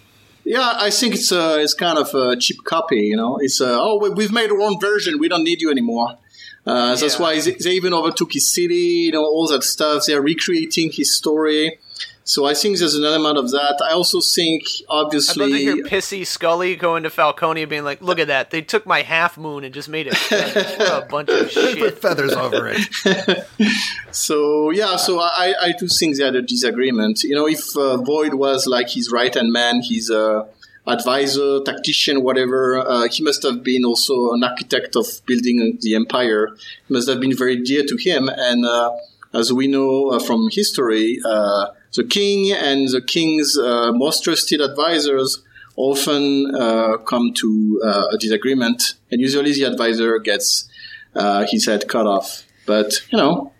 Yeah, 0.43 0.74
I 0.76 0.89
think 0.89 1.13
it's 1.13 1.32
uh, 1.32 1.57
it's 1.59 1.76
kind 1.76 1.99
of 1.99 2.13
a 2.16 2.36
cheap 2.36 2.63
copy. 2.63 2.97
You 3.01 3.16
know, 3.16 3.38
it's 3.39 3.61
uh, 3.61 3.78
oh 3.80 4.11
we've 4.16 4.32
made 4.32 4.49
our 4.51 4.59
own 4.59 4.80
version. 4.80 5.20
We 5.20 5.28
don't 5.30 5.43
need 5.43 5.61
you 5.61 5.70
anymore. 5.70 6.18
Uh, 6.66 6.95
that's 6.95 7.20
why 7.20 7.39
they, 7.39 7.51
they 7.51 7.72
even 7.72 7.93
overtook 7.93 8.34
his 8.34 8.51
city. 8.53 9.05
You 9.05 9.11
know, 9.11 9.24
all 9.24 9.47
that 9.47 9.63
stuff. 9.63 10.05
They're 10.07 10.22
recreating 10.22 10.91
his 10.91 11.16
story. 11.16 11.80
So 12.28 12.45
I 12.45 12.55
think 12.55 12.80
there's 12.80 12.95
an 12.95 13.05
element 13.05 13.38
of 13.38 13.51
that. 13.51 13.80
I 13.88 13.93
also 13.93 14.20
think, 14.20 14.63
obviously, 14.89 15.43
I'd 15.45 15.49
love 15.51 15.59
to 15.59 15.63
hear 15.63 15.84
Pissy 15.86 16.26
Scully 16.26 16.76
going 16.76 17.03
to 17.03 17.09
Falconia, 17.09 17.70
being 17.70 17.84
like, 17.84 18.01
"Look 18.01 18.18
at 18.18 18.26
that! 18.28 18.49
They 18.49 18.63
took 18.63 18.88
my 18.88 19.03
half 19.03 19.38
moon 19.38 19.63
and 19.63 19.72
just 19.72 19.89
made 19.89 20.07
it. 20.09 20.18
a 20.32 21.05
bunch 21.07 21.30
of 21.30 21.41
Put 21.53 21.78
shit." 21.78 21.99
feathers 21.99 22.34
over 22.34 22.74
it. 22.74 23.47
So 24.11 24.72
yeah, 24.72 24.95
so 24.95 25.20
I, 25.20 25.53
I 25.61 25.72
do 25.74 25.88
think 25.88 26.18
they 26.18 26.24
had 26.24 26.36
a 26.36 26.41
disagreement. 26.41 27.22
You 27.24 27.36
know, 27.36 27.47
if 27.47 27.76
uh, 27.76 27.97
Void 27.97 28.34
was 28.36 28.66
like 28.66 28.89
his 28.89 29.11
right 29.11 29.34
hand 29.34 29.51
man, 29.51 29.82
his 29.84 30.09
uh, 30.09 30.45
advisor, 30.88 31.62
tactician, 31.62 32.24
whatever, 32.24 32.78
uh, 32.78 33.08
he 33.08 33.24
must 33.24 33.44
have 33.44 33.64
been 33.64 33.84
also 33.86 34.32
an 34.34 34.44
architect 34.44 34.96
of 34.96 35.06
building 35.26 35.78
the 35.82 35.96
empire. 35.96 36.56
He 36.88 36.94
must 36.94 37.10
have 37.10 37.20
been 37.20 37.36
very 37.36 37.62
dear 37.62 37.84
to 37.86 37.98
him. 37.98 38.30
And 38.30 38.66
uh, 38.66 38.92
as 39.34 39.52
we 39.52 39.68
know 39.68 40.12
uh, 40.12 40.20
from 40.20 40.50
history, 40.52 41.20
uh, 41.26 41.68
the 41.94 42.04
king 42.04 42.52
and 42.52 42.90
the 42.90 43.02
king's 43.02 43.58
uh, 43.58 43.92
most 43.94 44.24
trusted 44.24 44.62
advisors 44.62 45.42
often 45.76 46.56
uh, 46.56 46.98
come 46.98 47.34
to 47.34 47.82
uh, 47.84 48.08
a 48.14 48.18
disagreement, 48.18 48.94
and 49.12 49.20
usually 49.20 49.54
the 49.54 49.64
advisor 49.64 50.20
gets 50.20 50.70
uh, 51.16 51.46
his 51.50 51.66
head 51.66 51.88
cut 51.88 52.08
off. 52.08 52.46
But 52.66 52.94
you 53.12 53.18
know, 53.18 53.52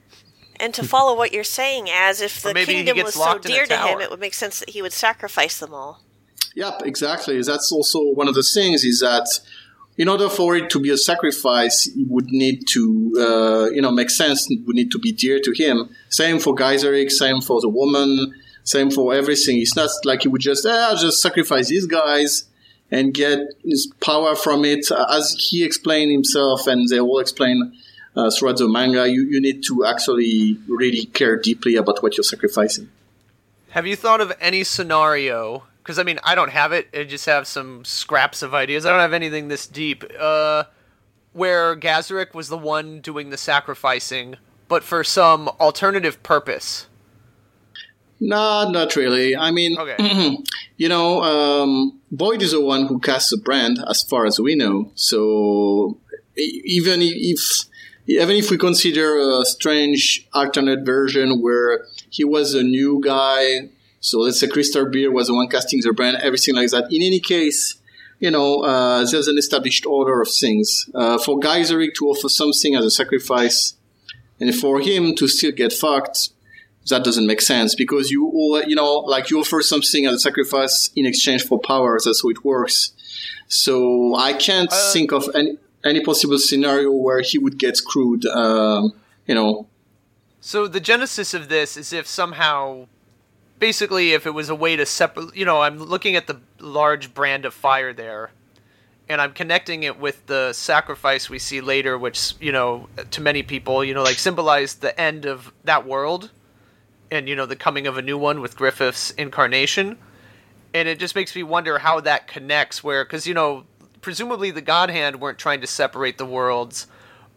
And 0.60 0.74
to 0.74 0.84
follow 0.84 1.16
what 1.16 1.34
you're 1.34 1.44
saying, 1.44 1.90
as 1.90 2.22
if 2.22 2.42
the 2.42 2.54
kingdom 2.54 3.04
was 3.04 3.16
so 3.16 3.20
locked 3.20 3.46
in 3.46 3.52
a 3.52 3.56
dear 3.56 3.66
to 3.66 3.78
him, 3.78 4.00
it 4.00 4.10
would 4.10 4.20
make 4.20 4.34
sense 4.34 4.60
that 4.60 4.70
he 4.70 4.82
would 4.82 4.94
sacrifice 4.94 5.60
them 5.60 5.74
all. 5.74 6.02
Yep, 6.56 6.84
exactly. 6.86 7.42
That's 7.42 7.72
also 7.72 8.02
one 8.14 8.28
of 8.28 8.36
the 8.36 8.44
things 8.44 8.84
is 8.84 9.02
that 9.02 9.28
in 9.98 10.10
order 10.10 10.30
for 10.30 10.56
it 10.56 10.70
to 10.72 10.80
be 10.80 10.90
a 10.90 10.98
sacrifice, 10.98 11.88
it 11.88 12.08
would 12.10 12.28
need 12.28 12.64
to, 12.70 13.14
uh, 13.18 13.70
you 13.72 13.82
know, 13.82 13.92
make 13.92 14.10
sense. 14.10 14.50
It 14.50 14.66
would 14.66 14.76
need 14.76 14.92
to 14.92 15.00
be 15.00 15.12
dear 15.12 15.40
to 15.40 15.52
him. 15.54 15.90
Same 16.10 16.40
for 16.40 16.56
Gaiseric, 16.56 17.12
same 17.12 17.42
for 17.42 17.62
the 17.62 17.70
woman, 17.70 18.34
same 18.64 18.90
for 18.90 19.14
everything. 19.14 19.60
It's 19.62 19.76
not 19.76 19.90
like 20.04 20.24
he 20.24 20.28
would 20.28 20.42
just, 20.42 20.66
ah, 20.66 20.98
just 21.00 21.22
sacrifice 21.22 21.70
these 21.70 21.86
guys 21.86 22.46
and 22.92 23.14
get 23.14 23.40
his 23.64 23.92
power 24.02 24.36
from 24.36 24.66
it. 24.66 24.90
As 24.92 25.36
he 25.38 25.64
explained 25.64 26.12
himself, 26.12 26.68
and 26.68 26.88
they 26.90 27.00
all 27.00 27.20
explain 27.20 27.74
uh, 28.16 28.30
throughout 28.32 28.58
the 28.58 28.68
manga, 28.68 29.08
you, 29.08 29.24
you 29.30 29.42
need 29.42 29.64
to 29.68 29.86
actually 29.86 30.58
really 30.68 31.06
care 31.06 31.38
deeply 31.38 31.76
about 31.76 32.02
what 32.04 32.18
you're 32.18 32.24
sacrificing. 32.24 32.90
Have 33.70 33.88
you 33.88 33.96
thought 33.96 34.22
of 34.22 34.34
any 34.40 34.64
scenario? 34.64 35.64
Because 35.86 36.00
I 36.00 36.04
mean, 36.04 36.20
I 36.24 36.34
don't 36.34 36.50
have 36.50 36.72
it. 36.72 36.88
I 36.96 37.04
just 37.04 37.28
have 37.28 37.46
some 37.46 37.86
scraps 37.86 38.42
of 38.42 38.56
ideas. 38.56 38.88
I 38.88 38.90
don't 38.90 39.02
have 39.02 39.14
anything 39.14 39.50
this 39.50 39.68
deep. 39.68 40.04
Uh, 40.20 40.64
where 41.32 41.76
Gaiseric 41.76 42.34
was 42.34 42.48
the 42.48 42.58
one 42.58 43.02
doing 43.02 43.30
the 43.30 43.38
sacrificing, 43.38 44.38
but 44.68 44.84
for 44.84 45.04
some 45.04 45.48
alternative 45.60 46.24
purpose. 46.24 46.88
No, 48.20 48.68
not 48.72 48.96
really. 48.96 49.36
I 49.36 49.52
mean, 49.52 49.78
Okay. 49.78 50.38
you 50.78 50.90
know, 50.90 51.22
um, 51.22 52.00
Void 52.12 52.42
is 52.42 52.52
the 52.52 52.62
one 52.62 52.88
who 52.88 53.00
casts 53.00 53.30
the 53.30 53.38
brand, 53.38 53.78
as 53.88 54.02
far 54.02 54.26
as 54.26 54.40
we 54.40 54.56
know. 54.56 54.92
So 54.96 56.00
even 56.36 57.00
if 57.02 57.66
even 58.08 58.36
if 58.38 58.50
we 58.50 58.58
consider 58.58 59.18
a 59.18 59.46
strange 59.46 60.28
alternate 60.34 60.86
version 60.86 61.42
where 61.42 61.86
he 62.10 62.24
was 62.24 62.54
a 62.54 62.64
new 62.64 63.02
guy, 63.04 63.70
so 64.06 64.20
let's 64.20 64.40
say 64.40 64.48
Crystal 64.48 64.86
Beer 64.94 65.12
was 65.12 65.28
the 65.28 65.34
one 65.34 65.48
casting 65.56 65.80
the 65.82 65.94
brand, 65.94 66.18
everything 66.28 66.56
like 66.56 66.70
that. 66.72 66.86
In 66.96 67.02
any 67.02 67.20
case, 67.20 67.60
you 68.20 68.32
know, 68.36 68.50
uh, 68.72 69.00
there's 69.10 69.28
an 69.28 69.38
established 69.38 69.86
order 69.86 70.22
of 70.22 70.30
things. 70.44 70.90
Uh, 70.94 71.18
for 71.18 71.40
Gaiseric 71.40 71.92
to 71.98 72.04
offer 72.12 72.30
something 72.30 72.76
as 72.76 72.86
a 72.86 72.92
sacrifice, 72.92 73.76
and 74.40 74.54
for 74.54 74.80
him 74.80 75.16
to 75.16 75.28
still 75.28 75.52
get 75.52 75.72
fucked, 75.74 76.20
that 76.90 77.04
doesn't 77.04 77.26
make 77.26 77.42
sense 77.42 77.74
because 77.84 78.12
you 78.12 78.22
all, 78.28 78.62
you 78.64 78.76
know, 78.76 78.92
like 79.16 79.30
you 79.32 79.40
offer 79.40 79.62
something 79.62 80.06
as 80.06 80.14
a 80.14 80.20
sacrifice 80.20 80.92
in 80.96 81.06
exchange 81.06 81.42
for 81.50 81.58
power. 81.60 81.98
That's 82.04 82.22
how 82.22 82.30
it 82.30 82.46
works. 82.46 82.92
So 83.48 84.16
I 84.16 84.34
can't 84.34 84.72
Uh, 84.72 84.92
think 84.94 85.12
of 85.12 85.24
any 85.40 85.58
any 85.84 86.02
possible 86.10 86.40
scenario 86.50 86.90
where 86.92 87.22
he 87.30 87.38
would 87.44 87.58
get 87.66 87.78
screwed. 87.78 88.26
Um, 88.26 88.94
you 89.28 89.36
know, 89.36 89.68
So 90.42 90.68
the 90.68 90.80
genesis 90.92 91.34
of 91.34 91.44
this 91.50 91.78
is 91.78 91.88
if 91.94 92.08
somehow, 92.08 92.88
basically, 93.60 94.14
if 94.14 94.26
it 94.26 94.32
was 94.32 94.50
a 94.50 94.56
way 94.56 94.76
to 94.76 94.86
separate. 94.86 95.36
You 95.36 95.46
know, 95.46 95.62
I'm 95.62 95.78
looking 95.80 96.16
at 96.16 96.28
the 96.28 96.40
large 96.60 97.14
brand 97.14 97.46
of 97.46 97.54
fire 97.54 97.94
there. 97.94 98.32
and 99.08 99.22
I'm 99.22 99.34
connecting 99.34 99.84
it 99.84 100.00
with 100.00 100.26
the 100.26 100.52
sacrifice 100.54 101.30
we 101.30 101.38
see 101.40 101.62
later, 101.62 101.98
which 101.98 102.34
you 102.40 102.52
know, 102.52 102.90
to 103.12 103.22
many 103.22 103.44
people, 103.44 103.84
you 103.84 103.94
know, 103.94 104.04
like 104.04 104.18
symbolized 104.18 104.82
the 104.82 105.00
end 105.00 105.26
of 105.26 105.54
that 105.64 105.86
world, 105.86 106.32
and 107.12 107.30
you 107.30 107.36
know, 107.36 107.46
the 107.46 107.56
coming 107.56 107.86
of 107.88 107.98
a 107.98 108.02
new 108.02 108.18
one 108.18 108.42
with 108.42 108.58
Griffith's 108.58 109.12
incarnation, 109.12 109.98
and 110.74 110.88
it 110.88 110.98
just 111.00 111.16
makes 111.16 111.36
me 111.36 111.44
wonder 111.44 111.78
how 111.80 112.00
that 112.02 112.28
connects. 112.28 112.84
Where, 112.84 113.06
because 113.06 113.28
you 113.28 113.34
know, 113.36 113.66
presumably 114.02 114.50
the 114.52 114.62
God 114.62 114.90
Hand 114.90 115.22
weren't 115.22 115.38
trying 115.38 115.62
to 115.62 115.68
separate 115.68 116.18
the 116.18 116.26
worlds. 116.26 116.88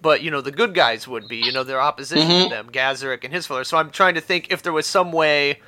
But 0.00 0.22
you 0.22 0.30
know 0.30 0.40
the 0.40 0.52
good 0.52 0.74
guys 0.74 1.08
would 1.08 1.26
be, 1.28 1.38
you 1.38 1.50
know, 1.52 1.64
their 1.64 1.80
opposition 1.80 2.28
Mm-hmm. 2.28 2.48
to 2.50 2.54
them, 2.54 2.70
Gaiseric 2.70 3.24
and 3.24 3.32
his 3.34 3.46
followers. 3.46 3.66
So 3.68 3.76
I'm 3.78 3.90
trying 3.90 4.14
to 4.14 4.20
think 4.20 4.46
if 4.52 4.62
there 4.62 4.72
was 4.72 4.86
some 4.86 5.10
way, 5.10 5.60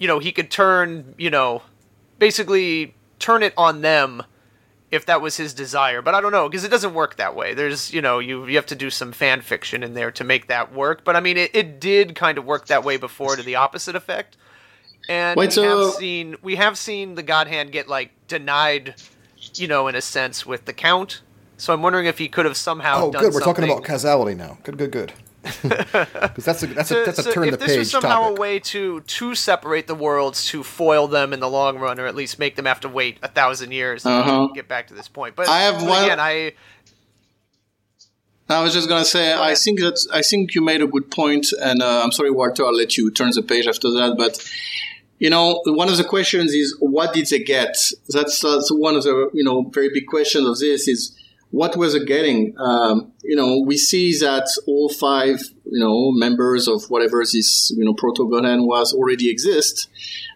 you 0.00 0.08
know, 0.08 0.18
he 0.18 0.32
could 0.32 0.50
turn, 0.50 1.14
you 1.18 1.30
know, 1.30 1.62
basically 2.18 2.94
turn 3.20 3.44
it 3.44 3.52
on 3.56 3.82
them 3.82 4.24
if 4.90 5.06
that 5.06 5.20
was 5.20 5.36
his 5.36 5.54
desire. 5.54 6.02
But 6.02 6.14
I 6.14 6.20
don't 6.20 6.32
know 6.32 6.48
because 6.48 6.64
it 6.64 6.70
doesn't 6.70 6.94
work 6.94 7.16
that 7.16 7.36
way. 7.36 7.54
There's 7.54 7.92
you 7.92 8.02
know 8.02 8.18
you 8.18 8.46
you 8.46 8.56
have 8.56 8.66
to 8.66 8.74
do 8.74 8.90
some 8.90 9.12
fan 9.12 9.42
fiction 9.42 9.84
in 9.84 9.94
there 9.94 10.10
to 10.12 10.24
make 10.24 10.48
that 10.48 10.72
work. 10.72 11.04
But 11.04 11.14
I 11.14 11.20
mean 11.20 11.36
it, 11.36 11.50
it 11.54 11.78
did 11.78 12.16
kind 12.16 12.38
of 12.38 12.44
work 12.44 12.66
that 12.66 12.82
way 12.82 12.96
before 12.96 13.36
to 13.36 13.42
the 13.42 13.54
opposite 13.54 13.94
effect. 13.94 14.36
And 15.08 15.36
Wait, 15.36 15.50
we 15.50 15.52
so- 15.52 15.86
have 15.86 15.94
seen 15.94 16.36
we 16.42 16.56
have 16.56 16.76
seen 16.78 17.14
the 17.14 17.22
God 17.22 17.46
Hand 17.46 17.70
get 17.70 17.86
like 17.86 18.10
denied, 18.26 18.94
you 19.54 19.68
know, 19.68 19.86
in 19.86 19.94
a 19.94 20.00
sense 20.00 20.46
with 20.46 20.64
the 20.64 20.72
Count. 20.72 21.20
So 21.58 21.74
I'm 21.74 21.82
wondering 21.82 22.06
if 22.06 22.16
he 22.16 22.26
could 22.26 22.46
have 22.46 22.56
somehow. 22.56 23.04
Oh, 23.04 23.10
done 23.12 23.22
good. 23.22 23.34
We're 23.34 23.40
talking 23.40 23.64
about 23.64 23.84
causality 23.84 24.34
now. 24.34 24.56
Good, 24.62 24.78
good, 24.78 24.90
good. 24.90 25.12
Because 25.42 26.44
that's 26.44 26.62
a 26.62 26.66
that's 26.66 26.90
a 26.90 26.94
to- 26.96 27.02
that's 27.06 27.18
a 27.18 27.22
so 27.22 27.32
turn 27.32 27.44
if 27.48 27.52
the 27.52 27.56
this 27.66 27.76
was 27.76 27.86
page 27.88 27.92
somehow 27.92 28.20
topic. 28.24 28.38
a 28.38 28.40
way 28.40 28.58
to 28.58 29.00
to 29.00 29.34
separate 29.34 29.86
the 29.86 29.94
worlds 29.94 30.44
to 30.48 30.62
foil 30.62 31.06
them 31.08 31.32
in 31.32 31.40
the 31.40 31.48
long 31.48 31.78
run 31.78 31.98
or 31.98 32.06
at 32.06 32.14
least 32.14 32.38
make 32.38 32.56
them 32.56 32.66
have 32.66 32.80
to 32.80 32.88
wait 32.88 33.16
a 33.22 33.28
thousand 33.28 33.72
years 33.72 34.04
Uh-huh. 34.04 34.48
to 34.48 34.54
get 34.54 34.68
back 34.68 34.88
to 34.88 34.94
this 34.94 35.08
point 35.08 35.36
but 35.36 35.48
I 35.48 35.60
have 35.62 35.76
but 35.80 35.88
one- 35.88 36.04
again 36.04 36.20
i 36.20 36.52
I 38.48 38.62
was 38.64 38.72
just 38.74 38.88
gonna 38.88 39.04
say, 39.04 39.32
I 39.32 39.54
think 39.54 39.78
that 39.78 39.96
I 40.12 40.22
think 40.22 40.56
you 40.56 40.60
made 40.60 40.82
a 40.82 40.86
good 40.88 41.08
point, 41.12 41.46
and 41.62 41.80
uh, 41.80 42.00
I'm 42.02 42.10
sorry, 42.10 42.32
Walter, 42.32 42.64
I'll 42.66 42.74
let 42.74 42.96
you 42.96 43.12
turn 43.12 43.30
the 43.32 43.42
page 43.42 43.68
after 43.68 43.88
that. 43.92 44.16
But 44.18 44.44
you 45.20 45.30
know, 45.30 45.62
one 45.66 45.88
of 45.88 45.96
the 45.96 46.02
questions 46.02 46.52
is, 46.52 46.76
what 46.80 47.14
did 47.14 47.28
they 47.28 47.38
get? 47.38 47.76
That's, 48.08 48.40
that's 48.40 48.68
one 48.72 48.96
of 48.96 49.04
the 49.04 49.30
you 49.32 49.44
know 49.44 49.62
very 49.72 49.88
big 49.94 50.06
questions 50.08 50.48
of 50.48 50.58
this 50.58 50.88
is 50.88 51.16
what 51.50 51.76
was 51.76 51.94
it 51.94 52.06
getting? 52.06 52.54
Um, 52.58 53.12
you 53.22 53.36
know, 53.36 53.62
we 53.66 53.76
see 53.76 54.16
that 54.18 54.46
all 54.66 54.88
five 54.88 55.40
you 55.64 55.78
know 55.78 56.10
members 56.12 56.68
of 56.68 56.84
whatever 56.90 57.20
this 57.20 57.72
you 57.76 57.84
know 57.84 57.94
proto 57.94 58.28
Godhead 58.28 58.60
was 58.60 58.92
already 58.92 59.30
exist. 59.30 59.88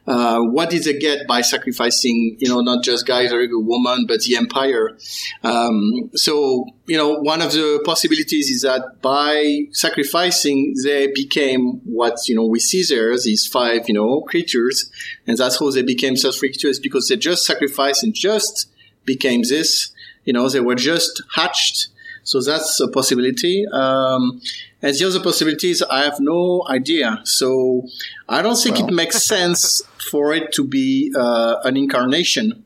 Uh, 0.07 0.41
what 0.41 0.69
did 0.69 0.85
they 0.85 0.99
get 0.99 1.27
by 1.27 1.41
sacrificing, 1.41 2.37
you 2.39 2.47
know, 2.47 2.61
not 2.61 2.85
just 2.85 3.07
guys 3.07 3.33
or 3.33 3.41
a 3.41 3.49
woman, 3.53 4.05
but 4.07 4.21
the 4.21 4.37
empire? 4.37 4.99
Um, 5.43 6.11
so, 6.15 6.67
you 6.87 6.99
know, 6.99 7.15
one 7.21 7.41
of 7.41 7.53
the 7.53 7.83
possibilities 7.87 8.51
is 8.51 8.63
that 8.63 9.01
by 9.01 9.63
sacrificing, 9.73 10.75
they 10.85 11.07
became 11.07 11.81
what, 11.85 12.19
you 12.29 12.37
know, 12.37 12.45
we 12.45 12.61
see 12.61 12.85
there, 12.87 13.17
these 13.17 13.47
five, 13.47 13.89
you 13.89 13.95
know, 13.95 14.21
creatures. 14.23 14.91
And 15.27 15.39
that's 15.39 15.59
how 15.59 15.71
they 15.71 15.83
became 15.83 16.17
self-creatures 16.17 16.81
because 16.81 17.09
they 17.09 17.17
just 17.17 17.47
sacrificed 17.47 18.05
and 18.05 18.13
just 18.13 18.71
became 19.07 19.41
this. 19.49 19.94
You 20.25 20.33
know, 20.33 20.49
they 20.49 20.61
were 20.61 20.75
just 20.75 21.23
hatched. 21.35 21.89
So 22.23 22.41
that's 22.41 22.81
a 22.81 22.89
possibility. 22.89 23.67
Um, 23.71 24.41
and 24.81 24.97
the 24.97 25.05
other 25.07 25.21
possibilities, 25.21 25.83
I 25.83 26.05
have 26.05 26.19
no 26.21 26.65
idea. 26.69 27.21
So 27.25 27.87
I 28.29 28.41
don't 28.43 28.57
think 28.57 28.81
it 28.81 28.91
makes 28.93 29.23
sense 29.35 29.83
for 30.11 30.33
it 30.33 30.53
to 30.53 30.65
be 30.65 31.13
uh, 31.17 31.57
an 31.65 31.77
incarnation 31.77 32.65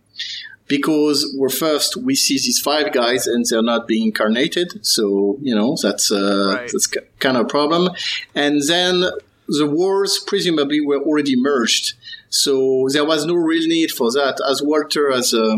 because 0.68 1.34
we're 1.36 1.48
first 1.48 1.96
we 1.96 2.14
see 2.14 2.34
these 2.34 2.60
five 2.60 2.92
guys 2.92 3.26
and 3.26 3.44
they're 3.46 3.62
not 3.62 3.88
being 3.88 4.06
incarnated. 4.06 4.84
So 4.84 5.38
you 5.40 5.54
know 5.54 5.76
that's 5.82 6.12
uh, 6.12 6.54
Right. 6.56 6.70
that's 6.72 6.86
kind 7.18 7.36
of 7.36 7.46
a 7.46 7.48
problem. 7.48 7.90
And 8.34 8.62
then 8.68 9.04
the 9.48 9.66
wars 9.66 10.18
presumably 10.26 10.80
were 10.80 10.98
already 11.00 11.34
merged, 11.40 11.94
so 12.28 12.86
there 12.92 13.04
was 13.04 13.24
no 13.24 13.34
real 13.34 13.66
need 13.66 13.90
for 13.90 14.10
that. 14.12 14.40
As 14.48 14.62
Walter 14.62 15.10
has 15.10 15.32
uh, 15.32 15.56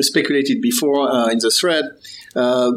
speculated 0.00 0.60
before 0.60 1.08
uh, 1.10 1.28
in 1.28 1.38
the 1.38 1.50
thread, 1.50 1.84
uh, 2.36 2.72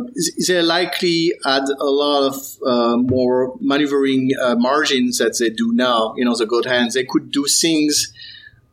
they 0.47 0.61
likely 0.61 1.33
had 1.43 1.63
a 1.79 1.85
lot 1.85 2.27
of 2.27 2.35
uh, 2.65 2.97
more 2.97 3.55
maneuvering 3.59 4.31
uh, 4.41 4.55
margins 4.55 5.17
that 5.17 5.37
they 5.39 5.49
do 5.49 5.71
now. 5.73 6.13
You 6.17 6.25
know, 6.25 6.35
the 6.35 6.45
God 6.45 6.65
hands, 6.65 6.93
they 6.93 7.05
could 7.05 7.31
do 7.31 7.45
things 7.45 8.13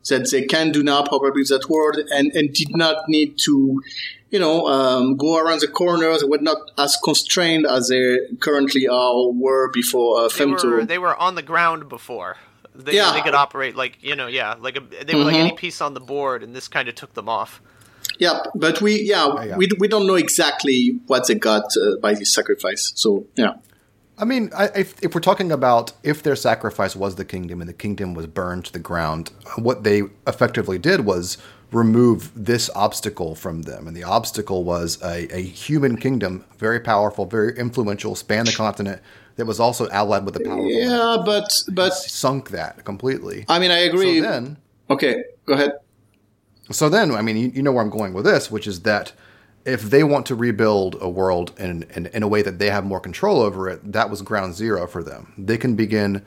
that 0.09 0.31
they 0.31 0.43
can 0.43 0.71
do 0.73 0.83
now, 0.83 1.03
probably 1.03 1.31
with 1.43 1.49
that 1.49 1.69
word, 1.69 1.97
and, 2.13 2.31
and 2.35 2.53
did 2.53 2.77
not 2.77 3.09
need 3.09 3.39
to, 3.39 3.83
you 4.31 4.39
know, 4.39 4.67
um, 4.67 5.17
go 5.17 5.39
around 5.39 5.61
the 5.61 5.69
corners. 5.69 6.21
They 6.21 6.27
were 6.29 6.39
not 6.39 6.59
as 6.77 6.99
constrained 7.03 7.67
as 7.67 7.89
they 7.89 8.19
currently 8.41 8.87
are 8.87 9.13
or 9.15 9.33
were 9.33 9.71
before 9.73 10.19
uh, 10.25 10.29
they 10.29 10.45
were, 10.45 10.85
they 10.85 10.99
were 10.99 11.17
on 11.17 11.35
the 11.37 11.43
ground 11.43 11.89
before 11.89 12.37
they, 12.75 12.97
Yeah. 12.97 13.13
they 13.15 13.23
could 13.23 13.35
operate 13.35 13.77
like 13.77 13.99
you 14.03 14.17
know 14.17 14.27
yeah 14.27 14.57
like 14.61 14.77
a, 14.77 14.81
they 15.05 15.15
were 15.15 15.23
like 15.23 15.37
Mhm. 15.37 15.47
any 15.47 15.53
piece 15.53 15.81
on 15.81 15.95
the 15.95 16.01
board 16.01 16.43
and 16.43 16.55
this 16.57 16.67
kind 16.67 16.89
of 16.89 16.97
took 16.97 17.15
them 17.15 17.29
off 17.29 17.63
Yeah, 18.19 18.41
but 18.55 18.81
we, 18.81 19.03
yeah, 19.03 19.45
yeah. 19.45 19.57
we, 19.57 19.69
we 19.79 19.89
don't 19.89 20.07
know 20.07 20.15
exactly 20.15 20.99
what 21.07 21.27
they 21.27 21.35
got 21.35 21.65
uh, 21.77 21.97
by 22.01 22.15
this 22.15 22.33
sacrifice. 22.35 22.93
So, 22.95 23.27
yeah. 23.37 23.55
I 24.17 24.25
mean, 24.25 24.51
I, 24.57 24.67
if, 24.77 25.03
if 25.03 25.15
we're 25.15 25.21
talking 25.21 25.51
about 25.51 25.93
if 26.03 26.23
their 26.23 26.37
sacrifice 26.37 26.95
was 26.95 27.17
the 27.17 27.25
kingdom 27.25 27.61
and 27.61 27.69
the 27.69 27.75
kingdom 27.75 28.15
was 28.15 28.27
burned 28.27 28.67
to 28.67 28.73
the 28.73 28.79
ground, 28.79 29.33
what 29.57 29.83
they 29.83 30.03
effectively 30.27 30.79
did 30.79 31.01
was 31.01 31.37
remove 31.73 32.31
this 32.37 32.71
obstacle 32.77 33.35
from 33.35 33.63
them. 33.63 33.89
And 33.89 33.97
the 33.97 34.05
obstacle 34.05 34.63
was 34.63 35.03
a, 35.03 35.37
a 35.37 35.43
human 35.43 35.97
kingdom, 35.97 36.45
very 36.59 36.79
powerful, 36.79 37.27
very 37.27 37.59
influential, 37.59 38.15
span 38.15 38.45
the 38.45 38.53
continent, 38.53 39.03
that 39.37 39.47
was 39.47 39.59
also 39.59 39.89
allied 39.91 40.25
with 40.25 40.35
the 40.35 40.45
power. 40.45 40.61
Yeah, 40.61 41.23
but, 41.25 41.53
but, 41.73 41.93
Sunk 41.93 42.51
that 42.51 42.85
completely. 42.85 43.45
I 43.49 43.59
mean, 43.59 43.73
I 43.73 43.79
agree. 43.79 44.21
So 44.21 44.31
then, 44.31 44.57
okay, 44.89 45.25
go 45.47 45.55
ahead. 45.55 45.73
So 46.71 46.89
then, 46.89 47.13
I 47.13 47.23
mean, 47.23 47.37
you, 47.37 47.49
you 47.55 47.63
know 47.63 47.73
where 47.73 47.83
I'm 47.83 47.91
going 47.91 48.15
with 48.15 48.25
this, 48.25 48.51
which 48.51 48.67
is 48.67 48.81
that 48.81 49.13
if 49.65 49.83
they 49.83 50.05
want 50.05 50.27
to 50.27 50.35
rebuild 50.35 50.97
a 51.01 51.09
world 51.09 51.53
in, 51.59 51.85
in, 51.95 52.07
in 52.07 52.23
a 52.23 52.29
way 52.29 52.43
that 52.43 52.59
they 52.59 52.71
have 52.71 52.85
more 52.85 53.01
control 53.01 53.41
over 53.41 53.69
it, 53.69 53.93
that 53.93 54.11
was 54.11 54.23
ground 54.23 54.55
zero 54.55 54.87
for 54.87 55.03
them. 55.03 55.33
They 55.39 55.57
can 55.57 55.75
begin 55.75 56.25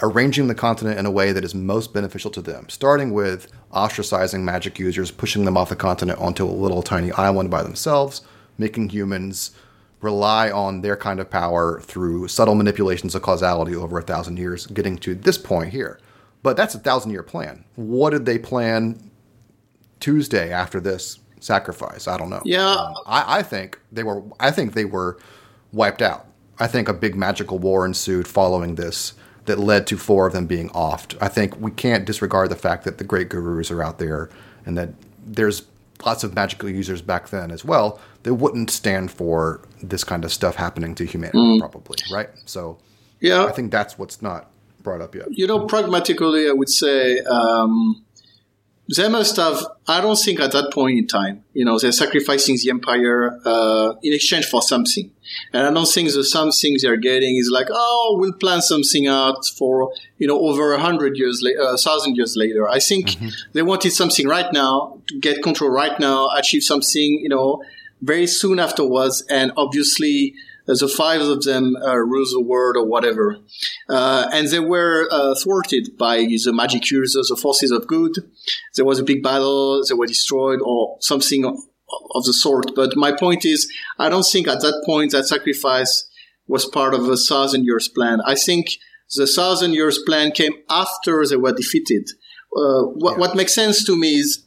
arranging 0.00 0.46
the 0.46 0.54
continent 0.54 0.98
in 0.98 1.06
a 1.06 1.10
way 1.10 1.32
that 1.32 1.44
is 1.44 1.54
most 1.54 1.92
beneficial 1.92 2.30
to 2.30 2.40
them, 2.40 2.68
starting 2.68 3.12
with 3.12 3.50
ostracizing 3.72 4.40
magic 4.40 4.78
users, 4.78 5.10
pushing 5.10 5.44
them 5.44 5.56
off 5.56 5.68
the 5.68 5.76
continent 5.76 6.18
onto 6.20 6.44
a 6.44 6.50
little 6.50 6.82
tiny 6.82 7.10
island 7.12 7.50
by 7.50 7.62
themselves, 7.62 8.22
making 8.56 8.88
humans 8.88 9.50
rely 10.00 10.50
on 10.50 10.80
their 10.80 10.96
kind 10.96 11.18
of 11.18 11.28
power 11.28 11.80
through 11.80 12.28
subtle 12.28 12.54
manipulations 12.54 13.14
of 13.14 13.22
causality 13.22 13.74
over 13.74 13.98
a 13.98 14.02
thousand 14.02 14.38
years, 14.38 14.66
getting 14.68 14.96
to 14.96 15.14
this 15.14 15.36
point 15.36 15.72
here. 15.72 15.98
But 16.42 16.56
that's 16.56 16.76
a 16.76 16.78
thousand 16.78 17.10
year 17.10 17.24
plan. 17.24 17.64
What 17.74 18.10
did 18.10 18.24
they 18.24 18.38
plan 18.38 19.10
Tuesday 20.00 20.52
after 20.52 20.80
this 20.80 21.18
sacrifice. 21.40 22.08
I 22.08 22.16
don't 22.16 22.30
know. 22.30 22.42
Yeah. 22.44 22.68
Um, 22.70 22.94
I, 23.06 23.38
I 23.38 23.42
think 23.42 23.78
they 23.92 24.02
were. 24.02 24.22
I 24.40 24.50
think 24.50 24.74
they 24.74 24.84
were 24.84 25.18
wiped 25.72 26.02
out. 26.02 26.26
I 26.58 26.66
think 26.66 26.88
a 26.88 26.94
big 26.94 27.14
magical 27.14 27.58
war 27.58 27.86
ensued 27.86 28.26
following 28.26 28.74
this 28.74 29.14
that 29.44 29.58
led 29.58 29.86
to 29.86 29.96
four 29.96 30.26
of 30.26 30.32
them 30.32 30.46
being 30.46 30.68
offed. 30.70 31.16
I 31.20 31.28
think 31.28 31.58
we 31.60 31.70
can't 31.70 32.04
disregard 32.04 32.50
the 32.50 32.56
fact 32.56 32.84
that 32.84 32.98
the 32.98 33.04
great 33.04 33.28
gurus 33.28 33.70
are 33.70 33.82
out 33.82 33.98
there 33.98 34.28
and 34.66 34.76
that 34.76 34.90
there's 35.24 35.62
lots 36.04 36.22
of 36.22 36.34
magical 36.34 36.68
users 36.68 37.00
back 37.00 37.28
then 37.30 37.50
as 37.50 37.64
well 37.64 37.98
that 38.24 38.34
wouldn't 38.34 38.70
stand 38.70 39.10
for 39.10 39.60
this 39.82 40.04
kind 40.04 40.24
of 40.24 40.32
stuff 40.32 40.56
happening 40.56 40.94
to 40.96 41.04
humanity, 41.04 41.58
probably, 41.60 41.96
right? 42.12 42.28
So 42.44 42.78
Yeah. 43.20 43.46
I 43.46 43.52
think 43.52 43.70
that's 43.72 43.98
what's 43.98 44.20
not 44.20 44.50
brought 44.82 45.00
up 45.00 45.14
yet. 45.14 45.26
you 45.30 45.46
know, 45.46 45.66
pragmatically, 45.66 46.48
I 46.48 46.52
would 46.52 46.68
say 46.68 47.20
um, 47.20 48.04
they 48.96 49.08
must 49.08 49.36
have. 49.36 49.66
I 49.86 50.00
don't 50.00 50.18
think 50.18 50.40
at 50.40 50.52
that 50.52 50.72
point 50.72 50.98
in 50.98 51.06
time, 51.06 51.44
you 51.52 51.64
know, 51.64 51.78
they're 51.78 51.92
sacrificing 51.92 52.56
the 52.62 52.70
empire 52.70 53.38
uh, 53.44 53.94
in 54.02 54.14
exchange 54.14 54.46
for 54.46 54.62
something, 54.62 55.10
and 55.52 55.66
I 55.66 55.70
don't 55.70 55.86
think 55.86 56.12
the 56.12 56.24
something 56.24 56.78
they're 56.80 56.96
getting 56.96 57.36
is 57.36 57.50
like, 57.50 57.66
oh, 57.70 58.16
we'll 58.18 58.32
plan 58.32 58.62
something 58.62 59.06
out 59.06 59.44
for 59.46 59.92
you 60.16 60.26
know 60.26 60.38
over 60.40 60.72
a 60.72 60.80
hundred 60.80 61.18
years, 61.18 61.40
later, 61.42 61.60
a 61.60 61.76
thousand 61.76 62.16
years 62.16 62.34
later. 62.36 62.66
I 62.68 62.78
think 62.78 63.16
they 63.52 63.62
wanted 63.62 63.92
something 63.92 64.26
right 64.26 64.50
now 64.52 65.00
to 65.08 65.18
get 65.18 65.42
control 65.42 65.70
right 65.70 65.98
now, 66.00 66.30
achieve 66.34 66.62
something, 66.62 67.20
you 67.20 67.28
know, 67.28 67.62
very 68.00 68.26
soon 68.26 68.58
afterwards, 68.58 69.22
and 69.28 69.52
obviously. 69.56 70.34
The 70.68 70.88
five 70.88 71.22
of 71.22 71.42
them 71.42 71.76
uh, 71.76 71.96
rule 71.96 72.26
the 72.30 72.42
world 72.42 72.76
or 72.76 72.86
whatever 72.86 73.38
uh, 73.88 74.28
and 74.32 74.48
they 74.48 74.60
were 74.60 75.08
uh, 75.10 75.34
thwarted 75.34 75.96
by 75.96 76.18
the 76.18 76.52
magic 76.52 76.90
users, 76.90 77.28
the 77.28 77.36
forces 77.36 77.70
of 77.70 77.86
good. 77.86 78.12
There 78.76 78.84
was 78.84 78.98
a 78.98 79.04
big 79.04 79.22
battle, 79.22 79.82
they 79.86 79.94
were 79.94 80.06
destroyed, 80.06 80.60
or 80.62 80.98
something 81.00 81.44
of, 81.44 82.24
the 82.24 82.34
sort. 82.34 82.74
But 82.74 82.96
my 82.96 83.12
point 83.12 83.46
is, 83.46 83.70
I 83.98 84.10
don't 84.10 84.26
think 84.30 84.46
at 84.46 84.60
that 84.60 84.82
point 84.84 85.12
that 85.12 85.26
sacrifice 85.26 86.06
was 86.46 86.66
part 86.66 86.92
of 86.92 87.08
a 87.08 87.16
thousand 87.16 87.64
years 87.64 87.88
plan. 87.88 88.20
I 88.26 88.34
think 88.34 88.68
the 89.16 89.26
thousand 89.26 89.72
years 89.72 89.98
plan 90.04 90.32
came 90.32 90.52
after 90.68 91.26
they 91.26 91.36
were 91.36 91.52
defeated. 91.52 92.10
Uh, 92.54 92.82
what, 92.82 93.18
what 93.18 93.36
makes 93.36 93.54
sense 93.54 93.84
to 93.84 93.96
me 93.96 94.16
is 94.16 94.44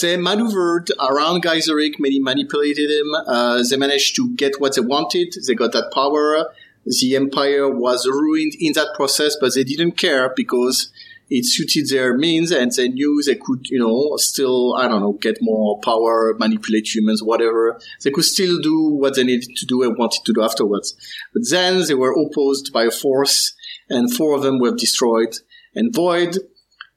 they 0.00 0.16
maneuvered 0.16 0.90
around 1.00 1.42
Gaiseric, 1.42 1.94
many 1.98 2.20
manipulated 2.20 2.90
him. 2.90 3.14
Uh, 3.26 3.62
they 3.68 3.76
managed 3.76 4.16
to 4.16 4.34
get 4.34 4.60
what 4.60 4.74
they 4.74 4.82
wanted. 4.82 5.34
They 5.46 5.54
got 5.54 5.72
that 5.72 5.90
power. 5.92 6.52
The 6.84 7.16
empire 7.16 7.68
was 7.68 8.06
ruined 8.06 8.52
in 8.60 8.74
that 8.74 8.94
process, 8.94 9.36
but 9.40 9.54
they 9.54 9.64
didn't 9.64 9.92
care 9.92 10.32
because 10.36 10.92
it 11.28 11.44
suited 11.44 11.88
their 11.88 12.16
means 12.16 12.52
and 12.52 12.70
they 12.70 12.88
knew 12.88 13.20
they 13.22 13.34
could, 13.34 13.66
you 13.68 13.80
know, 13.80 14.16
still, 14.16 14.76
I 14.76 14.86
don't 14.86 15.00
know, 15.00 15.14
get 15.14 15.38
more 15.40 15.80
power, 15.80 16.34
manipulate 16.38 16.94
humans, 16.94 17.22
whatever. 17.22 17.80
They 18.02 18.10
could 18.10 18.24
still 18.24 18.60
do 18.60 18.90
what 18.90 19.16
they 19.16 19.24
needed 19.24 19.56
to 19.56 19.66
do 19.66 19.82
and 19.82 19.98
wanted 19.98 20.24
to 20.24 20.32
do 20.32 20.42
afterwards. 20.42 20.94
But 21.34 21.42
then 21.50 21.82
they 21.86 21.94
were 21.94 22.14
opposed 22.14 22.72
by 22.72 22.84
a 22.84 22.90
force 22.90 23.54
and 23.88 24.12
four 24.14 24.36
of 24.36 24.42
them 24.42 24.60
were 24.60 24.74
destroyed. 24.74 25.34
And 25.74 25.92
Void, 25.92 26.38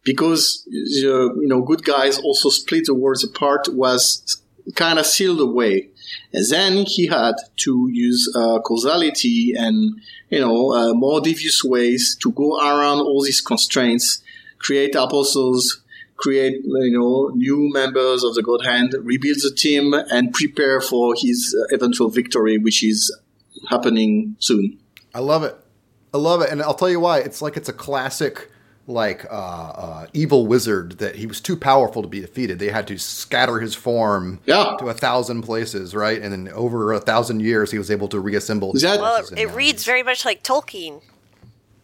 because, 0.04 0.64
you 0.68 1.48
know, 1.48 1.62
good 1.62 1.84
guys 1.84 2.20
also 2.20 2.50
split 2.50 2.86
the 2.86 2.94
worlds 2.94 3.24
apart, 3.24 3.68
was 3.74 4.42
kind 4.76 5.00
of 5.00 5.06
sealed 5.06 5.40
away. 5.40 5.90
And 6.34 6.46
then 6.50 6.86
he 6.88 7.08
had 7.08 7.36
to 7.58 7.90
use 7.92 8.32
uh, 8.36 8.60
causality 8.60 9.54
and, 9.58 10.00
you 10.30 10.40
know, 10.40 10.72
uh, 10.74 10.94
more 10.94 11.22
devious 11.22 11.64
ways 11.64 12.18
to 12.22 12.32
go 12.32 12.58
around 12.58 13.00
all 13.00 13.22
these 13.24 13.42
constraints, 13.42 14.24
create 14.58 14.96
apostles, 14.96 15.82
create, 16.16 16.62
you 16.64 16.98
know, 16.98 17.32
new 17.36 17.72
members 17.72 18.24
of 18.24 18.36
the 18.36 18.44
God 18.44 18.66
Hand, 18.66 18.96
rebuild 19.02 19.38
the 19.38 19.54
team, 19.56 19.94
and 19.94 20.34
prepare 20.34 20.82
for 20.82 21.16
his 21.16 21.56
uh, 21.60 21.76
eventual 21.76 22.10
victory, 22.10 22.58
which 22.58 22.84
is 22.84 23.16
happening 23.70 24.36
soon. 24.40 24.80
I 25.14 25.20
love 25.20 25.44
it. 25.44 25.56
I 26.14 26.18
love 26.18 26.42
it, 26.42 26.50
and 26.50 26.62
I'll 26.62 26.74
tell 26.74 26.90
you 26.90 27.00
why. 27.00 27.20
It's 27.20 27.42
like 27.42 27.56
it's 27.56 27.70
a 27.70 27.74
classic 27.74 28.50
like 28.90 29.26
uh, 29.32 29.36
uh, 29.36 30.06
evil 30.14 30.48
wizard 30.48 30.98
that 30.98 31.16
he 31.16 31.26
was 31.28 31.40
too 31.40 31.56
powerful 31.56 32.02
to 32.02 32.08
be 32.08 32.20
defeated. 32.20 32.60
They 32.60 32.70
had 32.70 32.88
to 32.88 32.98
scatter 32.98 33.60
his 33.60 33.76
form 33.76 34.40
Yeah. 34.46 34.76
to 34.80 34.90
a 34.90 34.94
thousand 34.94 35.44
places, 35.44 35.94
right? 35.96 36.22
And 36.22 36.32
then 36.34 36.50
over 36.54 36.92
a 36.94 37.00
thousand 37.00 37.42
years, 37.42 37.72
he 37.72 37.78
was 37.78 37.92
able 37.92 38.08
to 38.10 38.20
reassemble. 38.20 38.74
his 38.74 38.82
That- 38.82 39.00
Well, 39.00 39.18
it, 39.24 39.30
and 39.30 39.40
it 39.40 39.48
now 39.50 39.54
reads 39.56 39.86
very 39.86 40.04
much 40.04 40.26
like 40.26 40.44
Tolkien. 40.44 41.02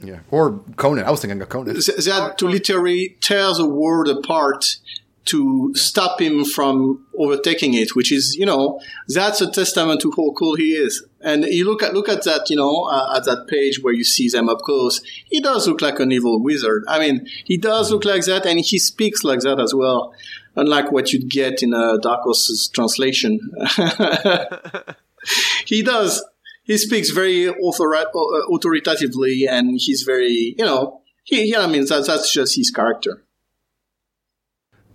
yeah, 0.03 0.19
or 0.32 0.60
Conan. 0.77 1.06
I 1.06 1.11
was 1.11 1.22
thinking 1.22 1.41
of 1.41 1.49
Conan. 1.49 1.76
They 1.76 2.02
they 2.02 2.11
had 2.11 2.38
to 2.40 2.48
literally 2.48 3.18
tear 3.22 3.53
the 3.53 3.68
world 3.69 4.10
apart 4.10 4.77
to 5.26 5.73
stop 5.76 6.22
him 6.22 6.45
from 6.45 7.03
overtaking 7.18 7.73
it, 7.73 7.95
which 7.95 8.11
is, 8.11 8.36
you 8.36 8.45
know, 8.45 8.80
that's 9.07 9.41
a 9.41 9.49
testament 9.49 9.99
to 10.02 10.11
how 10.11 10.32
cool 10.38 10.56
he 10.56 10.73
is. 10.73 11.03
And 11.26 11.44
you 11.46 11.66
look 11.66 11.82
at 11.82 11.96
look 11.96 12.08
at 12.08 12.24
that, 12.26 12.52
you 12.52 12.56
know, 12.56 12.84
uh, 12.84 13.18
at 13.18 13.26
that 13.26 13.48
page 13.48 13.82
where 13.82 13.96
you 13.96 14.04
see 14.04 14.30
them 14.30 14.48
up 14.48 14.60
close. 14.60 15.02
He 15.26 15.42
does 15.42 15.68
look 15.68 15.82
like 15.82 16.00
an 16.00 16.12
evil 16.12 16.40
wizard. 16.42 16.84
I 16.88 17.00
mean, 17.00 17.28
he 17.46 17.58
does 17.58 17.92
look 17.92 18.06
like 18.06 18.26
that, 18.26 18.46
and 18.46 18.60
he 18.60 18.78
speaks 18.78 19.24
like 19.24 19.40
that 19.40 19.60
as 19.60 19.74
well. 19.74 20.14
Unlike 20.56 20.92
what 20.92 21.12
you'd 21.12 21.32
get 21.32 21.64
in 21.64 21.74
uh, 21.74 21.98
Dark 21.98 22.22
Horse's 22.22 22.70
translation, 22.70 23.40
he 25.66 25.82
does. 25.82 26.24
He 26.64 26.78
speaks 26.78 27.10
very 27.10 27.46
authori- 27.48 28.06
uh, 28.06 28.56
authoritatively, 28.56 29.48
and 29.50 29.80
he's 29.80 30.04
very, 30.04 30.54
you 30.58 30.64
know, 30.64 31.02
he, 31.24 31.52
yeah, 31.52 31.62
I 31.62 31.68
mean, 31.68 31.86
that's, 31.86 32.08
that's 32.08 32.32
just 32.32 32.56
his 32.56 32.70
character. 32.70 33.25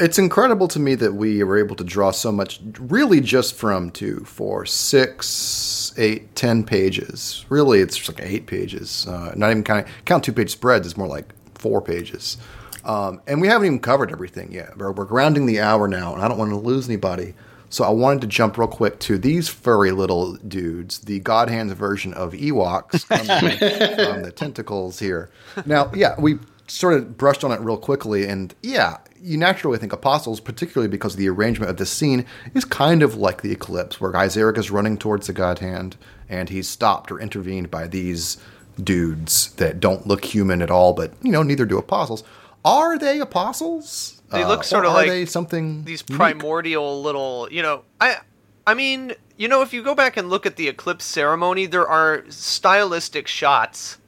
It's 0.01 0.19
incredible 0.19 0.67
to 0.69 0.79
me 0.79 0.95
that 0.97 1.13
we 1.13 1.45
were 1.45 1.59
able 1.59 1.77
to 1.77 1.85
draw 1.85 2.11
so 2.11 2.33
much, 2.33 2.61
really, 2.81 3.21
just 3.21 3.55
from 3.55 3.91
two, 3.91 4.25
four, 4.25 4.65
six, 4.65 5.93
eight, 5.99 6.35
ten 6.35 6.65
pages. 6.65 7.45
Really, 7.51 7.81
it's 7.81 7.97
just 7.97 8.09
like 8.09 8.27
eight 8.27 8.47
pages. 8.47 9.07
Uh, 9.07 9.33
not 9.37 9.51
even 9.51 9.63
kind 9.63 9.87
of 9.87 9.93
count 10.07 10.25
two 10.25 10.33
page 10.33 10.51
spreads. 10.51 10.87
It's 10.87 10.97
more 10.97 11.07
like 11.07 11.33
four 11.55 11.83
pages. 11.83 12.39
Um, 12.85 13.21
and 13.27 13.41
we 13.41 13.49
haven't 13.49 13.67
even 13.67 13.79
covered 13.79 14.11
everything 14.11 14.53
yet. 14.53 14.77
We're, 14.79 14.93
we're 14.93 15.05
grounding 15.05 15.47
the 15.47 15.61
hour 15.61 15.87
now, 15.87 16.15
and 16.15 16.23
I 16.23 16.29
don't 16.29 16.39
want 16.39 16.51
to 16.51 16.57
lose 16.57 16.89
anybody. 16.89 17.35
So 17.69 17.85
I 17.85 17.91
wanted 17.91 18.23
to 18.23 18.27
jump 18.27 18.59
real 18.59 18.67
quick 18.69 18.99
to 19.01 19.17
these 19.17 19.49
furry 19.49 19.93
little 19.93 20.35
dudes, 20.37 21.01
the 21.01 21.21
God 21.21 21.49
Hands 21.49 21.73
version 21.73 22.13
of 22.15 22.33
Ewoks 22.33 23.05
from 24.13 24.23
the 24.23 24.33
tentacles 24.33 24.99
here. 24.99 25.31
Now, 25.67 25.93
yeah, 25.95 26.15
we 26.19 26.39
sort 26.67 26.95
of 26.95 27.17
brushed 27.17 27.45
on 27.45 27.53
it 27.53 27.61
real 27.61 27.77
quickly, 27.77 28.27
and 28.27 28.55
yeah, 28.63 28.97
you 29.23 29.37
naturally 29.37 29.79
think 29.79 29.93
apostles, 29.93 30.41
particularly 30.41 30.89
because 30.89 31.17
the 31.17 31.29
arrangement 31.29 31.71
of 31.71 31.77
this 31.77 31.91
scene 31.91 32.25
is 32.55 32.65
kind 32.65 33.03
of 33.03 33.15
like 33.17 33.43
the 33.43 33.53
eclipse, 33.53 34.01
where 34.01 34.17
Isaac 34.17 34.57
is 34.57 34.71
running 34.71 34.97
towards 34.99 35.27
the 35.27 35.33
God 35.33 35.59
Hand, 35.59 35.97
and 36.29 36.49
he's 36.49 36.69
stopped 36.69 37.11
or 37.13 37.21
intervened 37.21 37.71
by 37.71 37.87
these 37.87 38.39
dudes 38.83 39.53
that 39.55 39.81
don't 39.81 40.07
look 40.07 40.25
human 40.25 40.63
at 40.63 40.71
all, 40.71 40.93
but 40.95 41.13
you 41.23 41.31
know, 41.33 41.43
neither 41.43 41.67
do 41.67 41.79
apostles. 41.79 42.25
Are 42.65 42.99
they 42.99 43.21
apostles? 43.21 44.21
They 44.31 44.45
look 44.45 44.61
Uh, 44.61 44.63
sort 44.63 44.85
of 44.85 44.93
are 44.93 44.95
like 44.95 45.09
they 45.09 45.27
something 45.27 45.85
these 45.85 46.05
unique? 46.09 46.19
primordial 46.19 47.03
little 47.03 47.49
you 47.51 47.63
know 47.63 47.83
i 48.01 48.19
i 48.65 48.75
mean 48.75 49.13
you 49.37 49.49
know 49.49 49.61
if 49.61 49.73
you 49.73 49.83
go 49.83 49.93
back 49.93 50.17
and 50.17 50.31
look 50.31 50.47
at 50.47 50.55
the 50.55 50.69
eclipse 50.69 51.05
ceremony 51.05 51.67
there 51.67 51.89
are 51.89 52.25
stylistic 52.29 53.27
shots 53.27 53.99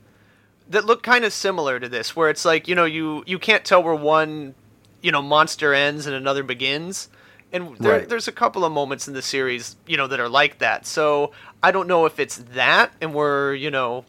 that 0.68 0.84
look 0.84 1.02
kind 1.02 1.24
of 1.24 1.32
similar 1.32 1.80
to 1.80 1.88
this 1.88 2.14
where 2.14 2.30
it's 2.30 2.44
like 2.44 2.68
you 2.68 2.74
know 2.76 2.84
you 2.84 3.24
you 3.26 3.36
can't 3.36 3.64
tell 3.64 3.82
where 3.82 3.96
one 3.96 4.54
you 5.02 5.10
know 5.12 5.20
monster 5.22 5.74
ends 5.74 6.06
and 6.06 6.14
another 6.16 6.42
begins. 6.42 7.08
And 7.52 7.76
there, 7.78 7.98
Right. 7.98 8.08
there's 8.08 8.28
a 8.28 8.32
couple 8.32 8.64
of 8.64 8.72
moments 8.72 9.06
in 9.08 9.12
the 9.14 9.20
series 9.22 9.76
you 9.86 9.96
know 9.98 10.06
that 10.06 10.20
are 10.20 10.28
like 10.28 10.58
that. 10.58 10.86
So 10.86 11.32
i 11.62 11.70
don't 11.70 11.86
know 11.86 12.06
if 12.06 12.18
it's 12.18 12.36
that 12.54 12.92
and 13.00 13.12
we're 13.14 13.54
you 13.54 13.70
know 13.70 14.04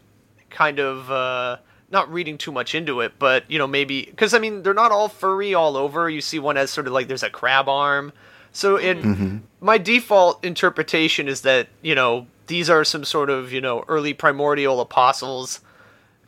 kind 0.50 0.78
of 0.78 1.10
uh 1.10 1.56
not 1.90 2.10
reading 2.12 2.38
too 2.38 2.50
much 2.50 2.74
into 2.74 3.00
it 3.00 3.12
but 3.18 3.48
you 3.48 3.58
know 3.58 3.66
maybe 3.66 4.06
because 4.06 4.34
i 4.34 4.38
mean 4.38 4.62
they're 4.62 4.74
not 4.74 4.90
all 4.92 5.08
furry 5.08 5.52
all 5.54 5.76
over. 5.76 6.08
You 6.08 6.20
see 6.20 6.38
one 6.38 6.56
as 6.56 6.70
sort 6.70 6.86
of 6.86 6.92
like 6.92 7.06
there's 7.08 7.22
a 7.22 7.30
crab 7.30 7.68
arm. 7.68 8.12
So 8.52 8.76
in 8.76 9.42
my 9.60 9.78
default 9.78 10.44
interpretation 10.44 11.28
is 11.28 11.42
that 11.42 11.68
you 11.82 11.94
know 11.94 12.26
these 12.46 12.70
are 12.70 12.84
some 12.84 13.04
sort 13.04 13.28
of 13.30 13.52
you 13.52 13.60
know 13.60 13.84
early 13.88 14.14
primordial 14.14 14.80
apostles 14.80 15.60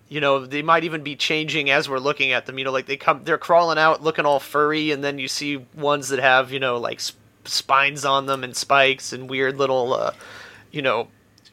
you 0.08 0.20
know 0.20 0.44
they 0.46 0.62
might 0.62 0.84
even 0.84 1.02
be 1.02 1.16
changing 1.16 1.70
as 1.70 1.88
we're 1.88 1.98
looking 1.98 2.32
at 2.32 2.46
them. 2.46 2.58
You 2.58 2.64
know 2.64 2.72
like 2.72 2.86
they 2.86 2.96
come 2.96 3.22
they're 3.24 3.38
crawling 3.38 3.78
out 3.78 4.02
looking 4.02 4.24
all 4.24 4.40
furry 4.40 4.90
and 4.90 5.02
then 5.02 5.18
you 5.18 5.28
see 5.28 5.56
ones 5.74 6.08
that 6.08 6.20
have 6.20 6.52
you 6.52 6.60
know 6.60 6.78
like 6.78 7.00
sp- 7.00 7.18
spines 7.44 8.04
on 8.04 8.26
them 8.26 8.42
and 8.42 8.56
spikes 8.56 9.12
and 9.12 9.30
weird 9.30 9.56
little 9.56 9.94
uh, 9.94 10.12
you 10.70 10.82
know 10.82 11.08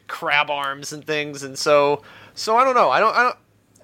crab 0.08 0.50
arms 0.50 0.92
and 0.92 1.04
things. 1.04 1.42
And 1.42 1.58
so 1.58 2.02
so 2.34 2.56
i 2.56 2.64
don't 2.64 2.74
know. 2.74 2.90
I 2.90 3.00
don't 3.00 3.16
i 3.16 3.22
don't 3.22 3.36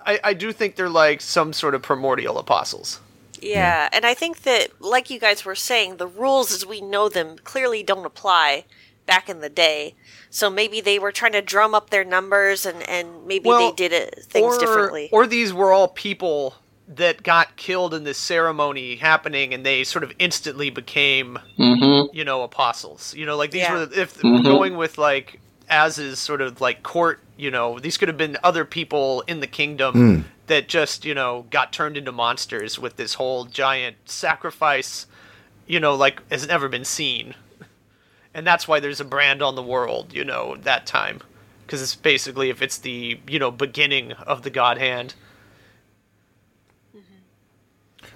I, 0.06 0.20
I 0.24 0.34
do 0.34 0.52
think 0.52 0.76
they're 0.76 0.88
like 0.88 1.20
some 1.20 1.52
sort 1.52 1.74
of 1.74 1.82
primordial 1.82 2.38
apostles. 2.38 3.00
Yeah, 3.40 3.88
and 3.92 4.04
I 4.04 4.14
think 4.14 4.42
that, 4.42 4.68
like 4.80 5.10
you 5.10 5.18
guys 5.18 5.44
were 5.44 5.54
saying, 5.54 5.96
the 5.96 6.06
rules 6.06 6.52
as 6.52 6.66
we 6.66 6.80
know 6.80 7.08
them 7.08 7.36
clearly 7.42 7.82
don't 7.82 8.04
apply 8.04 8.64
back 9.06 9.28
in 9.28 9.40
the 9.40 9.48
day. 9.48 9.94
So 10.30 10.48
maybe 10.48 10.80
they 10.80 10.98
were 10.98 11.10
trying 11.10 11.32
to 11.32 11.42
drum 11.42 11.74
up 11.74 11.90
their 11.90 12.04
numbers, 12.04 12.64
and, 12.64 12.88
and 12.88 13.26
maybe 13.26 13.48
Well, 13.48 13.70
they 13.70 13.74
did 13.74 13.92
it, 13.92 14.24
things 14.28 14.56
or, 14.56 14.58
differently. 14.60 15.08
Or 15.12 15.26
these 15.26 15.52
were 15.52 15.72
all 15.72 15.88
people 15.88 16.54
that 16.86 17.22
got 17.22 17.56
killed 17.56 17.94
in 17.94 18.04
this 18.04 18.18
ceremony 18.18 18.96
happening, 18.96 19.54
and 19.54 19.66
they 19.66 19.84
sort 19.84 20.04
of 20.04 20.12
instantly 20.18 20.70
became, 20.70 21.38
mm-hmm. 21.58 22.14
you 22.16 22.24
know, 22.24 22.42
apostles. 22.42 23.14
You 23.14 23.26
know, 23.26 23.36
like 23.36 23.50
these 23.50 23.62
Yeah. 23.62 23.72
were 23.72 23.88
if 23.92 24.22
we're 24.22 24.42
going 24.42 24.76
with 24.76 24.98
like 24.98 25.40
as 25.68 25.98
is 25.98 26.18
sort 26.18 26.40
of 26.40 26.60
like 26.60 26.82
court. 26.82 27.20
You 27.36 27.50
know, 27.50 27.78
these 27.78 27.96
could 27.96 28.08
have 28.08 28.18
been 28.18 28.36
other 28.42 28.64
people 28.64 29.22
in 29.26 29.40
the 29.40 29.46
kingdom 29.46 29.94
hmm. 29.94 30.20
that 30.46 30.68
just 30.68 31.04
you 31.04 31.14
know 31.14 31.46
got 31.50 31.72
turned 31.72 31.96
into 31.96 32.12
monsters 32.12 32.78
with 32.78 32.96
this 32.96 33.14
whole 33.14 33.44
giant 33.46 33.96
sacrifice. 34.04 35.06
You 35.66 35.80
know, 35.80 35.94
like 35.94 36.20
has 36.30 36.46
never 36.46 36.68
been 36.68 36.84
seen, 36.84 37.34
and 38.34 38.46
that's 38.46 38.68
why 38.68 38.80
there's 38.80 39.00
a 39.00 39.04
brand 39.04 39.42
on 39.42 39.54
the 39.54 39.62
world. 39.62 40.12
You 40.12 40.24
know, 40.24 40.56
that 40.62 40.86
time 40.86 41.20
because 41.70 41.82
it's 41.82 41.94
basically 41.94 42.50
if 42.50 42.62
it's 42.62 42.78
the 42.78 43.20
you 43.28 43.38
know 43.38 43.50
beginning 43.52 44.12
of 44.12 44.42
the 44.42 44.50
God 44.50 44.78
Hand. 44.78 45.14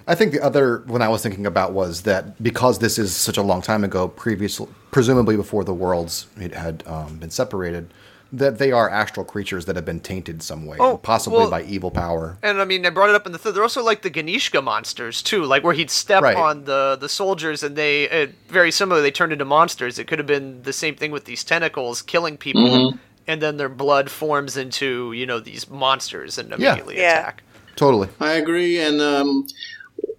I 0.06 0.14
think 0.14 0.32
the 0.32 0.44
other 0.44 0.82
one 0.86 1.00
I 1.00 1.08
was 1.08 1.22
thinking 1.22 1.46
about 1.46 1.72
was 1.72 2.02
that 2.02 2.42
because 2.42 2.78
this 2.78 2.98
is 2.98 3.16
such 3.16 3.38
a 3.38 3.42
long 3.42 3.62
time 3.62 3.84
ago, 3.84 4.06
previously, 4.06 4.68
presumably 4.90 5.34
before 5.34 5.64
the 5.64 5.72
worlds 5.72 6.26
had 6.52 6.86
um, 6.86 7.16
been 7.16 7.30
separated, 7.30 7.94
that 8.38 8.58
they 8.58 8.72
are 8.72 8.90
astral 8.90 9.24
creatures 9.24 9.64
that 9.66 9.76
have 9.76 9.84
been 9.84 10.00
tainted 10.00 10.42
some 10.42 10.66
way, 10.66 10.76
Oh, 10.80 10.96
possibly 10.98 11.38
well- 11.40 11.50
by 11.50 11.62
evil 11.62 11.90
power. 11.90 12.36
And 12.42 12.60
I 12.60 12.64
mean, 12.64 12.84
I 12.84 12.90
brought 12.90 13.08
it 13.10 13.14
up 13.14 13.26
in 13.26 13.32
the 13.32 13.38
third. 13.38 13.54
They're 13.54 13.62
also 13.62 13.82
like 13.82 14.02
the 14.02 14.10
Ganishka 14.10 14.62
monsters 14.62 15.22
too, 15.22 15.44
like 15.44 15.62
where 15.62 15.74
he'd 15.74 15.90
step 15.90 16.22
Right. 16.22 16.36
on 16.36 16.64
the 16.64 16.96
the 17.00 17.08
soldiers, 17.08 17.62
and 17.62 17.76
they 17.76 18.08
uh, 18.08 18.26
very 18.48 18.70
similar. 18.70 19.00
They 19.00 19.10
turned 19.10 19.32
into 19.32 19.44
monsters. 19.44 19.98
It 19.98 20.06
could 20.06 20.18
have 20.18 20.26
been 20.26 20.62
the 20.62 20.72
same 20.72 20.94
thing 20.96 21.10
with 21.10 21.24
these 21.26 21.44
tentacles, 21.44 22.02
killing 22.02 22.36
people, 22.36 22.94
and 23.26 23.40
then 23.40 23.56
their 23.56 23.68
blood 23.68 24.10
forms 24.10 24.56
into 24.56 25.12
you 25.12 25.26
know 25.26 25.38
these 25.40 25.68
monsters 25.70 26.36
and 26.38 26.48
Yeah. 26.50 26.56
immediately 26.56 26.96
Yeah. 26.98 27.20
attack. 27.20 27.42
Totally. 27.76 28.08
I 28.20 28.32
agree. 28.34 28.78
And 28.80 29.00
um, 29.00 29.46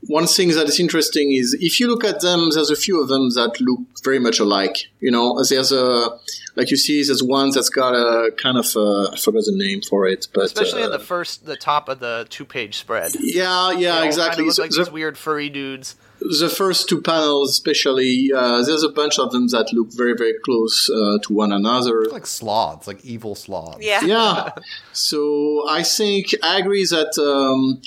one 0.08 0.28
thing 0.28 0.50
that 0.50 0.68
is 0.68 0.80
interesting 0.80 1.32
is 1.32 1.56
if 1.60 1.80
you 1.80 1.88
look 1.88 2.04
at 2.04 2.22
them, 2.22 2.50
there's 2.54 2.70
a 2.70 2.76
few 2.76 3.02
of 3.02 3.08
them 3.08 3.30
that 3.32 3.60
look 3.62 3.80
very 4.04 4.20
much 4.20 4.40
alike. 4.40 4.78
You 5.00 5.12
know, 5.12 5.42
there's 5.50 5.72
a 5.72 6.10
like 6.56 6.72
you 6.72 6.78
see, 6.78 7.04
there's 7.04 7.22
one 7.24 7.50
that's 7.52 7.70
got 7.70 7.94
a 7.94 8.32
kind 8.32 8.58
of 8.58 8.66
a, 8.78 9.10
I 9.14 9.18
forgot 9.18 9.44
the 9.46 9.54
name 9.56 9.82
for 9.82 10.08
it, 10.08 10.28
but 10.34 10.46
Especially 10.46 10.84
uh, 10.84 10.86
in 10.86 10.92
the 10.92 11.00
first, 11.00 11.46
the 11.46 11.58
top 11.58 11.90
of 11.90 12.00
the 12.00 12.26
two 12.30 12.46
page 12.46 12.78
spread. 12.78 13.12
yeah, 13.20 13.72
yeah, 13.72 14.00
They 14.00 14.06
exactly. 14.08 14.36
Kind 14.36 14.40
of 14.40 14.46
look 14.46 14.56
So 14.56 14.62
like 14.62 14.72
the- 14.72 14.78
these 14.86 14.92
weird 14.92 15.18
furry 15.18 15.50
dudes. 15.50 15.96
the 16.22 16.48
first 16.50 16.88
two 16.88 17.02
panels, 17.02 17.50
especially, 17.52 18.32
uh, 18.34 18.64
there's 18.64 18.84
a 18.84 18.90
bunch 18.90 19.20
of 19.20 19.32
them 19.34 19.48
that 19.50 19.74
look 19.74 19.90
very, 19.94 20.14
very 20.16 20.34
close 20.46 20.90
uh, 20.90 21.18
to 21.24 21.34
one 21.34 21.52
another. 21.52 22.06
like 22.06 22.26
sloths, 22.26 22.88
like 22.88 23.04
evil 23.04 23.36
sloths. 23.36 23.84
Yeah. 23.86 24.02
yeah. 24.06 24.50
So 24.94 25.68
I 25.70 25.84
think 25.84 26.34
I 26.42 26.58
agree 26.60 26.86
that 26.86 27.18
um, 27.20 27.82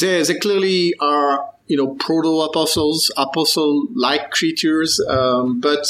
they 0.00 0.22
they 0.22 0.34
clearly 0.38 0.94
are 1.00 1.50
you 1.66 1.76
know 1.76 1.94
proto 1.94 2.40
apostles, 2.42 3.10
apostle 3.16 3.86
like 3.94 4.30
creatures. 4.30 5.00
Um, 5.08 5.60
but 5.60 5.86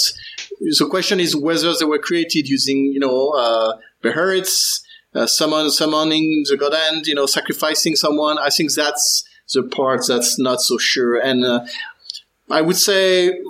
the 0.60 0.86
question 0.88 1.20
is 1.20 1.36
whether 1.36 1.72
they 1.74 1.84
were 1.84 1.98
created 1.98 2.48
using 2.48 2.86
you 2.92 3.00
know 3.00 3.30
uh, 3.30 3.76
Behelits, 4.02 4.82
uh, 5.14 5.26
summon 5.26 5.70
summoning 5.70 6.44
the 6.48 6.56
god 6.56 6.74
hand, 6.74 7.06
you 7.06 7.14
know 7.14 7.26
sacrificing 7.26 7.96
someone. 7.96 8.38
I 8.38 8.50
think 8.50 8.72
that's 8.72 9.24
the 9.52 9.62
part 9.62 10.06
that's 10.06 10.38
not 10.38 10.60
so 10.60 10.78
sure 10.78 11.16
and. 11.16 11.44
Uh, 11.44 11.66
I 12.50 12.60
would 12.60 12.76
say 12.76 13.40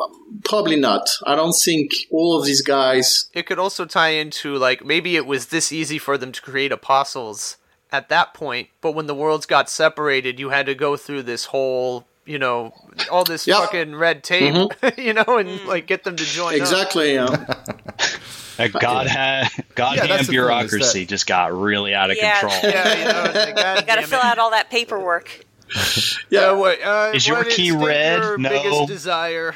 probably 0.45 0.77
not. 0.77 1.09
I 1.27 1.35
don't 1.35 1.53
think 1.53 1.91
all 2.13 2.39
of 2.39 2.47
these 2.47 2.63
guys 2.63 3.29
It 3.35 3.45
could 3.45 3.59
also 3.59 3.87
tie 3.87 4.11
into 4.11 4.57
like 4.57 4.85
maybe 4.85 5.17
it 5.17 5.27
was 5.27 5.47
this 5.47 5.73
easy 5.73 5.99
for 5.99 6.17
them 6.17 6.31
to 6.31 6.41
create 6.41 6.71
apostles 6.71 7.57
at 7.95 8.09
that 8.09 8.35
point, 8.35 8.69
but 8.81 8.93
when 8.93 9.07
the 9.07 9.15
worlds 9.15 9.47
got 9.47 9.71
separated, 9.71 10.41
you 10.41 10.51
had 10.51 10.67
to 10.67 10.75
go 10.75 10.97
through 10.97 11.23
this 11.23 11.45
whole, 11.47 12.05
you 12.27 12.39
know, 12.41 12.75
all 13.11 13.23
this 13.25 13.47
Yeah. 13.47 13.61
fucking 13.61 13.95
red 13.95 14.25
tape, 14.25 14.73
you 14.99 15.13
know, 15.15 15.25
and 15.39 15.65
like 15.67 15.87
get 15.87 16.03
them 16.05 16.17
to 16.17 16.25
join. 16.25 16.55
exactly. 16.55 17.17
That 17.17 18.73
God 18.81 19.07
had 19.07 19.49
God 19.77 19.97
Yeah, 19.97 20.01
that's 20.03 20.09
hand 20.09 20.11
the 20.11 20.15
thing, 20.17 20.21
is 20.21 20.29
bureaucracy 20.29 21.01
that- 21.05 21.09
just 21.09 21.27
got 21.27 21.53
really 21.59 21.95
out 21.95 22.11
of 22.11 22.17
Yeah. 22.17 22.41
control. 22.41 22.61
Yeah, 22.73 22.99
you 22.99 23.05
know, 23.05 23.33
like, 23.41 23.81
You 23.81 23.87
got 23.87 23.97
to 24.01 24.07
fill 24.07 24.21
out 24.21 24.39
all 24.39 24.51
that 24.51 24.71
paperwork. 24.71 25.45
yeah, 26.31 26.51
Uh, 26.51 26.57
what, 26.57 26.83
uh, 26.83 27.13
Is 27.15 27.27
your 27.27 27.45
key 27.45 27.71
state 27.71 27.85
red? 27.85 28.23
Your 28.23 28.39
No. 28.39 28.49
biggest 28.51 28.87
desire. 28.89 29.55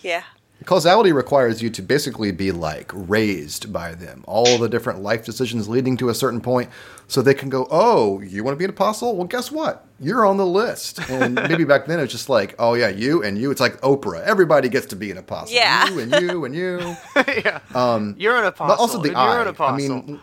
Yeah. 0.00 0.22
Causality 0.64 1.12
requires 1.12 1.62
you 1.62 1.70
to 1.70 1.82
basically 1.82 2.30
be 2.32 2.52
like 2.52 2.90
raised 2.94 3.72
by 3.72 3.94
them, 3.94 4.24
all 4.26 4.58
the 4.58 4.68
different 4.68 5.02
life 5.02 5.24
decisions 5.24 5.68
leading 5.68 5.96
to 5.98 6.08
a 6.08 6.14
certain 6.14 6.40
point, 6.40 6.70
so 7.08 7.22
they 7.22 7.34
can 7.34 7.48
go, 7.48 7.66
"Oh, 7.70 8.20
you 8.20 8.44
want 8.44 8.54
to 8.54 8.58
be 8.58 8.64
an 8.64 8.70
apostle? 8.70 9.16
Well, 9.16 9.26
guess 9.26 9.50
what? 9.50 9.86
You're 9.98 10.26
on 10.26 10.36
the 10.36 10.46
list." 10.46 10.98
And 11.10 11.34
maybe 11.48 11.64
back 11.64 11.86
then 11.86 12.00
it's 12.00 12.12
just 12.12 12.28
like, 12.28 12.54
"Oh 12.58 12.74
yeah, 12.74 12.88
you 12.88 13.22
and 13.22 13.38
you." 13.38 13.50
It's 13.50 13.60
like 13.60 13.80
Oprah. 13.80 14.22
Everybody 14.22 14.68
gets 14.68 14.86
to 14.86 14.96
be 14.96 15.10
an 15.10 15.18
apostle. 15.18 15.54
Yeah. 15.54 15.88
You 15.88 16.00
and 16.00 16.12
you 16.20 16.44
and 16.44 16.54
you. 16.54 16.96
yeah. 17.16 17.60
Um, 17.74 18.14
you're 18.18 18.36
an 18.36 18.44
apostle. 18.44 18.76
But 18.76 18.80
also 18.80 19.02
the 19.02 19.14
eye. 19.14 19.32
You're 19.32 19.42
an 19.42 19.48
apostle. 19.48 19.92
I 19.92 20.00
mean, 20.02 20.20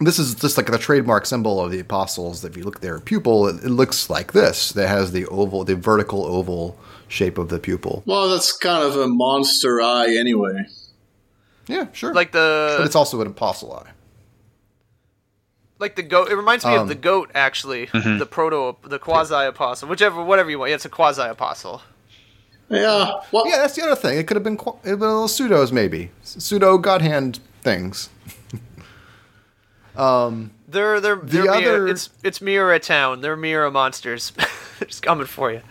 this 0.00 0.18
is 0.18 0.34
just 0.34 0.56
like 0.56 0.66
the 0.66 0.78
trademark 0.78 1.26
symbol 1.26 1.60
of 1.60 1.70
the 1.70 1.80
apostles. 1.80 2.44
If 2.44 2.56
you 2.56 2.64
look 2.64 2.76
at 2.76 2.82
their 2.82 3.00
pupil, 3.00 3.48
it, 3.48 3.64
it 3.64 3.70
looks 3.70 4.08
like 4.08 4.32
this. 4.32 4.72
That 4.72 4.88
has 4.88 5.12
the 5.12 5.26
oval, 5.26 5.64
the 5.64 5.74
vertical 5.76 6.24
oval 6.24 6.78
shape 7.08 7.38
of 7.38 7.48
the 7.48 7.58
pupil. 7.58 8.02
Well, 8.06 8.28
that's 8.28 8.52
kind 8.56 8.84
of 8.84 8.96
a 8.96 9.08
monster 9.08 9.80
eye 9.80 10.14
anyway. 10.16 10.66
Yeah, 11.66 11.86
sure. 11.92 12.14
like 12.14 12.32
the 12.32 12.76
but 12.78 12.86
it's 12.86 12.96
also 12.96 13.20
an 13.20 13.26
apostle 13.26 13.72
eye. 13.74 13.90
like 15.78 15.96
the 15.96 16.02
goat. 16.02 16.30
It 16.30 16.36
reminds 16.36 16.64
me 16.64 16.74
Um, 16.74 16.82
of 16.82 16.88
the 16.88 16.94
goat, 16.94 17.30
actually. 17.34 17.86
Mm-hmm. 17.88 18.18
The 18.18 18.26
proto, 18.26 18.76
the 18.88 18.98
quasi 18.98 19.34
apostle, 19.34 19.88
whichever, 19.88 20.22
whatever 20.24 20.48
you 20.50 20.58
want. 20.58 20.70
Yeah, 20.70 20.76
it's 20.76 20.84
a 20.86 20.88
quasi 20.88 21.22
apostle. 21.22 21.82
Yeah. 22.70 23.12
Well, 23.32 23.46
Yeah, 23.48 23.58
that's 23.58 23.74
the 23.76 23.82
other 23.82 23.96
thing. 23.96 24.18
It 24.18 24.26
could 24.26 24.36
have 24.36 24.44
been, 24.44 24.56
qu- 24.56 24.70
it 24.70 24.82
could 24.82 24.90
have 24.90 24.98
been 25.00 25.08
little 25.08 25.26
pseudos, 25.28 25.72
maybe 25.72 26.10
pseudo 26.22 26.76
god 26.78 27.00
hand 27.02 27.40
things. 27.62 28.08
They're 29.96 31.00
they're 31.00 31.16
they're 31.16 31.42
Miura, 31.44 31.56
other- 31.56 31.88
it's 31.88 32.10
it's 32.22 32.40
Miura 32.40 32.78
Town. 32.78 33.20
They're 33.20 33.36
Miura 33.36 33.70
monsters. 33.70 34.32
Just 34.86 35.02
coming 35.02 35.26
for 35.26 35.50
you. 35.52 35.62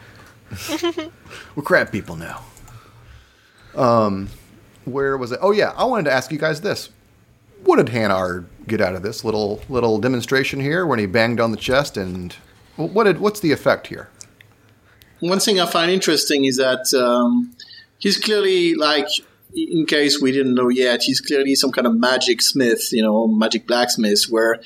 We're 1.55 1.63
crab 1.63 1.91
people 1.91 2.15
now. 2.15 2.43
Um, 3.75 4.29
where 4.85 5.17
was 5.17 5.31
it? 5.31 5.39
Oh 5.41 5.51
yeah, 5.51 5.73
I 5.75 5.85
wanted 5.85 6.05
to 6.05 6.13
ask 6.13 6.31
you 6.31 6.37
guys 6.37 6.61
this: 6.61 6.89
What 7.63 7.77
did 7.77 7.87
Hanarr 7.87 8.45
get 8.67 8.81
out 8.81 8.95
of 8.95 9.03
this 9.03 9.23
little 9.23 9.61
little 9.69 9.99
demonstration 9.99 10.59
here 10.59 10.85
when 10.85 10.99
he 10.99 11.05
banged 11.05 11.39
on 11.39 11.51
the 11.51 11.57
chest? 11.57 11.97
And 11.97 12.33
what 12.75 13.03
did 13.03 13.19
what's 13.19 13.39
the 13.39 13.51
effect 13.51 13.87
here? 13.87 14.09
one 15.19 15.39
thing 15.39 15.59
I 15.59 15.65
find 15.65 15.91
interesting 15.91 16.45
is 16.45 16.57
that 16.57 16.93
um, 16.93 17.55
he's 17.97 18.17
clearly 18.17 18.75
like, 18.75 19.07
in 19.55 19.85
case 19.85 20.21
we 20.21 20.31
didn't 20.31 20.53
know 20.53 20.69
yet, 20.69 21.03
he's 21.03 21.21
clearly 21.21 21.55
some 21.55 21.71
kind 21.71 21.87
of 21.87 21.95
magic 21.95 22.41
smith, 22.41 22.89
you 22.91 23.01
know, 23.01 23.27
magic 23.27 23.65
blacksmith, 23.65 24.25
where 24.29 24.59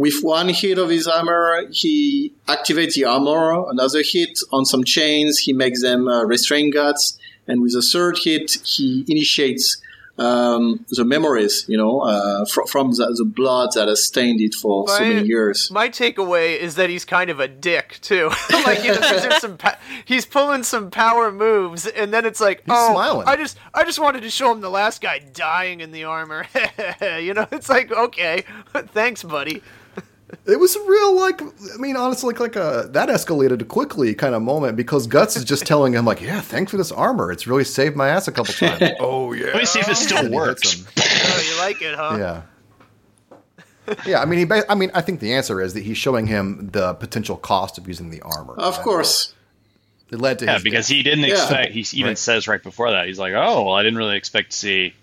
with 0.00 0.22
one 0.22 0.48
hit 0.48 0.78
of 0.78 0.88
his 0.88 1.06
hammer, 1.06 1.66
he 1.70 2.32
activates 2.48 2.94
the 2.94 3.04
armor. 3.04 3.68
Another 3.68 4.02
hit 4.02 4.38
on 4.50 4.64
some 4.64 4.82
chains, 4.82 5.40
he 5.40 5.52
makes 5.52 5.82
them 5.82 6.08
uh, 6.08 6.24
restrain 6.24 6.70
guts, 6.70 7.18
and 7.46 7.60
with 7.60 7.74
a 7.74 7.82
third 7.82 8.16
hit, 8.24 8.50
he 8.64 9.04
initiates 9.08 9.76
um, 10.16 10.86
the 10.88 11.04
memories, 11.04 11.66
you 11.68 11.76
know, 11.76 12.00
uh, 12.00 12.46
fr- 12.46 12.64
from 12.66 12.92
the, 12.92 13.14
the 13.18 13.26
blood 13.26 13.70
that 13.74 13.88
has 13.88 14.02
stained 14.02 14.40
it 14.40 14.54
for 14.54 14.88
so 14.88 15.00
many 15.00 15.28
years. 15.28 15.70
My 15.70 15.90
takeaway 15.90 16.58
is 16.58 16.76
that 16.76 16.88
he's 16.88 17.04
kind 17.04 17.28
of 17.28 17.38
a 17.38 17.48
dick 17.48 17.98
too. 18.00 18.30
like 18.50 18.82
you 18.82 18.92
know, 18.92 19.00
there's 19.00 19.40
some 19.42 19.58
pa- 19.58 19.78
he's 20.06 20.24
pulling 20.24 20.62
some 20.62 20.90
power 20.90 21.30
moves, 21.30 21.86
and 21.86 22.10
then 22.10 22.24
it's 22.24 22.40
like, 22.40 22.62
oh, 22.70 22.92
smiling. 22.92 23.28
I 23.28 23.36
just 23.36 23.58
I 23.74 23.84
just 23.84 23.98
wanted 23.98 24.22
to 24.22 24.30
show 24.30 24.50
him 24.50 24.62
the 24.62 24.70
last 24.70 25.02
guy 25.02 25.18
dying 25.18 25.80
in 25.80 25.92
the 25.92 26.04
armor. 26.04 26.46
you 27.02 27.34
know, 27.34 27.46
it's 27.52 27.68
like 27.68 27.92
okay, 27.92 28.44
thanks, 28.94 29.22
buddy. 29.22 29.62
It 30.46 30.58
was 30.60 30.76
a 30.76 30.80
real 30.80 31.16
like 31.16 31.42
I 31.42 31.76
mean 31.78 31.96
honestly 31.96 32.28
like, 32.28 32.40
like 32.40 32.56
a 32.56 32.88
that 32.92 33.08
escalated 33.08 33.66
quickly 33.68 34.14
kind 34.14 34.34
of 34.34 34.42
moment 34.42 34.76
because 34.76 35.06
Guts 35.06 35.36
is 35.36 35.44
just 35.44 35.66
telling 35.66 35.92
him 35.92 36.04
like 36.04 36.20
yeah 36.20 36.40
thanks 36.40 36.70
for 36.70 36.76
this 36.76 36.92
armor 36.92 37.32
it's 37.32 37.46
really 37.46 37.64
saved 37.64 37.96
my 37.96 38.08
ass 38.08 38.28
a 38.28 38.32
couple 38.32 38.52
times 38.68 38.90
oh 39.00 39.32
yeah 39.32 39.46
Let 39.46 39.56
me 39.56 39.64
see 39.64 39.80
if 39.80 39.88
it 39.88 39.96
still 39.96 40.30
works. 40.30 40.84
Oh, 40.98 41.42
you 41.46 41.58
like 41.58 41.82
it, 41.82 41.94
huh? 41.96 42.16
yeah 42.18 42.42
yeah 44.06 44.20
I 44.20 44.24
mean 44.24 44.38
he 44.48 44.60
I 44.68 44.74
mean 44.74 44.90
I 44.94 45.00
think 45.00 45.18
the 45.20 45.32
answer 45.34 45.60
is 45.60 45.74
that 45.74 45.82
he's 45.82 45.96
showing 45.98 46.26
him 46.26 46.68
the 46.72 46.94
potential 46.94 47.36
cost 47.36 47.76
of 47.78 47.88
using 47.88 48.10
the 48.10 48.22
armor 48.22 48.54
Of 48.54 48.80
course. 48.82 49.34
it 50.12 50.20
led 50.20 50.38
to 50.40 50.44
Yeah, 50.44 50.54
his 50.54 50.62
because 50.62 50.86
death. 50.86 50.96
he 50.96 51.02
didn't 51.02 51.24
Yeah. 51.24 51.30
expect. 51.34 51.72
He 51.72 51.80
even 51.98 52.10
Right. 52.10 52.18
says 52.18 52.46
right 52.46 52.62
before 52.62 52.90
that, 52.92 53.06
he's 53.06 53.18
like, 53.18 53.32
"Oh, 53.34 53.64
well, 53.64 53.74
I 53.74 53.82
didn't 53.82 53.98
really 53.98 54.16
expect 54.16 54.52
to 54.52 54.56
see 54.56 54.94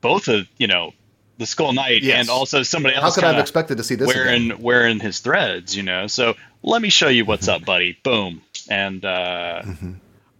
both 0.00 0.28
of 0.28 0.48
you 0.58 0.66
know 0.66 0.92
the 1.40 1.46
Skull 1.46 1.72
Knight 1.72 2.02
Yes. 2.02 2.20
and 2.20 2.30
also 2.30 2.62
somebody 2.62 2.94
else. 2.94 3.00
how 3.00 3.06
else 3.06 3.14
could 3.16 3.24
I 3.24 3.32
have 3.32 3.40
expected 3.40 3.78
to 3.78 3.82
see 3.84 3.96
this 3.96 4.06
wearing 4.06 4.52
again? 4.52 4.62
wearing 4.62 5.00
his 5.00 5.18
threads." 5.18 5.74
You 5.76 5.82
know, 5.82 6.06
so 6.06 6.36
let 6.62 6.80
me 6.80 6.90
show 6.90 7.08
you 7.08 7.24
what's 7.24 7.48
up, 7.48 7.64
buddy. 7.64 7.98
Boom, 8.04 8.42
and 8.68 9.04
uh, 9.04 9.62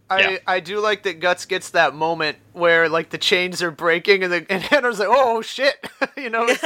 I, 0.09 0.20
Yeah. 0.20 0.39
I 0.47 0.60
do 0.60 0.81
like 0.81 1.05
that 1.05 1.20
Guts 1.20 1.44
gets 1.47 1.70
that 1.70 1.94
moment 1.94 2.39
where 2.52 2.89
like 2.89 3.10
the 3.10 3.18
chains 3.18 3.62
are 3.62 3.70
breaking 3.70 4.22
and 4.24 4.32
the 4.32 4.47
and 4.51 4.62
Hanarr's 4.70 4.98
like, 4.98 5.09
oh 5.10 5.40
shit, 5.40 5.74
you 6.16 6.31
know, 6.31 6.43
like, 6.44 6.60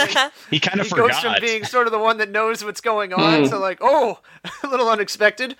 he 0.50 0.60
kind 0.60 0.80
of 0.80 0.86
he 0.86 0.94
goes 0.94 1.18
from 1.18 1.36
being 1.40 1.64
sort 1.64 1.86
of 1.86 1.92
the 1.92 1.98
one 1.98 2.16
that 2.18 2.30
knows 2.30 2.64
what's 2.64 2.80
going 2.80 3.12
on 3.12 3.48
to 3.48 3.58
like, 3.58 3.78
oh, 3.80 4.18
a 4.62 4.66
little 4.66 4.88
unexpected. 4.88 5.56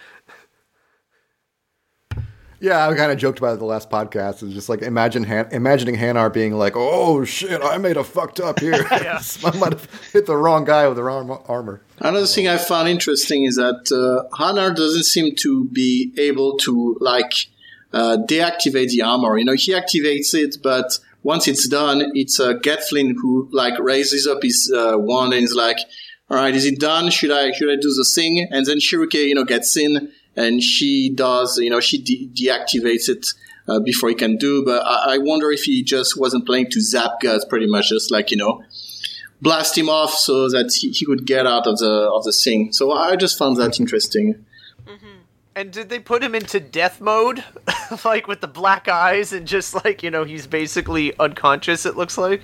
Yeah, 2.65 2.89
I 2.89 2.95
kind 2.95 3.13
of 3.13 3.19
joked 3.19 3.41
about 3.41 3.53
it 3.53 3.59
the 3.59 3.67
last 3.67 3.91
podcast. 3.91 4.43
It's 4.43 4.55
just 4.55 4.71
like 4.71 4.81
imagine 4.81 5.23
Han- 5.25 5.49
imagining 5.53 5.97
Hanarr 5.97 6.33
being 6.33 6.55
like, 6.55 6.73
"Oh 6.77 7.23
shit, 7.23 7.61
I 7.63 7.77
made 7.77 7.99
a 7.99 8.03
fucked 8.05 8.41
up 8.41 8.59
here. 8.59 8.73
I 8.91 9.21
might 9.59 9.75
have 9.75 9.87
hit 10.15 10.25
the 10.25 10.35
wrong 10.35 10.65
guy 10.65 10.89
with 10.89 10.97
the 10.97 11.03
wrong 11.03 11.31
armor." 11.47 11.83
Another 11.99 12.25
thing 12.25 12.49
I 12.49 12.57
found 12.57 12.89
interesting 12.89 13.45
is 13.45 13.57
that 13.57 13.93
uh, 13.93 14.35
Hanarr 14.39 14.75
doesn't 14.75 15.03
seem 15.03 15.35
to 15.41 15.67
be 15.67 16.15
able 16.17 16.57
to 16.61 16.97
like 17.03 17.35
uh, 17.93 18.17
deactivate 18.27 18.89
the 18.89 19.03
armor. 19.03 19.37
You 19.37 19.45
know, 19.45 19.53
he 19.53 19.75
activates 19.75 20.33
it, 20.33 20.57
but 20.63 20.99
once 21.23 21.47
it's 21.47 21.69
done, 21.69 22.13
it's 22.15 22.41
uh, 22.41 22.55
Getflin 22.55 23.13
who 23.21 23.47
like 23.53 23.79
raises 23.79 24.27
up 24.27 24.43
his 24.43 24.73
uh, 24.75 24.95
wand 24.97 25.35
and 25.35 25.45
is 25.45 25.55
like, 25.55 25.81
"All 26.31 26.39
right, 26.39 26.55
is 26.55 26.65
it 26.65 26.81
done? 26.81 27.11
Should 27.11 27.31
I 27.31 27.53
should 27.53 27.69
I 27.69 27.77
do 27.77 27.93
the 27.93 28.11
thing?" 28.15 28.49
And 28.51 28.65
then 28.65 28.79
Schierke, 28.79 29.29
you 29.29 29.35
know, 29.35 29.45
gets 29.45 29.77
in 29.77 30.11
and 30.37 30.63
she 30.63 31.11
does, 31.15 31.59
you 31.59 31.71
know, 31.71 31.81
she 31.81 31.99
de- 31.99 32.29
deactivates 32.35 33.09
it. 33.09 33.27
Uh, 33.67 33.81
before 33.81 34.11
he 34.11 34.15
can 34.15 34.37
do, 34.37 34.63
but 34.63 34.85
I-, 34.85 35.15
I 35.15 35.17
wonder 35.19 35.51
if 35.51 35.63
he 35.63 35.83
just 35.83 36.19
wasn't 36.21 36.45
playing 36.45 36.69
to 36.73 36.83
zap 36.83 37.13
guts, 37.23 37.47
pretty 37.47 37.67
much, 37.67 37.89
just 37.89 38.11
like 38.11 38.31
you 38.31 38.37
know, 38.37 38.63
blast 39.41 39.79
him 39.79 39.89
off 39.89 40.11
so 40.13 40.51
that 40.51 40.71
he, 40.75 40.91
he 40.91 41.07
could 41.07 41.25
get 41.25 41.47
out 41.47 41.67
of 41.67 41.79
the 41.79 42.11
of 42.13 42.25
the 42.25 42.33
thing. 42.33 42.75
So 42.75 42.93
I 42.93 43.17
just 43.17 43.39
found 43.39 43.57
that 43.57 43.81
interesting. 43.81 44.45
And 45.57 45.71
did 45.71 45.89
they 45.89 46.01
put 46.01 46.23
him 46.23 46.35
into 46.35 46.59
death 46.59 47.01
mode, 47.01 47.45
like 48.05 48.27
with 48.27 48.41
the 48.41 48.49
black 48.49 48.89
eyes 48.89 49.33
and 49.33 49.47
just 49.47 49.73
like 49.85 50.03
you 50.03 50.11
know 50.11 50.25
he's 50.25 50.47
basically 50.47 51.17
unconscious? 51.19 51.87
It 51.87 51.97
looks 51.97 52.19
like. 52.19 52.43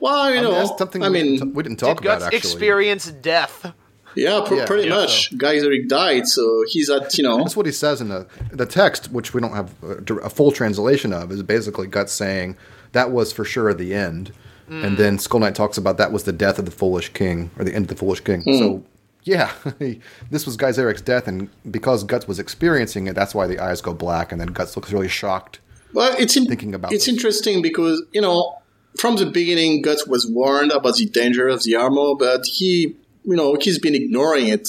Well, 0.00 0.30
you 0.30 0.38
I 0.38 0.42
mean, 0.42 0.50
know, 0.50 0.58
that's 0.66 0.78
something 0.78 1.02
I 1.02 1.08
we, 1.08 1.22
mean, 1.22 1.32
didn't, 1.38 1.54
we 1.54 1.62
didn't 1.62 1.78
talk 1.78 1.98
did 1.98 2.06
about 2.06 2.20
Guts 2.20 2.34
actually. 2.34 2.38
experience 2.38 3.10
death? 3.10 3.72
Yeah, 4.16 4.42
pr- 4.46 4.54
Yeah, 4.54 4.66
pretty 4.66 4.88
yeah. 4.88 4.94
much. 4.96 5.36
Gaiseric 5.36 5.88
died, 5.88 6.26
so 6.28 6.64
he's 6.68 6.88
at 6.90 7.16
you 7.18 7.24
know. 7.24 7.38
That's 7.38 7.56
what 7.56 7.66
he 7.66 7.72
says 7.72 8.00
in 8.00 8.08
the 8.08 8.26
the 8.52 8.66
text, 8.66 9.10
which 9.12 9.34
we 9.34 9.40
don't 9.40 9.52
have 9.54 9.72
a, 9.82 10.14
a 10.24 10.30
full 10.30 10.52
translation 10.52 11.12
of, 11.12 11.30
is 11.32 11.42
basically 11.42 11.86
Guts 11.86 12.12
saying 12.12 12.56
that 12.92 13.10
was 13.10 13.32
for 13.32 13.44
sure 13.44 13.72
the 13.74 13.94
end, 13.94 14.32
Mm. 14.70 14.82
and 14.82 14.96
then 14.96 15.18
Skull 15.18 15.40
Knight 15.40 15.54
talks 15.54 15.76
about 15.76 15.98
that 15.98 16.10
was 16.10 16.24
the 16.24 16.32
death 16.32 16.58
of 16.58 16.64
the 16.64 16.70
foolish 16.70 17.12
king 17.12 17.50
or 17.58 17.64
the 17.64 17.74
end 17.74 17.84
of 17.84 17.88
the 17.88 17.96
foolish 17.96 18.20
king. 18.20 18.42
Mm. 18.44 18.58
So 18.58 18.82
yeah, 19.24 19.52
this 20.30 20.46
was 20.46 20.56
Gaiseric's 20.56 21.02
death, 21.02 21.28
and 21.28 21.50
because 21.70 22.02
Guts 22.04 22.26
was 22.26 22.38
experiencing 22.38 23.06
it, 23.06 23.14
that's 23.14 23.34
why 23.34 23.46
the 23.46 23.58
eyes 23.58 23.80
go 23.82 23.92
black, 23.92 24.32
and 24.32 24.40
then 24.40 24.48
Guts 24.48 24.74
looks 24.76 24.90
really 24.92 25.08
shocked. 25.08 25.60
Well, 25.92 26.14
it's 26.18 26.36
in, 26.36 26.46
Thinking 26.46 26.74
about 26.74 26.92
it's 26.92 27.04
this. 27.06 27.14
interesting 27.14 27.60
because 27.62 28.02
you 28.12 28.20
know 28.22 28.56
from 28.98 29.16
the 29.16 29.26
beginning, 29.26 29.82
Guts 29.82 30.06
was 30.06 30.26
warned 30.26 30.70
about 30.72 30.96
the 30.96 31.06
danger 31.06 31.46
of 31.48 31.62
the 31.64 31.74
armor, 31.76 32.14
but 32.18 32.46
he 32.46 32.96
you 33.24 33.36
know 33.36 33.56
he's 33.60 33.78
been 33.78 33.94
ignoring 33.94 34.48
it, 34.48 34.68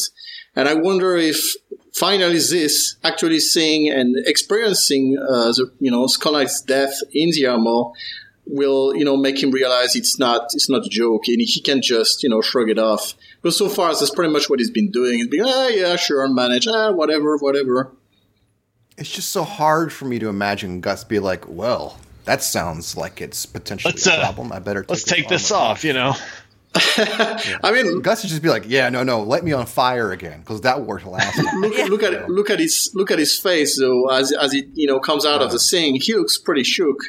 and 0.55 0.67
I 0.67 0.73
wonder 0.75 1.15
if 1.15 1.39
finally 1.93 2.37
this 2.37 2.97
actually 3.03 3.39
seeing 3.39 3.89
and 3.89 4.15
experiencing 4.27 5.17
uh, 5.21 5.51
the 5.51 5.71
you 5.79 5.91
know 5.91 6.07
Skull 6.07 6.33
Knight's 6.33 6.61
death 6.61 6.93
in 7.13 7.31
the 7.31 7.47
armor 7.47 7.91
will 8.47 8.95
you 8.95 9.05
know 9.05 9.17
make 9.17 9.41
him 9.41 9.51
realize 9.51 9.95
it's 9.95 10.19
not 10.19 10.49
it's 10.53 10.69
not 10.69 10.85
a 10.85 10.89
joke 10.89 11.23
and 11.27 11.41
he 11.41 11.61
can 11.61 11.81
just 11.81 12.23
you 12.23 12.29
know 12.29 12.41
shrug 12.41 12.69
it 12.69 12.79
off. 12.79 13.15
But 13.41 13.53
so 13.53 13.69
far, 13.69 13.89
that's 13.89 14.09
pretty 14.11 14.31
much 14.31 14.49
what 14.49 14.59
he's 14.59 14.71
been 14.71 14.91
doing. 14.91 15.19
He's 15.19 15.27
been 15.27 15.45
ah 15.45 15.67
yeah 15.67 15.95
sure 15.95 16.25
I'll 16.25 16.33
manage 16.33 16.67
ah 16.67 16.91
whatever 16.91 17.37
whatever. 17.37 17.91
It's 18.97 19.11
just 19.11 19.31
so 19.31 19.43
hard 19.43 19.91
for 19.91 20.05
me 20.05 20.19
to 20.19 20.29
imagine 20.29 20.79
Guts 20.79 21.03
be 21.03 21.19
like, 21.19 21.49
"Well, 21.49 21.99
that 22.25 22.43
sounds 22.43 22.97
like 22.97 23.21
it's 23.21 23.45
potentially 23.45 23.93
Let's, 23.93 24.07
a 24.07 24.13
uh, 24.13 24.21
problem. 24.21 24.51
I 24.51 24.59
better 24.59 24.81
take 24.81 24.89
Let's 24.89 25.03
take 25.03 25.27
this 25.27 25.51
armor 25.51 25.71
off, 25.71 25.83
you 25.83 25.93
know. 25.93 26.13
I 26.75 27.71
mean, 27.73 28.01
Gus 28.01 28.23
would 28.23 28.29
just 28.29 28.41
be 28.41 28.49
like, 28.49 28.65
"Yeah, 28.67 28.89
no, 28.89 29.03
no, 29.03 29.21
let 29.23 29.43
me 29.43 29.51
on 29.53 29.65
fire 29.65 30.11
again," 30.11 30.39
because 30.41 30.61
that 30.61 30.81
worked 30.81 31.05
last 31.05 31.35
time. 31.35 31.45
look, 31.61 31.89
look 31.89 32.03
at 32.03 32.29
look 32.29 32.49
at 32.49 32.59
his 32.59 32.91
look 32.93 33.11
at 33.11 33.19
his 33.19 33.39
face 33.39 33.79
though 33.79 34.09
as 34.09 34.31
as 34.31 34.51
he 34.51 34.67
you 34.73 34.87
know 34.87 34.99
comes 34.99 35.25
out 35.25 35.41
of 35.41 35.51
the 35.51 35.59
thing. 35.59 35.95
He 35.95 36.13
looks 36.13 36.37
pretty 36.37 36.63
shook. 36.63 36.99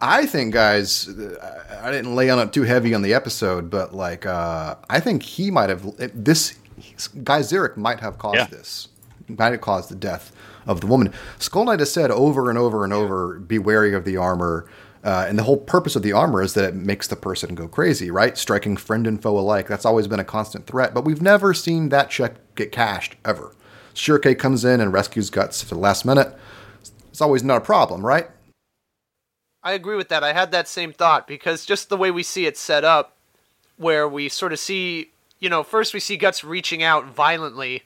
I 0.00 0.26
think, 0.26 0.54
guys, 0.54 1.08
uh, 1.08 1.80
I 1.82 1.90
didn't 1.90 2.14
lay 2.14 2.30
on 2.30 2.38
it 2.38 2.52
too 2.52 2.62
heavy 2.62 2.94
on 2.94 3.02
the 3.02 3.14
episode, 3.14 3.68
but 3.68 3.92
like, 3.96 4.26
uh, 4.26 4.76
I 4.88 5.00
think 5.00 5.24
he 5.24 5.50
might 5.50 5.70
have 5.70 5.84
this 6.14 6.54
guy 7.24 7.40
Zarek 7.40 7.76
might 7.76 7.98
have 7.98 8.16
caused 8.18 8.36
Yeah. 8.36 8.46
this, 8.46 8.86
might 9.26 9.50
have 9.50 9.60
caused 9.60 9.90
the 9.90 9.96
death 9.96 10.30
of 10.68 10.80
the 10.82 10.86
woman. 10.86 11.12
Skull 11.40 11.64
Knight 11.64 11.80
has 11.80 11.90
said 11.92 12.12
over 12.12 12.48
and 12.48 12.56
over 12.56 12.84
and 12.84 12.92
over, 12.92 13.40
"Be 13.40 13.58
wary 13.58 13.92
of 13.92 14.04
the 14.04 14.16
armor." 14.16 14.66
Uh, 15.04 15.26
and 15.28 15.38
the 15.38 15.44
whole 15.44 15.56
purpose 15.56 15.94
of 15.96 16.02
the 16.02 16.12
armor 16.12 16.42
is 16.42 16.54
that 16.54 16.64
it 16.64 16.74
makes 16.74 17.06
the 17.06 17.16
person 17.16 17.54
go 17.54 17.68
crazy, 17.68 18.10
right? 18.10 18.36
Striking 18.36 18.76
friend 18.76 19.06
and 19.06 19.22
foe 19.22 19.38
alike. 19.38 19.68
That's 19.68 19.84
always 19.84 20.08
been 20.08 20.20
a 20.20 20.24
constant 20.24 20.66
threat, 20.66 20.92
but 20.92 21.04
we've 21.04 21.22
never 21.22 21.54
seen 21.54 21.90
that 21.90 22.10
check 22.10 22.34
get 22.56 22.72
cashed 22.72 23.16
ever. 23.24 23.54
Schierke 23.94 24.38
comes 24.38 24.64
in 24.64 24.80
and 24.80 24.92
rescues 24.92 25.30
Guts 25.30 25.62
for 25.62 25.74
the 25.74 25.80
last 25.80 26.04
minute. 26.04 26.36
It's 27.10 27.20
always 27.20 27.42
not 27.42 27.58
a 27.58 27.64
problem, 27.64 28.04
right? 28.04 28.28
I 29.62 29.72
agree 29.72 29.96
with 29.96 30.08
that. 30.08 30.24
I 30.24 30.32
had 30.32 30.50
that 30.52 30.68
same 30.68 30.92
thought 30.92 31.26
because 31.26 31.66
just 31.66 31.88
the 31.88 31.96
way 31.96 32.10
we 32.10 32.22
see 32.22 32.46
it 32.46 32.56
set 32.56 32.84
up, 32.84 33.16
where 33.76 34.08
we 34.08 34.28
sort 34.28 34.52
of 34.52 34.58
see, 34.58 35.10
you 35.38 35.48
know, 35.48 35.62
first 35.62 35.94
we 35.94 36.00
see 36.00 36.16
Guts 36.16 36.42
reaching 36.44 36.82
out 36.82 37.06
violently, 37.06 37.82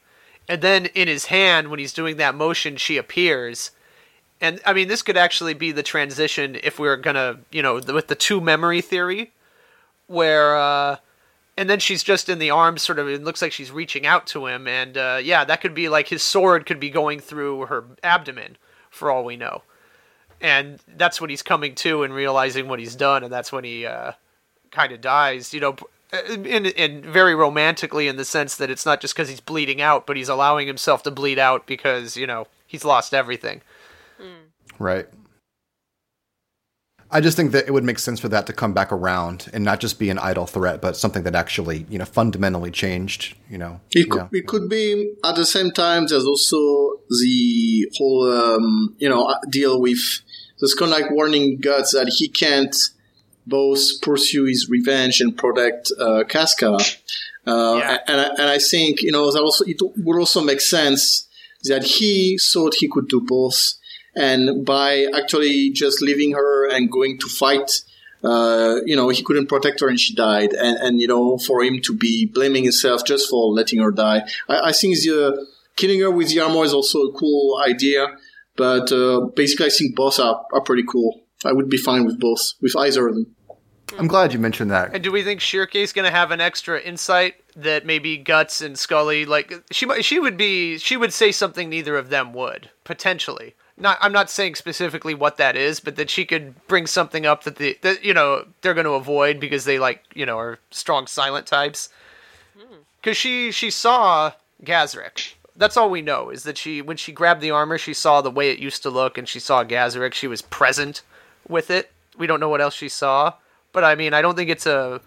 and 0.48 0.60
then 0.62 0.86
in 0.86 1.08
his 1.08 1.26
hand, 1.26 1.68
when 1.68 1.78
he's 1.78 1.92
doing 1.92 2.16
that 2.16 2.34
motion, 2.34 2.76
she 2.76 2.96
appears. 2.96 3.70
And 4.42 4.60
I 4.66 4.74
mean, 4.74 4.88
this 4.88 5.02
could 5.02 5.16
actually 5.16 5.54
be 5.54 5.72
the 5.72 5.82
transition 5.82 6.58
if 6.62 6.78
we 6.78 6.88
are 6.88 6.96
gonna, 6.98 7.38
you 7.50 7.62
know, 7.62 7.74
with 7.76 8.08
the 8.08 8.14
two 8.14 8.42
memory 8.42 8.82
theory, 8.82 9.32
where, 10.08 10.56
uh, 10.56 10.96
and 11.56 11.70
then 11.70 11.78
she's 11.78 12.02
just 12.02 12.28
in 12.28 12.38
the 12.38 12.50
arms, 12.50 12.82
sort 12.82 12.98
of. 12.98 13.08
It 13.08 13.24
looks 13.24 13.40
like 13.40 13.52
she's 13.52 13.70
reaching 13.70 14.04
out 14.04 14.26
to 14.28 14.46
him, 14.46 14.68
and 14.68 14.98
uh, 14.98 15.20
yeah, 15.22 15.44
that 15.46 15.62
could 15.62 15.74
be 15.74 15.88
like 15.88 16.08
his 16.08 16.22
sword 16.22 16.66
could 16.66 16.80
be 16.80 16.90
going 16.90 17.20
through 17.20 17.66
her 17.66 17.84
abdomen, 18.02 18.58
for 18.90 19.10
all 19.10 19.24
we 19.24 19.36
know 19.36 19.62
and 20.42 20.80
that's 20.96 21.20
when 21.20 21.30
he's 21.30 21.42
coming 21.42 21.74
to 21.76 22.02
and 22.02 22.12
realizing 22.12 22.68
what 22.68 22.80
he's 22.80 22.96
done, 22.96 23.22
and 23.22 23.32
that's 23.32 23.52
when 23.52 23.64
he 23.64 23.86
uh, 23.86 24.12
kind 24.70 24.92
of 24.92 25.00
dies. 25.00 25.54
You 25.54 25.60
know, 25.60 25.76
in, 26.28 26.66
in 26.66 27.02
very 27.02 27.34
romantically 27.34 28.08
in 28.08 28.16
the 28.16 28.24
sense 28.24 28.56
that 28.56 28.68
it's 28.68 28.84
not 28.84 29.00
just 29.00 29.14
because 29.14 29.28
he's 29.28 29.40
bleeding 29.40 29.80
out, 29.80 30.06
but 30.06 30.16
he's 30.16 30.28
allowing 30.28 30.66
himself 30.66 31.04
to 31.04 31.10
bleed 31.10 31.38
out 31.38 31.66
because 31.66 32.16
you 32.16 32.26
know 32.26 32.48
he's 32.66 32.84
lost 32.84 33.14
everything. 33.14 33.62
Right. 34.78 35.06
I 37.14 37.20
just 37.20 37.36
think 37.36 37.52
that 37.52 37.66
it 37.68 37.72
would 37.72 37.84
make 37.84 37.98
sense 37.98 38.20
for 38.20 38.28
that 38.28 38.46
to 38.46 38.54
come 38.54 38.72
back 38.72 38.90
around 38.90 39.50
and 39.52 39.62
not 39.64 39.80
just 39.80 39.98
be 39.98 40.08
an 40.08 40.18
idle 40.18 40.46
threat, 40.46 40.80
but 40.80 40.96
something 40.96 41.24
that 41.24 41.34
actually, 41.34 41.84
you 41.90 41.98
know, 41.98 42.06
fundamentally 42.06 42.70
changed, 42.70 43.34
you 43.50 43.58
know. 43.58 43.80
It 43.90 44.08
could, 44.08 44.22
Yeah. 44.22 44.28
it 44.40 44.46
could 44.46 44.70
be 44.70 45.12
at 45.22 45.36
the 45.36 45.44
same 45.44 45.72
time. 45.72 46.06
There's 46.06 46.24
also 46.24 47.00
the 47.20 47.86
whole 47.98 48.32
um, 48.32 48.96
you 48.98 49.10
know 49.10 49.34
deal 49.50 49.78
with 49.78 49.98
the 50.58 50.68
Skull 50.68 50.88
Knight 50.88 51.12
warning 51.12 51.58
Guts 51.60 51.92
that 51.92 52.08
he 52.16 52.28
can't 52.28 52.74
both 53.46 54.00
pursue 54.00 54.44
his 54.46 54.68
revenge 54.70 55.20
and 55.20 55.36
protect 55.36 55.92
uh, 56.00 56.24
Casca. 56.24 56.76
Uh, 57.46 57.76
Yeah. 57.78 57.98
and, 58.06 58.20
I, 58.20 58.26
and 58.38 58.48
I 58.48 58.58
think 58.58 59.02
you 59.02 59.12
know 59.12 59.30
that 59.30 59.42
also 59.42 59.64
it 59.66 59.76
would 59.98 60.18
also 60.18 60.40
make 60.40 60.62
sense 60.62 61.28
that 61.64 61.84
he 61.84 62.38
thought 62.38 62.76
he 62.76 62.88
could 62.88 63.08
do 63.08 63.20
both, 63.20 63.74
and 64.14 64.64
by 64.64 65.06
actually 65.14 65.70
just 65.70 66.02
leaving 66.02 66.32
her 66.32 66.68
and 66.68 66.90
going 66.90 67.18
to 67.18 67.28
fight, 67.28 67.82
uh, 68.24 68.76
you 68.84 68.94
know, 68.96 69.08
he 69.08 69.22
couldn't 69.22 69.48
protect 69.48 69.80
her 69.80 69.88
and 69.88 69.98
she 69.98 70.14
died, 70.14 70.52
and 70.52 70.76
and 70.78 71.00
you 71.00 71.08
know, 71.08 71.38
for 71.38 71.62
him 71.62 71.80
to 71.82 71.96
be 71.96 72.26
blaming 72.26 72.64
himself 72.64 73.04
just 73.04 73.28
for 73.28 73.52
letting 73.52 73.80
her 73.80 73.90
die, 73.90 74.22
I, 74.48 74.68
I 74.68 74.72
think 74.72 74.96
the 74.96 75.46
killing 75.76 76.00
her 76.00 76.10
with 76.10 76.28
the 76.28 76.40
armor 76.40 76.64
is 76.64 76.74
also 76.74 77.00
a 77.00 77.12
cool 77.12 77.60
idea, 77.66 78.06
but 78.56 78.92
uh, 78.92 79.20
basically, 79.34 79.66
I 79.66 79.70
think 79.70 79.96
both 79.96 80.20
are, 80.20 80.44
are 80.52 80.60
pretty 80.60 80.84
cool. 80.84 81.20
I 81.44 81.52
would 81.52 81.68
be 81.68 81.76
fine 81.76 82.04
with 82.04 82.20
both, 82.20 82.52
with 82.60 82.76
either 82.76 83.08
of 83.08 83.14
them. 83.14 83.34
I'm 83.98 84.06
glad 84.06 84.32
you 84.32 84.38
mentioned 84.38 84.70
that. 84.70 84.94
And 84.94 85.02
do 85.02 85.12
we 85.12 85.22
think 85.22 85.40
Schierke's 85.40 85.92
going 85.92 86.04
to 86.04 86.10
have 86.10 86.30
an 86.30 86.40
extra 86.40 86.80
insight 86.80 87.34
that 87.56 87.84
maybe 87.84 88.16
Guts 88.16 88.62
and 88.62 88.78
Scully 88.78 89.26
like 89.26 89.52
she 89.70 89.84
might 89.84 90.04
she 90.04 90.18
would 90.18 90.36
be 90.36 90.78
she 90.78 90.96
would 90.96 91.12
say 91.12 91.32
something 91.32 91.68
neither 91.68 91.96
of 91.96 92.08
them 92.08 92.32
would 92.32 92.70
potentially. 92.84 93.54
Not 93.82 93.98
I'm 94.00 94.12
not 94.12 94.30
saying 94.30 94.54
specifically 94.54 95.12
what 95.12 95.38
that 95.38 95.56
is, 95.56 95.80
but 95.80 95.96
that 95.96 96.08
she 96.08 96.24
could 96.24 96.66
bring 96.68 96.86
something 96.86 97.26
up 97.26 97.42
that 97.42 97.56
the 97.56 97.76
that 97.82 98.04
you 98.04 98.14
know 98.14 98.46
they're 98.60 98.74
going 98.74 98.86
to 98.86 98.92
avoid 98.92 99.40
because 99.40 99.64
they 99.64 99.80
like 99.80 100.04
you 100.14 100.24
know 100.24 100.38
are 100.38 100.60
strong 100.70 101.08
silent 101.08 101.48
types. 101.48 101.88
Hmm. 102.56 102.76
Because 103.00 103.16
she 103.16 103.50
she 103.50 103.70
saw 103.70 104.32
Gaiseric. 104.64 105.34
That's 105.56 105.76
all 105.76 105.90
we 105.90 106.00
know 106.00 106.30
is 106.30 106.44
that 106.44 106.56
she 106.56 106.80
when 106.80 106.96
she 106.96 107.10
grabbed 107.10 107.40
the 107.40 107.50
armor 107.50 107.76
she 107.76 107.92
saw 107.92 108.22
the 108.22 108.30
way 108.30 108.50
it 108.50 108.60
used 108.60 108.84
to 108.84 108.90
look 108.90 109.18
and 109.18 109.28
she 109.28 109.40
saw 109.40 109.64
Gaiseric. 109.64 110.14
She 110.14 110.28
was 110.28 110.42
present 110.42 111.02
with 111.48 111.68
it. 111.68 111.90
We 112.16 112.28
don't 112.28 112.38
know 112.38 112.48
what 112.48 112.60
else 112.60 112.74
she 112.74 112.88
saw, 112.88 113.34
but 113.72 113.82
I 113.82 113.96
mean 113.96 114.14
I 114.14 114.22
don't 114.22 114.36
think 114.36 114.48
it's 114.48 114.66
a 114.66 114.70
oh, 114.70 115.00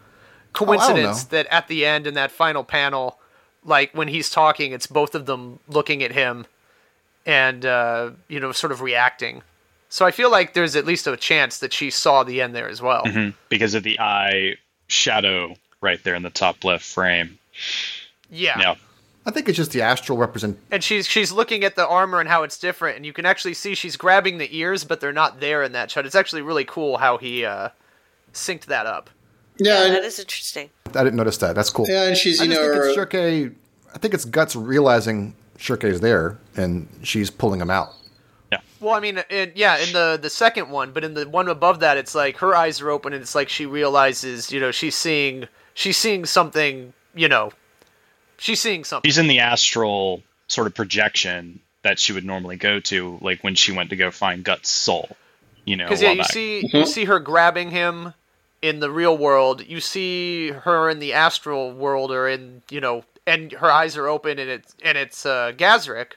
coincidence 0.52 1.24
know. 1.24 1.38
that 1.38 1.48
at 1.48 1.70
the 1.70 1.86
end 1.86 2.08
in 2.08 2.14
that 2.16 2.30
final 2.30 2.66
panel, 2.66 3.20
like 3.64 3.94
when 3.94 4.10
he's 4.10 4.30
talking, 4.30 4.74
it's 4.74 4.86
both 4.86 5.16
of 5.16 5.28
them 5.28 5.60
looking 5.70 6.04
at 6.04 6.12
him 6.12 6.46
and 7.26 7.66
uh, 7.66 8.12
you 8.28 8.40
know 8.40 8.52
sort 8.52 8.72
of 8.72 8.82
reacting. 8.82 9.42
So 9.90 10.06
I 10.06 10.12
feel 10.12 10.30
like 10.32 10.54
there's 10.54 10.76
at 10.76 10.86
least 10.86 11.08
a 11.08 11.16
chance 11.16 11.60
that 11.60 11.72
she 11.72 11.90
saw 11.90 12.24
the 12.24 12.42
end 12.42 12.56
there 12.56 12.68
as 12.68 12.82
well. 12.82 13.04
Mhm. 13.04 13.34
Because 13.50 13.74
of 13.76 13.84
the 13.84 14.00
eye 14.00 14.56
shadow 14.88 15.56
right 15.82 16.04
there 16.04 16.16
in 16.16 16.24
the 16.24 16.30
top 16.30 16.64
left 16.64 16.84
frame. 16.84 17.38
Yeah. 18.30 18.60
Yeah. 18.60 18.76
I 19.28 19.32
think 19.32 19.48
it's 19.50 19.58
just 19.58 19.72
the 19.72 19.82
astral 19.82 20.18
represent. 20.18 20.60
And 20.70 20.84
she's 20.84 21.08
she's 21.08 21.32
looking 21.32 21.64
at 21.64 21.76
the 21.76 21.88
armor 21.88 22.20
and 22.20 22.30
how 22.30 22.44
it's 22.44 22.60
different, 22.60 22.98
and 22.98 23.06
you 23.06 23.14
can 23.14 23.26
actually 23.26 23.56
see 23.56 23.74
she's 23.74 23.98
grabbing 23.98 24.38
the 24.38 24.56
ears, 24.56 24.84
but 24.84 25.00
they're 25.00 25.14
not 25.14 25.40
there 25.40 25.64
in 25.64 25.72
that 25.72 25.90
shot. 25.90 26.06
It's 26.06 26.14
actually 26.16 26.44
really 26.44 26.66
cool 26.66 26.98
how 26.98 27.18
he 27.18 27.44
uh, 27.44 27.70
synced 28.34 28.66
that 28.66 28.86
up. 28.86 29.10
Yeah, 29.58 29.86
Yeah, 29.86 29.90
that 29.94 30.04
is 30.04 30.20
interesting. 30.20 30.70
I 30.94 31.04
didn't 31.04 31.16
notice 31.16 31.38
that. 31.38 31.56
That's 31.56 31.70
cool. 31.72 31.88
yeah, 31.90 32.04
and 32.08 32.16
she's 32.18 32.40
I 32.40 32.44
in 32.46 32.52
just 32.52 32.62
think 32.62 32.74
her. 32.76 32.88
it's 32.90 32.98
Schierke. 32.98 33.56
I 33.94 33.98
think 33.98 34.14
it's 34.14 34.26
Guts 34.26 34.56
realizing 34.56 35.36
Schierke's 35.58 36.00
there 36.00 36.38
and 36.56 36.88
she's 37.04 37.30
pulling 37.30 37.62
him 37.62 37.70
out. 37.70 37.94
Yeah. 38.52 38.60
Well, 38.80 38.94
I 38.94 39.00
mean, 39.00 39.24
in, 39.30 39.52
yeah, 39.56 39.78
in 39.78 39.92
the 39.94 40.20
the 40.22 40.30
second 40.30 40.70
one, 40.70 40.92
but 40.92 41.04
in 41.04 41.14
the 41.14 41.28
one 41.28 41.48
above 41.48 41.80
that, 41.80 41.98
it's 41.98 42.14
like 42.14 42.38
her 42.38 42.56
eyes 42.56 42.82
are 42.82 42.90
open, 42.90 43.14
and 43.14 43.22
it's 43.22 43.36
like 43.36 43.50
she 43.50 43.66
realizes, 43.66 44.52
you 44.52 44.60
know, 44.60 44.72
she's 44.72 44.96
seeing 44.96 45.48
she's 45.74 45.98
seeing 45.98 46.26
something, 46.26 46.94
you 47.16 47.28
know, 47.28 47.52
she's 48.38 48.62
seeing 48.62 48.84
something. 48.84 49.10
She's 49.10 49.18
in 49.18 49.28
the 49.28 49.40
astral 49.40 50.22
sort 50.48 50.68
of 50.68 50.76
projection 50.76 51.60
that 51.84 52.00
she 52.00 52.14
would 52.14 52.26
normally 52.26 52.56
go 52.56 52.80
to, 52.80 53.18
like 53.22 53.44
when 53.44 53.56
she 53.56 53.72
went 53.72 53.90
to 53.92 53.96
go 53.96 54.12
find 54.12 54.44
Guts' 54.44 54.70
soul. 54.70 55.16
You 55.66 55.78
know, 55.78 55.86
Because 55.86 56.02
yeah, 56.02 56.12
you 56.12 56.22
back. 56.22 56.32
see 56.32 56.60
you 56.62 56.70
mm-hmm. 56.70 56.86
see 56.86 57.06
her 57.06 57.20
grabbing 57.20 57.72
him 57.72 58.14
in 58.62 58.80
the 58.80 58.92
real 58.92 59.18
world. 59.18 59.66
You 59.66 59.80
see 59.80 60.52
her 60.52 60.90
in 60.90 61.00
the 61.00 61.14
astral 61.14 61.72
world, 61.72 62.12
or 62.12 62.28
in 62.28 62.62
you 62.70 62.82
know, 62.82 63.04
and 63.28 63.52
her 63.54 63.72
eyes 63.72 63.98
are 63.98 64.08
open, 64.08 64.40
and 64.40 64.50
it's 64.50 64.76
and 64.84 64.98
it's 64.98 65.26
uh, 65.26 65.52
Gaiseric, 65.58 66.14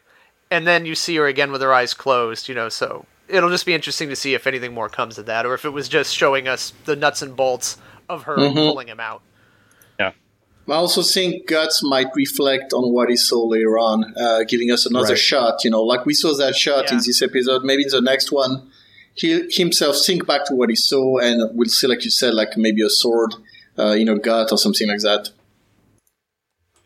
and 0.51 0.67
then 0.67 0.87
you 0.87 0.95
see 0.95 1.17
her 1.17 1.27
again 1.27 1.53
with 1.53 1.63
her 1.63 1.73
eyes 1.73 1.95
closed. 1.95 2.49
You 2.49 2.55
know, 2.55 2.69
so 2.69 3.07
it'll 3.29 3.51
just 3.51 3.67
be 3.67 3.75
interesting 3.75 4.09
to 4.09 4.17
see 4.17 4.35
if 4.35 4.47
anything 4.47 4.75
more 4.75 4.89
comes 4.89 5.19
of 5.19 5.27
that, 5.27 5.47
or 5.47 5.55
if 5.55 5.65
it 5.65 5.71
was 5.71 5.89
just 5.89 6.15
showing 6.15 6.49
us 6.49 6.73
the 6.85 6.97
nuts 6.97 7.23
and 7.23 7.37
bolts 7.37 7.79
of 8.09 8.25
her 8.25 8.37
pulling 8.37 8.89
him 8.89 9.01
out. 9.01 9.23
Yeah. 10.01 10.13
I 10.69 10.73
also 10.73 11.03
think 11.03 11.47
Guts 11.47 11.83
might 11.83 12.09
reflect 12.15 12.73
on 12.73 12.93
what 12.93 13.09
he 13.09 13.17
saw 13.17 13.43
later 13.47 13.79
on, 13.79 14.15
uh, 14.19 14.45
giving 14.47 14.71
us 14.71 14.87
another 14.87 15.09
Right. 15.11 15.19
shot. 15.19 15.65
You 15.65 15.71
know, 15.71 15.83
like 15.83 16.05
we 16.07 16.15
saw 16.15 16.35
that 16.37 16.55
shot 16.57 16.91
in 16.91 16.99
this 16.99 17.23
episode. 17.23 17.65
Maybe 17.65 17.83
in 17.85 17.89
the 17.91 18.01
next 18.01 18.31
one, 18.33 18.71
he 19.15 19.47
himself 19.51 19.97
think 20.05 20.27
back 20.27 20.45
to 20.47 20.55
what 20.55 20.69
he 20.71 20.77
saw, 20.77 21.19
and 21.19 21.51
we'll 21.57 21.69
see, 21.69 21.87
like 21.87 22.05
you 22.05 22.11
said, 22.11 22.35
like 22.35 22.57
maybe 22.57 22.83
a 22.83 22.91
sword, 22.91 23.35
uh, 23.79 23.93
you 23.93 24.05
know, 24.05 24.17
gut 24.17 24.53
or 24.53 24.59
something 24.59 24.89
like 24.89 25.01
that. 25.01 25.31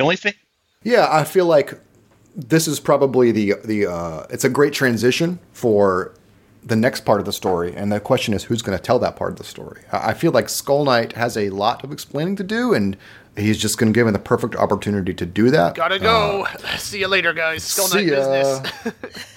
The 0.02 0.06
only 0.06 0.16
thing 0.16 0.34
Yeah, 0.82 1.06
I 1.10 1.22
feel 1.22 1.46
like 1.46 1.78
this 2.34 2.66
is 2.66 2.80
probably 2.80 3.30
the 3.30 3.54
the 3.64 3.86
uh, 3.86 4.26
it's 4.30 4.44
a 4.44 4.48
great 4.48 4.72
transition 4.72 5.38
for 5.52 6.14
the 6.64 6.76
next 6.76 7.04
part 7.04 7.20
of 7.20 7.26
the 7.26 7.32
story, 7.32 7.72
and 7.74 7.92
the 7.92 8.00
question 8.00 8.34
is 8.34 8.44
who's 8.44 8.62
going 8.62 8.76
to 8.76 8.82
tell 8.82 8.98
that 8.98 9.14
part 9.14 9.32
of 9.32 9.38
the 9.38 9.44
story. 9.44 9.82
I 9.92 10.10
I 10.10 10.14
feel 10.14 10.32
like 10.32 10.48
Skull 10.48 10.84
Knight 10.84 11.12
has 11.12 11.36
a 11.36 11.50
lot 11.50 11.84
of 11.84 11.92
explaining 11.92 12.34
to 12.36 12.42
do, 12.42 12.74
and 12.74 12.96
he's 13.36 13.58
just 13.58 13.78
going 13.78 13.92
to 13.92 13.96
give 13.96 14.08
him 14.08 14.12
the 14.12 14.18
perfect 14.18 14.56
opportunity 14.56 15.14
to 15.14 15.24
do 15.26 15.50
that. 15.50 15.76
Gotta 15.76 16.00
go. 16.00 16.46
See 16.78 16.98
you 16.98 17.08
later, 17.08 17.32
guys. 17.32 17.62
Skull 17.62 17.88
Knight 17.90 18.06
ya. 18.06 18.16
business. 18.16 18.72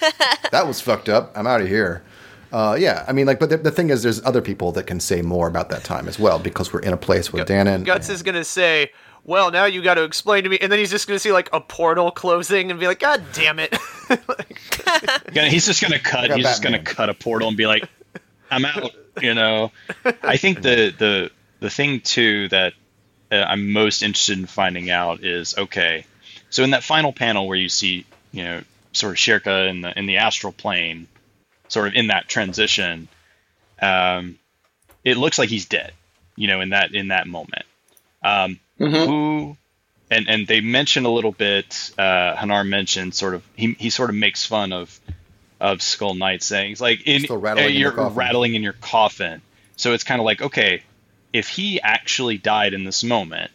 that 0.50 0.66
was 0.66 0.80
fucked 0.80 1.08
up. 1.08 1.30
I'm 1.36 1.46
out 1.46 1.60
of 1.60 1.68
here. 1.68 2.02
Uh, 2.52 2.76
yeah, 2.78 3.04
I 3.06 3.12
mean, 3.12 3.26
like, 3.26 3.38
but 3.38 3.50
the, 3.50 3.56
the 3.56 3.70
thing 3.70 3.90
is, 3.90 4.02
there's 4.02 4.24
other 4.24 4.40
people 4.40 4.72
that 4.72 4.86
can 4.86 5.00
say 5.00 5.20
more 5.20 5.48
about 5.48 5.68
that 5.70 5.84
time 5.84 6.08
as 6.08 6.18
well 6.18 6.38
because 6.38 6.72
we're 6.72 6.80
in 6.80 6.92
a 6.92 6.96
place 6.96 7.32
with 7.32 7.46
Danann. 7.46 7.84
Guts 7.84 8.08
is 8.08 8.22
gonna 8.22 8.44
say, 8.44 8.90
"Well, 9.26 9.50
now 9.50 9.64
you 9.64 9.82
got 9.82 9.94
to 9.94 10.04
explain 10.04 10.44
to 10.44 10.48
me," 10.48 10.58
and 10.60 10.70
then 10.70 10.78
he's 10.78 10.90
just 10.90 11.06
gonna 11.08 11.18
see 11.18 11.32
like 11.32 11.48
a 11.52 11.60
portal 11.60 12.10
closing 12.10 12.70
and 12.70 12.80
be 12.80 12.86
like, 12.86 13.00
"God 13.00 13.22
damn 13.32 13.58
it!" 13.58 13.76
Like, 14.08 14.60
he's 15.50 15.66
just 15.66 15.82
gonna 15.82 15.98
cut. 15.98 16.28
got 16.28 16.36
He's 16.36 16.46
just 16.46 16.62
gonna 16.62 16.78
cut 16.78 17.08
a 17.08 17.14
portal 17.14 17.48
and 17.48 17.56
be 17.56 17.66
like, 17.66 17.88
"I'm 18.50 18.64
out." 18.64 18.92
You 19.20 19.34
know. 19.34 19.72
I 20.22 20.36
think 20.36 20.62
the 20.62 20.94
the 20.96 21.30
the 21.58 21.70
thing 21.70 22.00
too 22.00 22.48
that 22.48 22.74
uh, 23.32 23.36
I'm 23.36 23.72
most 23.72 24.02
interested 24.02 24.38
in 24.38 24.46
finding 24.46 24.90
out 24.90 25.24
is 25.24 25.56
okay. 25.58 26.06
So 26.50 26.62
in 26.62 26.70
that 26.70 26.84
final 26.84 27.12
panel 27.12 27.48
where 27.48 27.58
you 27.58 27.68
see, 27.68 28.06
you 28.32 28.44
know, 28.44 28.62
sort 28.92 29.12
of 29.12 29.18
Schierke 29.18 29.68
in 29.68 29.80
the 29.80 29.98
in 29.98 30.06
the 30.06 30.18
astral 30.18 30.52
plane, 30.52 31.08
sort 31.68 31.88
of 31.88 31.94
in 31.94 32.08
that 32.08 32.28
transition, 32.28 33.08
um, 33.82 34.38
it 35.04 35.16
looks 35.16 35.38
like 35.38 35.48
he's 35.48 35.66
dead. 35.66 35.92
You 36.36 36.48
know, 36.48 36.60
in 36.60 36.70
that 36.70 36.94
in 36.94 37.08
that 37.08 37.26
moment. 37.26 37.64
Um, 38.22 38.60
Who 38.78 39.56
and 40.10 40.28
and 40.28 40.46
they 40.46 40.60
mention 40.60 41.04
a 41.04 41.10
little 41.10 41.32
bit. 41.32 41.90
Uh, 41.98 42.36
Hanarr 42.36 42.66
mentioned 42.66 43.14
sort 43.14 43.34
of 43.34 43.42
he 43.56 43.72
he 43.78 43.90
sort 43.90 44.10
of 44.10 44.16
makes 44.16 44.44
fun 44.46 44.72
of 44.72 44.98
of 45.60 45.80
Skull 45.82 46.14
Knight 46.14 46.42
saying 46.42 46.72
it's 46.72 46.80
like 46.80 47.06
in, 47.06 47.22
rattling 47.30 47.64
uh, 47.66 47.68
your 47.68 47.78
you're 47.78 47.92
coffin. 47.92 48.16
rattling 48.18 48.54
in 48.54 48.62
your 48.62 48.74
coffin. 48.74 49.40
So 49.76 49.92
it's 49.92 50.04
kind 50.04 50.20
of 50.20 50.24
like 50.24 50.42
okay, 50.42 50.82
if 51.32 51.48
he 51.48 51.80
actually 51.80 52.38
died 52.38 52.74
in 52.74 52.84
this 52.84 53.02
moment, 53.02 53.50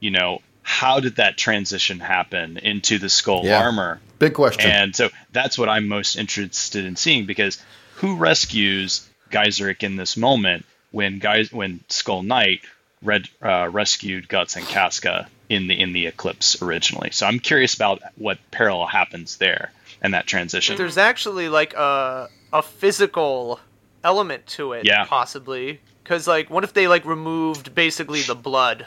you 0.00 0.10
know, 0.10 0.40
how 0.62 1.00
did 1.00 1.16
that 1.16 1.36
transition 1.36 2.00
happen 2.00 2.56
into 2.58 2.98
the 2.98 3.08
skull 3.08 3.44
Yeah. 3.44 3.60
armor? 3.62 4.00
Big 4.18 4.34
question. 4.34 4.70
And 4.70 4.94
so 4.94 5.08
that's 5.32 5.56
what 5.56 5.68
I'm 5.68 5.88
most 5.88 6.16
interested 6.16 6.84
in 6.84 6.96
seeing 6.96 7.26
because 7.26 7.62
who 7.96 8.16
rescues 8.16 9.08
Gaiseric 9.30 9.82
in 9.82 9.96
this 9.96 10.16
moment 10.16 10.66
when 10.90 11.20
guys 11.20 11.52
when 11.52 11.80
Skull 11.88 12.22
Knight 12.22 12.60
red, 13.02 13.28
uh, 13.42 13.68
rescued 13.70 14.28
Guts 14.28 14.56
and 14.56 14.66
Casca 14.66 15.28
in 15.48 15.66
the 15.66 15.80
in 15.80 15.92
the 15.92 16.06
eclipse 16.06 16.60
originally. 16.62 17.10
So 17.12 17.26
I'm 17.26 17.38
curious 17.40 17.74
about 17.74 18.00
what 18.16 18.38
parallel 18.50 18.86
happens 18.86 19.36
there 19.38 19.72
and 20.02 20.14
that 20.14 20.26
transition. 20.26 20.76
There's 20.76 20.98
actually 20.98 21.48
like 21.48 21.74
a 21.74 22.28
a 22.52 22.62
physical 22.62 23.60
element 24.04 24.46
to 24.48 24.72
it, 24.72 24.84
Yeah. 24.84 25.04
possibly. 25.04 25.80
Because 26.02 26.26
like, 26.26 26.50
what 26.50 26.64
if 26.64 26.72
they 26.72 26.88
like 26.88 27.04
removed 27.04 27.74
basically 27.74 28.22
the 28.22 28.34
blood, 28.34 28.86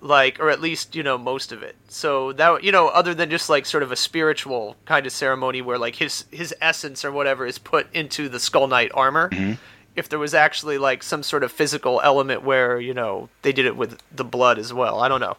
like, 0.00 0.40
or 0.40 0.50
at 0.50 0.60
least 0.60 0.94
you 0.96 1.02
know 1.02 1.16
most 1.18 1.52
of 1.52 1.62
it. 1.62 1.76
So 1.88 2.32
that 2.32 2.64
you 2.64 2.72
know, 2.72 2.88
other 2.88 3.14
than 3.14 3.30
just 3.30 3.48
like 3.48 3.66
sort 3.66 3.82
of 3.82 3.92
a 3.92 3.96
spiritual 3.96 4.76
kind 4.84 5.06
of 5.06 5.12
ceremony 5.12 5.62
where 5.62 5.78
like 5.78 5.96
his 5.96 6.24
his 6.30 6.54
essence 6.60 7.04
or 7.04 7.12
whatever 7.12 7.46
is 7.46 7.58
put 7.58 7.86
into 7.94 8.28
the 8.28 8.40
Skull 8.40 8.66
Knight 8.66 8.90
armor. 8.94 9.28
Mm-hmm. 9.30 9.52
If 9.94 10.08
there 10.08 10.18
was 10.18 10.32
actually 10.34 10.78
like 10.78 11.02
some 11.02 11.22
sort 11.22 11.44
of 11.44 11.52
physical 11.52 12.00
element 12.02 12.42
where 12.42 12.80
you 12.80 12.94
know 12.94 13.28
they 13.42 13.52
did 13.52 13.66
it 13.66 13.76
with 13.76 13.98
the 14.14 14.24
blood 14.24 14.58
as 14.58 14.72
well, 14.72 15.00
I 15.00 15.08
don't 15.08 15.20
know. 15.20 15.36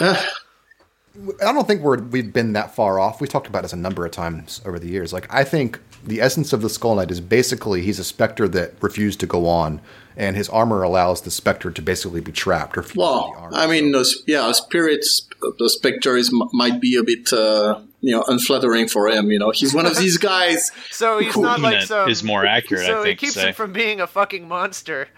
I 0.00 1.52
don't 1.52 1.66
think 1.66 1.82
we're 1.82 1.98
we've 2.00 2.32
been 2.32 2.52
that 2.52 2.74
far 2.76 3.00
off. 3.00 3.20
We've 3.20 3.30
talked 3.30 3.48
about 3.48 3.62
this 3.62 3.72
a 3.72 3.76
number 3.76 4.04
of 4.06 4.12
times 4.12 4.60
over 4.64 4.78
the 4.78 4.88
years. 4.88 5.12
Like 5.12 5.32
I 5.34 5.42
think 5.42 5.80
the 6.04 6.20
essence 6.20 6.52
of 6.52 6.62
the 6.62 6.68
Skull 6.68 6.94
Knight 6.94 7.10
is 7.10 7.20
basically 7.20 7.82
he's 7.82 7.98
a 7.98 8.04
specter 8.04 8.46
that 8.48 8.74
refused 8.80 9.18
to 9.20 9.26
go 9.26 9.48
on, 9.48 9.80
and 10.16 10.36
his 10.36 10.48
armor 10.48 10.82
allows 10.84 11.22
the 11.22 11.30
specter 11.32 11.72
to 11.72 11.82
basically 11.82 12.20
be 12.20 12.30
trapped 12.30 12.78
or 12.78 12.82
fused 12.82 12.96
the 12.96 13.00
Well, 13.00 13.34
armor. 13.36 13.56
I 13.56 13.66
mean, 13.66 13.94
uh, 13.96 14.00
s- 14.00 14.14
yeah, 14.28 14.52
spirits, 14.52 15.26
the 15.58 15.68
specter 15.68 16.16
is 16.16 16.30
might 16.52 16.80
be 16.80 16.96
a 16.96 17.02
bit, 17.02 17.32
uh, 17.32 17.80
you 18.00 18.14
know, 18.14 18.24
unflattering 18.28 18.88
for 18.88 19.08
him. 19.08 19.30
You 19.30 19.38
know, 19.38 19.50
he's 19.50 19.74
one 19.74 19.86
of 19.86 19.96
these 19.96 20.18
guys. 20.18 20.70
So 20.90 21.18
he's 21.18 21.36
not 21.36 21.60
like 21.60 21.72
Movement 21.72 21.88
some. 21.88 22.08
is 22.08 22.22
more 22.24 22.44
accurate, 22.46 22.84
I 22.84 22.86
So 22.88 23.02
think, 23.02 23.18
it 23.18 23.20
keeps 23.20 23.34
say. 23.34 23.48
him 23.48 23.54
from 23.54 23.72
being 23.72 24.00
a 24.00 24.06
fucking 24.06 24.46
monster. 24.48 25.08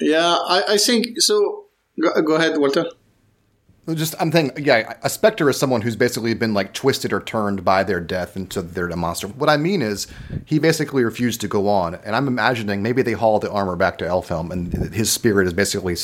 Yeah, 0.00 0.36
I, 0.48 0.62
I 0.74 0.76
think 0.76 1.20
so. 1.20 1.64
Go, 2.00 2.22
go 2.22 2.34
ahead, 2.36 2.56
Walter. 2.58 2.86
Just 3.94 4.16
I'm 4.18 4.32
thinking, 4.32 4.64
yeah, 4.64 4.94
a 5.04 5.08
specter 5.08 5.48
is 5.48 5.58
someone 5.58 5.82
who's 5.82 5.94
basically 5.94 6.34
been 6.34 6.54
like 6.54 6.72
twisted 6.72 7.12
or 7.12 7.20
turned 7.20 7.64
by 7.64 7.84
their 7.84 8.00
death 8.00 8.36
into 8.36 8.60
they're 8.60 8.88
a 8.88 8.96
monster. 8.96 9.28
What 9.28 9.48
I 9.48 9.56
mean 9.56 9.80
is, 9.80 10.08
he 10.44 10.58
basically 10.58 11.04
refused 11.04 11.40
to 11.42 11.48
go 11.48 11.68
on, 11.68 11.94
and 11.94 12.16
I'm 12.16 12.26
imagining 12.26 12.82
maybe 12.82 13.02
they 13.02 13.12
haul 13.12 13.38
the 13.38 13.50
armor 13.50 13.76
back 13.76 13.98
to 13.98 14.04
Elfhelm, 14.04 14.50
and 14.50 14.92
his 14.92 15.12
spirit 15.12 15.46
is 15.46 15.52
basically 15.52 15.96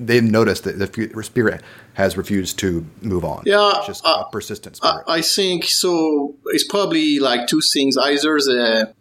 they've 0.00 0.22
noticed 0.22 0.64
that 0.64 0.78
the 0.78 1.22
spirit 1.22 1.62
has 1.94 2.16
refused 2.16 2.58
to 2.58 2.84
move 3.02 3.24
on. 3.24 3.42
Yeah, 3.46 3.76
it's 3.76 3.86
just 3.86 4.04
uh, 4.04 4.24
a 4.26 4.30
persistent 4.30 4.80
I, 4.82 4.88
spirit. 4.88 5.04
I 5.06 5.20
think 5.22 5.64
so. 5.66 6.34
It's 6.46 6.66
probably 6.66 7.20
like 7.20 7.46
two 7.46 7.60
things. 7.60 7.96
Either 7.96 8.38
the 8.38 8.94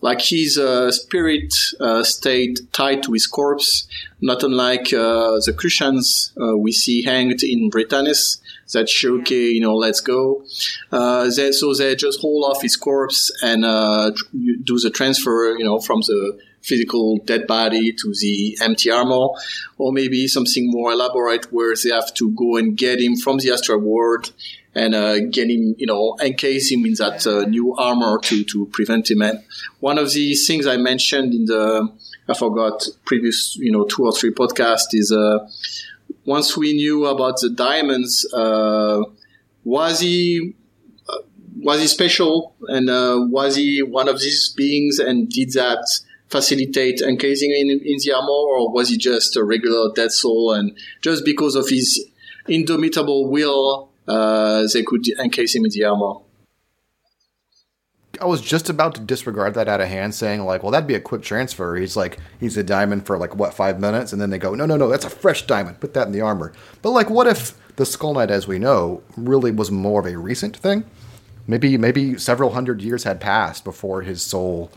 like 0.00 0.22
his 0.22 0.56
uh, 0.56 0.90
spirit 0.90 1.52
uh, 1.78 2.02
stayed 2.02 2.72
tied 2.72 3.02
to 3.02 3.12
his 3.12 3.26
corpse, 3.26 3.86
not 4.20 4.42
unlike 4.42 4.92
uh, 4.92 5.38
the 5.44 5.54
cushions 5.56 6.32
uh, 6.40 6.56
we 6.56 6.72
see 6.72 7.02
hanged 7.02 7.42
in 7.42 7.70
Vritannis. 7.70 8.40
That 8.72 8.88
show, 8.88 9.18
okay, 9.18 9.48
you 9.48 9.60
know, 9.60 9.74
let's 9.74 10.00
go. 10.00 10.44
Uh, 10.92 11.28
they, 11.36 11.50
so 11.50 11.74
they 11.74 11.96
just 11.96 12.20
hold 12.20 12.44
off 12.44 12.62
his 12.62 12.76
corpse 12.76 13.32
and 13.42 13.64
uh, 13.64 14.12
do 14.32 14.78
the 14.78 14.90
transfer, 14.90 15.56
you 15.58 15.64
know, 15.64 15.80
from 15.80 16.02
the 16.02 16.38
physical 16.62 17.18
dead 17.24 17.48
body 17.48 17.92
to 17.92 18.14
the 18.20 18.56
empty 18.60 18.90
armor, 18.90 19.28
or 19.76 19.92
maybe 19.92 20.28
something 20.28 20.70
more 20.70 20.92
elaborate 20.92 21.52
where 21.52 21.74
they 21.74 21.90
have 21.90 22.14
to 22.14 22.30
go 22.30 22.56
and 22.56 22.76
get 22.76 23.00
him 23.00 23.16
from 23.16 23.38
the 23.38 23.50
astral 23.50 23.80
world 23.80 24.32
and 24.74 24.94
uh, 24.94 25.14
him, 25.14 25.74
you 25.78 25.86
know, 25.86 26.16
encase 26.22 26.70
him 26.70 26.86
in 26.86 26.94
that 26.94 27.26
uh, 27.26 27.44
new 27.46 27.74
armor 27.76 28.18
to 28.22 28.44
to 28.44 28.66
prevent 28.66 29.10
him. 29.10 29.22
And 29.22 29.42
one 29.80 29.98
of 29.98 30.12
the 30.12 30.34
things 30.34 30.66
I 30.66 30.76
mentioned 30.76 31.34
in 31.34 31.46
the 31.46 31.92
I 32.28 32.34
forgot 32.34 32.86
previous, 33.04 33.56
you 33.56 33.72
know, 33.72 33.84
two 33.84 34.04
or 34.04 34.12
three 34.12 34.30
podcasts 34.30 34.92
is 34.92 35.10
uh, 35.10 35.48
once 36.24 36.56
we 36.56 36.72
knew 36.74 37.06
about 37.06 37.40
the 37.40 37.50
diamonds, 37.50 38.26
uh, 38.32 39.02
was 39.64 40.00
he 40.00 40.54
was 41.56 41.80
he 41.80 41.86
special 41.86 42.54
and 42.68 42.88
uh, 42.88 43.18
was 43.18 43.56
he 43.56 43.82
one 43.82 44.08
of 44.08 44.20
these 44.20 44.52
beings 44.56 44.98
and 44.98 45.28
did 45.28 45.52
that 45.52 45.84
facilitate 46.28 47.00
encasing 47.00 47.50
in, 47.50 47.70
in 47.70 47.98
the 48.04 48.12
armor 48.14 48.28
or 48.30 48.72
was 48.72 48.88
he 48.88 48.96
just 48.96 49.36
a 49.36 49.44
regular 49.44 49.92
dead 49.94 50.12
soul 50.12 50.52
and 50.52 50.76
just 51.02 51.24
because 51.24 51.56
of 51.56 51.68
his 51.68 52.08
indomitable 52.48 53.30
will 53.30 53.89
uh, 54.10 54.66
they 54.72 54.82
could 54.82 55.04
encase 55.24 55.54
him 55.54 55.64
in 55.64 55.70
the 55.70 55.84
armor 55.84 56.14
I 58.20 58.26
was 58.26 58.42
just 58.42 58.68
about 58.68 58.94
to 58.96 59.00
disregard 59.00 59.54
that 59.54 59.68
out 59.68 59.80
of 59.80 59.88
hand, 59.88 60.14
saying 60.14 60.44
like, 60.44 60.62
"Well, 60.62 60.72
that'd 60.72 60.86
be 60.86 60.94
a 60.94 61.00
quick 61.00 61.22
transfer." 61.22 61.76
He's 61.76 61.96
like, 61.96 62.18
he's 62.38 62.56
a 62.56 62.62
diamond 62.62 63.06
for 63.06 63.16
like 63.16 63.34
what 63.34 63.54
five 63.54 63.80
minutes, 63.80 64.12
and 64.12 64.20
then 64.20 64.28
they 64.28 64.38
go, 64.38 64.54
"No, 64.54 64.66
no, 64.66 64.76
no, 64.76 64.88
that's 64.88 65.06
a 65.06 65.10
fresh 65.10 65.46
diamond. 65.46 65.80
Put 65.80 65.94
that 65.94 66.06
in 66.06 66.12
the 66.12 66.20
armor." 66.20 66.52
But 66.82 66.90
like, 66.90 67.08
what 67.08 67.26
if 67.26 67.54
the 67.76 67.86
Skull 67.86 68.14
Knight, 68.14 68.30
as 68.30 68.46
we 68.46 68.58
know, 68.58 69.02
really 69.16 69.50
was 69.50 69.70
more 69.70 70.00
of 70.00 70.06
a 70.06 70.18
recent 70.18 70.54
thing? 70.56 70.84
Maybe, 71.46 71.78
maybe 71.78 72.18
several 72.18 72.50
hundred 72.50 72.82
years 72.82 73.04
had 73.04 73.20
passed 73.20 73.64
before 73.64 74.02
his 74.02 74.22
soul, 74.22 74.70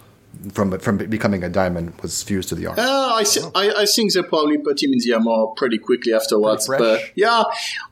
from 0.52 0.78
from 0.80 0.98
becoming 0.98 1.44
a 1.44 1.50
diamond, 1.50 1.94
was 2.02 2.22
fused 2.24 2.50
to 2.50 2.56
the 2.56 2.68
armor. 2.68 2.82
Uh, 2.82 3.16
I, 3.16 3.24
thi- 3.24 3.50
I, 3.56 3.82
I 3.84 3.86
think 3.86 4.14
they 4.14 4.22
probably 4.24 4.58
put 4.58 4.82
him 4.82 4.92
in 4.94 5.00
the 5.00 5.14
armor 5.14 5.48
pretty 5.56 5.78
quickly 5.78 6.14
afterwards. 6.14 6.68
Pretty 6.68 6.84
But 6.84 7.12
yeah, 7.16 7.44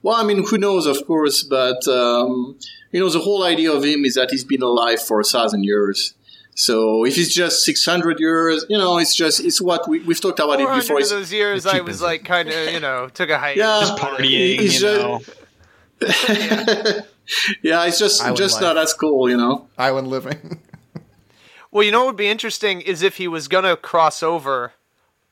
well, 0.03 0.15
I 0.15 0.23
mean, 0.23 0.45
who 0.47 0.57
knows, 0.57 0.85
of 0.85 1.05
course. 1.05 1.43
But 1.43 1.87
um, 1.87 2.57
you 2.91 2.99
know, 2.99 3.09
the 3.09 3.19
whole 3.19 3.43
idea 3.43 3.71
of 3.71 3.83
him 3.83 4.05
is 4.05 4.15
that 4.15 4.31
he's 4.31 4.43
been 4.43 4.61
alive 4.63 5.01
for 5.01 5.19
a 5.19 5.23
thousand 5.23 5.63
years. 5.63 6.13
So 6.53 7.05
if 7.05 7.17
it's 7.17 7.33
just 7.33 7.63
six 7.63 7.85
hundred 7.85 8.19
years, 8.19 8.65
you 8.69 8.77
know, 8.77 8.97
it's 8.97 9.15
just 9.15 9.39
it's 9.39 9.61
what 9.61 9.87
we, 9.87 9.99
we've 9.99 10.19
talked 10.19 10.39
about 10.39 10.59
it 10.59 10.67
before. 10.67 10.97
of 10.97 11.01
It's, 11.01 11.09
those 11.11 11.31
years, 11.31 11.65
I 11.65 11.79
was 11.79 12.01
like 12.01 12.25
kind 12.25 12.49
of, 12.49 12.73
you 12.73 12.79
know, 12.81 13.07
took 13.07 13.29
a 13.29 13.37
hike. 13.39 13.55
Yeah. 13.55 13.79
Just 13.81 13.95
partying, 13.97 14.61
you 14.61 14.69
just- 14.69 14.81
know. 14.83 15.21
yeah, 17.61 17.85
it's 17.85 17.99
just 17.99 18.21
Island 18.21 18.37
just 18.37 18.55
life. 18.55 18.61
not 18.63 18.77
as 18.77 18.93
cool, 18.93 19.29
you 19.29 19.37
know. 19.37 19.67
Island 19.77 20.07
living. 20.07 20.59
Well, 21.71 21.83
you 21.83 21.91
know 21.91 21.99
what 21.99 22.07
would 22.07 22.17
be 22.17 22.27
interesting 22.27 22.81
is 22.81 23.01
if 23.01 23.17
he 23.17 23.27
was 23.27 23.47
gonna 23.47 23.77
cross 23.77 24.21
over, 24.21 24.73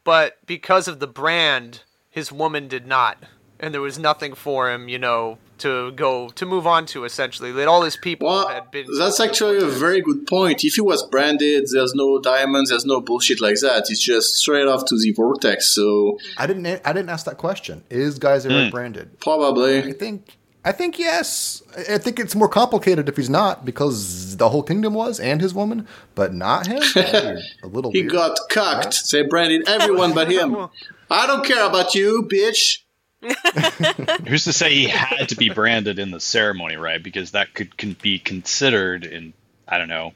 but 0.03 0.37
because 0.45 0.87
of 0.87 0.99
the 0.99 1.07
brand, 1.07 1.83
his 2.09 2.31
woman 2.31 2.67
did 2.67 2.87
not, 2.87 3.17
and 3.59 3.73
there 3.73 3.81
was 3.81 3.99
nothing 3.99 4.33
for 4.33 4.71
him, 4.71 4.87
you 4.87 4.97
know, 4.97 5.37
to 5.57 5.91
go 5.91 6.29
to 6.29 6.45
move 6.45 6.65
on 6.65 6.85
to. 6.87 7.03
Essentially, 7.03 7.51
that 7.51 7.67
all 7.67 7.83
his 7.83 7.97
people 7.97 8.27
Well, 8.27 8.47
had 8.47 8.71
been. 8.71 8.87
that's 8.97 9.19
actually 9.19 9.57
a 9.57 9.67
very 9.67 10.01
good 10.01 10.25
point. 10.27 10.63
If 10.63 10.75
he 10.75 10.81
was 10.81 11.03
branded, 11.03 11.67
there's 11.71 11.93
no 11.93 12.19
diamonds, 12.19 12.69
there's 12.69 12.85
no 12.85 13.01
bullshit 13.01 13.41
like 13.41 13.59
that. 13.59 13.89
It's 13.89 14.01
just 14.01 14.35
straight 14.35 14.67
off 14.67 14.85
to 14.85 14.97
the 14.97 15.11
vortex. 15.11 15.67
So 15.67 16.17
I 16.37 16.47
didn't. 16.47 16.65
I 16.65 16.93
didn't 16.93 17.09
ask 17.09 17.25
that 17.25 17.37
question. 17.37 17.83
Is 17.89 18.17
Geyser 18.17 18.49
hmm. 18.49 18.69
branded? 18.69 19.19
Probably 19.19 19.83
i 19.83 19.91
think 19.91 20.38
I 20.65 20.71
think 20.73 20.99
yes. 20.99 21.63
I 21.75 21.95
I 21.95 21.97
think 21.97 22.19
it's 22.19 22.35
more 22.35 22.49
complicated 22.49 23.07
if 23.09 23.15
he's 23.17 23.29
not 23.29 23.65
because 23.65 24.35
the 24.37 24.49
whole 24.49 24.63
kingdom 24.63 24.93
was 24.93 25.19
and 25.19 25.39
his 25.41 25.53
woman, 25.53 25.87
but 26.15 26.33
not 26.33 26.67
him. 26.67 26.81
A 26.95 27.37
little 27.67 27.91
He 27.91 28.01
weird. 28.01 28.11
got 28.11 28.37
cucked. 28.49 29.09
They 29.11 29.23
branded 29.23 29.67
everyone 29.69 30.13
but 30.13 30.29
him. 30.31 30.55
I 31.11 31.25
don't 31.27 31.45
care 31.45 31.65
about 31.65 31.95
you, 31.95 32.27
bitch. 32.31 32.79
Who's 34.27 34.45
to 34.45 34.53
say 34.53 34.73
he 34.73 34.87
had 34.87 35.29
to 35.29 35.35
be 35.35 35.49
branded 35.49 35.99
in 35.99 36.11
the 36.11 36.19
ceremony, 36.19 36.75
right? 36.77 37.01
Because 37.01 37.31
that 37.31 37.53
could 37.53 37.75
can 37.77 37.93
be 38.01 38.19
considered 38.19 39.05
in 39.05 39.33
I 39.67 39.77
don't 39.77 39.89
know 39.89 40.13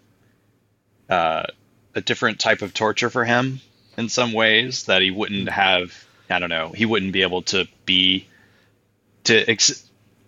uh, 1.10 1.44
a 1.96 2.02
different 2.02 2.40
type 2.40 2.62
of 2.62 2.74
torture 2.74 3.10
for 3.10 3.26
him 3.26 3.60
in 3.98 4.10
some 4.10 4.34
ways 4.34 4.86
that 4.86 5.02
he 5.02 5.12
wouldn't 5.12 5.50
have. 5.50 5.94
I 6.30 6.40
don't 6.40 6.50
know. 6.50 6.70
He 6.70 6.86
wouldn't 6.86 7.12
be 7.14 7.22
able 7.24 7.42
to 7.44 7.68
be 7.86 8.28
to 9.26 9.50
ex- 9.50 9.84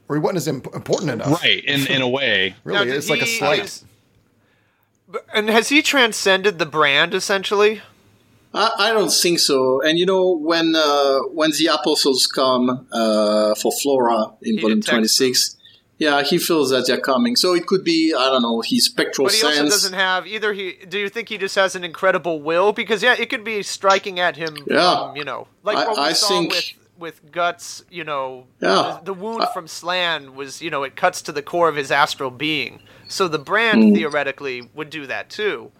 or 0.07 0.15
he 0.15 0.19
wasn't 0.19 0.37
as 0.37 0.47
imp- 0.47 0.73
important 0.75 1.11
enough. 1.11 1.41
right 1.41 1.63
in 1.65 1.87
in 1.87 2.01
a 2.01 2.07
way. 2.09 2.55
Really, 2.63 2.79
Now, 2.79 2.83
did 2.85 2.95
it's 2.95 3.09
like 3.09 3.21
a 3.21 3.25
he- 3.25 3.37
slight. 3.37 3.83
And 5.33 5.49
has 5.49 5.69
he 5.69 5.81
transcended 5.81 6.57
the 6.59 6.65
brand 6.65 7.13
essentially? 7.13 7.81
I, 8.53 8.71
I 8.79 8.91
don't 8.93 9.11
think 9.11 9.39
so. 9.39 9.81
And 9.81 9.99
you 9.99 10.05
know, 10.05 10.31
when 10.31 10.75
uh, 10.75 11.19
when 11.31 11.51
the 11.51 11.67
apostles 11.71 12.25
come 12.27 12.87
uh, 12.91 13.53
for 13.55 13.71
Flora 13.83 14.31
in 14.41 14.55
He 14.55 14.61
volume 14.61 14.79
detects 14.79 14.89
twenty 14.89 15.07
six, 15.07 15.57
yeah, 15.99 16.23
he 16.23 16.37
feels 16.37 16.71
that 16.71 16.87
they're 16.87 16.99
coming. 16.99 17.35
So 17.35 17.53
it 17.53 17.67
could 17.67 17.83
be 17.83 18.13
I 18.17 18.29
don't 18.29 18.41
know 18.41 18.61
his 18.61 18.85
spectral 18.85 19.29
sense. 19.29 19.41
But 19.43 19.53
he 19.53 19.59
also 19.59 19.69
doesn't 19.69 19.93
have 19.93 20.25
either. 20.25 20.53
He 20.53 20.73
do 20.89 20.97
you 20.97 21.09
think 21.09 21.29
he 21.29 21.37
just 21.37 21.55
has 21.55 21.75
an 21.75 21.83
incredible 21.83 22.41
will? 22.41 22.73
Because 22.73 23.03
yeah, 23.03 23.13
it 23.17 23.29
could 23.29 23.43
be 23.43 23.61
striking 23.61 24.19
at 24.19 24.37
him. 24.37 24.57
Yeah. 24.67 25.07
from, 25.07 25.17
you 25.17 25.23
know, 25.25 25.47
like 25.63 25.77
I- 25.77 25.87
what 25.87 25.97
we 25.97 26.03
I 26.03 26.13
saw 26.13 26.27
think- 26.29 26.51
with 26.51 26.73
with 26.97 27.31
guts. 27.31 27.83
You 27.89 28.03
know, 28.03 28.45
Yeah. 28.61 28.99
the, 29.03 29.13
the 29.13 29.13
wound 29.13 29.47
from 29.53 29.67
Slan 29.67 30.35
was 30.35 30.61
you 30.61 30.69
know 30.69 30.83
it 30.83 30.95
cuts 30.95 31.21
to 31.23 31.31
the 31.31 31.41
core 31.41 31.69
of 31.69 31.75
his 31.75 31.91
astral 31.91 32.31
being. 32.31 32.79
So 33.07 33.27
the 33.27 33.39
brand 33.39 33.83
Hmm. 33.83 33.93
theoretically 33.93 34.69
would 34.73 34.89
do 34.89 35.05
that 35.07 35.29
too. 35.29 35.71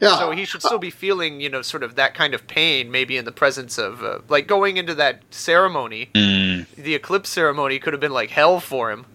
yeah, 0.00 0.18
So 0.18 0.30
he 0.32 0.44
should 0.44 0.62
still 0.62 0.78
be 0.78 0.90
feeling 0.90 1.40
you 1.40 1.48
know 1.48 1.62
sort 1.62 1.82
of 1.82 1.94
that 1.96 2.14
kind 2.14 2.34
of 2.34 2.46
pain, 2.46 2.90
maybe 2.90 3.16
in 3.16 3.24
the 3.24 3.32
presence 3.32 3.78
of 3.78 4.02
uh, 4.02 4.18
like 4.28 4.46
going 4.46 4.76
into 4.76 4.94
that 4.96 5.22
ceremony. 5.30 6.10
Mm, 6.14 6.66
The 6.76 6.94
eclipse 6.94 7.30
ceremony 7.30 7.78
could 7.78 7.92
have 7.92 8.00
been 8.00 8.12
like 8.12 8.30
hell 8.30 8.58
for 8.60 8.90
him. 8.90 9.06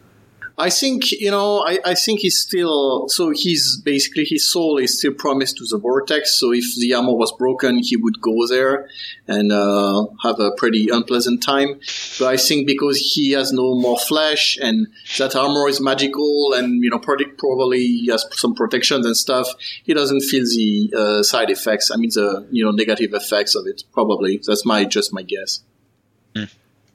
I 0.59 0.71
think 0.71 1.11
you 1.11 1.29
know. 1.29 1.63
I, 1.67 1.77
I 1.85 1.93
think 1.93 2.21
he's 2.21 2.39
still 2.39 3.07
so 3.09 3.29
he's 3.29 3.79
basically 3.85 4.25
his 4.25 4.51
soul 4.51 4.79
is 4.79 4.97
still 4.97 5.13
promised 5.13 5.57
to 5.57 5.65
the 5.69 5.77
vortex. 5.77 6.39
So 6.39 6.51
if 6.51 6.65
the 6.79 6.95
armor 6.95 7.13
was 7.13 7.31
broken, 7.31 7.77
he 7.77 7.95
would 7.95 8.19
go 8.19 8.47
there 8.47 8.89
and 9.27 9.51
uh, 9.51 10.07
have 10.23 10.39
a 10.39 10.51
pretty 10.57 10.89
unpleasant 10.89 11.43
time. 11.43 11.79
But 12.17 12.27
I 12.29 12.37
think 12.37 12.65
because 12.65 12.97
he 12.97 13.31
has 13.33 13.51
no 13.53 13.75
more 13.75 13.99
flesh 13.99 14.57
and 14.59 14.87
that 15.19 15.35
armor 15.35 15.69
is 15.69 15.79
magical 15.79 16.53
and 16.53 16.83
you 16.83 16.89
know 16.89 16.97
probably 16.97 18.07
has 18.09 18.25
some 18.31 18.55
protections 18.55 19.05
and 19.05 19.15
stuff, 19.15 19.47
he 19.83 19.93
doesn't 19.93 20.21
feel 20.21 20.43
the 20.43 20.91
uh, 20.97 21.23
side 21.23 21.51
effects. 21.51 21.91
I 21.91 21.97
mean 21.97 22.09
the 22.15 22.47
you 22.49 22.65
know 22.65 22.71
negative 22.71 23.13
effects 23.13 23.53
of 23.53 23.67
it. 23.67 23.83
Probably 23.93 24.41
that's 24.43 24.65
my 24.65 24.85
just 24.85 25.13
my 25.13 25.21
guess. 25.21 25.61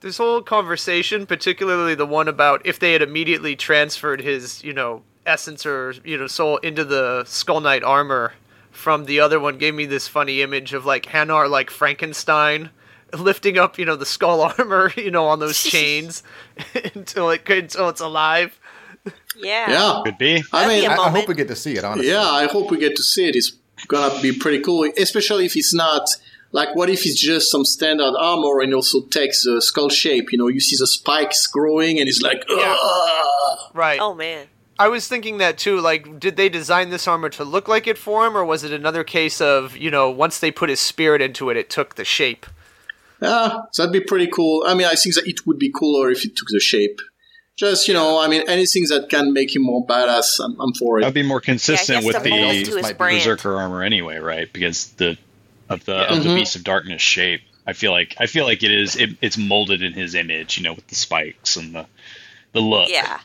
This 0.03 0.19
whole 0.19 0.43
conversation, 0.43 1.27
particularly 1.27 1.95
the 1.95 2.07
one 2.07 2.29
about 2.29 2.67
if 2.67 2.79
they 2.79 2.93
had 2.93 3.03
immediately 3.03 3.57
transferred 3.57 4.21
his, 4.21 4.63
you 4.63 4.73
know, 4.73 5.03
essence 5.25 5.65
or 5.65 5.95
you 6.05 6.19
know 6.19 6.27
soul 6.27 6.57
into 6.59 6.85
the 6.85 7.25
Skull 7.25 7.61
Knight 7.61 7.85
armor 7.85 8.35
from 8.73 9.05
the 9.05 9.21
other 9.21 9.39
one, 9.39 9.59
gave 9.59 9.75
me 9.75 9.87
this 9.87 10.09
funny 10.09 10.43
image 10.43 10.75
of 10.75 10.85
like 10.85 11.07
Hanarr 11.07 11.49
like 11.49 11.71
Frankenstein 11.71 12.71
lifting 13.15 13.59
up, 13.59 13.79
you 13.79 13.85
know, 13.85 13.97
the 13.97 14.07
skull 14.07 14.41
armor, 14.59 14.93
you 14.97 15.11
know, 15.11 15.27
on 15.27 15.39
those 15.39 15.63
chains 15.63 16.23
until 16.95 17.31
it 17.31 17.49
until 17.49 17.89
it's 17.89 18.01
alive. 18.01 18.59
Yeah. 19.37 19.71
Yeah, 19.71 20.03
could 20.05 20.19
be. 20.19 20.43
I 20.53 20.67
That'd 20.67 20.83
be 20.83 20.89
mean 20.89 20.99
I, 20.99 21.11
hope 21.11 21.29
we 21.29 21.35
get 21.35 21.49
to 21.49 21.57
see 21.57 21.77
it. 21.77 21.85
Honestly, 21.85 22.11
Yeah, 22.11 22.23
I 22.23 22.47
hope 22.47 22.71
we 22.71 22.79
get 22.79 22.97
to 22.97 23.03
see 23.03 23.29
it. 23.29 23.35
It's 23.35 23.53
gonna 23.89 24.21
be 24.21 24.33
pretty 24.33 24.61
cool, 24.61 24.91
especially 24.97 25.47
if 25.47 25.57
it's 25.57 25.75
not 25.75 26.09
like 26.53 26.75
what 26.77 26.89
if 26.89 27.05
it's 27.07 27.21
just 27.21 27.51
some 27.51 27.65
standard 27.65 28.15
armor 28.19 28.61
and 28.61 28.73
also 28.75 29.03
takes 29.07 29.45
the 29.45 29.61
skull 29.61 29.89
shape. 29.89 30.33
You 30.33 30.39
know, 30.39 30.49
you 30.49 30.61
see 30.61 30.77
the 30.79 30.87
spikes 30.87 31.47
growing, 31.47 31.99
and 31.99 32.09
it's 32.09 32.23
like, 32.23 32.45
Yeah. 32.49 32.77
Right. 33.75 33.99
Oh 34.01 34.15
man. 34.15 34.47
I 34.79 34.89
was 34.89 35.07
thinking 35.07 35.39
that 35.39 35.59
too. 35.59 35.81
Like, 35.81 36.19
did 36.19 36.37
they 36.37 36.49
design 36.49 36.91
this 36.91 37.07
armor 37.07 37.29
to 37.31 37.45
look 37.45 37.69
like 37.69 37.87
it 37.87 37.99
for 37.99 38.27
him, 38.27 38.37
or 38.37 38.45
was 38.45 38.65
it 38.65 38.73
another 38.73 39.05
case 39.05 39.41
of 39.41 39.77
you 39.77 39.91
know 39.91 40.11
once 40.11 40.39
they 40.39 40.51
put 40.51 40.69
his 40.71 40.81
spirit 40.81 41.21
into 41.21 41.51
it, 41.51 41.57
it 41.57 41.71
took 41.71 41.95
the 41.95 42.05
shape? 42.05 42.47
yeah, 43.23 43.59
that'd 43.77 43.93
be 43.93 44.01
pretty 44.01 44.27
cool. 44.27 44.65
I 44.67 44.75
mean, 44.75 44.87
I 44.87 44.95
think 44.95 45.15
that 45.15 45.27
it 45.27 45.47
would 45.47 45.59
be 45.59 45.71
cooler 45.71 46.11
if 46.11 46.25
it 46.25 46.35
took 46.37 46.49
the 46.49 46.61
shape. 46.61 47.01
Just 47.57 47.87
you 47.87 47.95
know, 47.95 48.21
I 48.21 48.29
mean, 48.29 48.43
anything 48.49 48.85
that 48.89 49.09
can 49.09 49.33
make 49.33 49.55
him 49.55 49.63
more 49.63 49.87
badass, 49.87 50.41
I'm, 50.43 50.59
I'm 50.61 50.75
for 50.75 50.99
it. 50.99 51.03
That'd 51.03 51.15
be 51.15 51.23
more 51.23 51.41
consistent 51.41 51.97
has 51.97 52.05
with 52.05 52.23
to 52.23 52.29
mold 52.29 52.55
the 52.55 52.65
to 52.65 52.83
might 52.83 52.99
be 52.99 53.17
berserker 53.17 53.57
armor 53.57 53.83
anyway, 53.83 54.19
right? 54.19 54.53
Because 54.53 54.89
the 54.93 55.17
of 55.73 55.85
the 55.85 55.95
of 55.97 56.19
Mhm. 56.19 56.23
the 56.25 56.35
beast 56.35 56.57
of 56.57 56.65
darkness 56.65 57.03
shape, 57.03 57.43
I 57.67 57.73
feel 57.73 57.93
like 57.93 58.15
I 58.19 58.27
feel 58.27 58.45
like 58.45 58.63
it 58.63 58.71
is 58.71 58.97
it, 58.97 59.11
it's 59.21 59.37
molded 59.39 59.83
in 59.83 59.93
his 59.93 60.15
image, 60.15 60.57
you 60.59 60.65
know, 60.65 60.73
with 60.75 60.87
the 60.89 60.95
spikes 60.95 61.57
and 61.57 61.75
the 61.75 61.87
the 62.53 62.61
look. 62.61 62.89
Yeah. 62.91 63.21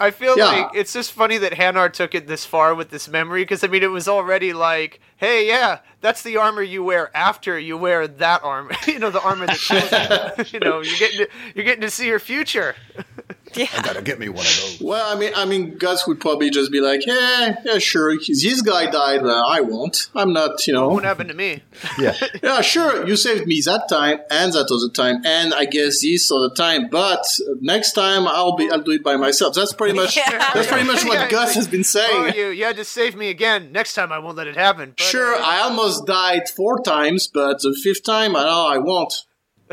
I 0.00 0.10
feel 0.10 0.38
Yeah. 0.38 0.46
like 0.46 0.70
it's 0.74 0.94
just 0.94 1.12
funny 1.12 1.36
that 1.36 1.52
Hanarr 1.52 1.92
took 1.92 2.14
it 2.14 2.26
this 2.26 2.46
far 2.46 2.74
with 2.74 2.88
this 2.88 3.08
memory 3.08 3.42
because 3.42 3.62
I 3.62 3.66
mean 3.66 3.82
it 3.82 3.88
was 3.90 4.08
already 4.08 4.54
like, 4.54 5.00
hey, 5.18 5.46
yeah, 5.46 5.80
that's 6.00 6.22
the 6.22 6.38
armor 6.38 6.62
you 6.62 6.82
wear 6.82 7.14
after 7.14 7.58
you 7.58 7.76
wear 7.76 8.08
that 8.08 8.42
armor. 8.42 8.72
you 8.86 8.98
know, 8.98 9.10
the 9.10 9.20
armor 9.20 9.46
that 9.46 10.44
you. 10.48 10.58
you 10.58 10.60
know, 10.60 10.80
you're 10.80 10.96
getting 10.98 11.18
to, 11.18 11.28
you're 11.54 11.64
getting 11.66 11.82
to 11.82 11.90
see 11.90 12.06
your 12.06 12.18
future. 12.20 12.74
I 13.56 13.82
gotta 13.82 14.02
get 14.02 14.18
me 14.18 14.28
one 14.28 14.40
of 14.46 14.56
those. 14.60 14.80
well, 14.80 15.14
I 15.14 15.18
mean, 15.18 15.32
I 15.34 15.44
mean, 15.44 15.76
Guts 15.78 16.06
would 16.06 16.20
probably 16.20 16.50
just 16.50 16.70
be 16.70 16.80
like, 16.80 17.04
"Yeah, 17.06 17.56
yeah, 17.64 17.78
sure. 17.78 18.16
This 18.16 18.62
guy 18.62 18.90
died. 18.90 19.22
Uh, 19.22 19.44
I 19.48 19.60
won't. 19.60 20.08
I'm 20.14 20.32
not. 20.32 20.66
You 20.66 20.74
know, 20.74 20.88
What 20.88 21.04
happened 21.04 21.30
to 21.30 21.34
me? 21.34 21.62
Yeah, 21.98 22.14
Yeah, 22.42 22.60
sure. 22.60 23.06
You 23.06 23.16
saved 23.16 23.46
me 23.46 23.60
that 23.66 23.88
time 23.88 24.18
and 24.30 24.52
that 24.52 24.70
other 24.70 24.92
time, 24.92 25.22
and 25.24 25.52
I 25.54 25.64
guess 25.64 26.00
this 26.02 26.30
other 26.30 26.54
time. 26.54 26.88
But 26.90 27.24
next 27.60 27.92
time, 27.92 28.26
I'll 28.28 28.56
be 28.56 28.70
I'll 28.70 28.80
do 28.82 28.92
it 28.92 29.02
by 29.02 29.16
myself. 29.16 29.54
That's 29.54 29.72
pretty 29.72 29.94
much 29.94 30.16
Yeah. 30.16 30.50
that's 30.54 30.68
pretty 30.68 30.86
much 30.86 31.04
what 31.04 31.14
Yeah, 31.14 31.28
Guts 31.28 31.48
like, 31.50 31.54
has 31.56 31.68
been 31.68 31.80
Oh, 31.80 31.82
saying. 31.82 32.34
you 32.36 32.46
you 32.48 32.64
had 32.64 32.76
to 32.76 32.84
save 32.84 33.16
me 33.16 33.28
again. 33.30 33.72
Next 33.72 33.94
time 33.94 34.12
I 34.12 34.18
won't 34.18 34.36
let 34.36 34.46
it 34.46 34.56
happen. 34.56 34.94
But, 34.96 35.04
Sure, 35.06 35.34
uh, 35.34 35.40
I 35.42 35.60
almost 35.60 36.06
died 36.06 36.48
four 36.48 36.80
times, 36.82 37.26
but 37.26 37.60
the 37.62 37.74
fifth 37.82 38.04
time, 38.04 38.36
I 38.36 38.44
know 38.44 38.66
I 38.66 38.78
won't. 38.78 39.12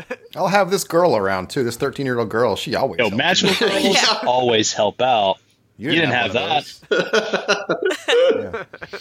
I'll 0.36 0.48
have 0.48 0.70
this 0.70 0.84
girl 0.84 1.16
around 1.16 1.50
too. 1.50 1.64
This 1.64 1.76
thirteen-year-old 1.76 2.28
girl. 2.30 2.56
She 2.56 2.74
always. 2.74 2.98
Yo, 2.98 3.10
magical 3.10 3.50
me. 3.68 3.82
girls 3.82 3.94
Yeah. 3.96 4.18
always 4.26 4.72
help 4.72 5.00
out. 5.02 5.36
You 5.76 5.90
You 5.90 5.96
didn't 6.00 6.12
have 6.14 6.34
one 6.34 6.42
of 6.42 6.80
that. 6.88 8.68
yeah. 8.88 8.98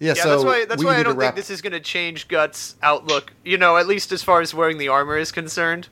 Yeah, 0.00 0.14
Yeah, 0.14 0.22
so 0.22 0.28
that's 0.30 0.44
why 0.44 0.64
that's 0.66 0.84
why 0.84 0.96
I 0.98 1.02
don't 1.02 1.18
think 1.18 1.34
this 1.36 1.50
is 1.50 1.62
going 1.62 1.72
to 1.72 1.80
change 1.80 2.28
Guts' 2.28 2.74
outlook. 2.82 3.32
You 3.44 3.56
know, 3.58 3.76
at 3.76 3.86
least 3.86 4.10
as 4.12 4.22
far 4.22 4.40
as 4.40 4.52
wearing 4.52 4.78
the 4.78 4.88
armor 4.88 5.16
is 5.16 5.30
concerned. 5.32 5.88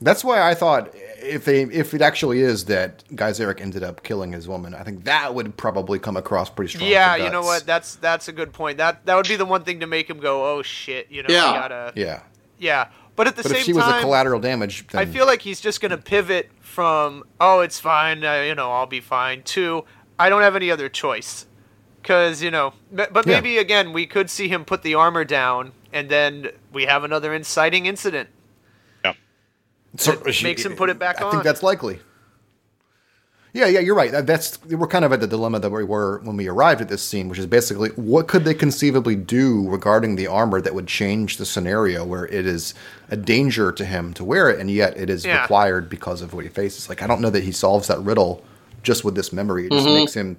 That's 0.00 0.24
why 0.24 0.40
I 0.40 0.54
thought 0.54 0.94
if 1.22 1.44
they 1.44 1.62
if 1.62 1.94
it 1.94 2.02
actually 2.02 2.40
is 2.40 2.64
that 2.66 3.04
Gaiseric 3.08 3.60
ended 3.60 3.82
up 3.82 4.02
killing 4.02 4.32
his 4.32 4.48
woman, 4.48 4.74
I 4.74 4.82
think 4.82 5.04
that 5.04 5.34
would 5.34 5.56
probably 5.56 5.98
come 5.98 6.16
across 6.16 6.50
pretty 6.50 6.70
strong. 6.76 6.88
Yeah, 6.90 7.16
you 7.16 7.30
know 7.30 7.42
what? 7.42 7.66
That's 7.66 7.96
that's 7.96 8.28
a 8.28 8.32
good 8.32 8.52
point. 8.52 8.78
That 8.78 9.04
that 9.06 9.14
would 9.16 9.28
be 9.28 9.36
the 9.36 9.44
one 9.46 9.64
thing 9.64 9.80
to 9.80 9.86
make 9.86 10.08
him 10.08 10.18
go, 10.18 10.56
"Oh 10.56 10.62
shit!" 10.62 11.10
You 11.10 11.22
know, 11.22 11.28
Yeah. 11.30 11.52
Gotta. 11.52 11.92
Yeah, 11.96 12.20
Yeah, 12.58 12.88
but 13.16 13.26
at 13.26 13.36
the 13.36 13.42
but 13.42 13.50
same 13.52 13.58
if 13.60 13.64
she 13.64 13.72
was 13.72 13.84
time, 13.84 13.98
a 13.98 14.00
collateral 14.00 14.40
damage, 14.40 14.86
then 14.88 15.00
I 15.00 15.06
feel 15.06 15.26
like 15.26 15.42
he's 15.42 15.60
just 15.60 15.80
going 15.80 15.90
to 15.90 15.98
pivot 15.98 16.50
from 16.60 17.24
"Oh, 17.40 17.60
it's 17.60 17.78
fine," 17.80 18.24
uh, 18.24 18.42
you 18.46 18.54
know, 18.54 18.70
I'll 18.72 18.86
be 18.86 19.00
fine, 19.00 19.42
to 19.44 19.84
"I 20.18 20.28
don't 20.28 20.42
have 20.42 20.56
any 20.56 20.70
other 20.70 20.88
choice," 20.88 21.46
because 22.02 22.42
you 22.42 22.50
know. 22.50 22.72
But, 22.92 23.12
but 23.12 23.26
Yeah. 23.26 23.36
maybe 23.36 23.58
again, 23.58 23.92
we 23.92 24.06
could 24.06 24.30
see 24.30 24.48
him 24.48 24.64
put 24.64 24.82
the 24.82 24.94
armor 24.94 25.24
down, 25.24 25.72
and 25.92 26.08
then 26.08 26.48
we 26.72 26.84
have 26.86 27.04
another 27.04 27.34
inciting 27.34 27.86
incident. 27.86 28.28
Yeah. 29.94 30.00
So- 30.02 30.12
It 30.24 30.42
makes 30.42 30.64
him 30.64 30.76
put 30.76 30.90
it 30.90 30.98
back 30.98 31.16
on. 31.18 31.22
I 31.22 31.26
on. 31.26 31.32
think 31.32 31.44
that's 31.44 31.62
likely. 31.62 32.00
Yeah, 33.52 33.66
yeah, 33.66 33.80
you're 33.80 33.96
right. 33.96 34.12
That's 34.24 34.64
we're 34.66 34.86
kind 34.86 35.04
of 35.04 35.12
at 35.12 35.18
the 35.18 35.26
dilemma 35.26 35.58
that 35.58 35.70
we 35.70 35.82
were 35.82 36.20
when 36.22 36.36
we 36.36 36.46
arrived 36.46 36.80
at 36.80 36.88
this 36.88 37.02
scene, 37.02 37.28
which 37.28 37.38
is 37.40 37.46
basically 37.46 37.88
what 37.96 38.28
could 38.28 38.44
they 38.44 38.54
conceivably 38.54 39.16
do 39.16 39.68
regarding 39.68 40.14
the 40.14 40.28
armor 40.28 40.60
that 40.60 40.72
would 40.72 40.86
change 40.86 41.36
the 41.36 41.44
scenario 41.44 42.04
where 42.04 42.26
it 42.26 42.46
is 42.46 42.74
a 43.10 43.16
danger 43.16 43.72
to 43.72 43.84
him 43.84 44.14
to 44.14 44.24
wear 44.24 44.48
it, 44.50 44.60
and 44.60 44.70
yet 44.70 44.96
it 44.96 45.10
is 45.10 45.24
Yeah. 45.26 45.40
required 45.42 45.88
because 45.90 46.22
of 46.22 46.32
what 46.32 46.44
he 46.44 46.48
faces. 46.48 46.88
Like 46.88 47.02
I 47.02 47.08
don't 47.08 47.20
know 47.20 47.30
that 47.30 47.42
he 47.42 47.50
solves 47.50 47.88
that 47.88 47.98
riddle 47.98 48.44
just 48.84 49.04
with 49.04 49.16
this 49.16 49.32
memory. 49.32 49.66
It 49.66 49.72
just 49.72 49.84
Mm-hmm. 49.84 49.94
makes 49.96 50.14
him 50.14 50.36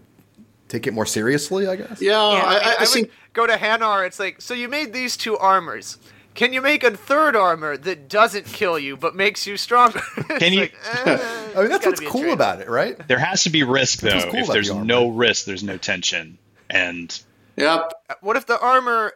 take 0.70 0.88
it 0.88 0.94
more 0.94 1.06
seriously, 1.06 1.68
I 1.68 1.76
guess. 1.76 2.02
Yeah, 2.02 2.18
I, 2.18 2.32
I, 2.32 2.58
I 2.58 2.76
I, 2.80 2.86
think 2.86 3.08
would 3.08 3.34
go 3.34 3.46
to 3.46 3.58
Hanarr. 3.58 4.08
It's 4.08 4.20
like, 4.20 4.40
so 4.42 4.54
you 4.54 4.70
made 4.70 4.94
these 4.94 5.18
two 5.18 5.38
armors. 5.38 5.98
Can 6.34 6.54
you 6.54 6.62
make 6.62 6.84
a 6.84 6.92
third 6.96 7.36
armor 7.36 7.76
that 7.78 8.08
doesn't 8.08 8.46
kill 8.46 8.80
you 8.80 8.96
but 8.98 9.16
makes 9.16 9.46
you 9.46 9.58
stronger? 9.58 10.00
Can 10.40 10.54
you- 10.54 10.60
like, 10.62 10.76
eh, 11.06 11.52
I 11.56 11.60
mean, 11.62 11.70
that's 11.70 11.86
what's 11.86 12.00
cool 12.02 12.22
trade-off. 12.22 12.34
about 12.36 12.62
it, 12.62 12.70
right? 12.70 13.08
There 13.08 13.20
has 13.20 13.44
to 13.44 13.50
be 13.50 13.64
risk 13.64 14.00
though. 14.00 14.22
cool 14.32 14.36
if 14.36 14.48
there's 14.48 14.70
the 14.70 14.76
no 14.84 15.10
risk, 15.10 15.46
there's 15.46 15.64
no 15.64 15.78
tension. 15.78 16.38
And 16.70 17.22
yeah, 17.58 17.90
What 18.22 18.38
if 18.38 18.46
the 18.46 18.58
armor? 18.60 19.14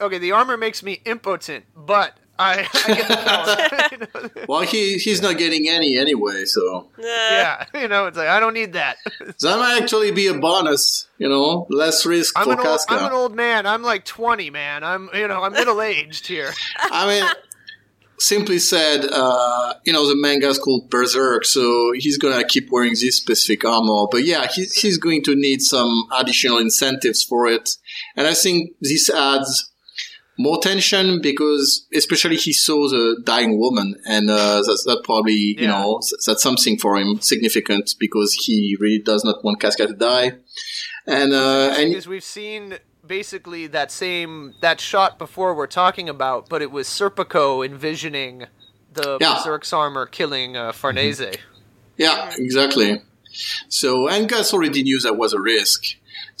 Okay, 0.00 0.18
the 0.18 0.32
armor 0.32 0.56
makes 0.56 0.82
me 0.82 1.00
impotent, 1.04 1.64
but 1.76 2.16
I, 2.38 2.68
I 2.72 2.94
get 2.94 3.08
the 3.08 3.16
color. 3.16 3.88
You 3.92 3.98
know, 4.38 4.46
Well, 4.48 4.60
he 4.62 4.98
he's 4.98 5.20
not 5.20 5.38
getting 5.38 5.68
any 5.68 5.98
anyway, 5.98 6.44
so 6.44 6.88
yeah, 6.98 7.66
you 7.74 7.88
know, 7.88 8.06
it's 8.06 8.16
like 8.16 8.28
I 8.28 8.40
don't 8.40 8.54
need 8.54 8.72
that. 8.72 8.96
that 9.18 9.58
might 9.58 9.80
actually 9.82 10.10
be 10.12 10.26
a 10.28 10.34
bonus. 10.34 11.08
You 11.18 11.28
know, 11.28 11.66
less 11.70 12.06
risk 12.06 12.36
I'm 12.36 12.44
for 12.44 12.52
an 12.52 12.58
old, 12.58 12.66
Casca. 12.66 12.94
I'm 12.94 13.06
an 13.06 13.12
old 13.12 13.34
man. 13.34 13.66
I'm 13.66 13.82
like 13.82 14.04
20, 14.04 14.50
man. 14.50 14.82
I'm 14.82 15.08
you 15.14 15.28
know 15.28 15.42
I'm 15.42 15.52
middle 15.52 15.80
aged 15.82 16.26
here. 16.26 16.52
I 16.78 17.06
mean, 17.06 17.30
simply 18.18 18.58
said, 18.58 19.04
uh, 19.12 19.74
you 19.84 19.92
know, 19.92 20.08
the 20.08 20.16
manga's 20.16 20.58
called 20.58 20.88
Berserk, 20.90 21.44
so 21.44 21.92
he's 21.94 22.18
gonna 22.18 22.44
keep 22.44 22.70
wearing 22.70 22.92
this 22.92 23.16
specific 23.16 23.64
armor. 23.64 24.06
But 24.10 24.24
yeah, 24.24 24.46
he, 24.46 24.64
he's 24.64 24.98
going 24.98 25.22
to 25.24 25.34
need 25.34 25.60
some 25.60 26.08
additional 26.12 26.58
incentives 26.58 27.22
for 27.22 27.46
it. 27.46 27.68
And 28.16 28.26
I 28.26 28.34
think 28.34 28.70
this 28.80 29.10
adds 29.10 29.71
more 30.38 30.58
tension 30.62 31.20
because, 31.20 31.86
especially, 31.94 32.36
he 32.36 32.52
saw 32.52 32.88
the 32.88 33.20
dying 33.24 33.58
woman, 33.58 33.96
and 34.06 34.30
uh, 34.30 34.62
that's 34.66 34.84
that 34.84 35.02
probably, 35.04 35.34
you 35.34 35.56
Yeah. 35.58 35.70
know, 35.72 36.00
that's 36.26 36.42
something 36.42 36.78
for 36.78 36.96
him 36.98 37.20
significant 37.20 37.94
because 37.98 38.32
he 38.34 38.76
really 38.80 38.98
does 38.98 39.24
not 39.24 39.44
want 39.44 39.60
Casca 39.60 39.86
to 39.86 39.94
die. 39.94 40.32
And 41.06 41.32
uh, 41.32 41.74
and 41.76 41.90
Because 41.90 42.06
we've 42.08 42.24
seen 42.24 42.78
basically 43.06 43.66
that 43.66 43.90
same 43.90 44.54
that 44.60 44.80
shot 44.80 45.18
before 45.18 45.54
we're 45.54 45.66
talking 45.66 46.08
about, 46.08 46.48
but 46.48 46.62
it 46.62 46.70
was 46.70 46.86
Serpico 46.88 47.64
envisioning 47.64 48.46
the 48.94 49.18
Yeah. 49.20 49.34
Berserk's 49.34 49.72
armor 49.72 50.06
killing 50.06 50.56
uh, 50.56 50.72
Farnese. 50.72 51.36
Yeah, 51.98 52.32
exactly. 52.38 53.02
So, 53.68 54.08
and 54.08 54.28
Guts 54.28 54.52
already 54.52 54.82
knew 54.82 55.00
that 55.00 55.16
was 55.16 55.32
a 55.32 55.40
risk. 55.40 55.84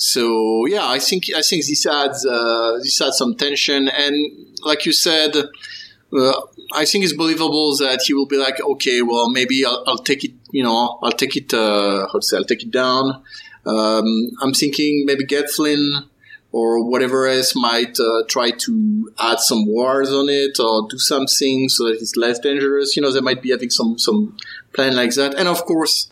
So, 0.04 0.66
yeah, 0.66 0.88
I 0.88 0.98
think 0.98 1.26
I 1.32 1.42
think 1.42 1.64
this 1.64 1.86
adds 1.86 2.26
uh, 2.26 2.78
this 2.82 3.00
adds 3.00 3.18
some 3.18 3.36
tension, 3.36 3.88
and 3.88 4.16
like 4.64 4.84
you 4.84 4.92
said, 4.92 5.36
uh, 5.36 6.40
I 6.74 6.84
think 6.86 7.04
it's 7.04 7.12
believable 7.12 7.76
that 7.76 8.02
he 8.04 8.12
will 8.12 8.26
be 8.26 8.36
like, 8.36 8.60
okay, 8.60 9.00
well, 9.02 9.30
maybe 9.30 9.64
I'll, 9.64 9.84
I'll 9.86 10.04
take 10.10 10.24
it, 10.24 10.32
you 10.50 10.64
know, 10.64 10.98
I'll 11.04 11.12
take 11.12 11.36
it, 11.36 11.54
uh, 11.54 12.08
how 12.10 12.18
to 12.18 12.22
say, 12.22 12.36
I'll 12.36 12.44
take 12.52 12.64
it 12.64 12.72
down. 12.72 13.22
Um, 13.64 14.30
I'm 14.42 14.52
thinking 14.52 15.04
maybe 15.06 15.24
Getflin 15.24 16.08
or 16.50 16.84
whatever 16.84 17.28
else 17.28 17.54
might 17.54 18.00
uh, 18.00 18.24
try 18.28 18.50
to 18.50 19.12
add 19.20 19.38
some 19.38 19.66
wars 19.66 20.10
on 20.10 20.28
it 20.28 20.58
or 20.58 20.88
do 20.90 20.98
something 20.98 21.68
so 21.68 21.84
that 21.84 21.98
it's 22.00 22.16
less 22.16 22.40
dangerous. 22.40 22.96
You 22.96 23.02
know, 23.02 23.12
they 23.12 23.20
might 23.20 23.40
be 23.40 23.50
having 23.50 23.70
some 23.70 23.98
some 23.98 24.36
plan 24.72 24.96
like 24.96 25.14
that. 25.14 25.34
And 25.34 25.46
of 25.46 25.64
course, 25.64 26.11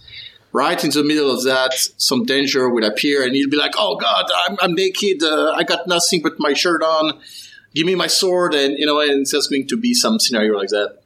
right 0.52 0.82
in 0.84 0.90
the 0.90 1.02
middle 1.04 1.30
of 1.30 1.44
that, 1.44 1.74
some 1.96 2.24
danger 2.24 2.68
will 2.68 2.84
appear, 2.84 3.22
and 3.24 3.34
he'll 3.34 3.50
be 3.50 3.56
like, 3.56 3.72
"Oh 3.76 3.96
God, 3.96 4.26
I'm, 4.48 4.56
I'm 4.60 4.74
naked. 4.74 5.22
Uh, 5.22 5.52
I 5.52 5.62
got 5.64 5.86
nothing 5.86 6.22
but 6.22 6.34
my 6.38 6.52
shirt 6.54 6.82
on. 6.82 7.20
Give 7.74 7.86
me 7.86 7.94
my 7.94 8.06
sword." 8.08 8.54
And 8.54 8.76
you 8.78 8.86
know, 8.86 9.00
and 9.00 9.26
there's 9.26 9.46
going 9.46 9.66
to 9.68 9.76
be 9.76 9.94
some 9.94 10.18
scenario 10.18 10.56
like 10.56 10.68
that. 10.70 10.96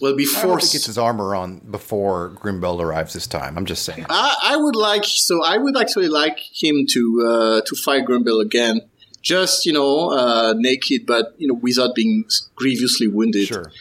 Will 0.00 0.14
be 0.14 0.28
I 0.36 0.40
hope 0.40 0.60
he 0.60 0.68
gets 0.68 0.86
his 0.86 0.96
armor 0.96 1.34
on 1.34 1.58
before 1.58 2.30
Grunbeld 2.36 2.80
arrives 2.80 3.14
this 3.14 3.26
time. 3.26 3.58
I'm 3.58 3.66
just 3.66 3.84
saying. 3.84 4.06
I, 4.08 4.36
I 4.52 4.56
would 4.56 4.76
like 4.76 5.02
so 5.04 5.44
I 5.44 5.56
would 5.58 5.76
actually 5.76 6.06
like 6.06 6.38
him 6.54 6.86
to 6.90 7.26
uh, 7.26 7.60
to 7.66 7.74
fight 7.74 8.04
Grunbeld 8.06 8.40
again, 8.40 8.82
just 9.22 9.66
you 9.66 9.72
know 9.72 10.10
uh, 10.12 10.54
naked, 10.56 11.04
but 11.04 11.34
you 11.38 11.48
know 11.48 11.54
without 11.54 11.96
being 11.96 12.24
grievously 12.54 13.08
wounded. 13.08 13.48
Sure. 13.48 13.72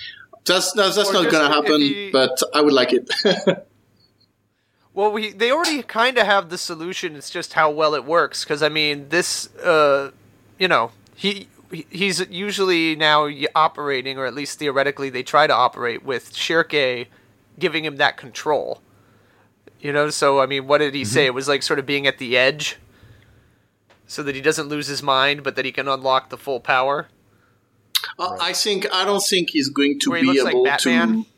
That's 0.45 0.71
that's, 0.71 0.95
that's 0.95 1.11
not 1.13 1.29
gonna 1.31 1.49
happen, 1.53 1.81
he- 1.81 2.09
but 2.09 2.41
I 2.51 2.61
would 2.61 2.73
like 2.73 2.93
it. 2.93 3.07
Well, 4.97 5.11
we 5.11 5.31
they 5.31 5.51
already 5.51 5.83
kind 5.83 6.17
of 6.17 6.25
have 6.25 6.49
the 6.49 6.57
solution. 6.57 7.15
It's 7.15 7.29
just 7.29 7.53
how 7.53 7.69
well 7.69 7.93
it 7.93 8.03
works. 8.03 8.43
Because 8.43 8.63
I 8.63 8.69
mean, 8.69 9.09
this, 9.09 9.53
uh, 9.57 10.09
you 10.57 10.67
know, 10.67 10.89
he 11.15 11.49
he- 11.71 11.85
he's 11.91 12.19
usually 12.31 12.95
now 12.95 13.29
operating, 13.53 14.17
or 14.17 14.25
at 14.25 14.33
least 14.33 14.57
theoretically, 14.57 15.11
they 15.11 15.21
try 15.21 15.45
to 15.45 15.53
operate 15.53 16.01
with 16.03 16.33
Schierke 16.33 17.05
giving 17.59 17.85
him 17.85 17.97
that 17.97 18.17
control. 18.17 18.81
You 19.79 19.93
know, 19.93 20.09
so 20.09 20.39
I 20.41 20.47
mean, 20.47 20.65
what 20.65 20.79
did 20.79 20.95
he 20.95 21.05
say? 21.05 21.27
It 21.27 21.33
was 21.35 21.47
like 21.47 21.61
sort 21.61 21.77
of 21.77 21.85
being 21.85 22.07
at 22.07 22.17
the 22.17 22.35
edge, 22.35 22.77
so 24.07 24.23
that 24.23 24.33
he 24.33 24.41
doesn't 24.41 24.67
lose 24.67 24.87
his 24.87 25.03
mind, 25.03 25.43
but 25.43 25.55
that 25.57 25.63
he 25.65 25.71
can 25.71 25.87
unlock 25.87 26.29
the 26.29 26.37
full 26.37 26.59
power. 26.59 27.07
Uh, 28.17 28.35
I 28.41 28.51
think 28.53 28.87
I 28.91 29.05
don't 29.05 29.23
think 29.23 29.51
he's 29.51 29.69
going 29.69 29.99
to 29.99 30.09
Where 30.09 30.19
he 30.19 30.23
be 30.23 30.27
looks 30.31 30.43
like 30.45 30.53
able 30.55 30.63
Batman. 30.63 31.23
to. 31.23 31.29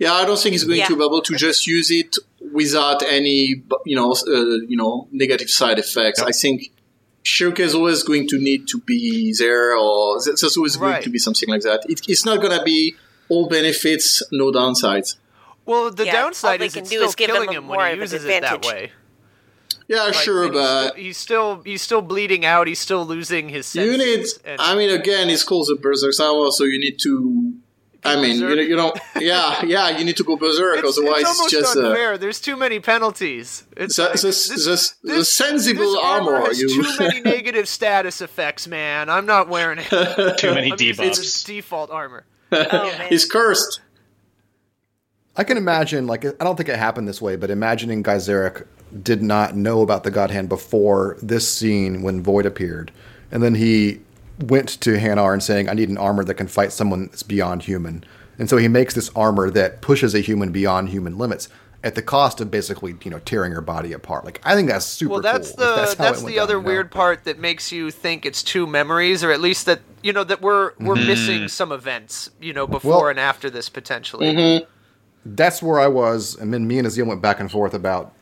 Yeah, 0.00 0.14
I 0.14 0.24
don't 0.24 0.38
think 0.40 0.52
he's 0.54 0.64
going 0.64 0.78
Yeah. 0.78 0.86
to 0.88 0.96
be 0.96 1.04
able 1.04 1.20
to 1.22 1.34
just 1.36 1.66
use 1.66 1.90
it 1.90 2.16
without 2.52 3.02
any, 3.18 3.62
you 3.84 3.94
know, 4.00 4.10
uh, 4.12 4.58
you 4.72 4.76
know, 4.76 5.06
negative 5.12 5.50
side 5.50 5.78
effects. 5.78 6.20
I 6.20 6.32
think 6.32 6.72
Schierke 7.24 7.60
is 7.60 7.74
always 7.74 8.02
going 8.02 8.26
to 8.28 8.38
need 8.38 8.66
to 8.68 8.78
be 8.80 9.34
there, 9.38 9.76
or 9.76 10.18
there's 10.24 10.40
there's 10.40 10.56
always 10.56 10.76
going 10.76 11.02
to 11.02 11.10
be 11.10 11.18
something 11.18 11.48
like 11.54 11.62
that. 11.68 11.80
It, 11.88 12.00
it's 12.08 12.24
not 12.24 12.40
going 12.40 12.56
to 12.58 12.64
be 12.64 12.94
all 13.28 13.46
benefits, 13.46 14.22
no 14.32 14.50
downsides. 14.50 15.16
Well, 15.66 15.90
the 15.90 16.06
Yeah, 16.06 16.12
downside 16.12 16.62
is 16.62 16.72
can 16.72 16.82
it's 16.82 16.90
do 16.90 16.96
still 16.96 17.08
is 17.10 17.14
give 17.14 17.30
killing 17.30 17.50
a 17.50 17.52
him 17.52 17.68
when 17.68 17.94
he 17.94 18.00
uses 18.00 18.24
it 18.24 18.40
that 18.40 18.64
way. 18.64 18.90
Yeah, 19.86 20.04
Like, 20.04 20.14
sure, 20.14 20.44
he's 20.44 20.52
but 20.52 20.96
he's 20.96 21.18
still 21.18 21.62
he's 21.64 21.82
still 21.82 22.00
bleeding 22.00 22.44
out. 22.44 22.66
He's 22.68 22.78
still 22.78 23.04
losing 23.04 23.48
his 23.50 23.74
you 23.74 23.98
need. 23.98 24.24
and- 24.44 24.60
I 24.60 24.74
mean, 24.76 24.88
again, 24.90 25.28
it's 25.28 25.42
called 25.42 25.66
the 25.68 25.76
Berserk 25.76 26.18
Armor, 26.20 26.50
so 26.52 26.64
you 26.64 26.78
need 26.80 26.98
to. 27.00 27.52
I 28.04 28.16
mean, 28.20 28.36
you, 28.40 28.46
berserk. 28.46 28.68
you 28.68 28.76
don't. 28.76 28.98
Yeah, 29.20 29.64
yeah, 29.64 29.98
you 29.98 30.04
need 30.04 30.16
to 30.16 30.24
go 30.24 30.36
berserk, 30.36 30.78
it's, 30.84 30.98
otherwise 30.98 31.20
it's 31.22 31.30
it's, 31.30 31.38
almost 31.38 31.50
just. 31.52 31.76
Uh, 31.76 31.88
unfair. 31.88 32.18
There's 32.18 32.40
too 32.40 32.56
many 32.56 32.80
penalties. 32.80 33.64
It's 33.76 33.96
the, 33.96 34.02
like, 34.04 34.12
the, 34.14 34.26
this- 34.28 34.48
the, 35.02 35.08
the 35.08 35.14
this- 35.16 35.32
sensible 35.32 35.92
this 35.92 36.00
armor, 36.02 36.34
armor, 36.36 36.46
has 36.46 36.60
you. 36.60 36.82
too 36.82 36.98
many 36.98 37.20
negative 37.20 37.68
status 37.68 38.20
effects, 38.20 38.66
man. 38.66 39.10
I'm 39.10 39.26
not 39.26 39.48
wearing 39.48 39.78
it. 39.80 39.88
Too 40.38 40.54
many 40.54 40.72
I'm 40.72 40.78
using 40.80 41.04
debuffs. 41.06 41.16
this 41.18 41.44
default 41.44 41.90
armor. 41.90 42.24
Oh. 42.52 42.88
He's 43.08 43.24
cursed. 43.24 43.80
I 45.36 45.44
can 45.44 45.56
imagine, 45.56 46.06
like, 46.08 46.24
I 46.24 46.44
don't 46.44 46.56
think 46.56 46.68
it 46.68 46.76
happened 46.78 47.06
this 47.06 47.22
way, 47.22 47.36
but 47.36 47.48
imagining 47.50 48.02
Gaiseric 48.02 48.66
did 49.02 49.22
not 49.22 49.54
know 49.56 49.82
about 49.82 50.02
the 50.02 50.10
God 50.10 50.30
Hand 50.32 50.48
before 50.48 51.16
this 51.22 51.48
scene 51.48 52.02
when 52.02 52.20
Void 52.22 52.46
appeared. 52.46 52.90
And 53.30 53.40
then 53.42 53.54
he 53.54 54.00
went 54.42 54.68
to 54.80 54.96
Hanarr 54.96 55.32
and 55.32 55.42
saying, 55.42 55.68
I 55.68 55.74
need 55.74 55.88
an 55.88 55.98
armor 55.98 56.24
that 56.24 56.34
can 56.34 56.48
fight 56.48 56.72
someone 56.72 57.06
that's 57.06 57.22
beyond 57.22 57.62
human. 57.62 58.04
And 58.38 58.48
so 58.48 58.56
he 58.56 58.68
makes 58.68 58.94
this 58.94 59.10
armor 59.14 59.50
that 59.50 59.80
pushes 59.82 60.14
a 60.14 60.20
human 60.20 60.50
beyond 60.52 60.88
human 60.88 61.18
limits 61.18 61.48
at 61.82 61.94
the 61.94 62.02
cost 62.02 62.40
of 62.40 62.50
basically, 62.50 62.94
you 63.04 63.10
know, 63.10 63.18
tearing 63.20 63.52
her 63.52 63.60
body 63.60 63.92
apart. 63.92 64.24
Like, 64.24 64.40
I 64.44 64.54
think 64.54 64.68
that's 64.68 64.84
super 64.84 65.12
Well, 65.12 65.20
that's 65.22 65.48
cool. 65.52 65.64
the 65.66 65.76
how 65.76 65.94
that's, 65.94 66.22
the 66.22 66.38
other 66.38 66.54
down, 66.54 66.62
you 66.62 66.66
know? 66.66 66.72
weird 66.74 66.90
part 66.90 67.24
that 67.24 67.38
makes 67.38 67.72
you 67.72 67.90
think 67.90 68.26
it's 68.26 68.42
two 68.42 68.66
memories, 68.66 69.24
or 69.24 69.30
at 69.32 69.40
least 69.40 69.66
that 69.66 69.80
you 70.02 70.12
know 70.12 70.24
that 70.24 70.40
we're 70.42 70.72
we're 70.78 70.94
Mm-hmm. 70.94 71.06
missing 71.06 71.48
some 71.48 71.72
events, 71.72 72.30
you 72.40 72.52
know, 72.52 72.66
before 72.66 72.90
Well- 73.02 73.08
and 73.08 73.20
after 73.20 73.48
this 73.50 73.68
potentially. 73.70 74.26
Mm-hmm. 74.34 74.64
that's 75.36 75.62
where 75.62 75.78
I 75.80 75.86
was, 75.86 76.34
and 76.38 76.52
then 76.52 76.66
me 76.66 76.78
and 76.78 76.86
Azil 76.86 77.06
went 77.06 77.22
back 77.22 77.40
and 77.40 77.50
forth 77.50 77.74
about. 77.74 78.12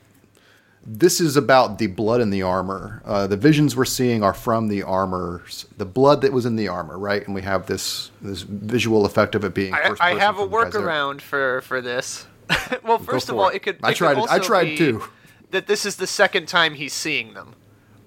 This 0.91 1.21
is 1.21 1.37
about 1.37 1.79
the 1.79 1.87
blood 1.87 2.23
in 2.23 2.31
the 2.31 2.41
armor. 2.41 3.03
Uh, 3.05 3.27
the 3.27 3.37
visions 3.37 3.77
we're 3.77 3.85
seeing 3.85 4.23
are 4.23 4.33
from 4.33 4.69
the 4.69 4.83
armors, 4.83 5.67
the 5.77 5.85
blood 5.85 6.23
that 6.23 6.33
was 6.33 6.47
in 6.47 6.57
the 6.57 6.69
armor, 6.69 6.99
right? 6.99 7.25
And 7.27 7.35
we 7.35 7.43
have 7.43 7.67
this 7.67 8.11
this 8.23 8.41
visual 8.41 9.05
effect 9.05 9.35
of 9.35 9.45
it 9.45 9.53
being. 9.53 9.75
I, 9.75 9.95
I 10.01 10.15
have 10.15 10.39
a 10.39 10.47
workaround 10.47 11.21
for 11.21 11.61
for 11.61 11.83
this. 11.83 12.27
well, 12.83 12.99
first 12.99 13.29
of 13.29 13.37
all, 13.37 13.51
it. 13.51 13.57
it 13.57 13.63
could. 13.63 13.81
I 13.83 13.91
it 13.91 13.93
could 13.93 13.97
tried 13.99 14.19
it- 14.19 14.31
I 14.31 14.39
tried 14.39 14.65
be 14.65 14.77
too. 14.79 15.05
That 15.51 15.67
this 15.67 15.85
is 15.85 15.97
the 15.97 16.07
second 16.07 16.49
time 16.49 16.75
he's 16.75 16.95
seeing 16.95 17.35
them. 17.35 17.55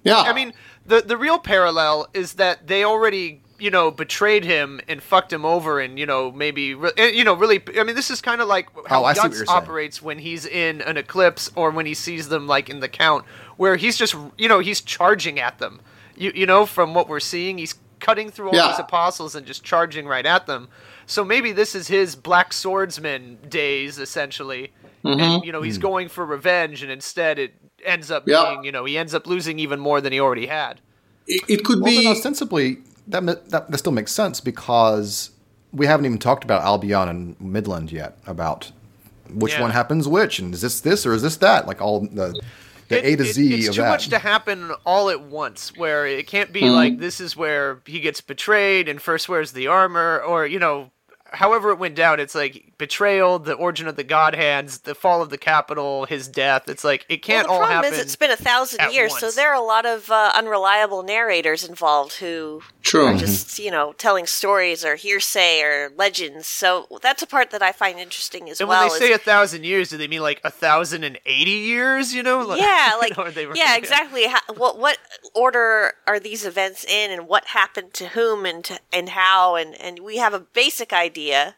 Yeah. 0.04 0.18
I 0.22 0.34
mean, 0.34 0.54
the 0.86 1.02
the 1.02 1.18
real 1.18 1.38
parallel 1.38 2.08
is 2.14 2.34
that 2.34 2.68
they 2.68 2.84
already, 2.84 3.44
you 3.62 3.70
know, 3.72 3.92
betrayed 3.92 4.44
him 4.44 4.82
and 4.88 5.02
fucked 5.04 5.32
him 5.32 5.46
over, 5.46 5.80
and 5.80 5.98
you 6.00 6.06
know, 6.06 6.32
maybe, 6.32 6.74
re- 6.74 6.92
eh, 6.98 7.08
you 7.10 7.24
know, 7.24 7.34
really. 7.34 7.62
I 7.78 7.84
mean, 7.84 7.96
this 7.96 8.10
is 8.10 8.20
kind 8.22 8.42
of 8.42 8.48
like 8.48 8.68
how 8.88 9.04
Oh, 9.04 9.06
I 9.06 9.14
see 9.14 9.20
what 9.20 9.28
Guts 9.28 9.38
you're 9.38 9.46
saying. 9.46 9.58
operates 9.58 10.02
when 10.02 10.20
he's 10.20 10.46
in 10.46 10.82
an 10.82 10.98
eclipse 10.98 11.52
or 11.56 11.70
when 11.72 11.86
he 11.86 11.94
sees 11.94 12.30
them, 12.30 12.48
like 12.48 12.70
in 12.70 12.80
the 12.80 12.90
count, 12.90 13.24
where 13.58 13.76
he's 13.76 13.98
just, 13.98 14.16
you 14.38 14.50
know, 14.50 14.60
he's 14.60 14.82
charging 14.82 15.40
at 15.40 15.60
them. 15.60 15.80
You 16.18 16.32
you 16.36 16.46
know, 16.46 16.66
from 16.66 16.94
what 16.94 17.08
we're 17.08 17.20
seeing, 17.20 17.58
he's 17.60 17.76
cutting 18.00 18.32
through 18.32 18.50
all 18.50 18.56
Yeah. 18.56 18.68
these 18.70 18.80
apostles 18.80 19.36
and 19.36 19.46
just 19.46 19.64
charging 19.64 20.08
right 20.08 20.26
at 20.26 20.48
them. 20.48 20.68
So 21.06 21.24
maybe 21.24 21.52
this 21.52 21.76
is 21.76 21.88
his 21.88 22.16
black 22.16 22.52
swordsman 22.54 23.38
days, 23.48 24.00
essentially. 24.00 24.74
And 25.04 25.44
you 25.46 25.52
know, 25.52 25.62
he's 25.62 25.78
going 25.78 26.10
for 26.10 26.26
revenge, 26.26 26.82
and 26.84 26.92
instead 26.92 27.38
it 27.40 27.54
ends 27.86 28.10
up 28.12 28.28
Yeah. 28.28 28.50
being, 28.50 28.64
you 28.66 28.72
know, 28.72 28.86
he 28.86 28.98
ends 28.98 29.14
up 29.14 29.26
losing 29.28 29.60
even 29.60 29.80
more 29.80 30.00
than 30.02 30.12
he 30.14 30.20
already 30.20 30.48
had. 30.48 30.80
it, 31.28 31.42
it 31.48 31.64
could 31.64 31.80
Well, 31.82 31.92
be. 31.92 32.08
ostensibly, 32.08 32.80
that, 33.12 33.50
that 33.50 33.72
that 33.72 33.78
still 33.78 33.92
makes 33.92 34.12
sense 34.12 34.40
because 34.42 35.32
we 35.72 35.86
haven't 35.86 36.06
even 36.06 36.18
talked 36.18 36.44
about 36.44 36.64
Albion 36.64 37.08
and 37.08 37.40
Midland 37.42 37.92
yet 37.92 38.18
about 38.28 38.72
which 39.34 39.54
Yeah. 39.54 39.62
one 39.62 39.72
happens 39.72 40.08
which, 40.08 40.40
and 40.40 40.54
is 40.54 40.62
this 40.62 40.82
this 40.82 41.06
or 41.06 41.14
is 41.14 41.22
this 41.22 41.38
that? 41.38 41.68
Like 41.68 41.82
all 41.82 42.02
the 42.02 42.34
the 42.90 42.98
It- 42.98 43.06
A 43.06 43.16
to 43.16 43.30
it- 43.30 43.34
Z 43.34 43.54
it's 43.54 43.68
of 43.70 43.76
too 43.76 43.82
that. 43.82 43.90
much 43.90 44.10
to 44.10 44.18
happen 44.20 44.72
all 44.86 45.10
at 45.10 45.22
once. 45.22 45.72
Where 45.78 46.06
it 46.06 46.28
can't 46.28 46.52
be 46.52 46.64
Mm-hmm. 46.64 46.74
like 46.74 47.00
this 47.00 47.22
is 47.22 47.38
where 47.38 47.80
he 47.86 48.00
gets 48.02 48.20
betrayed 48.20 48.90
and 48.90 49.02
first 49.02 49.30
wears 49.30 49.54
the 49.54 49.68
armor, 49.68 50.20
or 50.20 50.46
you 50.46 50.60
know, 50.60 50.92
however 51.32 51.70
it 51.72 51.80
went 51.80 51.96
down. 51.96 52.20
It's 52.20 52.36
like 52.36 52.71
betrayal, 52.82 53.40
the 53.40 53.54
origin 53.54 53.88
of 53.88 53.96
the 53.96 54.04
God 54.04 54.36
Hands, 54.36 54.80
the 54.80 54.94
fall 54.94 55.22
of 55.22 55.30
the 55.30 55.38
capital, 55.38 56.06
his 56.06 56.28
death. 56.28 56.68
It's 56.68 56.84
like 56.84 57.06
it 57.08 57.22
can't 57.22 57.48
well, 57.48 57.60
the 57.60 57.64
all 57.64 57.68
problem 57.68 57.84
happen. 57.86 58.00
is 58.00 58.06
it's 58.06 58.16
been 58.18 58.32
a 58.32 58.36
thousand 58.36 58.82
at 58.82 58.94
years, 58.94 59.18
so 59.18 59.32
there 59.32 59.50
are 59.52 59.56
a 59.56 59.66
lot 59.66 59.86
of 59.86 60.10
uh, 60.12 60.32
unreliable 60.36 61.04
narrators 61.04 61.64
involved 61.64 62.14
who 62.14 62.62
True. 62.82 63.06
are 63.06 63.18
just 63.18 63.60
you 63.60 63.72
know 63.72 63.94
telling 63.94 64.26
stories 64.26 64.84
or 64.84 64.96
hearsay 64.96 65.62
or 65.62 65.92
legends. 65.96 66.48
So 66.48 66.88
that's 67.02 67.22
a 67.22 67.28
part 67.28 67.52
that 67.52 67.62
I 67.62 67.72
find 67.72 68.00
interesting 68.00 68.50
as 68.50 68.60
and 68.60 68.68
well. 68.68 68.82
when 68.82 68.90
they 68.90 69.06
is- 69.06 69.10
say 69.10 69.14
a 69.14 69.18
thousand 69.18 69.64
years, 69.64 69.90
do 69.90 69.98
they 69.98 70.08
mean 70.08 70.22
like 70.22 70.42
a 70.44 70.50
thousand 70.52 71.04
and 71.04 71.20
eighty 71.26 71.52
years? 71.52 72.14
You 72.14 72.24
know? 72.24 72.40
Like, 72.46 72.60
yeah, 72.60 72.96
you 72.96 73.00
like 73.02 73.18
know, 73.18 73.30
they 73.30 73.46
were- 73.46 73.56
yeah, 73.56 73.78
exactly. 73.78 74.26
How, 74.26 74.40
what 74.58 74.80
what 74.80 74.98
order 75.36 75.94
are 76.08 76.20
these 76.20 76.46
events 76.46 76.84
in, 76.84 77.12
and 77.12 77.28
what 77.28 77.46
happened 77.46 77.94
to 77.94 78.08
whom, 78.08 78.46
and 78.46 78.64
to, 78.66 78.80
and 78.92 79.10
how, 79.10 79.56
and 79.56 79.76
and 79.80 80.00
we 80.00 80.18
have 80.18 80.34
a 80.34 80.40
basic 80.40 80.92
idea. 80.92 81.56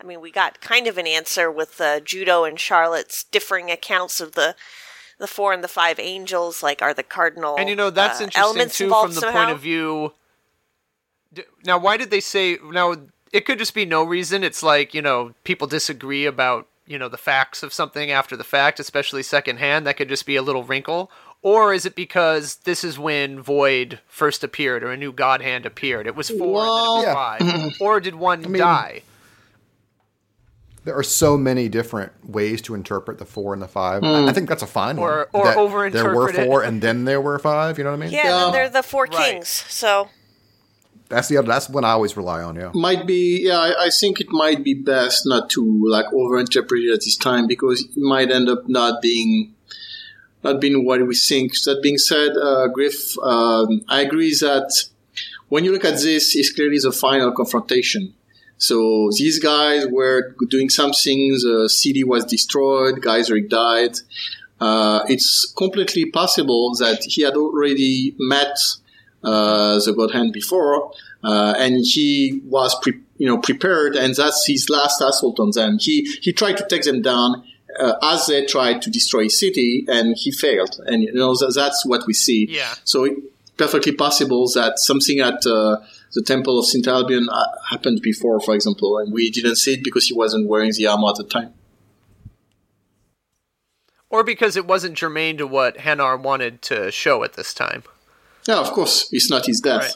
I 0.00 0.04
mean, 0.04 0.20
we 0.20 0.30
got 0.30 0.60
kind 0.60 0.86
of 0.86 0.96
an 0.98 1.06
answer 1.06 1.50
with 1.50 1.80
uh, 1.80 2.00
Judo 2.00 2.44
and 2.44 2.58
Charlotte's 2.58 3.24
differing 3.24 3.70
accounts 3.70 4.20
of 4.20 4.32
the 4.32 4.54
the 5.18 5.26
four 5.26 5.52
and 5.52 5.64
the 5.64 5.68
five 5.68 5.98
angels. 5.98 6.62
Like, 6.62 6.80
are 6.80 6.94
the 6.94 7.02
cardinal 7.02 7.56
And 7.58 7.68
you 7.68 7.74
know 7.76 7.90
that's 7.90 8.20
uh, 8.20 8.24
interesting 8.24 8.68
too 8.68 8.88
from 8.90 9.14
the 9.14 9.20
somehow? 9.20 9.38
point 9.38 9.50
of 9.50 9.60
view. 9.60 10.12
Now, 11.64 11.78
why 11.78 11.96
did 11.96 12.10
they 12.10 12.20
say 12.20 12.58
now? 12.62 12.94
It 13.32 13.44
could 13.44 13.58
just 13.58 13.74
be 13.74 13.84
no 13.84 14.04
reason. 14.04 14.42
It's 14.44 14.62
like 14.62 14.94
you 14.94 15.02
know 15.02 15.34
people 15.44 15.66
disagree 15.66 16.24
about 16.26 16.68
you 16.86 16.98
know 16.98 17.08
the 17.08 17.18
facts 17.18 17.62
of 17.62 17.72
something 17.72 18.10
after 18.10 18.36
the 18.36 18.44
fact, 18.44 18.80
especially 18.80 19.22
secondhand. 19.22 19.86
That 19.86 19.96
could 19.96 20.08
just 20.08 20.26
be 20.26 20.36
a 20.36 20.42
little 20.42 20.62
wrinkle. 20.64 21.10
Or 21.40 21.72
is 21.72 21.86
it 21.86 21.94
because 21.94 22.56
this 22.64 22.82
is 22.82 22.98
when 22.98 23.40
Void 23.40 24.00
first 24.08 24.42
appeared, 24.42 24.82
or 24.82 24.90
a 24.90 24.96
new 24.96 25.12
God 25.12 25.40
Hand 25.40 25.66
appeared? 25.66 26.06
It 26.06 26.16
was 26.16 26.30
four 26.30 26.62
and 26.62 27.04
then 27.04 27.04
it 27.04 27.06
was 27.06 27.14
five. 27.14 27.72
or 27.80 28.00
did 28.00 28.14
one 28.14 28.42
mean- 28.42 28.58
die? 28.60 29.02
There 30.88 30.96
are 30.98 31.02
so 31.24 31.36
many 31.36 31.68
different 31.68 32.12
ways 32.28 32.62
to 32.62 32.74
interpret 32.74 33.18
the 33.18 33.24
four 33.26 33.52
and 33.52 33.60
the 33.62 33.68
five. 33.68 34.02
I 34.02 34.26
I 34.28 34.32
think 34.32 34.48
that's 34.48 34.62
a 34.62 34.66
fine 34.80 34.96
one. 34.96 35.08
Or- 35.10 35.28
or 35.32 35.44
That 35.44 35.54
There 35.92 36.14
were 36.14 36.28
overinterpret 36.28 36.38
it. 36.38 36.46
four 36.46 36.62
and 36.62 36.80
then 36.82 37.04
there 37.04 37.20
were 37.20 37.38
five. 37.38 37.76
You 37.78 37.84
know 37.84 37.90
what 37.90 37.96
I 38.00 38.04
mean? 38.04 38.10
yeah, 38.12 38.24
Yeah. 38.28 38.38
then 38.44 38.52
they're 38.52 38.68
the 38.80 38.82
four 38.82 39.04
Right. 39.04 39.32
kings. 39.32 39.48
So 39.68 40.08
That's 41.10 41.28
the 41.28 41.36
other. 41.38 41.48
That's 41.48 41.68
one 41.70 41.84
I 41.84 41.92
always 41.98 42.16
rely 42.22 42.40
on. 42.42 42.52
Yeah. 42.56 42.70
might 42.74 43.06
be 43.06 43.24
yeah 43.48 43.58
I, 43.68 43.70
I 43.86 43.90
think 44.00 44.14
it 44.24 44.30
might 44.30 44.60
be 44.68 44.74
best 44.74 45.18
not 45.32 45.44
to 45.54 45.60
like 45.96 46.06
overinterpret 46.20 46.80
it 46.88 46.92
at 46.96 47.00
this 47.06 47.16
time 47.16 47.46
because 47.46 47.78
it 47.82 47.96
might 48.14 48.30
end 48.30 48.48
up 48.54 48.62
not 48.68 49.00
being 49.08 49.30
not 50.44 50.60
being 50.60 50.84
what 50.86 50.98
we 51.10 51.14
think 51.30 51.48
that 51.64 51.78
being 51.82 51.98
said 51.98 52.30
uh, 52.48 52.66
griff 52.76 52.98
um, 53.32 53.68
i 53.88 53.98
agree 54.06 54.32
that 54.46 54.68
when 55.52 55.64
you 55.64 55.72
look 55.72 55.84
at 55.92 55.98
this 56.08 56.24
it's 56.36 56.52
clearly 56.56 56.78
the 56.88 56.92
final 56.92 57.30
confrontation 57.40 58.14
so 58.58 59.10
these 59.16 59.38
guys 59.38 59.86
were 59.86 60.34
doing 60.48 60.68
something 60.68 61.30
the 61.42 61.68
city 61.68 62.04
was 62.04 62.24
destroyed 62.24 62.96
Gaiseric 62.96 63.48
died 63.48 63.96
uh, 64.60 65.04
it's 65.08 65.52
completely 65.56 66.06
possible 66.06 66.74
that 66.74 67.04
he 67.04 67.22
had 67.22 67.34
already 67.34 68.14
met 68.18 68.56
uh, 69.22 69.78
the 69.78 69.94
God 69.96 70.12
Hand 70.12 70.32
before, 70.32 70.92
uh, 71.22 71.54
and 71.56 71.76
he 71.76 72.40
was, 72.44 72.76
pre- 72.80 73.00
you 73.18 73.26
know, 73.26 73.38
prepared, 73.38 73.96
and 73.96 74.14
that's 74.14 74.46
his 74.46 74.68
last 74.68 75.00
assault 75.00 75.38
on 75.40 75.50
them. 75.52 75.78
He 75.80 76.02
he 76.22 76.32
tried 76.32 76.56
to 76.58 76.66
take 76.68 76.82
them 76.82 77.02
down 77.02 77.44
uh, 77.78 77.94
as 78.02 78.26
they 78.26 78.46
tried 78.46 78.82
to 78.82 78.90
destroy 78.90 79.28
city, 79.28 79.84
and 79.88 80.16
he 80.16 80.30
failed. 80.32 80.80
And 80.86 81.02
you 81.02 81.12
know 81.12 81.34
that, 81.36 81.52
that's 81.54 81.84
what 81.86 82.06
we 82.06 82.14
see. 82.14 82.46
Yeah. 82.48 82.74
So 82.84 83.04
it, 83.04 83.16
perfectly 83.56 83.92
possible 83.92 84.48
that 84.54 84.78
something 84.78 85.20
at 85.20 85.44
uh, 85.46 85.78
the 86.14 86.22
Temple 86.22 86.58
of 86.58 86.66
Saint 86.66 86.86
Albion 86.86 87.28
uh, 87.30 87.44
happened 87.70 88.00
before, 88.02 88.40
for 88.40 88.54
example, 88.54 88.98
and 88.98 89.12
we 89.12 89.30
didn't 89.30 89.56
see 89.56 89.74
it 89.74 89.84
because 89.84 90.06
he 90.06 90.14
wasn't 90.14 90.48
wearing 90.48 90.72
the 90.72 90.86
armor 90.86 91.10
at 91.10 91.16
the 91.16 91.24
time. 91.24 91.54
Or 94.10 94.24
because 94.24 94.56
it 94.56 94.66
wasn't 94.66 94.96
germane 94.96 95.36
to 95.38 95.46
what 95.46 95.78
Hanarr 95.78 96.20
wanted 96.20 96.62
to 96.62 96.90
show 96.90 97.24
at 97.24 97.34
this 97.34 97.52
time? 97.52 97.82
Yeah, 98.46 98.58
of 98.58 98.70
course, 98.72 99.08
it's 99.12 99.30
not 99.30 99.46
his 99.46 99.60
death. 99.60 99.82
Right. 99.82 99.92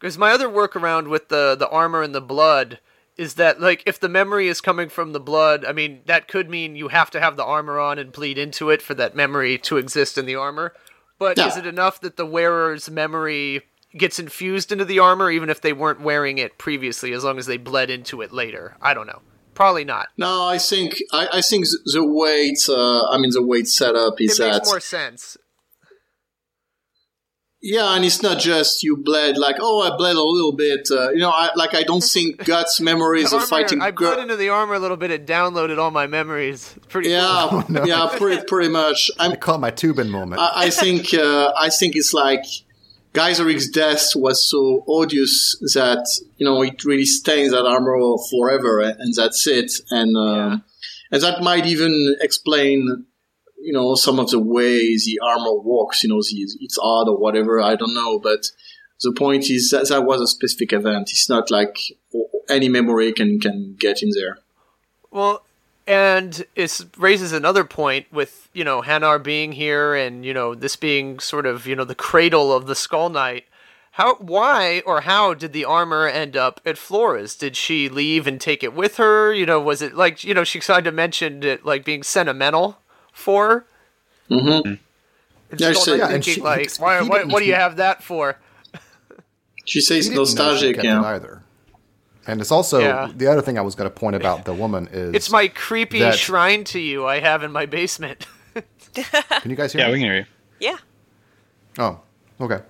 Because 0.00 0.18
my 0.18 0.32
other 0.32 0.48
workaround 0.48 1.08
with 1.08 1.28
the 1.28 1.54
the 1.54 1.68
armor 1.68 2.02
and 2.02 2.14
the 2.14 2.20
blood 2.20 2.80
is 3.16 3.34
that 3.34 3.60
like 3.60 3.82
if 3.86 3.98
the 4.00 4.08
memory 4.08 4.48
is 4.48 4.60
coming 4.60 4.88
from 4.88 5.12
the 5.12 5.20
blood, 5.20 5.64
I 5.64 5.72
mean 5.72 6.00
that 6.06 6.26
could 6.28 6.50
mean 6.50 6.74
you 6.76 6.88
have 6.88 7.10
to 7.12 7.20
have 7.20 7.36
the 7.36 7.44
armor 7.44 7.78
on 7.78 7.98
and 7.98 8.10
bleed 8.12 8.36
into 8.36 8.68
it 8.70 8.82
for 8.82 8.94
that 8.94 9.14
memory 9.14 9.58
to 9.58 9.76
exist 9.76 10.18
in 10.18 10.26
the 10.26 10.34
armor. 10.34 10.74
But 11.18 11.38
Yeah. 11.38 11.46
is 11.48 11.56
it 11.56 11.66
enough 11.66 12.00
that 12.00 12.16
the 12.16 12.26
wearer's 12.26 12.90
memory 12.90 13.62
gets 13.98 14.18
infused 14.18 14.72
into 14.72 14.84
the 14.84 14.98
armor 14.98 15.30
even 15.30 15.50
if 15.50 15.60
they 15.60 15.72
weren't 15.72 16.00
wearing 16.00 16.38
it 16.38 16.58
previously 16.58 17.12
as 17.12 17.24
long 17.24 17.38
as 17.38 17.46
they 17.46 17.56
bled 17.56 17.90
into 17.90 18.22
it 18.22 18.32
later? 18.32 18.76
I 18.80 18.94
don't 18.94 19.06
know. 19.06 19.22
Probably 19.54 19.84
not. 19.84 20.08
No, 20.18 20.46
I 20.46 20.58
think 20.58 20.96
I, 21.12 21.28
I 21.34 21.40
think 21.40 21.64
the 21.86 22.04
weight. 22.06 22.58
uh, 22.68 23.08
I 23.08 23.16
mean 23.18 23.30
the 23.32 23.42
weight 23.42 23.66
setup 23.68 23.94
set 23.96 24.06
up 24.06 24.20
is 24.20 24.38
It 24.38 24.42
that 24.42 24.52
makes 24.52 24.68
more 24.68 24.80
sense. 24.80 25.36
yeah, 27.62 27.96
and 27.96 28.04
it's 28.04 28.22
not 28.22 28.38
just 28.38 28.82
you 28.84 28.96
bled 28.98 29.38
like 29.38 29.56
oh 29.60 29.80
I 29.82 29.96
bled 29.96 30.14
a 30.16 30.22
little 30.22 30.52
bit. 30.52 30.88
Uh, 30.90 31.10
you 31.10 31.18
know, 31.20 31.30
I, 31.30 31.50
like 31.56 31.74
I 31.74 31.82
don't 31.84 32.02
think 32.04 32.44
Guts' 32.44 32.80
memories 32.80 33.30
The 33.30 33.38
of 33.38 33.44
fighting. 33.48 33.80
I 33.80 33.90
Gu- 33.92 34.04
bled 34.04 34.18
into 34.20 34.36
the 34.36 34.50
armor 34.50 34.74
a 34.74 34.78
little 34.78 34.96
bit. 34.98 35.10
It 35.10 35.26
downloaded 35.26 35.78
all 35.78 35.90
my 35.90 36.06
memories. 36.06 36.74
It's 36.76 36.86
pretty 36.86 37.08
cool. 37.08 37.64
yeah, 37.70 37.84
yeah, 37.86 38.14
pretty 38.18 38.42
pretty 38.46 38.68
much. 38.68 39.10
I'm, 39.18 39.32
I 39.32 39.36
caught 39.36 39.60
my 39.60 39.70
Tubin 39.70 40.10
moment. 40.10 40.40
I, 40.40 40.66
I 40.66 40.70
think 40.70 41.14
uh, 41.14 41.52
I 41.58 41.70
think 41.70 41.96
it's 41.96 42.12
like 42.12 42.44
Gaiseric's 43.16 43.68
death 43.70 44.04
was 44.14 44.38
so 44.52 44.84
odious 44.86 45.56
that 45.74 46.04
you 46.36 46.44
know 46.46 46.62
it 46.62 46.84
really 46.84 47.06
stains 47.06 47.50
that 47.52 47.64
armor 47.74 47.96
forever, 48.30 48.80
and 48.80 49.14
that's 49.14 49.46
it. 49.46 49.72
And 49.90 50.16
um, 50.16 50.36
Yeah. 50.36 50.56
and 51.12 51.22
that 51.22 51.42
might 51.42 51.66
even 51.66 51.94
explain 52.20 53.06
you 53.68 53.72
know 53.72 53.94
some 53.94 54.18
of 54.20 54.28
the 54.30 54.38
ways 54.58 54.98
the 55.06 55.18
armor 55.32 55.54
works. 55.72 56.02
You 56.02 56.10
know, 56.10 56.20
the, 56.20 56.36
it's 56.60 56.78
odd 56.80 57.08
or 57.08 57.16
whatever. 57.18 57.60
I 57.60 57.74
don't 57.76 57.94
know, 57.94 58.18
but 58.18 58.42
the 59.02 59.12
point 59.12 59.44
is 59.50 59.70
that 59.72 59.88
that 59.88 60.04
was 60.04 60.20
a 60.20 60.26
specific 60.26 60.72
event. 60.72 61.10
It's 61.10 61.28
not 61.28 61.50
like 61.50 61.76
any 62.48 62.68
memory 62.68 63.12
can 63.12 63.40
can 63.40 63.76
get 63.78 64.02
in 64.02 64.10
there. 64.18 64.38
Well, 65.10 65.42
and 65.86 66.44
it 66.54 66.84
raises 66.98 67.32
another 67.32 67.64
point 67.64 68.06
with 68.12 68.48
you 68.52 68.64
know 68.64 68.82
Hanarr 68.82 69.22
being 69.22 69.52
here 69.52 69.94
and 69.94 70.24
you 70.24 70.34
know 70.34 70.54
this 70.54 70.76
being 70.76 71.18
sort 71.18 71.46
of 71.46 71.66
you 71.66 71.76
know 71.76 71.84
the 71.84 71.94
cradle 71.94 72.52
of 72.52 72.66
the 72.66 72.74
Skull 72.74 73.08
Knight. 73.08 73.44
How, 73.92 74.16
why, 74.16 74.82
or 74.84 75.00
how 75.00 75.32
did 75.32 75.54
the 75.54 75.64
armor 75.64 76.06
end 76.06 76.36
up 76.36 76.60
at 76.66 76.76
Flora's? 76.76 77.34
Did 77.34 77.56
she 77.56 77.88
leave 77.88 78.26
and 78.26 78.38
take 78.38 78.62
it 78.62 78.74
with 78.74 78.98
her? 78.98 79.32
You 79.32 79.46
know, 79.46 79.58
was 79.58 79.80
it 79.80 79.94
like 79.94 80.22
you 80.22 80.34
know 80.34 80.44
she 80.44 80.60
kind 80.60 80.86
of 80.86 80.92
mentioned 80.92 81.44
it 81.46 81.64
like 81.64 81.84
being 81.84 82.02
sentimental 82.02 82.78
for? 83.12 83.48
her? 83.48 83.66
Mm-hmm. 84.36 84.68
And 84.68 85.60
Yeah, 85.60 85.72
Skull 85.72 85.84
she- 85.84 85.90
Knight 85.92 85.96
Yeah, 85.98 86.04
and 86.04 86.12
thinking 86.24 86.34
she- 86.34 86.40
like, 86.42 86.76
he 86.76 86.82
why, 86.82 87.00
why, 87.02 87.24
what 87.24 87.38
do 87.38 87.46
you 87.46 87.54
have 87.54 87.76
that 87.76 88.02
for? 88.02 88.38
She 89.64 89.80
says 89.80 90.04
He 90.06 90.12
she 90.12 90.16
nostalgic. 90.18 90.82
Yeah. 90.82 91.02
either. 91.02 91.42
And 92.26 92.40
it's 92.40 92.50
also 92.50 92.80
Yeah. 92.80 93.10
the 93.14 93.26
other 93.28 93.40
thing 93.42 93.58
I 93.58 93.60
was 93.62 93.74
going 93.74 93.88
to 93.88 93.94
point 93.94 94.16
about 94.16 94.44
the 94.44 94.52
woman 94.54 94.88
is 94.92 95.14
It's 95.14 95.30
my 95.30 95.48
creepy 95.48 96.00
that- 96.00 96.18
shrine 96.18 96.64
to 96.64 96.78
you 96.80 97.06
I 97.06 97.20
have 97.20 97.42
in 97.42 97.52
my 97.52 97.66
basement. 97.66 98.26
Can 98.94 99.50
you 99.50 99.56
guys 99.56 99.72
hear 99.72 99.82
Yeah, 99.82 99.86
me? 99.88 99.92
we 99.92 99.98
can 100.00 100.06
hear 100.08 100.16
you. 100.16 100.24
yeah, 100.60 100.76
Oh, 101.78 102.00
okay. 102.40 102.60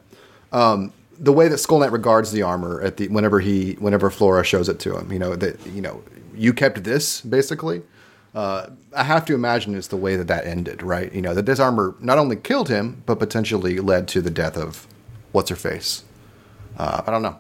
Um, 0.52 0.92
the 1.18 1.32
way 1.32 1.48
that 1.48 1.58
Skull 1.58 1.78
Knight 1.78 1.92
regards 1.92 2.32
the 2.32 2.42
armor 2.42 2.80
at 2.82 2.96
the 2.98 3.08
whenever 3.08 3.40
he 3.40 3.74
whenever 3.78 4.10
Flora 4.10 4.44
shows 4.44 4.68
it 4.68 4.78
to 4.80 4.96
him, 4.98 5.10
you 5.12 5.18
know 5.18 5.34
that 5.36 5.64
you 5.68 5.80
know 5.80 6.02
you 6.34 6.52
kept 6.52 6.84
this 6.84 7.20
basically. 7.22 7.82
Uh, 8.34 8.66
I 8.94 9.04
have 9.04 9.24
to 9.26 9.34
imagine 9.34 9.74
it's 9.74 9.86
the 9.86 9.96
way 9.96 10.16
that 10.16 10.26
that 10.26 10.44
ended, 10.46 10.82
right? 10.82 11.10
You 11.14 11.22
know 11.22 11.32
that 11.34 11.46
this 11.46 11.58
armor 11.58 11.94
not 12.00 12.18
only 12.18 12.36
killed 12.36 12.68
him 12.68 13.02
but 13.06 13.18
potentially 13.18 13.78
led 13.78 14.08
to 14.08 14.20
the 14.20 14.28
death 14.30 14.56
of 14.58 14.86
what's 15.32 15.48
her 15.50 15.56
face. 15.56 16.02
Uh, 16.76 17.02
I 17.06 17.10
don't 17.10 17.22
know. 17.22 17.38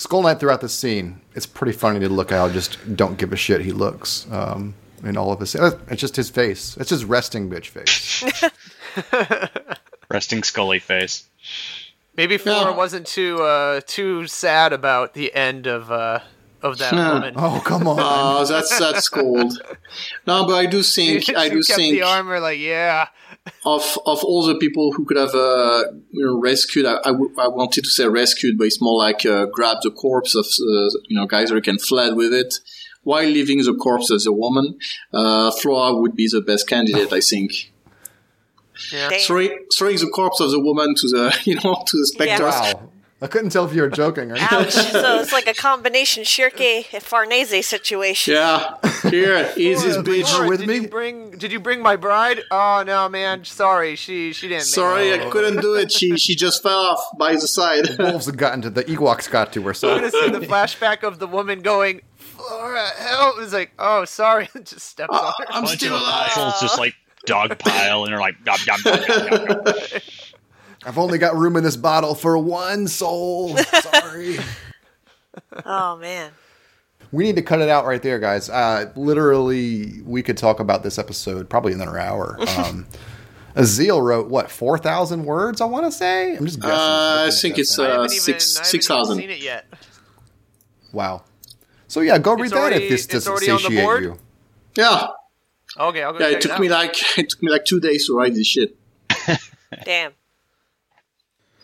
Skull 0.00 0.22
Knight 0.22 0.40
throughout 0.40 0.60
the 0.62 0.68
scene, 0.68 1.20
it's 1.34 1.46
pretty 1.46 1.72
funny 1.72 2.00
to 2.00 2.08
look 2.08 2.30
how 2.30 2.48
just 2.48 2.96
don't 2.96 3.18
give 3.18 3.32
a 3.32 3.36
shit 3.36 3.60
he 3.60 3.70
looks 3.72 4.26
um, 4.32 4.74
in 5.04 5.16
all 5.16 5.30
of 5.32 5.40
his. 5.40 5.54
It's 5.54 6.00
just 6.00 6.16
his 6.16 6.30
face. 6.30 6.76
It's 6.78 6.90
his 6.90 7.04
resting 7.04 7.50
bitch 7.50 7.66
face. 7.68 8.24
Resting 10.10 10.42
Scully 10.42 10.78
face. 10.80 11.24
Maybe 12.16 12.36
Flora 12.36 12.70
Yeah. 12.70 12.76
wasn't 12.76 13.06
too 13.06 13.42
uh, 13.42 13.80
too 13.86 14.26
sad 14.26 14.72
about 14.72 15.14
the 15.14 15.32
end 15.34 15.66
of 15.68 15.92
uh, 15.92 16.20
of 16.62 16.78
that 16.78 16.92
Yeah. 16.92 17.12
woman. 17.14 17.34
oh 17.36 17.62
come 17.64 17.86
on! 17.88 17.98
Oh, 18.00 18.44
that's 18.44 18.76
that's 18.78 19.08
cold. 19.08 19.52
No, 20.26 20.44
but 20.46 20.54
I 20.54 20.66
do 20.66 20.82
think 20.96 21.28
I 21.36 21.48
do 21.48 21.62
kept 21.62 21.76
think 21.76 21.92
the 21.94 22.02
armor 22.02 22.40
like, 22.40 22.58
yeah, 22.58 23.06
of 23.64 23.98
of 24.06 24.24
all 24.24 24.44
the 24.46 24.56
people 24.56 24.92
who 24.92 25.04
could 25.04 25.16
have 25.16 25.34
uh, 25.34 25.84
you 26.10 26.24
know 26.24 26.38
rescued. 26.40 26.86
I, 26.86 26.98
I, 27.04 27.12
w- 27.12 27.34
I 27.38 27.48
wanted 27.48 27.84
to 27.84 27.90
say 27.90 28.06
rescued, 28.08 28.58
but 28.58 28.64
it's 28.66 28.80
more 28.80 28.98
like 28.98 29.24
uh, 29.26 29.46
grabbed 29.46 29.82
the 29.82 29.90
corpse 29.90 30.34
of 30.34 30.46
uh, 30.46 30.90
you 31.08 31.16
know 31.16 31.26
Geyser 31.26 31.60
and 31.66 31.80
fled 31.80 32.14
with 32.16 32.32
it 32.32 32.54
while 33.02 33.24
leaving 33.24 33.58
the 33.64 33.74
corpse 33.74 34.10
as 34.12 34.26
a 34.26 34.32
woman. 34.32 34.78
Uh, 35.12 35.50
Flora 35.50 35.94
would 35.96 36.14
be 36.14 36.28
the 36.30 36.40
best 36.40 36.68
candidate, 36.68 37.12
I 37.12 37.20
think. 37.20 37.72
yeah. 38.92 39.10
Throwing, 39.26 39.66
throwing 39.76 39.96
the 39.96 40.08
corpse 40.08 40.40
of 40.40 40.50
the 40.50 40.60
woman 40.60 40.94
to 40.96 41.08
the 41.08 41.38
you 41.44 41.56
know 41.56 41.82
to 41.86 41.96
the 41.98 42.06
specters. 42.06 42.40
Wow. 42.40 42.90
I 43.22 43.26
couldn't 43.26 43.50
tell 43.50 43.66
if 43.66 43.74
you 43.74 43.82
were 43.82 43.90
joking 43.90 44.32
or 44.32 44.36
not. 44.36 44.52
Ouch. 44.52 44.72
so 44.72 45.20
it's 45.20 45.32
like 45.32 45.46
a 45.46 45.52
combination 45.52 46.24
Schierke 46.24 46.86
Farnese 47.02 47.66
situation. 47.66 48.34
Yeah, 48.34 48.76
here, 49.10 49.52
easy 49.56 49.88
Well, 49.88 50.02
bitch. 50.02 50.38
Her 50.38 50.48
with 50.48 50.60
did 50.60 50.68
me? 50.68 50.74
You 50.76 50.88
bring, 50.88 51.32
did 51.32 51.52
you 51.52 51.60
bring 51.60 51.82
my 51.82 51.96
bride? 51.96 52.40
Oh 52.50 52.82
no, 52.86 53.08
man. 53.10 53.44
Sorry, 53.44 53.94
she 53.96 54.32
she 54.32 54.48
didn't. 54.48 54.60
make 54.60 54.66
Sorry, 54.66 55.10
it. 55.10 55.20
I 55.20 55.30
couldn't 55.30 55.60
do 55.60 55.74
it. 55.74 55.92
She 55.92 56.16
she 56.16 56.34
just 56.34 56.62
fell 56.62 56.78
off 56.78 57.18
by 57.18 57.34
the 57.34 57.46
side. 57.46 57.88
Wolves 57.98 58.24
have 58.26 58.38
gotten 58.38 58.62
to 58.62 58.70
the 58.70 58.84
Ewoks 58.84 59.30
got 59.30 59.52
to 59.52 59.62
her. 59.64 59.74
So 59.74 59.90
I'm 59.90 59.98
gonna 59.98 60.10
see 60.10 60.30
the 60.30 60.40
flashback 60.40 61.02
of 61.02 61.18
the 61.18 61.26
woman 61.26 61.60
going, 61.60 62.00
Flora, 62.16 62.88
help! 62.96 63.36
It's 63.40 63.52
like, 63.52 63.72
oh, 63.78 64.06
sorry, 64.06 64.48
just 64.64 64.80
steps 64.80 65.12
uh, 65.12 65.18
on 65.18 65.32
her. 65.38 65.44
I'm 65.50 65.64
bunch 65.64 65.78
still 65.78 65.94
of 65.94 66.00
alive. 66.00 66.30
apostles 66.32 66.60
just 66.62 66.78
like 66.78 66.94
dog 67.26 67.58
pile 67.58 68.04
and 68.04 68.12
they're 68.12 68.18
like. 68.18 68.36
I've 70.84 70.98
only 70.98 71.18
got 71.18 71.36
room 71.36 71.56
in 71.56 71.64
this 71.64 71.76
bottle 71.76 72.14
for 72.14 72.38
one 72.38 72.88
soul. 72.88 73.56
Sorry. 73.56 74.38
Oh 75.64 75.96
man. 75.96 76.32
we 77.12 77.24
need 77.24 77.36
to 77.36 77.42
cut 77.42 77.60
it 77.60 77.68
out 77.68 77.86
right 77.86 78.02
there, 78.02 78.18
guys. 78.18 78.50
Uh, 78.50 78.92
literally, 78.96 80.00
we 80.04 80.22
could 80.22 80.36
talk 80.36 80.58
about 80.60 80.82
this 80.82 80.98
episode 80.98 81.48
probably 81.48 81.72
another 81.72 81.98
hour. 81.98 82.36
Um, 82.58 82.86
Azil 83.56 84.00
wrote 84.02 84.28
what 84.28 84.50
four 84.50 84.76
thousand 84.78 85.24
words? 85.24 85.60
I 85.60 85.64
want 85.66 85.84
to 85.86 85.92
say. 85.92 86.36
I'm 86.36 86.44
just 86.46 86.60
guessing. 86.60 86.74
Uh, 86.76 87.24
I 87.28 87.30
think 87.32 87.58
it's 87.58 87.74
thing. 87.74 87.84
I 87.86 87.88
uh, 87.88 87.92
haven't 88.02 88.12
even, 88.12 88.20
six 88.40 88.56
I 88.56 88.60
haven't 88.64 88.74
even 88.74 88.86
thousand. 88.86 89.16
seen 89.18 89.30
it 89.30 89.42
yet. 89.42 89.66
wow. 90.92 91.24
So 91.88 92.00
yeah, 92.00 92.18
go 92.18 92.34
read 92.34 92.44
It's 92.46 92.52
that 92.52 92.58
already- 92.60 92.84
if 92.84 92.90
this 92.90 93.06
doesn't 93.06 93.30
already 93.30 93.50
on 93.50 93.56
the 93.56 93.62
satiate 93.62 94.02
you. 94.02 94.18
Yeah, 94.76 95.06
Okay, 95.78 96.02
I'll 96.02 96.12
go. 96.12 96.18
yeah. 96.20 96.26
check 96.30 96.36
It 96.36 96.42
took 96.42 96.50
out. 96.52 96.60
me 96.60 96.68
like 96.68 96.94
it 97.18 97.28
took 97.30 97.42
me 97.42 97.50
like 97.50 97.64
two 97.64 97.80
days 97.80 98.06
to 98.06 98.16
write 98.16 98.34
this 98.34 98.46
shit. 98.46 98.76
Damn. 99.84 100.12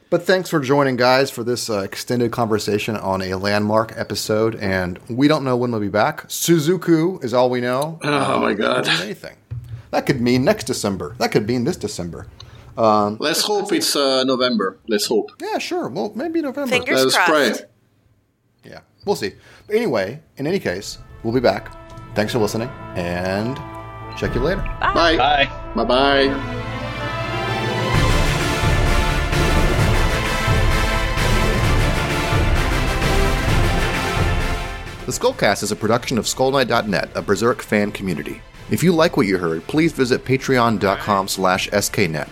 But 0.09 0.23
thanks 0.23 0.49
for 0.49 0.61
joining, 0.61 0.97
guys, 0.97 1.31
for 1.31 1.43
this 1.43 1.69
uh, 1.69 1.81
extended 1.81 2.31
conversation 2.31 2.97
on 2.97 3.23
a 3.23 3.35
landmark 3.35 3.93
episode. 3.97 4.55
And 4.57 4.99
we 5.09 5.27
don't 5.27 5.43
know 5.45 5.57
when 5.57 5.73
we'll 5.73 5.81
be 5.81 5.89
back. 5.89 6.29
Tsuzuku 6.29 7.23
is 7.25 7.35
all 7.35 7.51
we 7.51 7.61
know. 7.61 7.99
Oh, 8.03 8.41
my 8.41 8.55
God. 8.55 8.87
anything. 8.89 9.37
That 9.91 10.07
could 10.07 10.21
mean 10.21 10.45
next 10.45 10.65
December. 10.65 11.15
That 11.19 11.33
could 11.33 11.47
mean 11.47 11.65
this 11.65 11.77
December. 11.77 12.29
Let's 12.77 13.41
hope 13.43 13.73
it's 13.73 13.97
uh, 13.97 14.23
November. 14.25 14.79
Let's 14.89 15.07
hope. 15.07 15.31
Yeah, 15.41 15.59
sure. 15.59 15.89
Well, 15.89 16.13
maybe 16.15 16.41
November. 16.43 16.71
Fingers 16.71 17.05
Let's 17.05 17.17
crossed. 17.17 17.31
pray. 17.31 18.71
Yeah, 18.71 18.81
we'll 19.07 19.17
see. 19.17 19.33
But 19.67 19.77
anyway, 19.77 20.21
in 20.37 20.47
any 20.47 20.59
case, 20.59 20.99
we'll 21.23 21.33
be 21.35 21.41
back. 21.41 21.73
Thanks 22.15 22.33
for 22.33 22.39
listening, 22.39 22.69
and 22.97 23.57
check 24.19 24.35
you 24.35 24.41
later. 24.41 24.61
Bye. 24.81 25.17
Bye. 25.17 25.73
Bye. 25.75 25.85
Bye. 25.85 26.73
The 35.07 35.13
Skullcast 35.13 35.63
is 35.63 35.71
a 35.71 35.77
production 35.77 36.19
of 36.19 36.25
Skullknight.net, 36.25 37.11
a 37.15 37.23
Berserk 37.23 37.63
fan 37.63 37.93
community. 37.93 38.43
If 38.73 38.83
you 38.83 38.93
like 38.93 39.17
what 39.17 39.29
you 39.29 39.39
heard, 39.39 39.65
please 39.69 39.93
visit 39.93 40.25
patreon.com 40.25 41.29
slash 41.29 41.71
sknet. 41.71 42.29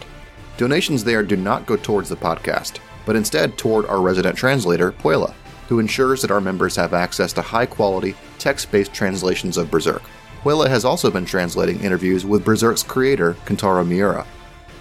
Donations 0.57 1.05
there 1.05 1.23
do 1.23 1.37
not 1.37 1.67
go 1.67 1.77
towards 1.77 2.09
the 2.09 2.17
podcast, 2.17 2.81
but 3.07 3.15
instead 3.15 3.57
toward 3.57 3.87
our 3.87 4.01
resident 4.01 4.37
translator, 4.37 4.91
Puela, 4.91 5.35
who 5.69 5.79
ensures 5.79 6.21
that 6.21 6.33
our 6.33 6.41
members 6.41 6.75
have 6.75 6.95
access 6.95 7.33
to 7.35 7.43
high-quality, 7.43 8.17
text-based 8.41 8.93
translations 8.93 9.57
of 9.57 9.71
Berserk. 9.71 10.03
Puela 10.43 10.67
has 10.67 10.85
also 10.85 11.13
been 11.13 11.25
translating 11.25 11.79
interviews 11.79 12.27
with 12.27 12.45
Berserk's 12.45 12.83
creator, 12.83 13.35
Kentaro 13.47 13.87
Miura. 13.87 14.27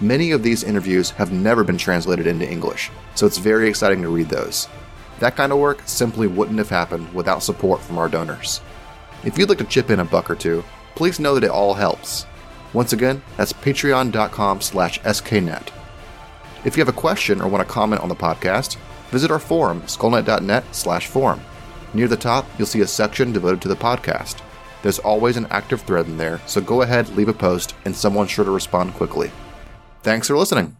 Many 0.00 0.32
of 0.32 0.42
these 0.42 0.64
interviews 0.64 1.10
have 1.10 1.30
never 1.30 1.62
been 1.62 1.78
translated 1.78 2.26
into 2.26 2.50
English, 2.50 2.90
so 3.14 3.24
it's 3.24 3.38
very 3.38 3.68
exciting 3.68 4.02
to 4.02 4.08
read 4.08 4.28
those. 4.28 4.66
That 5.20 5.36
kind 5.36 5.52
of 5.52 5.58
work 5.58 5.82
simply 5.86 6.26
wouldn't 6.26 6.58
have 6.58 6.70
happened 6.70 7.12
without 7.14 7.42
support 7.42 7.80
from 7.80 7.98
our 7.98 8.08
donors. 8.08 8.60
If 9.24 9.38
you'd 9.38 9.48
like 9.48 9.58
to 9.58 9.64
chip 9.64 9.90
in 9.90 10.00
a 10.00 10.04
buck 10.04 10.30
or 10.30 10.34
two, 10.34 10.64
please 10.94 11.20
know 11.20 11.34
that 11.34 11.44
it 11.44 11.50
all 11.50 11.74
helps. 11.74 12.26
Once 12.72 12.92
again, 12.92 13.22
that's 13.36 13.52
patreon.com 13.52 14.60
slash 14.60 15.00
sknet. 15.00 15.68
If 16.64 16.76
you 16.76 16.80
have 16.80 16.94
a 16.94 16.98
question 16.98 17.40
or 17.40 17.48
want 17.48 17.66
to 17.66 17.72
comment 17.72 18.02
on 18.02 18.08
the 18.08 18.16
podcast, 18.16 18.76
visit 19.10 19.30
our 19.30 19.38
forum, 19.38 19.82
SkullKnight.net 19.82 20.64
slash 20.74 21.06
forum. 21.06 21.40
Near 21.94 22.08
the 22.08 22.16
top, 22.16 22.46
you'll 22.58 22.66
see 22.66 22.80
a 22.80 22.86
section 22.86 23.32
devoted 23.32 23.62
to 23.62 23.68
the 23.68 23.76
podcast. 23.76 24.42
There's 24.82 24.98
always 24.98 25.36
an 25.36 25.46
active 25.50 25.82
thread 25.82 26.06
in 26.06 26.16
there, 26.16 26.40
so 26.46 26.60
go 26.60 26.82
ahead, 26.82 27.08
leave 27.16 27.28
a 27.28 27.32
post, 27.32 27.74
and 27.84 27.94
someone's 27.94 28.30
sure 28.30 28.44
to 28.44 28.50
respond 28.50 28.94
quickly. 28.94 29.30
Thanks 30.02 30.26
for 30.28 30.36
listening. 30.36 30.76